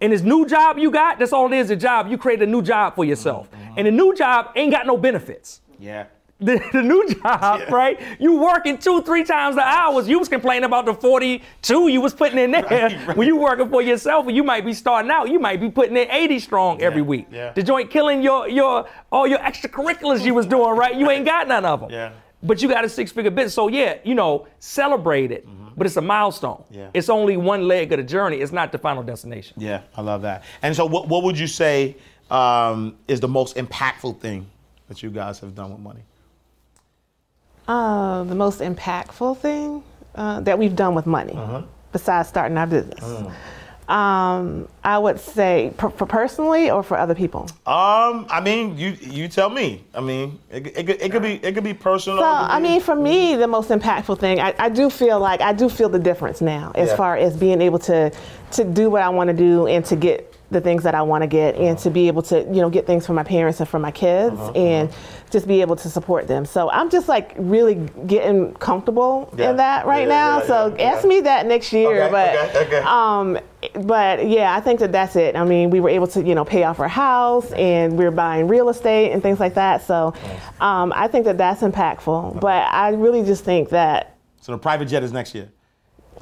And 0.00 0.12
this 0.12 0.22
new 0.22 0.46
job 0.46 0.76
you 0.78 0.90
got, 0.90 1.18
that's 1.18 1.32
all 1.32 1.46
it 1.52 1.56
is, 1.56 1.70
a 1.70 1.76
job. 1.76 2.08
You 2.08 2.18
create 2.18 2.42
a 2.42 2.46
new 2.46 2.62
job 2.62 2.94
for 2.94 3.04
yourself. 3.04 3.50
Mm-hmm. 3.50 3.74
And 3.78 3.86
the 3.86 3.90
new 3.90 4.14
job 4.14 4.50
ain't 4.56 4.72
got 4.72 4.86
no 4.86 4.96
benefits. 4.96 5.60
yeah. 5.78 6.06
The, 6.40 6.60
the 6.72 6.82
new 6.82 7.08
job, 7.22 7.70
right? 7.70 7.98
You 8.18 8.36
working 8.38 8.76
two, 8.76 9.00
three 9.02 9.22
times 9.24 9.54
the 9.54 9.62
hours. 9.62 10.08
You 10.08 10.18
was 10.18 10.28
complaining 10.28 10.64
about 10.64 10.84
the 10.84 10.92
42 10.92 11.88
you 11.88 12.00
was 12.00 12.12
putting 12.12 12.38
in 12.38 12.50
there. 12.50 12.90
When 13.14 13.26
you 13.28 13.36
working 13.36 13.70
for 13.70 13.80
yourself, 13.80 14.26
you 14.28 14.42
might 14.42 14.64
be 14.66 14.74
starting 14.74 15.10
out, 15.12 15.30
you 15.30 15.38
might 15.38 15.60
be 15.60 15.70
putting 15.70 15.96
in 15.96 16.10
80 16.10 16.38
strong 16.40 16.82
every 16.82 17.02
week. 17.02 17.28
yeah. 17.30 17.52
The 17.52 17.62
joint 17.62 17.88
killing 17.88 18.20
your 18.20 18.48
your 18.48 18.86
all 19.12 19.28
your 19.28 19.38
extracurriculars 19.38 20.24
you 20.24 20.34
was 20.34 20.44
doing, 20.44 20.76
right? 20.76 20.94
You 20.96 21.08
ain't 21.08 21.24
got 21.24 21.46
none 21.48 21.64
of 21.64 21.80
them. 21.80 21.90
Yeah. 21.90 22.12
But 22.44 22.60
you 22.60 22.68
got 22.68 22.84
a 22.84 22.88
six-figure 22.88 23.30
business. 23.30 23.54
So 23.54 23.68
yeah, 23.68 23.96
you 24.04 24.14
know, 24.14 24.46
celebrate 24.58 25.32
it. 25.32 25.46
But 25.76 25.86
it's 25.86 25.96
a 25.96 26.02
milestone. 26.02 26.62
Yeah. 26.70 26.90
It's 26.94 27.08
only 27.08 27.36
one 27.36 27.66
leg 27.66 27.90
of 27.92 27.96
the 27.96 28.04
journey. 28.04 28.36
It's 28.36 28.52
not 28.52 28.70
the 28.70 28.78
final 28.78 29.02
destination. 29.02 29.56
Yeah, 29.58 29.80
I 29.96 30.02
love 30.02 30.22
that. 30.22 30.44
And 30.62 30.76
so, 30.76 30.86
what, 30.86 31.08
what 31.08 31.24
would 31.24 31.36
you 31.36 31.48
say 31.48 31.96
um, 32.30 32.96
is 33.08 33.18
the 33.18 33.26
most 33.26 33.56
impactful 33.56 34.20
thing 34.20 34.46
that 34.88 35.02
you 35.02 35.10
guys 35.10 35.40
have 35.40 35.54
done 35.56 35.72
with 35.72 35.80
money? 35.80 36.02
Uh, 37.66 38.22
the 38.24 38.34
most 38.34 38.60
impactful 38.60 39.38
thing 39.38 39.82
uh, 40.14 40.40
that 40.40 40.58
we've 40.58 40.76
done 40.76 40.94
with 40.94 41.06
money, 41.06 41.36
besides 41.92 42.28
starting 42.28 42.56
our 42.56 42.66
business, 42.66 43.02
um, 43.88 44.68
I 44.82 44.98
would 44.98 45.20
say 45.20 45.72
per- 45.76 45.90
for 45.90 46.06
personally 46.06 46.70
or 46.70 46.82
for 46.82 46.96
other 46.98 47.14
people. 47.14 47.42
Um, 47.66 48.26
I 48.30 48.40
mean, 48.42 48.76
you 48.78 48.96
you 49.00 49.28
tell 49.28 49.50
me. 49.50 49.84
I 49.94 50.00
mean, 50.00 50.38
it, 50.50 50.66
it, 50.68 50.86
could- 50.86 51.02
it 51.02 51.12
could 51.12 51.22
be 51.22 51.34
it 51.42 51.54
could 51.54 51.64
be 51.64 51.74
personal. 51.74 52.18
So 52.18 52.24
I 52.24 52.58
mean, 52.60 52.80
for 52.80 52.96
me, 52.96 53.36
the 53.36 53.46
most 53.48 53.68
impactful 53.70 54.18
thing, 54.18 54.40
I, 54.40 54.54
I 54.58 54.68
do 54.68 54.88
feel 54.90 55.18
like 55.20 55.40
I 55.40 55.52
do 55.52 55.68
feel 55.68 55.88
the 55.88 55.98
difference 55.98 56.40
now, 56.40 56.72
as 56.74 56.88
Yeah. 56.88 56.96
far 56.96 57.16
as 57.16 57.36
being 57.36 57.60
able 57.60 57.78
to 57.80 58.10
to 58.52 58.64
do 58.64 58.88
what 58.90 59.02
I 59.02 59.08
want 59.08 59.28
to 59.28 59.34
do 59.34 59.66
and 59.66 59.84
to 59.86 59.96
get 59.96 60.30
the 60.50 60.60
things 60.60 60.84
that 60.84 60.94
I 60.94 61.02
want 61.02 61.22
to 61.22 61.26
get, 61.26 61.56
and 61.56 61.76
to 61.78 61.90
be 61.90 62.06
able 62.06 62.22
to 62.22 62.40
you 62.40 62.60
know 62.62 62.70
get 62.70 62.86
things 62.86 63.06
for 63.06 63.12
my 63.12 63.24
parents 63.24 63.60
and 63.60 63.68
for 63.68 63.78
my 63.78 63.90
kids, 63.90 64.38
Uh-huh, 64.38 64.52
and 64.52 64.90
just 65.30 65.48
be 65.48 65.60
able 65.62 65.74
to 65.74 65.88
support 65.90 66.28
them. 66.28 66.44
So 66.44 66.70
I'm 66.70 66.90
just 66.90 67.08
like 67.08 67.34
really 67.36 67.74
getting 68.06 68.52
comfortable 68.54 69.32
Yeah. 69.36 69.50
in 69.50 69.56
that 69.56 69.84
right 69.86 70.06
Yeah, 70.06 70.14
now. 70.20 70.38
yeah, 70.38 70.46
so 70.46 70.76
ask 70.78 71.04
me 71.04 71.22
that 71.22 71.46
next 71.46 71.72
year, 71.72 72.04
Okay, 72.04 72.12
but 72.12 72.36
okay, 72.50 72.66
okay. 72.66 72.82
um, 72.86 73.38
but 73.74 74.26
yeah, 74.28 74.54
I 74.54 74.60
think 74.60 74.80
that 74.80 74.92
that's 74.92 75.16
it. 75.16 75.36
I 75.36 75.44
mean, 75.44 75.70
we 75.70 75.80
were 75.80 75.88
able 75.88 76.06
to, 76.08 76.22
you 76.22 76.34
know, 76.34 76.44
pay 76.44 76.64
off 76.64 76.80
our 76.80 76.88
house 76.88 77.50
and 77.52 77.98
we 77.98 78.04
are 78.04 78.10
buying 78.10 78.48
real 78.48 78.68
estate 78.68 79.12
and 79.12 79.22
things 79.22 79.40
like 79.40 79.54
that. 79.54 79.82
So 79.86 80.14
um, 80.60 80.92
I 80.96 81.08
think 81.08 81.24
that 81.26 81.38
that's 81.38 81.62
impactful. 81.62 82.40
But 82.40 82.66
I 82.72 82.90
really 82.90 83.24
just 83.24 83.44
think 83.44 83.70
that, 83.70 84.16
so 84.40 84.52
the 84.52 84.58
private 84.58 84.86
jet 84.86 85.02
is 85.02 85.12
next 85.12 85.34
year. 85.34 85.48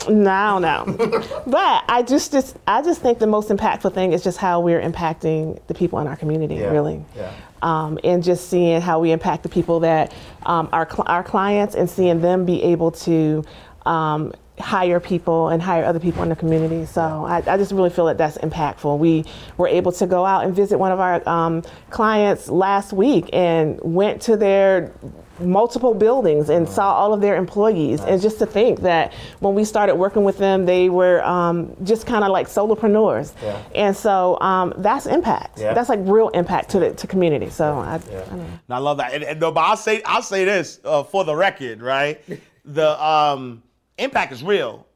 no, 0.08 0.30
I 0.30 1.42
but 1.46 1.84
I 1.88 2.02
just, 2.06 2.32
just, 2.32 2.56
I 2.66 2.82
just 2.82 3.02
think 3.02 3.18
the 3.18 3.26
most 3.26 3.48
impactful 3.50 3.92
thing 3.94 4.12
is 4.12 4.22
just 4.24 4.38
how 4.38 4.60
we're 4.60 4.80
impacting 4.80 5.60
the 5.66 5.74
people 5.74 5.98
in 5.98 6.06
our 6.06 6.16
community, 6.16 6.56
Yeah, 6.56 6.70
really. 6.70 7.04
yeah. 7.16 7.32
Um, 7.62 7.98
and 8.02 8.22
just 8.24 8.48
seeing 8.48 8.80
how 8.80 8.98
we 9.00 9.12
impact 9.12 9.42
the 9.44 9.48
people 9.48 9.80
that 9.80 10.12
um, 10.46 10.68
our, 10.72 10.88
cl- 10.88 11.04
our 11.06 11.22
clients 11.22 11.74
and 11.76 11.88
seeing 11.88 12.20
them 12.20 12.44
be 12.44 12.62
able 12.62 12.90
to 12.92 13.44
um, 13.86 14.32
hire 14.58 15.00
people 15.00 15.48
and 15.48 15.62
hire 15.62 15.84
other 15.84 15.98
people 15.98 16.22
in 16.22 16.28
the 16.28 16.36
community. 16.36 16.84
So 16.84 17.00
I, 17.00 17.38
I 17.46 17.56
just 17.56 17.72
really 17.72 17.90
feel 17.90 18.06
that 18.06 18.18
that's 18.18 18.38
impactful. 18.38 18.98
We 18.98 19.24
were 19.56 19.68
able 19.68 19.92
to 19.92 20.06
go 20.06 20.24
out 20.24 20.44
and 20.44 20.54
visit 20.54 20.78
one 20.78 20.92
of 20.92 21.00
our 21.00 21.26
um, 21.28 21.62
clients 21.90 22.48
last 22.48 22.92
week 22.92 23.30
and 23.32 23.80
went 23.82 24.20
to 24.22 24.36
their 24.36 24.92
multiple 25.40 25.94
buildings 25.94 26.50
and 26.50 26.68
saw 26.68 26.94
all 26.94 27.14
of 27.14 27.20
their 27.20 27.34
employees. 27.34 28.00
And 28.02 28.20
just 28.20 28.38
to 28.40 28.46
think 28.46 28.80
that 28.80 29.14
when 29.40 29.54
we 29.54 29.64
started 29.64 29.96
working 29.96 30.22
with 30.22 30.38
them, 30.38 30.66
they 30.66 30.90
were 30.90 31.24
um, 31.24 31.74
just 31.82 32.06
kind 32.06 32.22
of 32.22 32.30
like 32.30 32.46
solopreneurs. 32.46 33.32
Yeah. 33.42 33.62
And 33.74 33.96
so 33.96 34.38
um, 34.40 34.74
that's 34.76 35.06
impact. 35.06 35.58
Yeah. 35.58 35.74
That's 35.74 35.88
like 35.88 36.00
real 36.02 36.28
impact 36.28 36.70
to 36.70 36.78
the 36.78 36.92
to 36.94 37.06
community. 37.06 37.50
So 37.50 37.78
I, 37.78 37.94
I 37.94 37.98
don't 37.98 38.32
know. 38.36 38.44
And 38.44 38.74
I 38.74 38.78
love 38.78 38.98
that. 38.98 39.14
And, 39.14 39.24
and 39.24 39.40
no, 39.40 39.50
but 39.50 39.60
I'll 39.60 39.76
say 39.76 40.02
I'll 40.04 40.22
say 40.22 40.44
this 40.44 40.78
uh, 40.84 41.02
for 41.02 41.24
the 41.24 41.34
record, 41.34 41.80
right? 41.80 42.20
The 42.64 43.02
um, 43.04 43.62
impact 44.02 44.32
is 44.32 44.42
real 44.42 44.86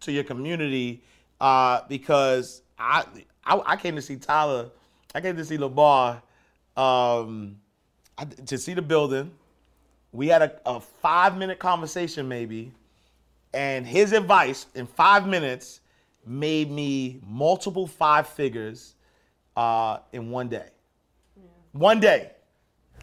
to 0.00 0.12
your 0.12 0.24
community 0.24 1.02
uh, 1.40 1.80
because 1.88 2.62
I, 2.78 3.04
I 3.44 3.60
I 3.64 3.76
came 3.76 3.96
to 3.96 4.02
see 4.02 4.16
Tyler, 4.16 4.70
I 5.14 5.20
came 5.20 5.36
to 5.36 5.44
see 5.44 5.58
Lamar, 5.58 6.22
um, 6.76 7.56
I, 8.16 8.24
to 8.24 8.58
see 8.58 8.74
the 8.74 8.82
building. 8.82 9.30
We 10.12 10.28
had 10.28 10.42
a, 10.42 10.60
a 10.66 10.80
five 10.80 11.36
minute 11.36 11.58
conversation 11.58 12.28
maybe, 12.28 12.72
and 13.52 13.86
his 13.86 14.12
advice 14.12 14.66
in 14.74 14.86
five 14.86 15.26
minutes 15.26 15.80
made 16.26 16.70
me 16.70 17.20
multiple 17.26 17.86
five 17.86 18.26
figures 18.26 18.94
uh, 19.56 19.98
in 20.12 20.30
one 20.30 20.48
day. 20.48 20.68
One 21.72 22.00
day. 22.00 22.32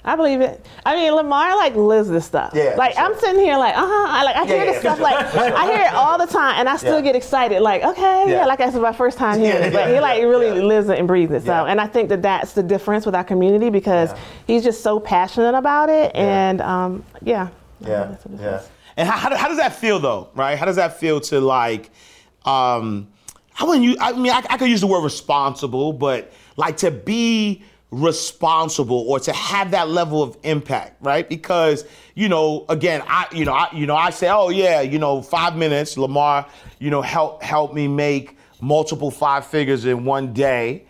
I 0.07 0.15
believe 0.15 0.39
it. 0.39 0.63
I 0.85 0.95
mean, 0.95 1.11
Lamar 1.13 1.55
like 1.57 1.75
lives 1.75 2.07
this 2.09 2.25
stuff. 2.25 2.51
Yeah, 2.53 2.75
Like 2.77 2.93
sure. 2.93 3.03
I'm 3.03 3.19
sitting 3.19 3.41
here 3.43 3.57
like, 3.57 3.75
uh 3.75 3.81
huh. 3.85 4.05
I 4.07 4.23
like 4.23 4.35
I 4.35 4.45
hear 4.45 4.57
yeah, 4.57 4.65
this 4.65 4.83
yeah. 4.83 4.93
stuff 4.93 4.99
like 4.99 5.15
I 5.35 5.65
hear 5.65 5.85
it 5.87 5.93
all 5.93 6.17
the 6.19 6.27
time, 6.27 6.59
and 6.59 6.69
I 6.69 6.77
still 6.77 6.97
Yeah. 6.99 7.01
get 7.01 7.15
excited. 7.15 7.59
Like 7.61 7.83
okay, 7.83 8.25
yeah, 8.27 8.35
Yeah. 8.41 8.45
like 8.45 8.59
that's 8.59 8.75
my 8.75 8.93
first 8.93 9.17
time 9.17 9.39
hearing 9.39 9.61
Yeah, 9.61 9.67
it. 9.67 9.73
But 9.73 9.89
yeah, 9.89 9.95
he 9.95 9.99
like 9.99 10.19
yeah, 10.21 10.27
really 10.27 10.47
yeah. 10.59 10.63
lives 10.65 10.89
it 10.89 10.99
and 10.99 11.07
breathes 11.07 11.33
it. 11.33 11.41
So, 11.41 11.47
Yeah. 11.47 11.63
and 11.71 11.81
I 11.81 11.87
think 11.87 12.09
that 12.09 12.21
that's 12.21 12.53
the 12.53 12.61
difference 12.63 13.05
with 13.05 13.15
our 13.15 13.23
community 13.23 13.71
because 13.71 14.11
he's 14.45 14.63
just 14.63 14.83
so 14.83 14.99
passionate 14.99 15.55
about 15.55 15.89
it, 15.89 16.15
and 16.15 16.61
um, 16.61 17.03
yeah. 17.23 17.47
I 17.81 17.85
think 17.85 17.87
that's 18.11 18.25
what 18.25 18.39
it 18.39 18.43
is. 18.61 18.69
And 18.97 19.09
how, 19.09 19.17
how, 19.17 19.35
how 19.35 19.47
does 19.49 19.57
that 19.57 19.75
feel 19.75 19.99
though, 19.99 20.29
right? 20.35 20.57
How 20.57 20.65
does 20.65 20.77
that 20.77 20.99
feel 20.99 21.19
to 21.21 21.41
like, 21.41 21.89
um, 22.45 23.07
I 23.59 23.63
wouldn't 23.65 23.83
use, 23.85 23.97
I 23.99 24.13
mean, 24.13 24.31
I, 24.31 24.43
I 24.49 24.57
could 24.57 24.69
use 24.69 24.81
the 24.81 24.87
word 24.87 25.03
responsible, 25.03 25.91
but 25.93 26.31
like 26.57 26.77
to 26.77 26.91
be 26.91 27.63
responsible 27.95 29.05
or 29.07 29.19
to 29.21 29.31
have 29.31 29.71
that 29.71 29.87
level 29.87 30.21
of 30.21 30.37
impact, 30.43 30.97
right? 31.01 31.27
Because, 31.29 31.85
you 32.13 32.27
know, 32.27 32.65
again, 32.67 33.01
I, 33.07 33.27
you 33.31 33.45
know, 33.45 33.53
I, 33.53 33.69
you 33.73 33.85
know, 33.85 33.95
I 33.95 34.09
say, 34.09 34.27
oh 34.29 34.49
yeah, 34.49 34.81
you 34.81 34.99
know, 34.99 35.21
five 35.21 35.55
minutes, 35.55 35.97
Lamar, 35.97 36.45
you 36.79 36.89
know, 36.89 37.01
help, 37.01 37.41
help 37.41 37.73
me 37.73 37.87
make 37.87 38.37
multiple 38.59 39.11
five 39.11 39.45
figures 39.45 39.85
in 39.85 40.03
one 40.03 40.33
day. 40.33 40.83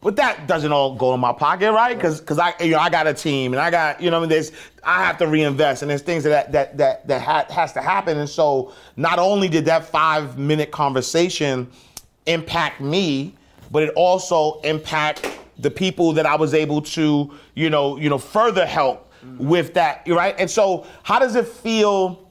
But 0.00 0.16
that 0.16 0.46
doesn't 0.46 0.72
all 0.72 0.94
go 0.94 1.12
in 1.12 1.20
my 1.20 1.32
pocket, 1.32 1.72
right? 1.72 1.96
Because 1.96 2.20
because 2.20 2.38
I 2.38 2.54
you 2.60 2.70
know 2.70 2.78
I 2.78 2.88
got 2.88 3.08
a 3.08 3.14
team 3.14 3.52
and 3.52 3.60
I 3.60 3.68
got 3.68 4.00
you 4.00 4.12
know 4.12 4.18
I 4.18 4.20
mean, 4.20 4.28
there's 4.28 4.52
I 4.84 5.04
have 5.04 5.18
to 5.18 5.26
reinvest 5.26 5.82
and 5.82 5.90
there's 5.90 6.02
things 6.02 6.22
that 6.22 6.52
that 6.52 6.78
that 6.78 7.08
that 7.08 7.20
ha- 7.20 7.46
has 7.50 7.72
to 7.72 7.80
happen 7.80 8.16
and 8.16 8.30
so 8.30 8.72
not 8.96 9.18
only 9.18 9.48
did 9.48 9.64
that 9.64 9.84
five 9.84 10.38
minute 10.38 10.70
conversation 10.70 11.68
impact 12.26 12.80
me, 12.80 13.34
but 13.72 13.82
it 13.82 13.92
also 13.96 14.60
impact 14.60 15.28
the 15.58 15.70
people 15.70 16.12
that 16.12 16.26
I 16.26 16.36
was 16.36 16.54
able 16.54 16.82
to 16.82 17.32
you 17.54 17.70
know 17.70 17.96
you 17.98 18.08
know 18.08 18.18
further 18.18 18.66
help 18.66 19.12
with 19.36 19.74
that 19.74 20.02
right? 20.06 20.34
And 20.38 20.50
so 20.50 20.86
how 21.02 21.18
does 21.18 21.34
it 21.34 21.46
feel 21.46 22.30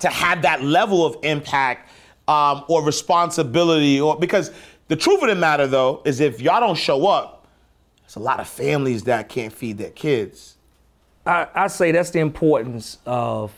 to 0.00 0.08
have 0.08 0.42
that 0.42 0.62
level 0.62 1.04
of 1.04 1.16
impact 1.22 1.90
um, 2.26 2.64
or 2.68 2.82
responsibility? 2.82 4.00
Or 4.00 4.18
because 4.18 4.50
the 4.88 4.96
truth 4.96 5.22
of 5.22 5.28
the 5.28 5.34
matter 5.34 5.66
though 5.66 6.02
is 6.04 6.20
if 6.20 6.40
y'all 6.40 6.60
don't 6.60 6.78
show 6.78 7.06
up 7.06 7.34
there's 8.04 8.16
a 8.16 8.20
lot 8.20 8.38
of 8.38 8.48
families 8.48 9.04
that 9.04 9.28
can't 9.28 9.52
feed 9.52 9.78
their 9.78 9.90
kids. 9.90 10.56
I, 11.26 11.48
I 11.54 11.66
say 11.68 11.90
that's 11.90 12.10
the 12.10 12.20
importance 12.20 12.98
of 13.06 13.52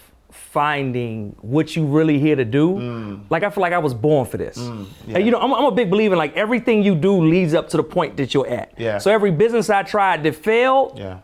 finding 0.56 1.36
what 1.42 1.76
you 1.76 1.84
really 1.84 2.18
here 2.18 2.34
to 2.34 2.44
do. 2.44 2.66
Mm. 2.76 3.20
Like 3.28 3.42
I 3.42 3.50
feel 3.50 3.60
like 3.60 3.74
I 3.74 3.78
was 3.88 3.92
born 3.92 4.24
for 4.24 4.38
this. 4.38 4.56
And 4.56 5.22
you 5.22 5.30
know, 5.30 5.38
I'm, 5.38 5.52
I'm 5.52 5.66
a 5.66 5.70
big 5.70 5.90
believer 5.90 6.14
in 6.14 6.18
like 6.18 6.34
everything 6.34 6.82
you 6.82 6.94
do 6.94 7.12
leads 7.20 7.52
up 7.52 7.68
to 7.72 7.76
the 7.76 7.82
point 7.82 8.16
that 8.16 8.32
you're 8.32 8.48
at. 8.48 8.72
Yeah. 8.78 8.96
So 8.96 9.10
every 9.10 9.32
business 9.32 9.68
I 9.68 9.82
tried 9.82 10.22
that 10.22 10.34
failed, 10.34 10.98
yeah 10.98 11.18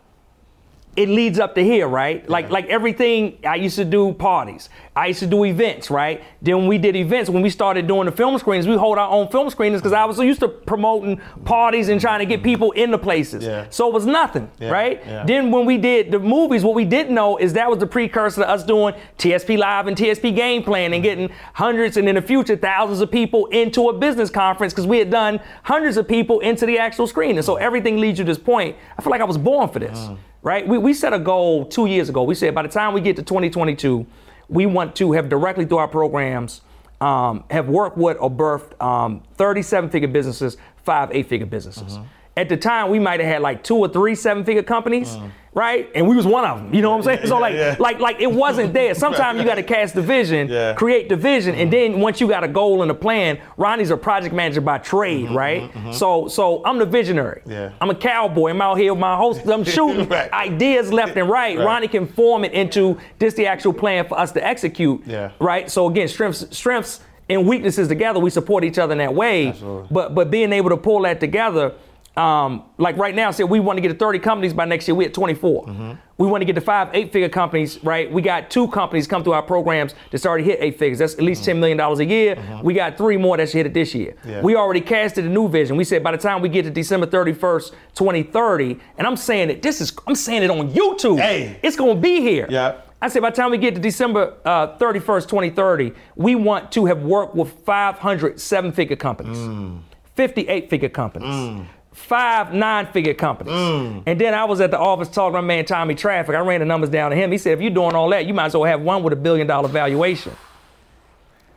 it 0.95 1.09
leads 1.09 1.39
up 1.39 1.55
to 1.55 1.63
here, 1.63 1.87
right? 1.87 2.27
Like 2.29 2.49
like 2.49 2.67
everything 2.67 3.39
I 3.45 3.55
used 3.55 3.75
to 3.77 3.85
do 3.85 4.13
parties. 4.13 4.69
I 4.95 5.07
used 5.07 5.21
to 5.21 5.27
do 5.27 5.43
events, 5.43 5.89
right? 5.89 6.21
Then 6.39 6.57
when 6.57 6.67
we 6.67 6.77
did 6.77 6.95
events, 6.95 7.27
when 7.27 7.41
we 7.41 7.49
started 7.49 7.87
doing 7.87 8.05
the 8.05 8.11
film 8.11 8.37
screenings, 8.37 8.67
we 8.67 8.75
hold 8.75 8.99
our 8.99 9.09
own 9.09 9.27
film 9.29 9.49
screenings 9.49 9.81
because 9.81 9.91
I 9.93 10.05
was 10.05 10.17
so 10.17 10.21
used 10.21 10.39
to 10.41 10.47
promoting 10.47 11.19
parties 11.45 11.89
and 11.89 11.99
trying 11.99 12.19
to 12.19 12.25
get 12.25 12.43
people 12.43 12.71
into 12.73 12.99
places. 12.99 13.43
Yeah. 13.43 13.65
So 13.71 13.87
it 13.87 13.93
was 13.93 14.05
nothing, 14.05 14.51
Yeah, 14.59 14.69
right? 14.69 15.01
yeah. 15.03 15.25
Then 15.25 15.49
when 15.49 15.65
we 15.65 15.79
did 15.79 16.11
the 16.11 16.19
movies, 16.19 16.63
what 16.63 16.75
we 16.75 16.85
didn't 16.85 17.15
know 17.15 17.37
is 17.37 17.53
that 17.53 17.67
was 17.67 17.79
the 17.79 17.87
precursor 17.87 18.41
to 18.41 18.47
us 18.49 18.63
doing 18.63 18.93
TSP 19.17 19.57
Live 19.57 19.87
and 19.87 19.97
TSP 19.97 20.35
Game 20.35 20.61
Plan 20.61 20.93
and 20.93 21.01
getting 21.01 21.31
hundreds 21.53 21.97
and 21.97 22.07
in 22.07 22.13
the 22.13 22.21
future 22.21 22.55
thousands 22.55 23.01
of 23.01 23.09
people 23.09 23.47
into 23.47 23.89
a 23.89 23.93
business 23.93 24.29
conference 24.29 24.73
because 24.73 24.85
we 24.85 24.99
had 24.99 25.09
done 25.09 25.39
hundreds 25.63 25.97
of 25.97 26.07
people 26.07 26.39
into 26.41 26.67
the 26.67 26.77
actual 26.77 27.07
screen. 27.07 27.35
And 27.37 27.43
so 27.43 27.55
everything 27.55 27.97
leads 27.99 28.19
you 28.19 28.25
to 28.25 28.31
this 28.31 28.37
point. 28.37 28.75
I 28.95 29.01
feel 29.01 29.09
like 29.09 29.21
I 29.21 29.25
was 29.25 29.39
born 29.39 29.69
for 29.69 29.79
this, 29.79 29.97
mm. 29.97 30.17
Right? 30.43 30.67
We, 30.67 30.77
we 30.77 30.93
set 30.93 31.13
a 31.13 31.19
goal 31.19 31.65
two 31.65 31.87
years 31.87 32.09
ago. 32.09 32.23
We 32.23 32.35
said 32.35 32.53
by 32.53 32.61
the 32.61 32.69
time 32.69 32.93
we 32.93 33.01
get 33.01 33.15
to 33.15 33.23
2022, 33.23 34.05
we 34.49 34.65
want 34.65 34.95
to 34.97 35.13
have 35.13 35.29
directly 35.29 35.65
through 35.65 35.77
our 35.77 35.87
programs 35.87 36.61
um, 37.01 37.43
have 37.49 37.67
worked 37.67 37.97
with 37.97 38.17
or 38.19 38.29
birthed 38.29 38.81
um, 38.81 39.23
37 39.35 39.89
figure 39.89 40.07
businesses, 40.07 40.57
five 40.83 41.09
eight 41.11 41.27
figure 41.27 41.47
businesses. 41.47 41.97
At 42.35 42.49
the 42.49 42.57
time, 42.57 42.89
we 42.89 42.97
might 42.99 43.19
have 43.19 43.29
had 43.29 43.41
like 43.43 43.63
two 43.63 43.75
or 43.75 43.87
three 43.87 44.15
seven 44.15 44.43
figure 44.43 44.63
companies, 44.63 45.15
right? 45.53 45.87
And 45.93 46.07
we 46.07 46.15
was 46.15 46.25
one 46.25 46.43
of 46.45 46.57
them. 46.57 46.73
You 46.73 46.81
know 46.81 46.89
what 46.89 46.97
I'm 46.97 47.03
saying? 47.03 47.27
so 47.27 47.37
like, 47.37 47.53
yeah. 47.53 47.75
like, 47.77 47.99
like 47.99 48.19
it 48.19 48.31
wasn't 48.31 48.73
there. 48.73 48.95
Sometimes 49.05 49.37
you 49.37 49.45
got 49.45 49.55
to 49.55 49.63
cast 49.63 49.93
the 49.93 50.01
vision, 50.01 50.47
Yeah. 50.49 50.73
create 50.73 51.09
the 51.09 51.15
vision, 51.15 51.53
and 51.53 51.71
mm-hmm. 51.71 51.93
then 51.93 52.01
once 52.01 52.19
you 52.19 52.27
got 52.27 52.43
a 52.43 52.47
goal 52.47 52.81
and 52.81 52.89
a 52.89 52.95
plan, 52.95 53.39
Ronnie's 53.55 53.91
a 53.91 53.97
project 53.97 54.33
manager 54.33 54.61
by 54.61 54.79
trade, 54.79 55.25
mm-hmm, 55.27 55.37
right? 55.37 55.71
Mm-hmm, 55.71 55.91
so, 55.91 56.27
so 56.27 56.65
I'm 56.65 56.79
the 56.79 56.87
visionary. 56.87 57.41
Mm-hmm, 57.41 57.51
Yeah. 57.51 57.71
I'm 57.79 57.91
a 57.91 57.95
cowboy. 57.95 58.49
I'm 58.49 58.61
out 58.63 58.79
here 58.79 58.93
with 58.95 59.01
my 59.01 59.15
host. 59.15 59.45
I'm 59.47 59.63
shooting 59.75 60.09
Right. 60.09 60.31
ideas 60.33 60.91
left 60.91 61.15
and 61.17 61.29
right. 61.29 61.55
Right. 61.55 61.63
Ronnie 61.65 61.87
can 61.87 62.07
form 62.07 62.45
it 62.45 62.53
into 62.53 62.97
this 63.19 63.35
the 63.35 63.45
actual 63.45 63.73
plan 63.73 64.07
for 64.07 64.17
us 64.17 64.31
to 64.31 64.43
execute. 64.43 65.03
Yeah. 65.05 65.33
Right. 65.39 65.69
So 65.69 65.87
again, 65.87 66.07
strengths, 66.07 66.47
strengths 66.49 66.99
and 67.29 67.47
weaknesses 67.47 67.87
together. 67.87 68.19
We 68.19 68.29
support 68.31 68.63
each 68.63 68.77
other 68.79 68.91
in 68.93 68.97
that 68.97 69.13
way. 69.13 69.49
Absolutely. 69.49 69.87
But 69.91 70.15
but 70.15 70.31
being 70.31 70.51
able 70.51 70.71
to 70.71 70.77
pull 70.77 71.03
that 71.03 71.19
together. 71.19 71.73
Um, 72.15 72.65
like 72.77 72.95
right 72.97 73.15
now, 73.15 73.31
say 73.31 73.43
we 73.43 73.59
want 73.59 73.77
to 73.77 73.81
get 73.81 73.87
to 73.87 73.95
30 73.95 74.19
companies 74.19 74.53
by 74.53 74.65
next 74.65 74.87
year. 74.87 74.93
We 74.93 75.05
at 75.05 75.15
24. 75.15 75.65
Mm-hmm. 75.65 75.91
We 76.19 76.27
want 76.27 76.41
to 76.41 76.45
get 76.45 76.53
to 76.53 76.61
five 76.61 76.89
eight-figure 76.93 77.29
companies, 77.29 77.83
right? 77.83 78.09
We 78.11 78.21
got 78.21 78.51
two 78.51 78.67
companies 78.67 79.07
come 79.07 79.23
through 79.23 79.33
our 79.33 79.41
programs 79.41 79.95
that's 80.11 80.23
already 80.27 80.43
hit 80.43 80.59
eight 80.61 80.77
figures. 80.77 80.99
That's 80.99 81.15
at 81.15 81.21
least 81.21 81.43
10 81.43 81.59
million 81.59 81.75
dollars 81.77 81.99
a 81.99 82.05
year. 82.05 82.37
We 82.61 82.75
got 82.75 82.97
three 82.97 83.17
more 83.17 83.35
that 83.37 83.49
should 83.49 83.57
hit 83.57 83.65
it 83.65 83.73
this 83.73 83.95
year. 83.95 84.11
Mm-hmm. 84.19 84.29
Yeah. 84.29 84.41
We 84.41 84.55
already 84.55 84.81
casted 84.81 85.25
a 85.25 85.29
new 85.29 85.47
vision. 85.49 85.75
We 85.75 85.83
said 85.83 86.03
by 86.03 86.11
the 86.11 86.19
time 86.19 86.41
we 86.43 86.49
get 86.49 86.63
to 86.65 86.69
December 86.69 87.07
31st, 87.07 87.71
2030, 87.95 88.79
and 88.99 89.07
I'm 89.07 89.17
saying 89.17 89.49
it. 89.49 89.61
This 89.63 89.81
is 89.81 89.91
I'm 90.05 90.13
saying 90.15 90.43
it 90.43 90.51
on 90.51 90.69
YouTube. 90.69 91.19
Hey. 91.19 91.59
It's 91.63 91.75
gonna 91.75 91.95
be 91.95 92.21
here. 92.21 92.45
Yeah. 92.47 92.81
I 93.01 93.09
said 93.09 93.23
by 93.23 93.31
the 93.31 93.35
time 93.35 93.49
we 93.49 93.57
get 93.57 93.73
to 93.75 93.81
December 93.81 94.35
uh, 94.45 94.77
31st, 94.77 95.27
2030, 95.27 95.93
we 96.15 96.35
want 96.35 96.71
to 96.73 96.85
have 96.85 97.01
worked 97.03 97.35
with 97.35 97.51
500 97.65 98.39
seven 98.39 98.71
figure 98.71 98.95
companies, 98.95 99.37
Mm. 99.39 99.79
58 100.15 100.69
figure 100.69 100.89
companies. 100.89 101.65
Five 101.93 102.53
nine-figure 102.53 103.13
companies, 103.13 103.53
mm. 103.53 104.03
and 104.07 104.19
then 104.19 104.33
I 104.33 104.45
was 104.45 104.59
at 104.61 104.71
the 104.71 104.79
office 104.79 105.07
talking 105.09 105.35
to 105.35 105.41
my 105.43 105.47
man 105.47 105.63
Tommy 105.65 105.93
Traffic. 105.93 106.35
I 106.35 106.39
ran 106.39 106.59
the 106.59 106.65
numbers 106.65 106.89
down 106.89 107.11
to 107.11 107.15
him. 107.15 107.31
He 107.31 107.37
said, 107.37 107.53
"If 107.53 107.61
you're 107.61 107.69
doing 107.71 107.93
all 107.95 108.09
that, 108.09 108.25
you 108.25 108.33
might 108.33 108.47
as 108.47 108.53
well 108.55 108.63
have 108.63 108.81
one 108.81 109.03
with 109.03 109.13
a 109.13 109.15
billion-dollar 109.15 109.69
valuation." 109.69 110.33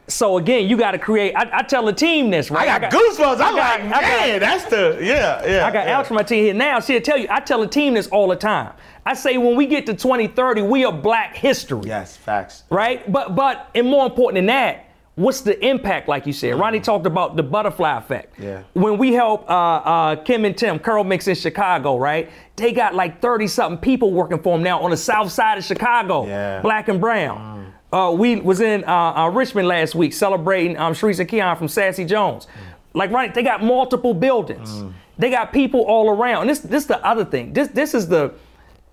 So 0.09 0.37
again, 0.37 0.69
you 0.69 0.77
got 0.77 0.93
to 0.93 0.99
create. 0.99 1.35
I, 1.35 1.59
I 1.59 1.63
tell 1.63 1.85
the 1.85 1.93
team 1.93 2.31
this, 2.31 2.51
right? 2.51 2.69
I 2.69 2.79
got, 2.79 2.93
goosebumps 2.93 3.41
I'm 3.41 3.55
I 3.55 3.57
got- 3.57 3.57
like 3.57 3.81
I 3.81 3.89
got- 3.91 4.03
man 4.03 4.41
that's 4.41 4.65
the 4.67 4.99
yeah 5.01 5.45
yeah 5.47 5.67
I 5.67 5.71
got 5.73 5.87
yeah. 5.87 5.95
Alex 5.95 6.09
from 6.09 6.17
my 6.17 6.23
team 6.23 6.45
here 6.45 6.55
now. 6.55 6.79
She'll 6.81 7.01
tell 7.01 7.17
you, 7.19 7.27
I 7.31 7.41
tell 7.41 7.61
the 7.61 7.67
team 7.67 7.95
this 7.95 8.07
all 8.09 8.29
the 8.29 8.37
time. 8.37 8.73
I 9.05 9.15
say 9.15 9.37
when 9.39 9.57
we 9.57 9.67
get 9.67 9.87
to 9.87 9.95
2030, 9.95 10.63
we 10.63 10.85
are 10.85 10.93
black 10.93 11.35
history. 11.37 11.83
yes 11.87 12.17
facts 12.17 12.65
Right? 12.71 13.11
But 13.11 13.35
but 13.35 13.69
and 13.75 13.89
more 13.89 14.07
important 14.07 14.37
than 14.37 14.47
that, 14.47 14.86
what's 15.17 15.41
the 15.41 15.59
impact, 15.67 16.09
like 16.09 16.27
you 16.27 16.33
said? 16.33 16.55
Ronnie 16.55 16.81
talked 16.81 17.07
about 17.07 17.37
the 17.37 17.43
butterfly 17.43 17.99
effect. 17.99 18.39
Yeah. 18.39 18.63
When 18.75 18.99
we 18.99 19.13
help 19.13 19.51
uh, 19.51 19.55
uh, 19.55 20.17
Kim 20.17 20.45
and 20.45 20.57
Tim, 20.57 20.79
CurlMix 20.79 21.27
in 21.27 21.35
Chicago, 21.35 21.99
right? 21.99 22.31
They 22.55 22.73
got 22.73 22.95
like 22.95 23.21
30 23.21 23.49
something 23.49 23.79
people 23.81 24.13
working 24.13 24.41
for 24.41 24.57
them 24.57 24.63
now 24.63 24.81
on 24.81 24.91
the 24.91 24.97
south 24.97 25.33
side 25.33 25.59
of 25.59 25.65
Chicago. 25.65 26.27
Yeah. 26.27 26.61
Black 26.61 26.89
and 26.89 27.01
brown. 27.01 27.73
Uh, 27.93 28.15
we 28.17 28.37
was 28.37 28.61
in 28.61 28.85
uh, 28.85 29.15
uh, 29.17 29.31
Richmond 29.31 29.69
last 29.69 29.95
week 29.95 30.13
celebrating 30.13 30.77
um, 30.77 30.93
Sharice 30.93 31.19
and 31.19 31.29
Keon 31.29 31.57
from 31.57 31.69
Sassy 31.69 32.05
Jones. 32.05 32.47
Like, 32.93 33.11
right, 33.11 33.33
they 33.33 33.43
got 33.43 33.63
multiple 33.63 34.15
buildings. 34.15 34.85
They 35.19 35.31
got 35.31 35.53
people 35.53 35.81
all 35.83 36.11
around. 36.11 36.43
And 36.43 36.51
this, 36.51 36.61
this 36.61 36.83
is 36.83 36.89
the 36.89 37.05
other 37.07 37.25
thing. 37.25 37.53
This, 37.53 37.69
this 37.69 37.95
is 37.95 38.09
the, 38.09 38.35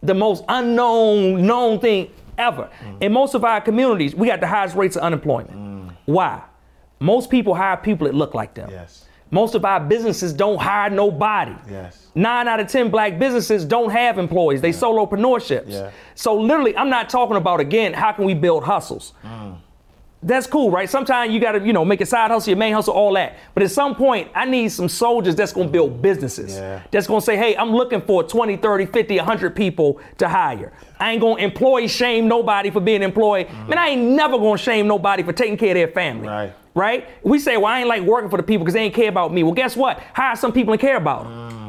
the 0.02 0.14
most 0.14 0.44
unknown, 0.48 1.46
known 1.46 1.80
thing 1.80 2.12
ever. 2.38 2.70
In 3.02 3.12
most 3.12 3.34
of 3.34 3.44
our 3.44 3.60
communities, 3.60 4.16
we 4.16 4.28
got 4.28 4.40
the 4.40 4.48
highest 4.48 4.76
rates 4.76 4.96
of 4.96 5.04
unemployment. 5.04 5.63
Why? 6.06 6.42
Most 7.00 7.30
people 7.30 7.54
hire 7.54 7.78
people 7.78 8.08
that 8.08 8.16
look 8.16 8.34
like 8.34 8.54
them. 8.54 8.70
Yes. 8.70 9.06
Most 9.32 9.56
of 9.56 9.66
our 9.66 9.80
businesses 9.80 10.32
don't 10.32 10.62
hire 10.62 10.90
nobody. 10.90 11.56
Yes. 11.70 12.08
Nine 12.14 12.48
out 12.48 12.60
of 12.60 12.68
10 12.68 12.92
black 12.92 13.18
businesses 13.18 13.66
don't 13.66 13.90
have 13.90 14.20
employees. 14.20 14.62
They 14.62 14.72
solopreneurships. 14.72 15.70
Yeah. 15.70 15.92
So 16.14 16.36
literally, 16.36 16.78
I'm 16.78 16.90
not 16.90 17.10
talking 17.10 17.36
about, 17.36 17.60
again, 17.60 17.94
how 17.94 18.12
can 18.12 18.26
we 18.26 18.36
build 18.36 18.64
hustles? 18.64 19.14
Mm. 19.24 19.58
That's 20.24 20.48
cool, 20.48 20.72
right? 20.72 20.90
Sometimes 20.90 21.34
you 21.34 21.40
gotta, 21.40 21.60
you 21.60 21.74
know, 21.74 21.84
make 21.84 22.02
a 22.02 22.06
side 22.06 22.32
hustle, 22.32 22.52
your 22.52 22.58
main 22.58 22.74
hustle, 22.74 22.94
all 22.94 23.14
that. 23.14 23.38
But 23.54 23.64
at 23.64 23.72
some 23.72 23.94
point, 23.96 24.30
I 24.34 24.46
need 24.46 24.70
some 24.70 24.88
soldiers 24.88 25.36
that's 25.36 25.52
gonna 25.52 25.68
build 25.68 26.02
businesses. 26.02 26.56
Yeah. 26.56 26.82
That's 26.92 27.08
gonna 27.08 27.22
say, 27.22 27.38
hey, 27.38 27.56
I'm 27.58 27.72
looking 27.72 28.02
for 28.02 28.24
20, 28.24 28.58
30, 28.58 28.86
50, 28.86 29.18
100 29.18 29.56
people 29.56 30.00
to 30.18 30.30
hire. 30.30 30.72
I 31.00 31.12
ain't 31.12 31.22
gonna 31.22 31.42
employ 31.42 31.88
shame 31.88 32.28
nobody 32.28 32.70
for 32.70 32.80
being 32.80 33.04
employed. 33.04 33.50
Man, 33.68 33.78
I 33.78 33.90
ain't 33.90 34.02
never 34.02 34.38
gonna 34.38 34.58
shame 34.58 34.88
nobody 34.88 35.24
for 35.24 35.34
taking 35.34 35.58
care 35.58 35.72
of 35.72 35.76
their 35.76 35.88
family. 35.90 36.28
Mm. 36.28 36.32
Right. 36.32 36.54
Right? 36.76 37.08
We 37.22 37.38
say, 37.38 37.58
well, 37.58 37.68
I 37.68 37.80
ain't 37.80 37.88
like 37.88 38.02
working 38.02 38.32
for 38.32 38.38
the 38.38 38.44
people 38.44 38.64
because 38.66 38.74
they 38.74 38.84
ain't 38.84 38.96
care 38.96 39.10
about 39.10 39.32
me. 39.32 39.44
Well, 39.44 39.54
guess 39.54 39.76
what? 39.76 40.00
Hire 40.14 40.36
some 40.36 40.52
people 40.52 40.74
and 40.74 40.82
care 40.82 40.98
about 40.98 41.26
them. 41.26 41.63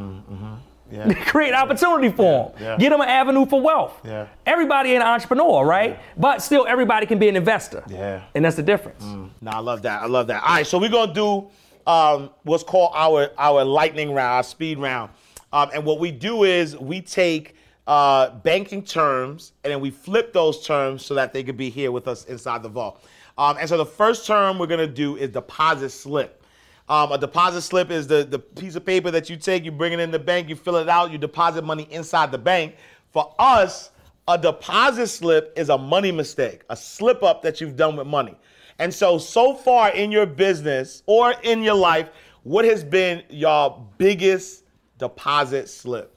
Yeah 0.95 1.25
Create 1.27 1.53
opportunity 1.55 2.09
for 2.09 2.53
them. 2.55 2.63
yeah. 2.63 2.77
Get 2.79 2.91
them 2.91 3.01
an 3.01 3.09
avenue 3.09 3.45
for 3.47 3.61
wealth. 3.61 4.01
Yeah. 4.05 4.27
Everybody 4.47 4.91
ain't 4.93 5.03
an 5.03 5.09
entrepreneur, 5.09 5.65
right? 5.65 5.99
But 6.17 6.41
still, 6.43 6.67
everybody 6.67 7.07
can 7.07 7.19
be 7.19 7.29
an 7.29 7.37
investor. 7.37 7.83
Yeah. 7.89 8.23
And 8.35 8.45
that's 8.45 8.57
the 8.57 8.63
difference. 8.63 9.03
No, 9.05 9.51
I 9.51 9.59
love 9.59 9.83
that. 9.83 10.03
I 10.03 10.07
love 10.07 10.29
that. 10.29 10.43
All 10.43 10.55
right, 10.55 10.67
so 10.67 10.79
we're 10.79 10.89
gonna 10.91 11.13
do 11.13 11.49
um, 11.87 12.31
what's 12.45 12.63
called 12.65 12.93
our 12.95 13.31
our 13.37 13.65
lightning 13.65 14.13
round, 14.15 14.33
our 14.37 14.43
speed 14.43 14.79
round. 14.79 15.11
Um, 15.53 15.71
and 15.75 15.85
what 15.85 15.99
we 16.01 16.11
do 16.11 16.45
is 16.45 16.77
we 16.79 17.01
take 17.01 17.55
uh, 17.87 18.31
banking 18.43 18.83
terms 18.83 19.53
and 19.63 19.73
then 19.73 19.81
we 19.81 19.91
flip 19.91 20.33
those 20.33 20.67
terms 20.67 21.05
so 21.05 21.15
that 21.15 21.33
they 21.33 21.45
could 21.45 21.57
be 21.57 21.71
here 21.71 21.93
with 21.93 22.09
us 22.09 22.25
inside 22.25 22.63
the 22.63 22.69
vault. 22.69 23.05
Um, 23.37 23.57
and 23.61 23.69
so 23.69 23.77
the 23.77 23.85
first 23.87 24.27
term 24.27 24.59
we're 24.59 24.67
gonna 24.69 24.87
do 24.87 25.17
is 25.17 25.31
deposit 25.31 25.91
slip. 25.91 26.41
Um, 26.89 27.13
a 27.13 27.19
deposit 27.19 27.63
slip 27.63 27.91
is 27.91 28.07
the, 28.07 28.25
the 28.25 28.39
piece 28.39 28.75
of 28.75 28.85
paper 28.85 29.11
that 29.11 29.31
you 29.31 29.37
take, 29.37 29.65
you 29.65 29.73
bring 29.73 29.95
it 29.95 30.01
in 30.01 30.11
the 30.11 30.19
bank, 30.19 30.49
you 30.49 30.57
fill 30.57 30.77
it 30.77 30.89
out, 30.89 31.11
you 31.11 31.19
deposit 31.19 31.65
money 31.65 31.89
inside 31.91 32.31
the 32.31 32.39
bank. 32.39 32.77
For 33.11 33.35
us, 33.39 33.91
a 34.29 34.37
deposit 34.37 35.07
slip 35.09 35.53
is 35.57 35.71
a 35.71 35.79
money 35.79 36.13
mistake, 36.13 36.63
a 36.69 36.77
slip 36.77 37.23
up 37.23 37.43
that 37.43 37.61
you've 37.61 37.77
done 37.77 37.97
with 37.97 38.07
money. 38.07 38.37
And 38.79 38.93
so, 38.93 39.19
so 39.19 39.55
far 39.55 39.91
in 39.93 40.11
your 40.11 40.27
business 40.27 41.03
or 41.07 41.35
in 41.43 41.63
your 41.63 41.75
life, 41.75 42.11
what 42.43 42.65
has 42.65 42.85
been 42.85 43.23
your 43.31 43.87
biggest 43.97 44.65
deposit 44.99 45.69
slip? 45.69 46.14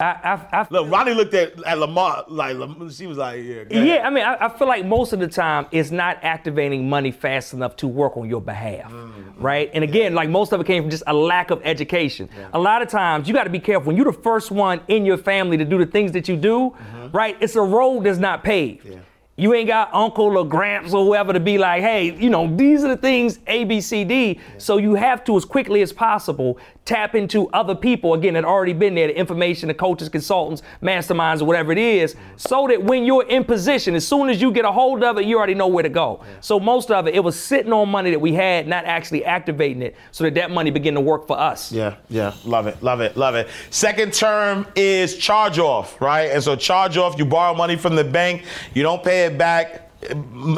I, 0.00 0.04
I, 0.52 0.60
I 0.60 0.66
Look, 0.70 0.90
Ronnie 0.90 1.12
looked 1.12 1.34
at, 1.34 1.62
at 1.64 1.78
Lamar 1.78 2.24
like 2.28 2.56
she 2.90 3.06
was 3.06 3.18
like, 3.18 3.44
yeah. 3.44 3.64
Yeah, 3.70 4.06
I 4.06 4.10
mean, 4.10 4.24
I, 4.24 4.46
I 4.46 4.48
feel 4.48 4.66
like 4.66 4.86
most 4.86 5.12
of 5.12 5.20
the 5.20 5.28
time 5.28 5.66
it's 5.72 5.90
not 5.90 6.18
activating 6.22 6.88
money 6.88 7.10
fast 7.10 7.52
enough 7.52 7.76
to 7.76 7.86
work 7.86 8.16
on 8.16 8.28
your 8.28 8.40
behalf, 8.40 8.90
mm-hmm. 8.90 9.42
right? 9.42 9.70
And 9.74 9.84
again, 9.84 10.14
like 10.14 10.30
most 10.30 10.52
of 10.52 10.60
it 10.60 10.66
came 10.66 10.82
from 10.82 10.90
just 10.90 11.04
a 11.06 11.12
lack 11.12 11.50
of 11.50 11.60
education. 11.64 12.30
A 12.54 12.58
lot 12.58 12.80
of 12.80 12.88
times 12.88 13.28
you 13.28 13.34
got 13.34 13.44
to 13.44 13.50
be 13.50 13.60
careful 13.60 13.88
when 13.88 13.96
you're 13.96 14.10
the 14.10 14.12
first 14.12 14.50
one 14.50 14.80
in 14.88 15.04
your 15.04 15.18
family 15.18 15.56
to 15.58 15.64
do 15.64 15.78
the 15.78 15.86
things 15.86 16.12
that 16.12 16.28
you 16.28 16.36
do, 16.36 16.70
mm-hmm. 16.70 17.10
right? 17.14 17.36
It's 17.40 17.56
a 17.56 17.62
road 17.62 18.04
that's 18.04 18.18
not 18.18 18.42
paved. 18.42 18.88
You 19.36 19.54
ain't 19.54 19.68
got 19.68 19.94
uncle 19.94 20.36
or 20.36 20.46
gramps 20.46 20.92
or 20.92 21.02
whoever 21.02 21.32
to 21.32 21.40
be 21.40 21.56
like, 21.56 21.80
hey, 21.80 22.14
you 22.14 22.28
know, 22.28 22.54
these 22.54 22.84
are 22.84 22.88
the 22.88 22.96
things 22.98 23.38
A, 23.46 23.64
B, 23.64 23.80
C, 23.80 24.04
D. 24.04 24.38
So 24.58 24.76
you 24.76 24.94
have 24.96 25.24
to, 25.24 25.36
as 25.38 25.46
quickly 25.46 25.80
as 25.80 25.94
possible, 25.94 26.58
tap 26.90 27.14
into 27.14 27.48
other 27.50 27.76
people, 27.76 28.14
again, 28.14 28.34
that 28.34 28.44
already 28.44 28.72
been 28.72 28.96
there, 28.96 29.06
the 29.06 29.16
information, 29.16 29.68
the 29.68 29.74
coaches, 29.74 30.08
consultants, 30.08 30.60
masterminds, 30.82 31.40
or 31.40 31.44
whatever 31.44 31.70
it 31.70 31.78
is, 31.78 32.16
so 32.36 32.66
that 32.66 32.82
when 32.82 33.04
you're 33.04 33.22
in 33.28 33.44
position, 33.44 33.94
as 33.94 34.04
soon 34.04 34.28
as 34.28 34.42
you 34.42 34.50
get 34.50 34.64
a 34.64 34.72
hold 34.72 35.04
of 35.04 35.16
it, 35.16 35.24
you 35.24 35.38
already 35.38 35.54
know 35.54 35.68
where 35.68 35.84
to 35.84 35.88
go. 35.88 36.20
So 36.40 36.58
most 36.58 36.90
of 36.90 37.06
it, 37.06 37.14
it 37.14 37.22
was 37.22 37.38
sitting 37.38 37.72
on 37.72 37.88
money 37.88 38.10
that 38.10 38.18
we 38.18 38.32
had, 38.32 38.66
not 38.66 38.86
actually 38.86 39.24
activating 39.24 39.82
it, 39.82 39.94
so 40.10 40.24
that 40.24 40.34
that 40.34 40.50
money 40.50 40.72
began 40.72 40.94
to 40.94 41.00
work 41.00 41.28
for 41.28 41.38
us. 41.38 41.70
Yeah, 41.70 41.94
yeah, 42.08 42.34
love 42.44 42.66
it, 42.66 42.82
love 42.82 43.00
it, 43.00 43.16
love 43.16 43.36
it. 43.36 43.48
Second 43.70 44.12
term 44.12 44.66
is 44.74 45.16
charge 45.16 45.60
off, 45.60 46.00
right? 46.00 46.32
And 46.32 46.42
so 46.42 46.56
charge 46.56 46.96
off, 46.96 47.16
you 47.16 47.24
borrow 47.24 47.54
money 47.54 47.76
from 47.76 47.94
the 47.94 48.02
bank, 48.02 48.42
you 48.74 48.82
don't 48.82 49.04
pay 49.04 49.26
it 49.26 49.38
back. 49.38 49.92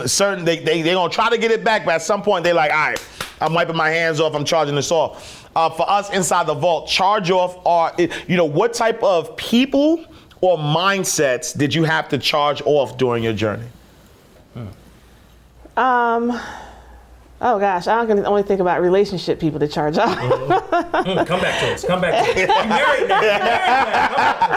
Certain 0.07 0.47
they 0.47 0.61
they 0.61 0.80
they 0.80 0.95
gonna 0.95 1.12
try 1.12 1.28
to 1.28 1.37
get 1.37 1.51
it 1.51 1.62
back, 1.62 1.85
but 1.85 1.95
at 1.95 2.03
some 2.03 2.22
point 2.22 2.45
they're 2.45 2.55
like, 2.55 2.70
all 2.70 2.78
right, 2.78 3.09
I'm 3.41 3.53
wiping 3.53 3.76
my 3.76 3.91
hands 3.91 4.18
off, 4.18 4.35
I'm 4.35 4.45
charging 4.45 4.76
this 4.76 4.91
off. 4.91 5.41
Uh, 5.55 5.69
for 5.71 5.89
us 5.89 6.11
inside 6.11 6.47
the 6.47 6.55
vault, 6.55 6.89
charge 6.89 7.31
off 7.31 7.59
are 7.67 7.95
you 7.99 8.37
know 8.37 8.45
what 8.45 8.73
type 8.73 9.03
of 9.03 9.37
people 9.37 10.05
or 10.41 10.57
mindsets 10.59 11.57
did 11.57 11.75
you 11.75 11.85
have 11.85 12.09
to 12.09 12.19
charge 12.19 12.63
off 12.65 12.97
during 12.97 13.23
your 13.23 13.33
journey? 13.33 13.69
Um, 15.77 16.39
oh 17.41 17.59
gosh, 17.59 17.87
I 17.87 18.05
can 18.07 18.27
only 18.27 18.43
think 18.43 18.61
about 18.61 18.83
relationship 18.83 19.41
people 19.41 19.59
to 19.61 19.69
charge 19.69 19.97
off. 19.99 20.19
Come 20.19 21.41
back 21.41 21.61
to 21.61 21.73
us. 21.73 21.85
Come 21.85 22.01
back 22.01 22.25
to 22.25 22.31
us. 22.31 22.39
You 22.39 22.47
married 22.69 23.09
now. 23.09 23.21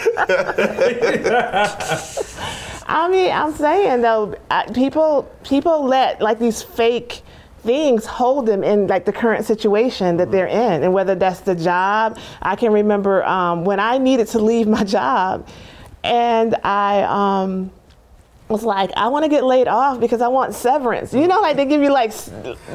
You 0.07 0.93
married 0.93 1.23
now. 1.23 1.77
I 2.87 3.09
mean, 3.09 3.31
I'm 3.31 3.53
saying 3.53 4.01
though, 4.01 4.35
people 4.73 5.29
people 5.43 5.85
let 5.85 6.21
like 6.21 6.39
these 6.39 6.61
fake 6.61 7.21
things 7.65 8.05
hold 8.05 8.45
them 8.45 8.63
in 8.63 8.87
like 8.87 9.05
the 9.05 9.11
current 9.11 9.45
situation 9.45 10.17
that 10.17 10.31
they're 10.31 10.47
in, 10.47 10.83
and 10.83 10.93
whether 10.93 11.15
that's 11.15 11.41
the 11.41 11.55
job. 11.55 12.17
I 12.41 12.55
can 12.55 12.71
remember 12.71 13.25
um, 13.25 13.65
when 13.65 13.79
I 13.79 13.97
needed 13.97 14.27
to 14.29 14.39
leave 14.39 14.67
my 14.67 14.83
job, 14.97 15.47
and 16.03 16.55
I. 16.63 17.03
Um, 17.03 17.71
was 18.47 18.63
like, 18.63 18.91
I 18.95 19.07
want 19.07 19.23
to 19.25 19.29
get 19.29 19.43
laid 19.43 19.67
off 19.67 19.99
because 19.99 20.21
I 20.21 20.27
want 20.27 20.53
severance. 20.53 21.13
You 21.13 21.27
know, 21.27 21.41
like 21.41 21.55
they 21.55 21.65
give 21.65 21.81
you 21.81 21.91
like, 21.91 22.13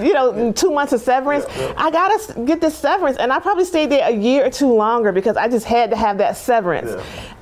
you 0.00 0.12
know, 0.12 0.52
two 0.52 0.72
months 0.72 0.92
of 0.92 1.00
severance. 1.00 1.44
I 1.76 1.90
gotta 1.92 2.42
get 2.42 2.60
this 2.60 2.76
severance, 2.76 3.18
and 3.18 3.32
I 3.32 3.38
probably 3.38 3.64
stayed 3.64 3.90
there 3.90 4.08
a 4.08 4.12
year 4.12 4.46
or 4.46 4.50
two 4.50 4.72
longer 4.74 5.12
because 5.12 5.36
I 5.36 5.48
just 5.48 5.66
had 5.66 5.90
to 5.90 5.96
have 5.96 6.18
that 6.18 6.36
severance. 6.36 6.90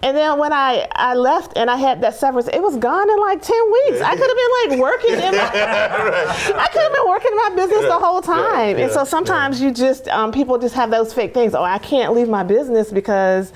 And 0.02 0.16
then 0.16 0.38
when 0.38 0.52
I 0.52 0.86
I 0.92 1.14
left 1.14 1.56
and 1.56 1.70
I 1.70 1.76
had 1.76 2.02
that 2.02 2.16
severance, 2.16 2.48
it 2.48 2.60
was 2.60 2.76
gone 2.76 3.08
in 3.08 3.18
like 3.18 3.40
ten 3.40 3.72
weeks. 3.72 4.02
I 4.02 4.14
could 4.14 4.28
have 4.28 4.36
been 4.36 4.70
like 4.70 4.80
working 4.80 5.14
in 5.14 5.34
my, 5.34 5.50
I 6.62 6.68
could 6.70 6.82
have 6.82 6.92
been 6.92 7.08
working 7.08 7.32
in 7.32 7.36
my 7.38 7.52
business 7.56 7.86
the 7.86 7.98
whole 7.98 8.20
time. 8.20 8.76
and 8.76 8.92
so 8.92 9.04
sometimes 9.04 9.60
you 9.60 9.72
just 9.72 10.06
um, 10.08 10.32
people 10.32 10.58
just 10.58 10.74
have 10.74 10.90
those 10.90 11.14
fake 11.14 11.32
things. 11.32 11.54
Oh, 11.54 11.62
I 11.62 11.78
can't 11.78 12.12
leave 12.14 12.28
my 12.28 12.42
business 12.42 12.92
because. 12.92 13.52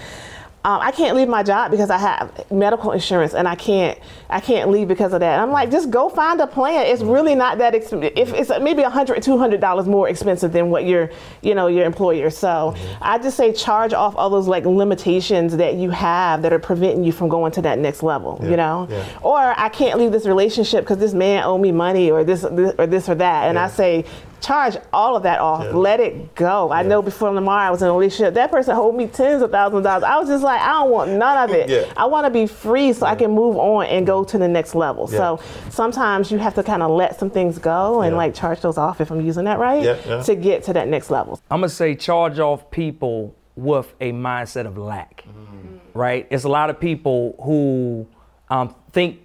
Um, 0.64 0.80
I 0.80 0.92
can't 0.92 1.16
leave 1.16 1.26
my 1.28 1.42
job 1.42 1.72
because 1.72 1.90
I 1.90 1.98
have 1.98 2.50
medical 2.52 2.92
insurance 2.92 3.34
and 3.34 3.48
I 3.48 3.56
can't 3.56 3.98
I 4.30 4.38
can't 4.38 4.70
leave 4.70 4.86
because 4.86 5.12
of 5.12 5.18
that. 5.20 5.40
I'm 5.40 5.50
like, 5.50 5.72
just 5.72 5.90
go 5.90 6.08
find 6.08 6.40
a 6.40 6.46
plan. 6.46 6.86
It's 6.86 7.02
really 7.02 7.34
not 7.34 7.58
that 7.58 7.74
expensive. 7.74 8.12
If 8.16 8.32
it's 8.32 8.50
maybe 8.60 8.82
a 8.82 8.90
hundred, 8.90 9.22
two 9.24 9.36
hundred 9.38 9.60
dollars 9.60 9.86
more 9.86 10.08
expensive 10.08 10.52
than 10.52 10.70
what 10.70 10.84
your 10.84 11.10
you 11.40 11.56
know 11.56 11.66
your 11.66 11.84
employer. 11.84 12.30
So 12.30 12.76
I 13.00 13.18
just 13.18 13.36
say 13.36 13.52
charge 13.52 13.92
off 13.92 14.14
all 14.16 14.30
those 14.30 14.46
like 14.46 14.64
limitations 14.64 15.56
that 15.56 15.74
you 15.74 15.90
have 15.90 16.42
that 16.42 16.52
are 16.52 16.60
preventing 16.60 17.02
you 17.02 17.10
from 17.10 17.28
going 17.28 17.50
to 17.52 17.62
that 17.62 17.80
next 17.80 18.04
level. 18.04 18.38
You 18.42 18.56
know, 18.56 18.88
or 19.20 19.38
I 19.38 19.68
can't 19.68 19.98
leave 19.98 20.12
this 20.12 20.26
relationship 20.26 20.84
because 20.84 20.98
this 20.98 21.12
man 21.12 21.42
owe 21.42 21.58
me 21.58 21.72
money 21.72 22.10
or 22.10 22.22
this, 22.22 22.42
this 22.42 22.72
or 22.78 22.86
this 22.86 23.08
or 23.08 23.16
that. 23.16 23.48
And 23.48 23.58
I 23.58 23.66
say 23.68 24.04
charge 24.42 24.76
all 24.92 25.16
of 25.16 25.22
that 25.22 25.38
off. 25.38 25.72
Let 25.72 26.00
it 26.00 26.34
go. 26.34 26.70
I 26.70 26.82
know 26.82 27.00
before 27.00 27.30
Lamar, 27.30 27.58
I 27.58 27.70
was 27.70 27.80
in 27.80 27.88
a 27.88 27.92
relationship. 27.92 28.34
That 28.34 28.50
person 28.50 28.74
owed 28.76 28.94
me 28.96 29.06
tens 29.06 29.40
of 29.40 29.50
thousands 29.50 29.78
of 29.78 29.84
dollars. 29.84 30.02
I 30.04 30.18
was 30.18 30.28
just 30.28 30.42
like, 30.44 30.60
I 30.60 30.72
don't 30.72 30.90
want 30.90 31.10
none 31.12 31.48
of 31.48 31.54
it. 31.54 31.68
Yeah. 31.72 31.90
I 31.96 32.06
want 32.06 32.26
to 32.26 32.30
be 32.30 32.46
free 32.46 32.92
so 32.92 33.06
I 33.06 33.14
can 33.14 33.30
move 33.30 33.56
on 33.56 33.86
and 33.86 34.06
go 34.06 34.24
to 34.24 34.36
the 34.36 34.48
next 34.48 34.74
level. 34.74 35.06
So 35.06 35.40
sometimes 35.70 36.30
you 36.30 36.38
have 36.38 36.54
to 36.56 36.62
kind 36.62 36.82
of 36.82 36.90
let 36.90 37.18
some 37.18 37.30
things 37.30 37.58
go 37.58 38.02
and 38.02 38.12
Yeah. 38.12 38.16
like 38.18 38.34
charge 38.34 38.60
those 38.60 38.76
off 38.76 39.00
if 39.00 39.10
I'm 39.10 39.20
using 39.24 39.44
that 39.44 39.58
right 39.58 39.82
Yeah, 39.82 39.96
yeah. 40.06 40.22
to 40.22 40.34
get 40.34 40.64
to 40.64 40.72
that 40.74 40.88
next 40.88 41.10
level. 41.10 41.40
I'm 41.50 41.60
gonna 41.60 41.68
say 41.70 41.94
charge 41.94 42.38
off 42.40 42.70
people 42.70 43.34
with 43.56 43.94
a 44.00 44.12
mindset 44.12 44.66
of 44.66 44.76
lack, 44.76 45.24
right? 45.94 46.26
It's 46.30 46.44
a 46.44 46.48
lot 46.48 46.68
of 46.68 46.78
people 46.80 47.36
who 47.42 48.06
um, 48.50 48.74
think 48.92 49.20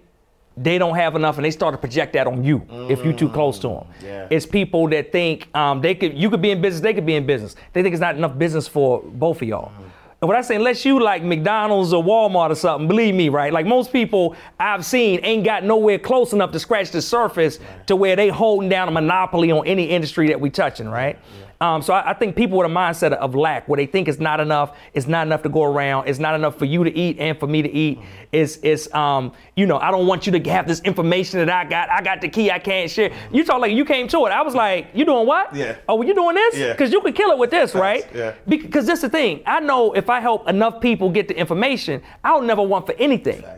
they 0.62 0.78
don't 0.78 0.96
have 0.96 1.14
enough, 1.16 1.36
and 1.36 1.44
they 1.44 1.50
start 1.50 1.72
to 1.72 1.78
project 1.78 2.12
that 2.14 2.26
on 2.26 2.44
you 2.44 2.66
if 2.90 3.04
you're 3.04 3.12
too 3.12 3.28
close 3.28 3.58
to 3.60 3.68
them. 3.68 3.86
Yeah. 4.02 4.26
It's 4.30 4.46
people 4.46 4.88
that 4.88 5.12
think 5.12 5.54
um, 5.56 5.80
they 5.80 5.94
could, 5.94 6.16
you 6.16 6.30
could 6.30 6.42
be 6.42 6.50
in 6.50 6.60
business, 6.60 6.80
they 6.80 6.94
could 6.94 7.06
be 7.06 7.14
in 7.14 7.26
business. 7.26 7.54
They 7.72 7.82
think 7.82 7.92
it's 7.92 8.00
not 8.00 8.16
enough 8.16 8.36
business 8.36 8.66
for 8.66 9.02
both 9.02 9.40
of 9.42 9.48
y'all. 9.48 9.72
And 10.20 10.26
what 10.26 10.36
I 10.36 10.40
say, 10.40 10.56
unless 10.56 10.84
you 10.84 11.00
like 11.00 11.22
McDonald's 11.22 11.92
or 11.92 12.02
Walmart 12.02 12.50
or 12.50 12.56
something, 12.56 12.88
believe 12.88 13.14
me, 13.14 13.28
right? 13.28 13.52
Like 13.52 13.66
most 13.66 13.92
people 13.92 14.34
I've 14.58 14.84
seen 14.84 15.20
ain't 15.22 15.44
got 15.44 15.62
nowhere 15.62 15.96
close 15.96 16.32
enough 16.32 16.50
to 16.52 16.58
scratch 16.58 16.90
the 16.90 17.00
surface 17.00 17.60
to 17.86 17.94
where 17.94 18.16
they 18.16 18.28
holding 18.28 18.68
down 18.68 18.88
a 18.88 18.90
monopoly 18.90 19.52
on 19.52 19.64
any 19.64 19.84
industry 19.84 20.26
that 20.28 20.40
we 20.40 20.50
touching, 20.50 20.88
right? 20.88 21.18
Um, 21.60 21.82
so 21.82 21.92
I, 21.92 22.10
I 22.10 22.14
think 22.14 22.36
people 22.36 22.58
with 22.58 22.70
a 22.70 22.72
mindset 22.72 23.12
of 23.12 23.34
lack, 23.34 23.68
where 23.68 23.76
they 23.78 23.86
think 23.86 24.06
it's 24.06 24.20
not 24.20 24.38
enough, 24.38 24.76
it's 24.94 25.08
not 25.08 25.26
enough 25.26 25.42
to 25.42 25.48
go 25.48 25.64
around, 25.64 26.06
it's 26.06 26.20
not 26.20 26.36
enough 26.36 26.56
for 26.56 26.66
you 26.66 26.84
to 26.84 26.96
eat 26.96 27.18
and 27.18 27.38
for 27.38 27.48
me 27.48 27.62
to 27.62 27.68
eat. 27.68 27.98
It's, 28.30 28.58
it's 28.62 28.92
um, 28.94 29.32
you 29.56 29.66
know, 29.66 29.78
I 29.78 29.90
don't 29.90 30.06
want 30.06 30.26
you 30.26 30.38
to 30.38 30.50
have 30.50 30.68
this 30.68 30.80
information 30.82 31.40
that 31.40 31.50
I 31.50 31.68
got. 31.68 31.90
I 31.90 32.00
got 32.00 32.20
the 32.20 32.28
key, 32.28 32.50
I 32.52 32.60
can't 32.60 32.88
share. 32.88 33.10
You 33.32 33.44
talk 33.44 33.60
like 33.60 33.72
you 33.72 33.84
came 33.84 34.06
to 34.08 34.26
it. 34.26 34.30
I 34.30 34.42
was 34.42 34.54
like, 34.54 34.88
you 34.94 35.04
doing 35.04 35.26
what? 35.26 35.54
Yeah. 35.54 35.76
Oh, 35.88 35.96
well, 35.96 36.06
you 36.06 36.14
doing 36.14 36.36
this? 36.36 36.56
Yeah. 36.56 36.72
Because 36.72 36.92
you 36.92 37.00
could 37.00 37.16
kill 37.16 37.30
it 37.30 37.38
with 37.38 37.50
this, 37.50 37.74
right? 37.74 38.06
yeah. 38.14 38.34
Because 38.46 38.86
that's 38.86 39.00
the 39.00 39.08
thing. 39.08 39.42
I 39.44 39.58
know 39.58 39.92
if 39.94 40.08
I 40.08 40.20
help 40.20 40.48
enough 40.48 40.80
people 40.80 41.10
get 41.10 41.26
the 41.26 41.36
information, 41.36 42.02
I'll 42.22 42.42
never 42.42 42.62
want 42.62 42.86
for 42.86 42.94
anything. 42.98 43.42
yeah. 43.42 43.56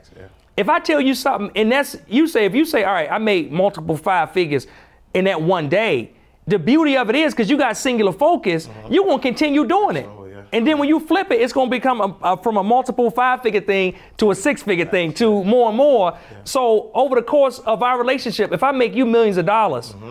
If 0.56 0.68
I 0.68 0.78
tell 0.78 1.00
you 1.00 1.14
something, 1.14 1.50
and 1.54 1.70
that's 1.72 1.96
you 2.08 2.26
say, 2.26 2.44
if 2.44 2.54
you 2.54 2.64
say, 2.64 2.84
all 2.84 2.92
right, 2.92 3.10
I 3.10 3.18
made 3.18 3.50
multiple 3.52 3.96
five 3.96 4.32
figures 4.32 4.66
in 5.14 5.24
that 5.24 5.40
one 5.40 5.68
day, 5.68 6.12
the 6.50 6.58
beauty 6.58 6.96
of 6.96 7.08
it 7.10 7.16
is 7.16 7.32
because 7.32 7.48
you 7.50 7.56
got 7.56 7.76
singular 7.76 8.12
focus, 8.12 8.68
you're 8.90 9.04
gonna 9.06 9.22
continue 9.22 9.64
doing 9.64 9.96
it. 9.96 10.06
Uh-huh. 10.06 10.24
yeah. 10.26 10.42
And 10.52 10.66
then 10.66 10.78
when 10.78 10.88
you 10.88 10.98
flip 11.00 11.30
it, 11.30 11.40
it's 11.40 11.52
gonna 11.52 11.70
become 11.70 12.00
a, 12.00 12.16
a- 12.22 12.36
from 12.42 12.56
a 12.56 12.62
multiple 12.62 13.10
five 13.10 13.42
figure 13.42 13.60
thing 13.60 13.94
to 14.18 14.30
a 14.30 14.34
six 14.34 14.62
figure 14.62 14.84
thing 14.86 15.12
to 15.14 15.44
more 15.44 15.68
and 15.68 15.76
more. 15.76 16.18
So 16.44 16.90
over 16.94 17.14
the 17.16 17.22
course 17.22 17.58
of 17.60 17.82
our 17.82 17.98
relationship, 17.98 18.52
if 18.52 18.62
I 18.62 18.72
make 18.72 18.94
you 18.94 19.06
millions 19.06 19.36
of 19.36 19.46
dollars, 19.46 19.92
Mm-hmm. 19.92 20.10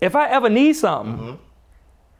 if 0.00 0.14
I 0.16 0.28
ever 0.30 0.48
need 0.48 0.74
something, 0.74 1.38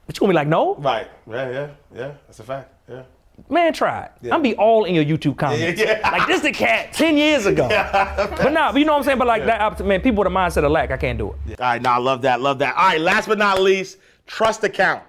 but 0.07 0.16
you 0.16 0.20
gonna 0.20 0.32
be 0.32 0.36
like, 0.36 0.49
no, 0.49 0.74
Right. 0.76 1.09
Yeah, 1.30 1.51
yeah, 1.51 1.68
yeah. 1.94 2.12
That's 2.26 2.40
a 2.40 2.44
fact. 2.44 2.68
Yeah. 2.88 3.03
Man, 3.51 3.72
try 3.72 4.09
it. 4.22 4.32
I'm 4.32 4.42
be 4.42 4.55
all 4.55 4.84
in 4.84 4.94
your 4.94 5.05
YouTube 5.05 5.36
comments. 5.36 5.80
Yeah, 5.80 5.99
yeah. 6.01 6.11
Like 6.11 6.26
this 6.26 6.42
the 6.42 6.53
cat 6.53 6.92
10 6.92 7.16
years 7.16 7.46
ago. 7.46 7.68
but 7.68 8.53
nah, 8.53 8.74
you 8.74 8.84
know 8.84 8.92
what 8.92 8.99
I'm 8.99 9.05
saying? 9.05 9.18
But 9.18 9.26
like 9.26 9.44
that, 9.46 9.84
man, 9.84 10.01
people 10.01 10.24
with 10.24 10.32
a 10.32 10.34
mindset 10.34 10.64
of 10.64 10.70
lack, 10.70 10.90
I 10.90 10.96
can't 10.96 11.18
do 11.18 11.34
it. 11.46 11.61
All 11.61 11.66
right, 11.66 11.82
now 11.82 11.94
I 11.94 11.99
love 11.99 12.22
that, 12.22 12.40
love 12.40 12.59
that. 12.61 12.76
All 12.76 12.88
right, 12.88 13.01
last 13.01 13.28
but 13.28 13.38
not 13.38 13.60
least, 13.60 13.98
trust 14.27 14.64
account, 14.64 15.02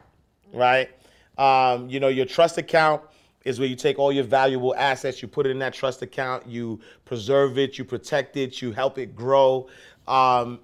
right? 0.54 0.90
Um, 1.38 1.90
you 1.90 2.00
know, 2.00 2.10
your 2.10 2.26
trust 2.26 2.58
account 2.58 3.02
is 3.46 3.60
where 3.60 3.68
you 3.68 3.76
take 3.76 3.98
all 3.98 4.12
your 4.12 4.26
valuable 4.26 4.76
assets, 4.76 5.22
you 5.22 5.28
put 5.28 5.46
it 5.46 5.50
in 5.50 5.60
that 5.60 5.74
trust 5.74 6.02
account, 6.02 6.46
you 6.46 6.80
preserve 7.06 7.58
it, 7.58 7.78
you 7.78 7.86
protect 7.86 8.38
it, 8.38 8.62
you 8.62 8.72
help 8.72 8.98
it 8.98 9.16
grow. 9.16 9.68
Um, 10.08 10.60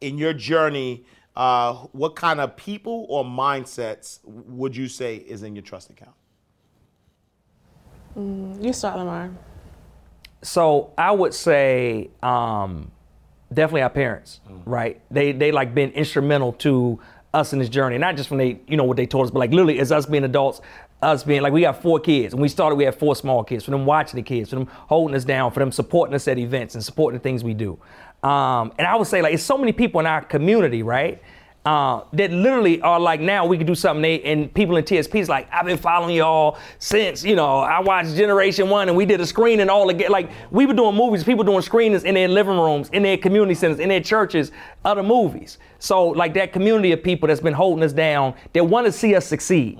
in 0.00 0.18
your 0.18 0.32
journey, 0.32 1.04
uh, 1.36 1.74
what 1.92 2.16
kind 2.16 2.40
of 2.40 2.56
people 2.56 3.06
or 3.08 3.24
mindsets 3.24 4.18
would 4.24 4.76
you 4.76 4.88
say 4.88 5.16
is 5.16 5.42
in 5.42 5.54
your 5.54 5.62
trust 5.62 5.90
account? 5.90 6.14
You 8.18 8.72
start, 8.72 8.98
Lamar. 8.98 9.30
So 10.42 10.92
I 10.98 11.12
would 11.12 11.34
say 11.34 12.10
um, 12.22 12.90
definitely 13.52 13.82
our 13.82 13.90
parents, 13.90 14.40
right? 14.64 15.00
They 15.10 15.32
they 15.32 15.52
like 15.52 15.74
been 15.74 15.90
instrumental 15.92 16.52
to 16.54 17.00
us 17.32 17.52
in 17.52 17.58
this 17.58 17.68
journey, 17.68 17.96
not 17.98 18.16
just 18.16 18.28
from 18.28 18.38
they 18.38 18.60
you 18.66 18.76
know 18.76 18.84
what 18.84 18.96
they 18.96 19.06
told 19.06 19.26
us, 19.26 19.30
but 19.30 19.38
like 19.38 19.50
literally 19.50 19.78
as 19.78 19.92
us 19.92 20.06
being 20.06 20.24
adults, 20.24 20.60
us 21.00 21.22
being 21.22 21.42
like 21.42 21.52
we 21.52 21.60
got 21.60 21.80
four 21.80 22.00
kids, 22.00 22.34
and 22.34 22.42
we 22.42 22.48
started 22.48 22.76
we 22.76 22.84
had 22.84 22.94
four 22.94 23.14
small 23.14 23.44
kids. 23.44 23.64
For 23.64 23.70
them 23.70 23.86
watching 23.86 24.16
the 24.16 24.22
kids, 24.22 24.50
for 24.50 24.56
them 24.56 24.66
holding 24.66 25.14
us 25.14 25.24
down, 25.24 25.52
for 25.52 25.60
them 25.60 25.70
supporting 25.70 26.14
us 26.14 26.26
at 26.26 26.38
events 26.38 26.74
and 26.74 26.84
supporting 26.84 27.18
the 27.18 27.22
things 27.22 27.44
we 27.44 27.54
do. 27.54 27.78
Um, 28.22 28.72
and 28.78 28.86
I 28.86 28.96
would 28.96 29.06
say 29.06 29.22
like 29.22 29.34
it's 29.34 29.44
so 29.44 29.56
many 29.56 29.72
people 29.72 30.00
in 30.00 30.06
our 30.06 30.22
community, 30.22 30.82
right? 30.82 31.22
Uh, 31.68 32.02
that 32.14 32.30
literally 32.32 32.80
are 32.80 32.98
like 32.98 33.20
now 33.20 33.44
we 33.44 33.58
can 33.58 33.66
do 33.66 33.74
something 33.74 34.00
they 34.00 34.22
and 34.22 34.54
people 34.54 34.78
in 34.78 34.84
TSP's 34.86 35.28
like 35.28 35.46
I've 35.52 35.66
been 35.66 35.76
following 35.76 36.16
y'all 36.16 36.56
since 36.78 37.22
you 37.22 37.36
know 37.36 37.58
I 37.58 37.78
watched 37.80 38.16
Generation 38.16 38.70
One 38.70 38.88
and 38.88 38.96
we 38.96 39.04
did 39.04 39.20
a 39.20 39.26
screening 39.26 39.68
all 39.68 39.90
again 39.90 40.10
like 40.10 40.30
we 40.50 40.64
were 40.64 40.72
doing 40.72 40.94
movies 40.94 41.24
people 41.24 41.44
doing 41.44 41.60
screenings 41.60 42.04
in 42.04 42.14
their 42.14 42.26
living 42.26 42.56
rooms 42.56 42.88
in 42.94 43.02
their 43.02 43.18
community 43.18 43.52
centers 43.52 43.80
in 43.80 43.90
their 43.90 44.00
churches 44.00 44.50
other 44.86 45.02
movies 45.02 45.58
so 45.78 46.06
like 46.08 46.32
that 46.32 46.54
community 46.54 46.92
of 46.92 47.02
people 47.02 47.28
that's 47.28 47.42
been 47.42 47.52
holding 47.52 47.84
us 47.84 47.92
down 47.92 48.32
that 48.54 48.64
want 48.64 48.86
to 48.86 48.90
see 48.90 49.14
us 49.14 49.26
succeed 49.26 49.78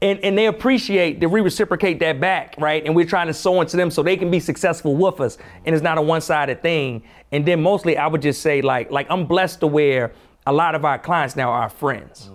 and, 0.00 0.18
and 0.20 0.38
they 0.38 0.46
appreciate 0.46 1.20
that 1.20 1.28
we 1.28 1.42
reciprocate 1.42 1.98
that 2.00 2.20
back, 2.20 2.54
right? 2.56 2.82
And 2.86 2.96
we're 2.96 3.04
trying 3.04 3.26
to 3.26 3.34
sow 3.34 3.60
into 3.60 3.76
them 3.76 3.90
so 3.90 4.02
they 4.02 4.16
can 4.16 4.30
be 4.30 4.40
successful 4.40 4.96
with 4.96 5.20
us. 5.20 5.36
And 5.66 5.74
it's 5.74 5.82
not 5.82 5.98
a 5.98 6.00
one-sided 6.00 6.62
thing. 6.62 7.02
And 7.32 7.44
then 7.44 7.60
mostly 7.60 7.98
I 7.98 8.06
would 8.06 8.22
just 8.22 8.40
say 8.40 8.62
like, 8.62 8.90
like 8.90 9.06
I'm 9.10 9.26
blessed 9.26 9.60
to 9.60 9.66
where 9.66 10.14
a 10.46 10.52
lot 10.52 10.74
of 10.74 10.84
our 10.84 10.98
clients 10.98 11.36
now 11.36 11.50
are 11.50 11.62
our 11.62 11.68
friends. 11.68 12.30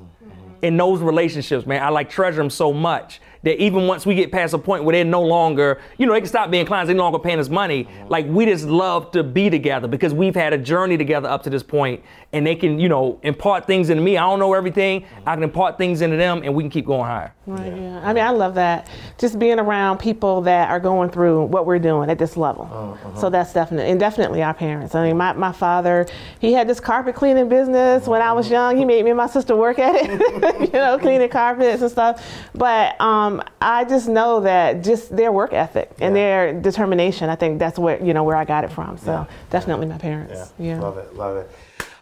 In 0.61 0.77
those 0.77 1.01
relationships, 1.01 1.65
man, 1.65 1.83
I 1.83 1.89
like 1.89 2.09
treasure 2.09 2.37
them 2.37 2.49
so 2.49 2.73
much 2.73 3.21
that 3.45 3.61
even 3.61 3.87
once 3.87 4.05
we 4.05 4.15
get 4.15 4.31
past 4.31 4.53
a 4.53 4.57
point 4.57 4.83
where 4.83 4.93
they're 4.93 5.05
no 5.05 5.21
longer, 5.21 5.79
you 5.97 6.05
know, 6.05 6.13
they 6.13 6.19
can 6.19 6.27
stop 6.27 6.51
being 6.51 6.65
clients, 6.65 6.87
they're 6.87 6.95
no 6.95 7.03
longer 7.03 7.19
paying 7.19 7.39
us 7.39 7.47
money. 7.47 7.87
Like 8.09 8.25
we 8.27 8.45
just 8.45 8.65
love 8.65 9.11
to 9.11 9.23
be 9.23 9.49
together 9.49 9.87
because 9.87 10.13
we've 10.13 10.35
had 10.35 10.51
a 10.51 10.57
journey 10.57 10.97
together 10.97 11.29
up 11.29 11.43
to 11.43 11.49
this 11.49 11.63
point, 11.63 12.03
and 12.33 12.45
they 12.45 12.55
can, 12.55 12.79
you 12.79 12.89
know, 12.89 13.19
impart 13.23 13.65
things 13.65 13.89
into 13.89 14.03
me. 14.03 14.17
I 14.17 14.21
don't 14.21 14.39
know 14.39 14.53
everything. 14.53 15.05
I 15.25 15.35
can 15.35 15.43
impart 15.43 15.77
things 15.77 16.01
into 16.01 16.17
them, 16.17 16.41
and 16.43 16.53
we 16.53 16.63
can 16.63 16.69
keep 16.69 16.85
going 16.85 17.05
higher. 17.05 17.33
Right, 17.45 17.71
yeah. 17.71 18.01
I 18.03 18.11
mean, 18.11 18.23
I 18.23 18.31
love 18.31 18.55
that. 18.55 18.89
Just 19.19 19.37
being 19.37 19.59
around 19.59 19.99
people 19.99 20.41
that 20.41 20.69
are 20.69 20.79
going 20.79 21.11
through 21.11 21.45
what 21.45 21.67
we're 21.67 21.79
doing 21.79 22.09
at 22.09 22.17
this 22.17 22.35
level. 22.35 22.65
Uh-huh. 22.65 23.21
So 23.21 23.29
that's 23.29 23.53
definitely, 23.53 23.91
and 23.91 23.99
definitely 23.99 24.41
our 24.41 24.53
parents. 24.53 24.95
I 24.95 25.05
mean, 25.05 25.17
my, 25.17 25.33
my 25.33 25.51
father, 25.51 26.07
he 26.39 26.53
had 26.53 26.67
this 26.67 26.79
carpet 26.79 27.13
cleaning 27.13 27.47
business 27.47 28.07
when 28.07 28.21
I 28.21 28.33
was 28.33 28.49
young. 28.49 28.75
He 28.77 28.83
made 28.83 29.03
me 29.05 29.11
and 29.11 29.17
my 29.17 29.27
sister 29.27 29.55
work 29.55 29.77
at 29.77 29.95
it, 29.95 30.59
you 30.73 30.73
know, 30.73 30.97
cleaning 30.97 31.29
carpets 31.29 31.83
and 31.83 31.91
stuff. 31.91 32.25
But 32.55 32.99
um, 32.99 33.34
Um, 33.35 33.47
I 33.61 33.83
just 33.85 34.07
know 34.07 34.39
that 34.41 34.83
just 34.83 35.15
their 35.15 35.31
work 35.31 35.53
ethic 35.53 35.91
and 35.99 36.15
their 36.15 36.53
determination, 36.53 37.29
I 37.29 37.35
think 37.35 37.59
that's 37.59 37.77
where, 37.77 38.01
you 38.03 38.13
know, 38.13 38.23
where 38.23 38.35
I 38.35 38.45
got 38.45 38.63
it 38.63 38.71
from. 38.71 38.97
So 38.97 39.27
definitely 39.49 39.87
my 39.87 39.97
parents. 39.97 40.53
Yeah. 40.59 40.79
Love 40.79 40.97
it, 40.97 41.15
love 41.15 41.37
it. 41.37 41.51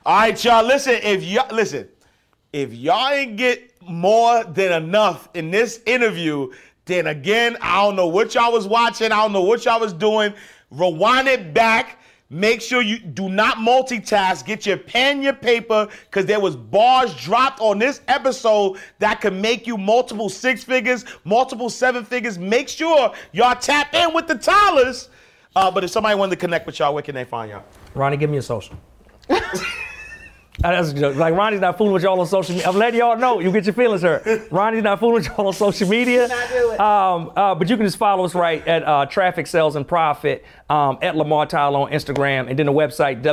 All 0.05 0.18
right, 0.18 0.43
y'all. 0.43 0.65
Listen, 0.65 0.95
if 1.01 1.23
y'all 1.23 1.53
listen, 1.53 1.88
if 2.51 2.73
y'all 2.73 3.10
ain't 3.10 3.38
get 3.38 3.81
more 3.81 4.43
than 4.43 4.84
enough 4.84 5.30
in 5.34 5.49
this 5.49 5.81
interview, 5.85 6.51
then 6.85 7.07
again, 7.07 7.57
I 7.61 7.81
don't 7.81 7.95
know 7.95 8.07
what 8.07 8.35
y'all 8.35 8.51
was 8.51 8.68
watching. 8.68 9.11
I 9.11 9.22
don't 9.22 9.34
know 9.34 9.43
what 9.43 9.65
y'all 9.65 9.80
was 9.80 9.93
doing. 9.93 10.34
Rewind 10.72 11.27
it 11.27 11.53
back. 11.53 11.99
Make 12.34 12.61
sure 12.61 12.81
you 12.81 12.97
do 12.97 13.30
not 13.30 13.57
multitask. 13.57 14.43
Get 14.43 14.65
your 14.65 14.77
pen, 14.77 15.22
your 15.22 15.34
paper, 15.34 15.88
because 16.05 16.26
there 16.26 16.39
was 16.39 16.55
bars 16.55 17.14
dropped 17.15 17.61
on 17.61 17.77
this 17.77 18.01
episode 18.07 18.80
that 18.97 19.22
could 19.22 19.34
make 19.34 19.68
you 19.68 19.77
multiple 19.77 20.30
six 20.30 20.64
figures, 20.64 21.05
multiple 21.26 21.69
seven 21.69 22.03
figures. 22.03 22.39
Make 22.39 22.69
sure 22.69 23.14
y'all 23.34 23.55
tap 23.55 23.93
in 23.93 24.15
with 24.15 24.26
the 24.26 24.34
Tylers. 24.34 25.10
Uh, 25.55 25.69
but 25.69 25.84
if 25.84 25.91
somebody 25.91 26.15
wanted 26.15 26.31
to 26.31 26.38
connect 26.38 26.65
with 26.65 26.80
y'all, 26.80 26.91
where 26.95 27.03
can 27.03 27.14
they 27.14 27.23
find 27.23 27.51
y'all? 27.51 27.65
Ronnie, 27.93 28.18
give 28.18 28.31
me 28.31 28.38
a 28.38 28.41
social. 28.41 28.76
That's 30.59 30.91
a 30.91 30.93
joke. 30.93 31.15
Like 31.15 31.34
Ronnie's 31.34 31.61
not 31.61 31.77
fooling 31.77 31.93
with 31.93 32.03
y'all 32.03 32.19
on 32.19 32.27
social 32.27 32.53
media. 32.53 32.69
I'm 32.69 32.77
letting 32.77 32.99
y'all 32.99 33.17
know. 33.17 33.39
You 33.39 33.51
get 33.51 33.65
your 33.65 33.73
feelings 33.73 34.03
hurt. 34.03 34.51
Ronnie's 34.51 34.84
not 34.84 34.99
fooling 34.99 35.15
with 35.15 35.27
y'all 35.27 35.47
on 35.47 35.53
social 35.53 35.89
media. 35.89 36.27
not 36.27 36.49
do 36.49 36.71
it. 36.71 36.80
Um, 36.80 37.31
uh, 37.35 37.55
but 37.55 37.69
you 37.69 37.75
can 37.75 37.85
just 37.85 37.97
follow 37.97 38.23
us 38.23 38.35
right 38.35 38.65
at 38.67 38.84
uh, 38.84 39.05
Traffic 39.07 39.47
Sales 39.47 39.75
and 39.75 39.88
Profit 39.88 40.45
um, 40.69 40.99
at 41.01 41.15
Lamar 41.15 41.47
Tyler 41.47 41.80
on 41.80 41.91
Instagram, 41.91 42.49
and 42.49 42.59
then 42.59 42.67
the 42.67 42.71
website 42.71 43.23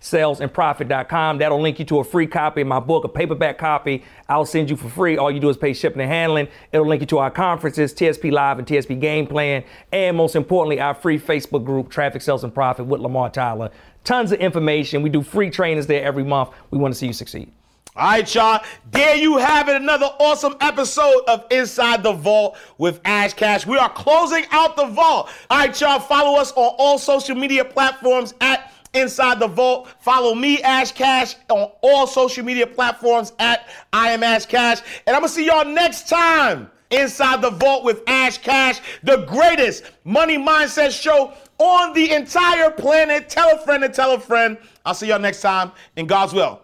www.trafficsalesandprofit.com. 0.00 1.38
That'll 1.38 1.60
link 1.60 1.78
you 1.78 1.84
to 1.86 1.98
a 1.98 2.04
free 2.04 2.26
copy 2.26 2.62
of 2.62 2.66
my 2.66 2.80
book, 2.80 3.04
a 3.04 3.08
paperback 3.08 3.58
copy. 3.58 4.04
I'll 4.28 4.44
send 4.46 4.70
you 4.70 4.76
for 4.76 4.88
free. 4.88 5.16
All 5.16 5.30
you 5.30 5.40
do 5.40 5.48
is 5.48 5.56
pay 5.56 5.72
shipping 5.72 6.00
and 6.00 6.10
handling. 6.10 6.48
It'll 6.72 6.86
link 6.86 7.00
you 7.00 7.06
to 7.08 7.18
our 7.18 7.30
conferences, 7.30 7.92
TSP 7.94 8.30
Live 8.32 8.58
and 8.58 8.66
TSP 8.66 9.00
Game 9.00 9.26
Plan, 9.26 9.64
and 9.92 10.16
most 10.16 10.36
importantly, 10.36 10.80
our 10.80 10.94
free 10.94 11.18
Facebook 11.18 11.64
group, 11.64 11.90
Traffic 11.90 12.22
Sales 12.22 12.44
and 12.44 12.54
Profit 12.54 12.86
with 12.86 13.00
Lamar 13.00 13.30
Tyler. 13.30 13.70
Tons 14.04 14.32
of 14.32 14.40
information. 14.40 15.02
We 15.02 15.10
do 15.10 15.22
free 15.22 15.50
trainings 15.50 15.86
there 15.86 16.04
every 16.04 16.24
month. 16.24 16.50
We 16.70 16.78
want 16.78 16.94
to 16.94 16.98
see 16.98 17.08
you 17.08 17.12
succeed. 17.12 17.52
All 17.96 18.04
right, 18.04 18.34
y'all. 18.34 18.62
There 18.92 19.16
you 19.16 19.38
have 19.38 19.68
it. 19.68 19.74
Another 19.74 20.06
awesome 20.20 20.54
episode 20.60 21.22
of 21.26 21.44
Inside 21.50 22.04
the 22.04 22.12
Vault 22.12 22.56
with 22.78 23.00
Ash 23.04 23.34
Cash. 23.34 23.66
We 23.66 23.76
are 23.76 23.90
closing 23.90 24.44
out 24.52 24.76
the 24.76 24.86
vault. 24.86 25.30
All 25.50 25.58
right, 25.58 25.80
y'all. 25.80 25.98
Follow 25.98 26.38
us 26.38 26.52
on 26.52 26.76
all 26.78 26.98
social 26.98 27.34
media 27.34 27.64
platforms 27.64 28.34
at 28.40 28.72
Inside 28.94 29.40
the 29.40 29.48
Vault. 29.48 29.88
Follow 30.00 30.34
me, 30.34 30.62
Ash 30.62 30.92
Cash, 30.92 31.36
on 31.48 31.70
all 31.82 32.06
social 32.06 32.44
media 32.44 32.66
platforms 32.66 33.32
at 33.38 33.68
I 33.92 34.10
am 34.10 34.22
Ash 34.22 34.46
Cash. 34.46 34.80
And 35.06 35.14
I'm 35.14 35.22
going 35.22 35.28
to 35.28 35.34
see 35.34 35.46
y'all 35.46 35.64
next 35.64 36.08
time. 36.08 36.70
Inside 36.90 37.42
the 37.42 37.50
Vault 37.50 37.84
with 37.84 38.02
Ash 38.06 38.38
Cash, 38.38 38.80
the 39.02 39.18
greatest 39.26 39.84
money 40.04 40.38
mindset 40.38 40.90
show 40.90 41.34
on 41.58 41.92
the 41.92 42.12
entire 42.12 42.70
planet. 42.70 43.28
Tell 43.28 43.54
a 43.54 43.58
friend 43.58 43.84
and 43.84 43.92
tell 43.92 44.14
a 44.14 44.18
friend. 44.18 44.56
I'll 44.86 44.94
see 44.94 45.08
y'all 45.08 45.18
next 45.18 45.42
time 45.42 45.72
in 45.96 46.06
God's 46.06 46.32
will. 46.32 46.62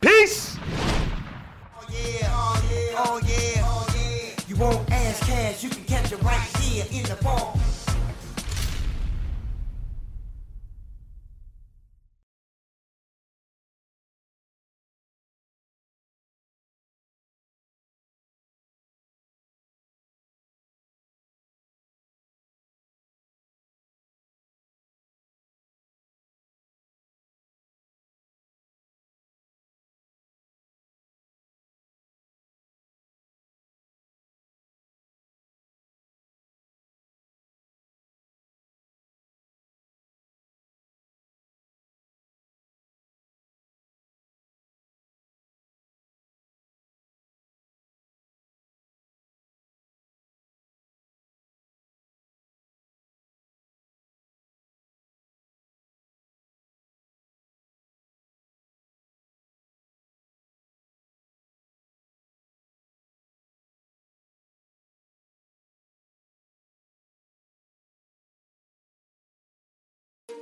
Peace. 0.00 0.56
Oh 1.76 1.86
yeah, 1.90 2.28
oh 2.30 2.68
yeah, 2.70 3.04
oh 3.04 3.20
yeah, 3.26 3.62
oh 3.64 3.86
yeah. 3.96 4.34
You 4.46 4.56
cash, 4.86 5.64
you 5.64 5.70
can 5.70 5.84
catch 5.84 6.12
it 6.12 6.22
right 6.22 6.56
here 6.58 6.84
in 6.92 7.02
the. 7.02 7.67